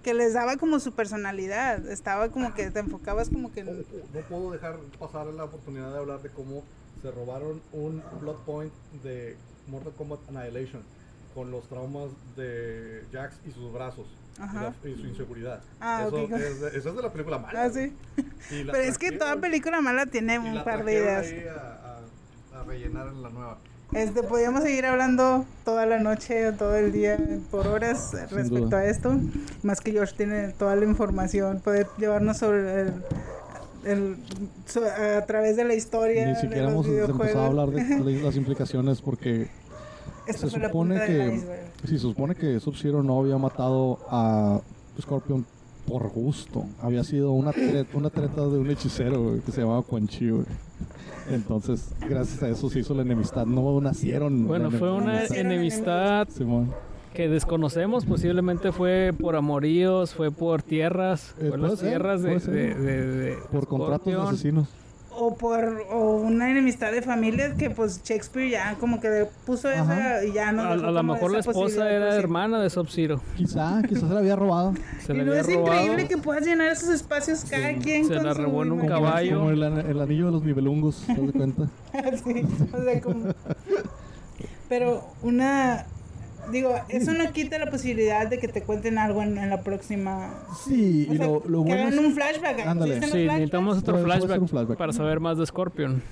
que 0.02 0.14
les 0.14 0.32
daba 0.32 0.56
como 0.56 0.78
su 0.78 0.92
personalidad. 0.92 1.86
Estaba 1.88 2.28
como 2.30 2.54
que 2.54 2.70
te 2.70 2.78
enfocabas 2.78 3.28
como 3.30 3.52
que... 3.52 3.64
No, 3.64 3.72
en- 3.72 3.84
no 4.14 4.20
puedo 4.28 4.52
dejar 4.52 4.76
pasar 4.98 5.26
la 5.26 5.44
oportunidad 5.44 5.92
de 5.92 5.98
hablar 5.98 6.22
de 6.22 6.30
cómo 6.30 6.62
se 7.02 7.10
robaron 7.10 7.60
un 7.72 8.02
plot 8.20 8.44
point 8.44 8.72
de 9.02 9.36
Mortal 9.66 9.92
Kombat 9.98 10.20
Annihilation 10.28 10.82
con 11.34 11.50
los 11.50 11.68
traumas 11.68 12.10
de 12.36 13.02
Jax 13.12 13.36
y 13.46 13.50
sus 13.52 13.72
brazos 13.72 14.06
y 14.38 14.42
Ajá. 14.42 14.74
la- 14.84 14.88
y, 14.90 14.94
su 14.94 15.06
inseguridad. 15.06 15.60
Ah, 15.80 16.04
eso, 16.06 16.18
es 16.36 16.60
de, 16.60 16.68
eso 16.78 16.88
es 16.90 16.96
de 16.96 17.02
la 17.02 17.12
película 17.12 17.38
mala. 17.38 17.64
Ah, 17.64 17.70
sí. 17.70 17.92
Pero 18.50 18.76
es 18.78 18.98
que 18.98 19.12
toda 19.12 19.36
película 19.36 19.80
mala 19.80 20.06
tiene 20.06 20.34
y 20.34 20.38
un 20.38 20.54
la 20.54 20.64
par 20.64 20.84
de 20.84 20.92
ideas. 20.92 21.26
ahí 21.26 21.44
a, 21.48 21.54
a- 22.56 22.60
a 22.60 22.64
rellenar 22.64 23.08
en 23.08 23.22
la 23.22 23.30
nueva. 23.30 23.58
Este, 23.92 24.22
podríamos 24.22 24.62
seguir 24.64 24.84
hablando 24.84 25.46
toda 25.64 25.86
la 25.86 25.98
noche 25.98 26.46
o 26.48 26.52
todo 26.54 26.76
el 26.76 26.92
día 26.92 27.16
por 27.50 27.66
horas 27.68 28.12
respecto 28.12 28.66
duda. 28.66 28.78
a 28.80 28.84
esto. 28.84 29.18
Más 29.62 29.80
que 29.80 29.92
George 29.92 30.14
tiene 30.16 30.48
toda 30.48 30.76
la 30.76 30.84
información, 30.84 31.60
puede 31.64 31.86
llevarnos 31.96 32.36
sobre 32.36 32.82
el, 32.82 32.92
el- 33.84 34.16
so- 34.66 34.84
a 34.84 35.24
través 35.24 35.56
de 35.56 35.64
la 35.64 35.72
historia. 35.74 36.26
Ni 36.26 36.34
de 36.34 36.40
siquiera 36.40 36.70
los 36.70 36.86
hemos 36.86 37.08
empezado 37.10 37.44
a 37.44 37.46
hablar 37.46 37.68
de 37.70 38.20
las 38.22 38.36
implicaciones 38.36 39.00
porque 39.00 39.48
Esto 40.28 40.46
se 40.48 40.50
fue 40.50 40.60
la 40.60 40.68
supone 40.68 40.94
punta 40.94 41.06
que 41.06 41.34
iceberg. 41.34 41.70
si 41.84 41.88
se 41.88 41.98
supone 41.98 42.34
que 42.34 42.60
Sub-Zero 42.60 43.02
no 43.02 43.18
había 43.20 43.38
matado 43.38 43.98
a 44.10 44.60
Scorpion 45.00 45.44
por 45.86 46.08
gusto, 46.10 46.64
había 46.82 47.02
sido 47.04 47.32
una 47.32 47.52
treta, 47.52 47.96
una 47.96 48.10
treta 48.10 48.42
de 48.46 48.58
un 48.58 48.70
hechicero 48.70 49.22
güey, 49.22 49.40
que 49.40 49.52
se 49.52 49.62
llamaba 49.62 49.82
Quan 49.82 50.06
Chi, 50.06 50.30
güey. 50.30 50.44
Entonces, 51.30 51.90
gracias 52.08 52.42
a 52.42 52.48
eso 52.48 52.70
se 52.70 52.80
hizo 52.80 52.94
la 52.94 53.02
enemistad, 53.02 53.46
no 53.46 53.80
nacieron. 53.80 54.46
Bueno, 54.46 54.70
fue 54.70 54.92
una 54.92 55.24
enemistad 55.26 56.28
Simón. 56.30 56.70
que 57.14 57.28
desconocemos, 57.28 58.04
posiblemente 58.06 58.72
fue 58.72 59.12
por 59.18 59.36
amoríos, 59.36 60.14
fue 60.14 60.30
por 60.30 60.62
tierras, 60.62 61.34
Eh, 61.38 61.48
puede 61.50 61.58
las 61.62 61.78
ser, 61.78 61.88
tierras 61.90 62.22
de, 62.22 62.38
de- 62.38 62.74
de- 62.74 63.06
de 63.06 63.36
por 63.50 63.66
contratos 63.66 64.06
de 64.06 64.14
asesinos. 64.14 64.68
O 65.20 65.34
por 65.36 65.82
o 65.90 66.16
una 66.16 66.50
enemistad 66.50 66.92
de 66.92 67.02
familia 67.02 67.54
que 67.56 67.70
pues 67.70 68.02
Shakespeare 68.04 68.50
ya 68.50 68.74
como 68.78 69.00
que 69.00 69.08
le 69.10 69.24
puso 69.46 69.68
Ajá. 69.68 70.18
esa 70.20 70.24
y 70.24 70.32
ya 70.32 70.52
no 70.52 70.62
A, 70.62 70.76
lo 70.76 71.02
mejor 71.02 71.32
la 71.32 71.40
esposa 71.40 71.90
era 71.90 72.14
hermana 72.14 72.60
de 72.60 72.70
Sub-Zero. 72.70 73.20
Quizá, 73.36 73.82
quizás 73.88 74.08
se 74.08 74.14
la 74.14 74.20
había 74.20 74.36
robado. 74.36 74.74
Se 75.04 75.12
y 75.12 75.16
no 75.16 75.22
había 75.22 75.40
es 75.40 75.46
robado. 75.46 75.74
increíble 75.74 76.08
que 76.08 76.16
puedas 76.18 76.46
llenar 76.46 76.68
esos 76.70 76.90
espacios 76.90 77.44
cada 77.44 77.72
quien 77.74 78.06
se 78.06 78.14
con 78.14 78.24
la 78.24 78.34
su 78.34 78.42
robó 78.42 78.62
en 78.62 78.72
un 78.72 78.86
caballo. 78.86 79.38
Como 79.38 79.50
el, 79.50 79.62
el 79.62 80.00
anillo 80.00 80.26
de 80.26 80.32
los 80.32 80.42
nivelungos, 80.44 81.02
¿te 81.06 81.14
das 81.20 81.32
cuenta? 81.32 81.68
Sí, 82.24 82.44
o 82.72 82.82
sea, 82.84 83.00
como- 83.00 83.34
Pero 84.68 85.04
una 85.22 85.86
Digo, 86.52 86.74
eso 86.88 87.12
no 87.12 87.30
quita 87.32 87.58
la 87.58 87.70
posibilidad 87.70 88.26
de 88.28 88.38
que 88.38 88.48
te 88.48 88.62
cuenten 88.62 88.98
algo 88.98 89.22
en, 89.22 89.36
en 89.38 89.50
la 89.50 89.60
próxima. 89.62 90.30
Sí, 90.66 91.06
O 91.10 91.14
y 91.14 91.16
sea, 91.18 91.26
lo, 91.26 91.42
lo 91.46 91.64
que 91.64 91.70
bueno 91.74 91.88
es- 91.88 91.98
un 91.98 92.12
flashback. 92.12 92.66
Ándale. 92.66 92.96
¿existen 92.96 93.00
los 93.10 93.10
Sí, 93.10 93.26
necesitamos 93.36 93.78
otro 93.78 93.98
flashback, 93.98 94.40
un 94.40 94.48
flashback. 94.48 94.78
para 94.78 94.92
saber 94.92 95.20
más 95.20 95.38
de 95.38 95.46
Scorpion. 95.46 96.02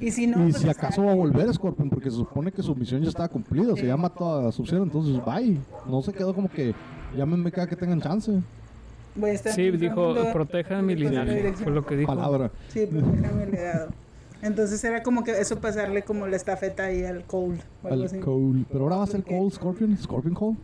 Y 0.00 0.10
si 0.10 0.26
no, 0.26 0.46
y 0.46 0.50
pues 0.50 0.62
si 0.62 0.68
acaso 0.68 1.04
va 1.04 1.12
a 1.12 1.14
volver 1.14 1.52
Scorpion, 1.54 1.88
porque 1.88 2.10
se 2.10 2.16
supone 2.16 2.52
que 2.52 2.62
su 2.62 2.74
misión 2.74 3.02
ya 3.02 3.08
estaba 3.08 3.28
cumplida, 3.28 3.74
se 3.76 3.86
ya 3.86 3.96
mató 3.96 4.46
a 4.48 4.52
Sub-Zero, 4.52 4.82
entonces 4.82 5.14
bye. 5.24 5.56
No 5.88 6.02
se 6.02 6.12
quedó 6.12 6.34
como 6.34 6.50
que 6.50 6.74
llámenme 7.16 7.50
cada 7.50 7.66
que 7.66 7.76
tengan 7.76 8.00
chance. 8.00 8.32
Voy 9.16 9.30
a 9.30 9.32
estar 9.34 9.52
Sí, 9.52 9.70
dijo, 9.70 10.14
protejan 10.32 10.84
mi 10.84 10.96
linaje. 10.96 11.52
Fue 11.54 11.72
lo 11.72 11.86
que 11.86 11.96
dijo. 11.96 12.14
Palabra. 12.14 12.50
Sí, 12.68 12.86
protejan 12.86 13.38
mi 13.38 13.46
legado. 13.52 13.88
Entonces 14.44 14.84
era 14.84 15.02
como 15.02 15.24
que 15.24 15.32
eso 15.32 15.58
pasarle 15.58 16.02
como 16.02 16.26
la 16.26 16.36
estafeta 16.36 16.84
ahí 16.84 17.04
al 17.04 17.24
o 17.82 17.88
algo 17.88 18.02
Al 18.02 18.04
así. 18.04 18.18
Cole. 18.18 18.64
Pero 18.70 18.84
ahora 18.84 18.96
va 18.96 19.04
a 19.04 19.06
ser 19.08 19.22
Cole 19.24 19.50
Scorpion. 19.50 19.96
Scorpion 19.96 20.34
Cole. 20.34 20.56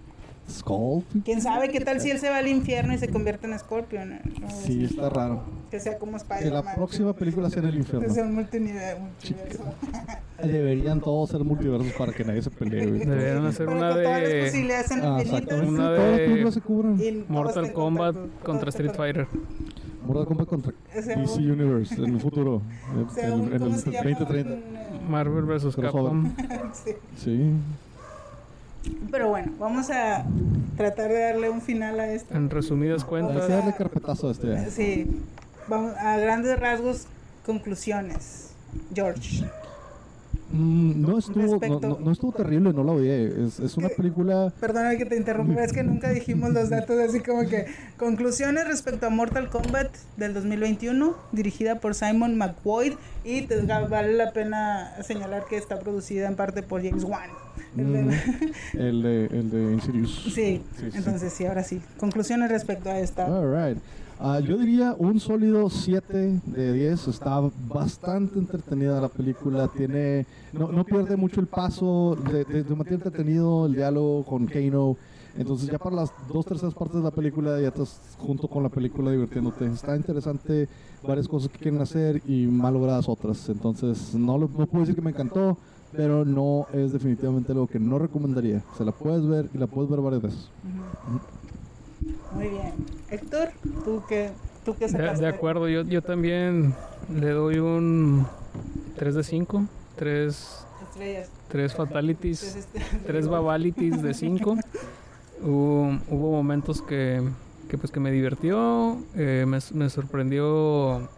Scorpion. 0.50 1.22
¿Quién 1.24 1.40
sabe 1.40 1.68
qué 1.68 1.80
tal 1.80 2.00
si 2.00 2.10
él 2.10 2.18
se 2.18 2.28
va 2.28 2.38
al 2.38 2.48
infierno 2.48 2.92
y 2.92 2.98
se 2.98 3.08
convierte 3.08 3.46
en 3.46 3.56
Scorpion? 3.58 4.12
eh? 4.12 4.20
No, 4.40 4.50
Sí, 4.50 4.84
está 4.84 5.08
raro. 5.08 5.42
Que 5.70 5.78
sea 5.78 5.96
como 5.98 6.12
Que 6.18 6.24
la 6.28 6.36
Spider-Man. 6.36 6.74
próxima 6.74 7.12
película 7.14 7.48
sea 7.50 7.62
en 7.62 7.68
el 7.68 7.76
Que 7.78 7.84
sea 7.84 7.98
infierno. 8.00 8.28
un 8.28 8.34
multiverso. 8.34 9.64
Deberían 10.42 11.00
todos 11.00 11.30
ser 11.30 11.44
multiversos 11.44 11.92
para 11.92 12.12
que 12.12 12.24
nadie 12.24 12.42
se 12.42 12.50
pelee. 12.50 12.86
güey. 12.86 13.00
Deberían 13.04 13.46
hacer 13.46 13.66
Para 13.66 13.78
una 13.78 13.94
que 13.94 14.02
todas 14.02 14.22
las 14.22 14.30
de 14.32 14.40
posibilidades 14.44 14.86
sean 14.86 15.00
Ah. 15.04 15.06
Una 15.68 15.76
Todas 15.76 15.98
las 15.98 16.10
de 16.18 16.24
películas 16.26 16.54
se 16.54 16.60
todos 16.60 17.24
Mortal 17.28 17.72
Kombat 17.72 18.16
contra 18.42 18.68
Street 18.70 18.92
Fighter. 18.96 19.26
Mortal 20.06 20.26
Kombat 20.26 20.48
contra 20.48 20.72
DC 20.94 21.14
un- 21.16 21.50
Universe 21.50 21.94
en 21.94 22.14
el 22.14 22.20
futuro. 22.20 22.62
En, 23.16 23.32
un- 23.32 23.46
en 23.48 23.52
el 23.54 23.58
¿cómo 23.60 23.76
se 23.78 23.90
llama? 23.90 24.10
2030. 24.10 24.50
Un, 24.52 24.58
eh, 24.58 25.00
Marvel 25.08 25.44
vs. 25.44 25.76
Capcom. 25.76 26.32
sí. 26.84 26.92
Sí. 27.16 27.52
Pero 29.10 29.28
bueno, 29.28 29.52
vamos 29.58 29.90
a 29.90 30.24
tratar 30.76 31.08
de 31.10 31.20
darle 31.20 31.50
un 31.50 31.60
final 31.60 32.00
a 32.00 32.10
esto. 32.12 32.34
En 32.34 32.48
resumidas 32.48 33.04
cuentas, 33.04 33.46
que 33.46 33.52
darle 33.52 33.74
carpetazo 33.76 34.28
a 34.28 34.32
este. 34.32 34.70
Sí, 34.70 35.20
vamos 35.68 35.94
a 35.98 36.16
grandes 36.16 36.58
rasgos, 36.58 37.06
conclusiones. 37.44 38.52
George. 38.94 39.44
Mm, 40.52 41.00
no, 41.02 41.18
estuvo, 41.18 41.42
no, 41.46 41.50
Respecto- 41.52 41.88
no- 41.88 41.98
no 42.00 42.10
estuvo 42.10 42.32
terrible, 42.32 42.72
no 42.72 42.82
la 42.82 42.92
odié. 42.92 43.46
Es, 43.46 43.60
es 43.60 43.76
una 43.76 43.88
película. 43.88 44.52
Perdóname 44.60 44.98
que 44.98 45.06
te 45.06 45.16
interrumpa, 45.16 45.62
es 45.62 45.72
que 45.72 45.84
nunca 45.84 46.10
dijimos 46.10 46.50
los 46.52 46.70
datos 46.70 46.98
así 46.98 47.20
como 47.20 47.42
que 47.48 47.66
conclusiones 47.96 48.66
respecto 48.66 49.06
a 49.06 49.10
Mortal 49.10 49.48
Kombat 49.48 49.94
del 50.16 50.34
2021, 50.34 51.14
dirigida 51.32 51.76
por 51.80 51.94
Simon 51.94 52.36
McWoyd 52.36 52.94
y 53.24 53.42
te, 53.42 53.60
vale 53.62 54.14
la 54.14 54.32
pena 54.32 54.92
señalar 55.02 55.44
que 55.48 55.56
está 55.56 55.78
producida 55.78 56.26
en 56.26 56.34
parte 56.34 56.62
por 56.64 56.82
James 56.82 57.04
Wan. 57.04 57.30
El 57.76 57.92
de- 57.92 58.02
mm, 58.02 58.10
el, 58.78 59.02
de, 59.02 59.24
el 59.26 59.50
de 59.50 59.72
Insidious. 59.74 60.22
Sí, 60.24 60.30
Sí, 60.32 60.62
sí. 60.78 60.90
entonces 60.94 61.32
sí, 61.32 61.46
ahora 61.46 61.62
sí. 61.62 61.80
Conclusiones 61.98 62.50
respecto 62.50 62.90
a 62.90 62.98
esta. 62.98 63.26
Alright. 63.26 63.78
Ah, 64.22 64.38
yo 64.40 64.58
diría 64.58 64.94
un 64.98 65.18
sólido 65.18 65.70
7 65.70 66.40
de 66.44 66.72
10. 66.74 67.08
Está 67.08 67.40
bastante 67.68 68.38
entretenida 68.38 69.00
la 69.00 69.08
película. 69.08 69.68
Tiene 69.68 70.26
no, 70.52 70.70
no 70.70 70.84
pierde 70.84 71.16
mucho 71.16 71.40
el 71.40 71.46
paso. 71.46 72.16
De, 72.30 72.44
de, 72.44 72.62
de 72.64 72.74
entretenido 72.94 73.64
el 73.66 73.74
diálogo 73.74 74.24
con 74.24 74.46
Kano. 74.46 74.96
Entonces 75.38 75.70
ya 75.70 75.78
para 75.78 75.96
las 75.96 76.12
dos 76.30 76.44
terceras 76.44 76.74
partes 76.74 76.96
de 76.96 77.02
la 77.04 77.12
película 77.12 77.58
ya 77.60 77.68
estás 77.68 77.98
junto 78.18 78.46
con 78.48 78.62
la 78.62 78.68
película 78.68 79.10
divirtiéndote. 79.10 79.64
Está 79.66 79.96
interesante 79.96 80.68
varias 81.06 81.26
cosas 81.28 81.50
que 81.50 81.58
quieren 81.58 81.80
hacer 81.80 82.20
y 82.26 82.46
mal 82.46 82.74
logradas 82.74 83.08
otras. 83.08 83.48
Entonces 83.48 84.14
no, 84.14 84.36
lo- 84.36 84.48
no 84.48 84.66
puedo 84.66 84.80
decir 84.80 84.96
que 84.96 85.00
me 85.02 85.10
encantó, 85.12 85.56
pero 85.92 86.26
no 86.26 86.66
es 86.74 86.92
definitivamente 86.92 87.52
algo 87.52 87.66
que 87.68 87.78
no 87.78 87.98
recomendaría. 87.98 88.62
Se 88.76 88.84
la 88.84 88.92
puedes 88.92 89.24
ver 89.26 89.48
y 89.54 89.58
la 89.58 89.66
puedes 89.66 89.88
ver 89.90 90.00
varias 90.00 90.20
veces. 90.22 90.50
Muy 92.32 92.48
bien. 92.48 92.72
Héctor, 93.10 93.50
¿tú 93.84 94.02
qué, 94.08 94.30
tú 94.64 94.74
qué 94.78 94.86
de, 94.86 94.90
sacaste? 94.92 95.22
de 95.24 95.28
acuerdo, 95.28 95.68
yo, 95.68 95.82
yo 95.82 96.02
también 96.02 96.74
le 97.12 97.30
doy 97.30 97.58
un 97.58 98.26
3 98.96 99.14
de 99.16 99.24
5, 99.24 99.64
3, 99.96 100.66
Estrellas. 100.90 101.30
3 101.48 101.74
fatalities, 101.74 102.42
Entonces, 102.56 102.68
este- 102.82 103.06
3 103.06 103.28
babalities 103.28 104.02
de 104.02 104.14
5. 104.14 104.56
Hubo, 105.42 105.98
hubo 106.08 106.30
momentos 106.32 106.82
que, 106.82 107.22
que, 107.68 107.78
pues, 107.78 107.90
que 107.90 108.00
me 108.00 108.10
divirtió, 108.12 108.98
eh, 109.16 109.44
me, 109.46 109.58
me 109.72 109.90
sorprendió 109.90 111.08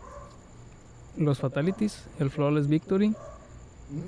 los 1.16 1.38
fatalities, 1.38 2.04
el 2.18 2.30
flawless 2.30 2.68
victory, 2.68 3.14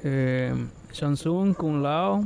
eh, 0.05 0.55
Shansung, 0.93 1.55
Kung 1.55 1.83
Lao. 1.83 2.25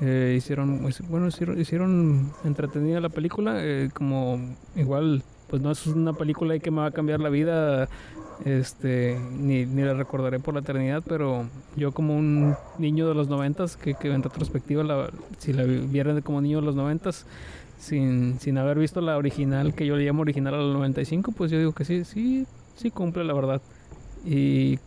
Eh, 0.00 0.34
hicieron 0.36 0.78
pues, 0.80 1.00
bueno 1.08 1.28
hicieron, 1.28 1.60
hicieron 1.60 2.32
entretenida 2.44 3.00
la 3.00 3.08
película 3.10 3.54
eh, 3.64 3.90
como 3.92 4.40
igual 4.76 5.22
pues 5.48 5.60
no 5.62 5.70
es 5.70 5.86
una 5.86 6.12
película 6.12 6.54
ahí 6.54 6.60
que 6.60 6.70
me 6.70 6.78
va 6.78 6.86
a 6.86 6.90
cambiar 6.90 7.20
la 7.20 7.28
vida 7.28 7.88
este 8.44 9.18
ni, 9.38 9.66
ni 9.66 9.82
la 9.82 9.92
recordaré 9.94 10.38
por 10.38 10.54
la 10.54 10.60
eternidad 10.60 11.02
pero 11.06 11.46
yo 11.76 11.92
como 11.92 12.16
un 12.16 12.54
niño 12.78 13.06
de 13.06 13.14
los 13.14 13.28
noventas 13.28 13.76
que, 13.76 13.94
que 13.94 14.10
en 14.12 14.22
retrospectiva 14.22 14.82
la, 14.82 15.10
si 15.38 15.52
la 15.52 15.64
viera 15.64 16.14
de 16.14 16.22
como 16.22 16.40
niño 16.40 16.60
de 16.60 16.66
los 16.66 16.74
noventas 16.76 17.26
sin, 17.78 18.38
sin 18.40 18.56
haber 18.58 18.78
visto 18.78 19.00
la 19.00 19.16
original 19.18 19.74
que 19.74 19.86
yo 19.86 19.96
le 19.96 20.04
llamo 20.04 20.22
original 20.22 20.54
a 20.54 20.58
la 20.58 20.72
95 20.72 21.32
pues 21.32 21.50
yo 21.50 21.58
digo 21.58 21.72
que 21.72 21.84
sí 21.84 22.04
sí 22.04 22.46
sí 22.76 22.90
cumple 22.90 23.24
la 23.24 23.34
verdad. 23.34 23.60
Y 24.24 24.78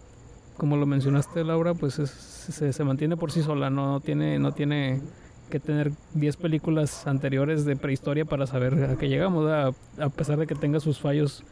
como 0.57 0.78
lo 0.78 0.86
mencionaste 0.86 1.43
Laura 1.43 1.74
pues 1.76 1.99
es- 1.99 2.33
se, 2.52 2.74
se 2.74 2.84
mantiene 2.84 3.18
por 3.18 3.32
sí 3.32 3.41
sola 3.41 3.70
no 3.70 4.00
tiene 4.00 4.39
no 4.39 4.52
tiene 4.52 5.02
que 5.50 5.60
tener 5.60 5.91
10 6.14 6.38
películas 6.38 7.06
anteriores 7.06 7.66
de 7.66 7.76
prehistoria 7.76 8.26
para 8.26 8.48
saber 8.48 8.84
a 8.84 8.96
qué 8.96 9.08
llegamos 9.08 9.50
a, 9.50 9.68
a 10.04 10.10
pesar 10.10 10.38
de 10.38 10.48
que 10.48 10.56
tenga 10.56 10.80
sus 10.80 11.00
fallos 11.00 11.44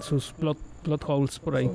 sus 0.00 0.32
plot, 0.32 0.58
plot 0.82 1.04
holes 1.06 1.38
por 1.38 1.56
ahí 1.56 1.70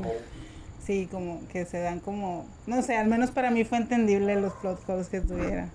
Sí, 0.86 1.08
como 1.10 1.48
que 1.48 1.66
se 1.66 1.80
dan 1.80 2.02
como, 2.02 2.46
no 2.68 2.82
sé, 2.82 2.98
al 2.98 3.08
menos 3.08 3.32
para 3.32 3.52
mí 3.52 3.64
fue 3.64 3.78
entendible 3.78 4.36
los 4.42 4.52
plot 4.54 4.78
holes 4.90 5.08
que 5.08 5.22
tuviera. 5.22 5.70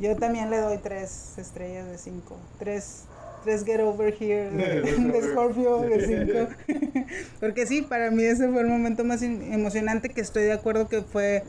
Yo 0.00 0.14
también 0.16 0.50
le 0.50 0.58
doy 0.58 0.78
tres 0.78 1.36
estrellas 1.36 1.88
de 1.88 1.98
cinco, 1.98 2.36
tres, 2.58 3.06
tres 3.46 3.64
get 3.64 3.80
over 3.80 4.12
here 4.12 4.50
de, 4.50 5.22
Scorpio 5.22 5.80
de 5.82 6.06
cinco. 6.06 6.48
Porque 7.40 7.66
sí, 7.66 7.82
para 7.82 8.10
mí 8.10 8.24
ese 8.24 8.48
fue 8.48 8.60
el 8.62 8.66
momento 8.68 9.04
más 9.04 9.22
in- 9.22 9.52
emocionante 9.52 10.08
que 10.08 10.20
estoy 10.20 10.42
de 10.42 10.52
acuerdo 10.52 10.88
que 10.88 11.02
fue 11.02 11.44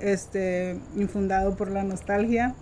este 0.00 0.76
infundado 0.96 1.56
por 1.56 1.70
la 1.70 1.82
nostalgia 1.82 2.54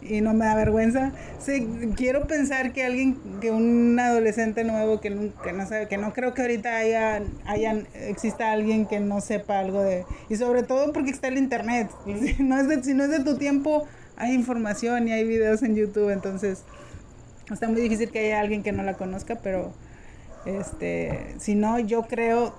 y 0.00 0.20
no 0.20 0.34
me 0.34 0.46
da 0.46 0.56
vergüenza. 0.56 1.12
Sí, 1.38 1.68
quiero 1.94 2.26
pensar 2.26 2.72
que 2.72 2.84
alguien, 2.84 3.16
que 3.40 3.50
un 3.52 3.96
adolescente 4.00 4.64
nuevo 4.64 5.00
que 5.00 5.10
nunca 5.10 5.52
no 5.52 5.66
sabe, 5.66 5.86
que 5.86 5.96
no 5.98 6.12
creo 6.12 6.34
que 6.34 6.42
ahorita 6.42 6.76
haya, 6.76 7.22
hayan, 7.46 7.86
exista 7.94 8.50
alguien 8.50 8.86
que 8.86 8.98
no 8.98 9.20
sepa 9.20 9.60
algo 9.60 9.82
de, 9.82 10.04
y 10.28 10.36
sobre 10.36 10.64
todo 10.64 10.92
porque 10.92 11.10
está 11.10 11.28
el 11.28 11.38
internet. 11.38 11.88
Si 12.04 12.42
no 12.42 12.58
es 12.58 12.66
de, 12.68 12.82
si 12.82 12.94
no 12.94 13.04
es 13.04 13.10
de 13.10 13.20
tu 13.20 13.36
tiempo, 13.36 13.86
hay 14.16 14.32
información 14.34 15.06
y 15.06 15.12
hay 15.12 15.24
videos 15.24 15.62
en 15.62 15.76
YouTube, 15.76 16.10
entonces 16.10 16.64
está 17.54 17.68
muy 17.68 17.80
difícil 17.80 18.10
que 18.10 18.18
haya 18.20 18.40
alguien 18.40 18.62
que 18.62 18.72
no 18.72 18.82
la 18.82 18.94
conozca, 18.94 19.36
pero 19.42 19.72
este, 20.46 21.34
si 21.38 21.54
no, 21.54 21.78
yo 21.78 22.02
creo, 22.02 22.54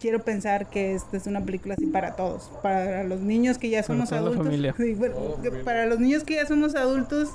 quiero 0.00 0.20
pensar 0.20 0.70
que 0.70 0.94
esta 0.94 1.16
es 1.16 1.26
una 1.26 1.42
película 1.44 1.74
así 1.74 1.86
para 1.86 2.14
todos, 2.16 2.50
para 2.62 3.04
los 3.04 3.20
niños 3.20 3.58
que 3.58 3.68
ya 3.68 3.82
somos 3.82 4.12
adultos, 4.12 4.44
familia. 4.44 4.74
Sí, 4.76 4.94
bueno, 4.94 5.14
que 5.42 5.50
para 5.50 5.86
los 5.86 5.98
niños 6.00 6.24
que 6.24 6.34
ya 6.36 6.46
somos 6.46 6.74
adultos 6.74 7.30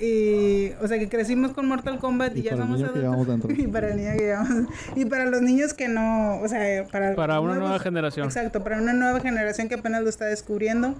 y 0.00 0.70
o 0.82 0.88
sea 0.88 0.98
que 0.98 1.10
crecimos 1.10 1.52
con 1.52 1.68
Mortal 1.68 1.98
Kombat 1.98 2.34
y, 2.34 2.40
Y 2.40 2.42
ya 2.44 2.52
para 2.52 2.62
el 2.62 2.68
somos 2.68 2.80
niño 2.80 2.92
que 2.94 3.06
adultos. 3.06 3.50
y 3.58 3.66
para 3.66 3.90
el 3.90 3.96
niño 3.98 4.12
que 4.16 4.18
llevamos 4.24 4.68
y 4.96 5.04
para 5.04 5.26
los 5.26 5.42
niños 5.42 5.74
que 5.74 5.88
no 5.88 6.40
o 6.40 6.48
sea 6.48 6.84
para 6.90 7.14
para 7.14 7.38
una 7.40 7.52
nuevos- 7.54 7.68
nueva 7.68 7.78
generación. 7.80 8.26
Exacto, 8.26 8.64
para 8.64 8.78
una 8.78 8.94
nueva 8.94 9.20
generación 9.20 9.68
que 9.68 9.74
apenas 9.74 10.02
lo 10.02 10.08
está 10.08 10.24
descubriendo. 10.24 10.94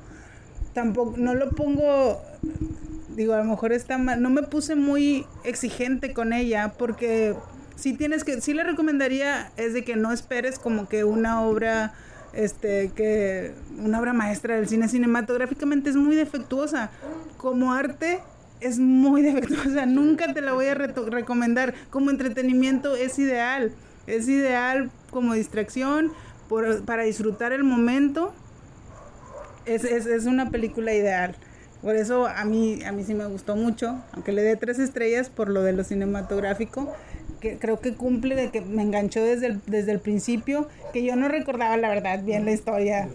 Tampoco, 0.75 1.15
no 1.17 1.35
lo 1.35 1.51
pongo, 1.51 2.21
digo, 3.17 3.35
a 3.35 3.39
lo 3.39 3.45
mejor 3.45 3.73
está 3.73 3.99
mal, 3.99 4.23
no 4.23 4.31
me 4.31 4.43
puse 4.43 4.75
muy 4.77 5.27
exigente 5.45 6.13
con 6.13 6.33
ella 6.33 6.75
porque 6.79 7.35
sí 7.77 7.93
tienes 7.95 8.25
que, 8.25 8.41
sí 8.41 8.55
le 8.55 8.65
recomendaría 8.65 9.51
es 9.57 9.75
de 9.75 9.85
que 9.85 9.97
no 9.97 10.13
esperes 10.13 10.59
como 10.59 10.89
que 10.89 11.05
una 11.05 11.43
obra, 11.43 11.93
este, 12.33 12.91
que 12.95 13.53
una 13.79 14.01
obra 14.01 14.13
maestra 14.13 14.57
del 14.57 14.69
cine 14.69 14.89
cinematográficamente 14.89 15.91
es 15.91 15.97
muy 15.97 16.15
defectuosa. 16.17 16.91
Como 17.37 17.73
arte 17.73 18.21
es 18.61 18.79
muy 18.79 19.23
defectuosa, 19.31 19.87
nunca 19.87 20.33
te 20.35 20.41
la 20.41 20.53
voy 20.53 20.67
a 20.67 20.75
recomendar. 20.75 21.75
Como 21.91 22.11
entretenimiento 22.11 22.95
es 22.97 23.19
ideal, 23.19 23.73
es 24.07 24.29
ideal 24.29 24.91
como 25.11 25.35
distracción, 25.35 26.13
por- 26.49 26.83
para 26.85 27.03
disfrutar 27.05 27.53
el 27.53 27.65
momento. 27.65 28.33
Es, 29.67 29.85
es, 29.85 30.07
es 30.07 30.27
una 30.27 30.51
película 30.51 30.93
ideal. 30.95 31.37
Por 31.83 31.97
eso 31.97 32.27
a 32.27 32.45
mí, 32.45 32.83
a 32.85 32.93
mí 32.93 33.05
sí 33.05 33.15
me 33.15 33.27
gustó 33.27 33.57
mucho, 33.57 34.03
aunque 34.13 34.33
le 34.33 34.43
dé 34.43 34.57
tres 34.57 34.79
estrellas 34.79 35.31
por 35.31 35.49
lo 35.49 35.63
de 35.63 35.73
lo 35.73 35.83
cinematográfico, 35.83 36.93
que 37.41 37.57
creo 37.57 37.81
que 37.81 37.95
cumple 37.95 38.35
de 38.35 38.51
que 38.51 38.61
me 38.61 38.83
enganchó 38.83 39.23
desde 39.25 39.47
el, 39.47 39.61
desde 39.67 39.93
el 39.93 40.01
principio, 40.01 40.69
que 40.93 41.03
yo 41.03 41.17
no 41.17 41.29
recordaba 41.29 41.77
la 41.79 41.89
verdad 41.89 42.23
bien 42.23 42.45
la 42.45 42.53
historia 42.53 43.09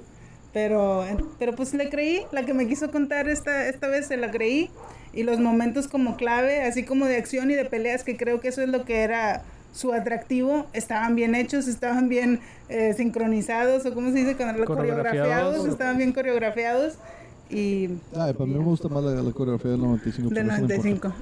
Pero, 0.52 1.06
pero 1.38 1.54
pues 1.54 1.74
le 1.74 1.90
creí, 1.90 2.22
la 2.32 2.44
que 2.44 2.54
me 2.54 2.66
quiso 2.68 2.90
contar 2.90 3.28
esta, 3.30 3.68
esta 3.68 3.88
vez 3.88 4.08
se 4.08 4.18
la 4.18 4.32
creí. 4.32 4.72
Y 5.14 5.24
los 5.24 5.40
momentos 5.40 5.88
como 5.88 6.18
clave, 6.18 6.62
así 6.62 6.84
como 6.84 7.06
de 7.06 7.18
acción 7.18 7.52
y 7.52 7.56
de 7.56 7.66
peleas, 7.66 8.04
que 8.04 8.18
creo 8.18 8.40
que 8.42 8.50
eso 8.50 8.62
es 8.62 8.70
lo 8.70 8.84
que 8.84 9.02
era 9.02 9.44
su 9.74 9.92
atractivo, 9.94 10.66
estaban 10.72 11.16
bien 11.16 11.36
hechos, 11.36 11.68
estaban 11.68 12.08
bien 12.08 12.40
eh, 12.70 12.94
sincronizados, 12.96 13.86
o 13.86 13.94
como 13.94 14.12
se 14.12 14.20
dice, 14.20 14.36
cuando 14.36 14.66
coreografiados, 14.66 15.68
estaban 15.68 15.98
bien 15.98 16.14
coreografiados. 16.14 16.98
Y, 17.50 17.90
Ay, 18.16 18.34
para 18.34 18.46
mí 18.46 18.54
me 18.54 18.64
gusta 18.64 18.88
más 18.90 19.04
la, 19.04 19.12
la 19.22 19.32
coreografía 19.32 19.72
del 19.72 19.82
95. 19.82 20.30
Del 20.34 20.48
95. 20.48 21.14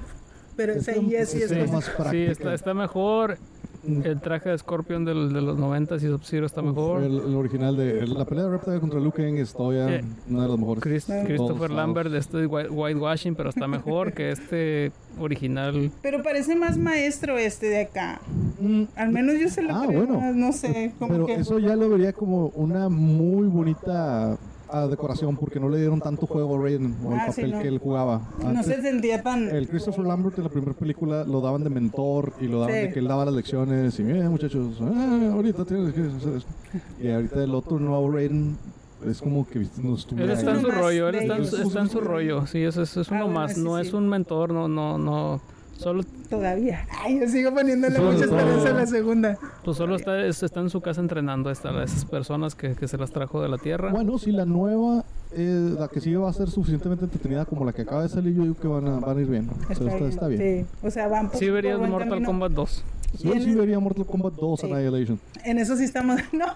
Pero 0.56 0.72
Es 0.72 0.86
ese 0.88 1.00
que- 1.00 1.06
yes, 1.06 1.28
sí 1.30 1.42
es 1.42 1.50
más- 1.52 1.70
más 1.72 1.84
Sí, 1.84 1.90
práctica. 1.96 2.32
está, 2.32 2.54
está 2.54 2.74
mejor. 2.74 3.38
El 3.86 4.18
traje 4.22 4.48
de 4.48 4.56
Scorpion 4.56 5.04
del, 5.04 5.30
de 5.34 5.42
los 5.42 5.58
90 5.58 5.96
y 5.96 6.00
Sub-Zero 6.00 6.46
está 6.46 6.62
mejor. 6.62 7.02
El, 7.02 7.18
el 7.18 7.34
original 7.34 7.76
de 7.76 7.98
el- 7.98 8.14
la 8.14 8.24
pelea 8.24 8.44
de 8.44 8.50
Reptile 8.52 8.80
contra 8.80 8.98
Liu 8.98 9.12
Kang 9.12 9.36
es 9.36 9.52
todavía 9.52 9.96
Eh, 9.96 10.04
una 10.30 10.44
de 10.44 10.48
las 10.48 10.58
mejores. 10.58 10.82
Chris- 10.82 11.04
Christopher. 11.26 11.70
Lambert, 11.70 12.10
este 12.14 12.46
white- 12.46 12.70
whitewashing, 12.70 13.34
pero 13.34 13.50
está 13.50 13.68
mejor 13.68 14.14
que 14.14 14.30
este 14.30 14.90
original. 15.18 15.90
Pero 16.00 16.22
parece 16.22 16.56
más 16.56 16.78
maestro 16.78 17.36
este 17.36 17.66
de 17.66 17.80
acá. 17.82 18.22
Mm, 18.58 18.84
Al 18.96 19.10
menos 19.10 19.38
yo 19.38 19.50
se 19.50 19.60
lo 19.60 19.74
Ah, 19.74 19.84
creo 19.86 20.06
bueno. 20.06 20.18
más, 20.20 20.34
no 20.34 20.52
sé. 20.54 20.94
Como 20.98 21.12
Pero 21.12 21.26
que... 21.26 21.34
eso 21.34 21.58
ya 21.58 21.76
lo 21.76 21.90
vería 21.90 22.14
como 22.14 22.46
una 22.54 22.88
muy 22.88 23.48
bonita 23.48 24.38
ah, 24.74 24.86
decoración 24.88 25.36
porque 25.36 25.60
no 25.60 25.68
le 25.68 25.78
dieron 25.78 26.00
tanto 26.00 26.26
juego 26.26 26.56
a 26.56 26.62
Raiden 26.62 26.96
o 27.04 27.12
el 27.12 27.18
Ah, 27.20 27.32
sí, 27.32 27.42
papel 27.42 27.50
no. 27.52 27.62
que 27.62 27.68
él 27.68 27.78
jugaba. 27.78 28.20
no 28.40 28.48
Antes, 28.48 28.66
se 28.66 28.82
sentía 28.82 29.22
tan... 29.22 29.48
El 29.48 29.68
Christopher 29.68 30.04
Lambert 30.04 30.36
en 30.38 30.44
la 30.44 30.50
primera 30.50 30.72
película 30.72 31.24
lo 31.24 31.40
daban 31.40 31.64
de 31.64 31.70
mentor 31.70 32.32
y 32.40 32.46
lo 32.48 32.60
daban 32.60 32.74
Sí. 32.74 32.80
de 32.82 32.92
que 32.92 32.98
él 32.98 33.08
daba 33.08 33.24
las 33.24 33.34
lecciones 33.34 33.98
y 33.98 34.02
eh, 34.02 34.28
muchachos, 34.28 34.80
eh, 34.80 35.30
ahorita 35.32 35.64
tienes 35.64 35.92
que 35.94 36.00
hacer 36.00 36.36
esto. 36.36 36.50
Y 37.00 37.08
ahorita 37.10 37.42
el 37.44 37.54
otro 37.54 37.78
nuevo 37.78 38.10
Raiden 38.10 38.56
es 39.06 39.20
como 39.20 39.46
que 39.46 39.58
viste, 39.58 39.82
no 39.82 39.96
Él 40.22 40.30
está 40.30 40.52
en 40.52 40.60
su 40.62 40.70
rollo, 40.70 41.08
él 41.10 41.14
está 41.16 41.34
en, 41.36 41.40
ellos. 41.42 41.50
su- 41.50 41.62
está 41.68 41.80
en 41.80 41.88
su 41.90 42.00
rollo. 42.00 42.46
Sí, 42.46 42.62
es, 42.62 42.76
es, 42.76 42.96
es 42.96 43.08
Ah, 43.12 43.14
uno 43.16 43.24
bueno, 43.26 43.40
más, 43.40 43.58
no 43.58 43.76
sí. 43.80 43.86
es 43.86 43.92
un 43.94 44.08
mentor, 44.08 44.52
no, 44.52 44.66
no, 44.66 44.96
no. 44.98 45.40
Solo, 45.76 46.02
Todavía. 46.30 46.86
Ay, 47.02 47.20
yo 47.20 47.28
sigo 47.28 47.52
poniéndole 47.52 47.96
Sí, 47.96 48.02
mucha 48.02 48.26
no. 48.26 48.38
esperanza 48.38 48.70
a 48.70 48.72
la 48.72 48.86
segunda. 48.86 49.38
pues 49.64 49.76
solo 49.76 49.96
está, 49.96 50.24
es- 50.24 50.42
está 50.42 50.60
en 50.60 50.70
su 50.70 50.80
casa 50.80 51.00
entrenando 51.00 51.48
a 51.50 51.52
esas 51.52 52.04
personas 52.06 52.54
que, 52.54 52.74
que 52.74 52.88
se 52.88 52.96
las 52.96 53.10
trajo 53.10 53.42
de 53.42 53.48
la 53.48 53.58
tierra. 53.58 53.90
Bueno, 53.90 54.18
si 54.18 54.32
la 54.32 54.44
nueva, 54.46 55.04
eh, 55.32 55.74
la 55.78 55.88
que 55.88 56.00
sigue 56.00 56.16
va 56.16 56.30
a 56.30 56.32
ser 56.32 56.48
suficientemente 56.48 57.04
entretenida 57.04 57.44
como 57.44 57.64
la 57.64 57.72
que 57.72 57.82
acaba 57.82 58.02
de 58.02 58.08
salir, 58.08 58.34
yo 58.34 58.42
digo 58.42 58.54
que 58.54 58.68
van 58.68 58.86
a, 58.88 58.98
van 59.00 59.18
a 59.18 59.20
ir 59.20 59.26
bien. 59.28 59.48
O 59.70 59.74
sea, 59.74 59.92
está, 59.92 60.06
está 60.08 60.28
bien. 60.28 60.40
Sí, 60.66 60.86
o 60.86 60.90
sea, 60.90 61.08
van 61.08 61.28
por, 61.28 61.38
Sí 61.38 61.50
verías 61.50 61.78
por 61.78 61.88
Mortal 61.88 62.08
camino. 62.08 62.26
Kombat 62.28 62.52
2. 62.52 62.84
Yo 63.22 63.32
sí 63.34 63.54
vería 63.54 63.78
Mortal 63.78 64.06
Kombat 64.06 64.34
2 64.34 64.60
Sí. 64.60 64.72
Annihilation. 64.72 65.20
En 65.44 65.58
eso 65.58 65.76
sí 65.76 65.84
estamos... 65.84 66.20
No. 66.32 66.46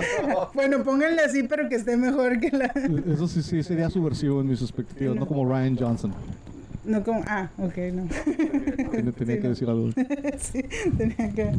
bueno, 0.54 0.82
pónganle 0.84 1.22
así, 1.22 1.42
pero 1.42 1.68
que 1.68 1.74
esté 1.74 1.96
mejor 1.96 2.38
que 2.40 2.50
la... 2.56 2.66
Eso 3.12 3.26
sí, 3.28 3.42
sí 3.42 3.62
sería 3.62 3.90
subversivo 3.90 4.40
en 4.40 4.48
mis 4.48 4.62
expectativas, 4.62 5.16
no 5.16 5.26
como 5.26 5.44
Ryan 5.44 5.76
Johnson. 5.76 6.12
No 6.84 7.02
como... 7.04 7.22
Ah, 7.26 7.50
ok, 7.58 7.76
no. 7.92 8.08
Tenía, 8.90 9.12
tenía 9.12 9.12
Sí, 9.36 9.40
que 9.40 9.40
no. 9.42 9.48
decir 9.50 9.68
algo. 9.68 9.90
sí, 10.38 10.64
tenía 10.96 11.30
que... 11.34 11.52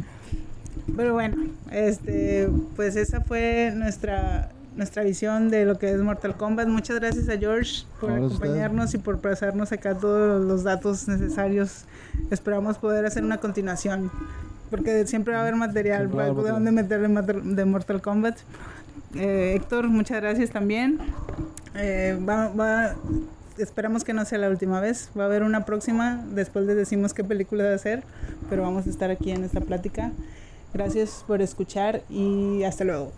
Pero 0.96 1.12
bueno, 1.14 1.36
este, 1.70 2.48
pues 2.76 2.96
esa 2.96 3.20
fue 3.20 3.72
nuestra 3.76 4.50
nuestra 4.76 5.02
visión 5.02 5.50
de 5.50 5.64
lo 5.64 5.78
que 5.78 5.90
es 5.90 5.98
Mortal 5.98 6.36
Kombat. 6.36 6.68
Muchas 6.68 6.98
gracias 7.00 7.28
a 7.28 7.36
George 7.36 7.82
por 8.00 8.10
Ahora 8.10 8.22
usted. 8.22 8.36
acompañarnos 8.38 8.94
y 8.94 8.98
por 8.98 9.18
pasarnos 9.20 9.72
acá 9.72 9.94
todos 9.96 10.42
los 10.44 10.62
datos 10.62 11.06
necesarios. 11.08 11.84
Esperamos 12.30 12.78
poder 12.78 13.04
hacer 13.04 13.22
una 13.24 13.38
continuación, 13.38 14.10
porque 14.70 15.06
siempre 15.06 15.34
va 15.34 15.40
a 15.40 15.42
haber 15.42 15.56
material 15.56 16.08
para 16.08 16.26
de 16.32 16.50
dónde 16.50 16.70
meterle 16.72 17.08
de 17.08 17.64
Mortal 17.64 18.00
Kombat. 18.00 18.38
Eh, 19.16 19.54
Héctor, 19.56 19.88
muchas 19.88 20.20
gracias 20.20 20.50
también. 20.50 20.98
Eh, 21.74 22.18
va, 22.26 22.48
va- 22.48 22.94
esperamos 23.62 24.04
que 24.04 24.12
no 24.12 24.24
sea 24.24 24.38
la 24.38 24.48
última 24.48 24.80
vez. 24.80 25.10
Va 25.18 25.24
a 25.24 25.26
haber 25.26 25.42
una 25.42 25.64
próxima. 25.64 26.24
Después 26.34 26.66
les 26.66 26.76
decimos 26.76 27.14
qué 27.14 27.24
película 27.24 27.64
de 27.64 27.74
hacer. 27.74 28.02
Pero 28.48 28.62
vamos 28.62 28.86
a 28.86 28.90
estar 28.90 29.10
aquí 29.10 29.30
en 29.30 29.44
esta 29.44 29.60
plática. 29.60 30.12
Gracias 30.72 31.24
por 31.26 31.42
escuchar 31.42 32.02
y 32.08 32.62
hasta 32.64 32.84
luego. 32.84 33.12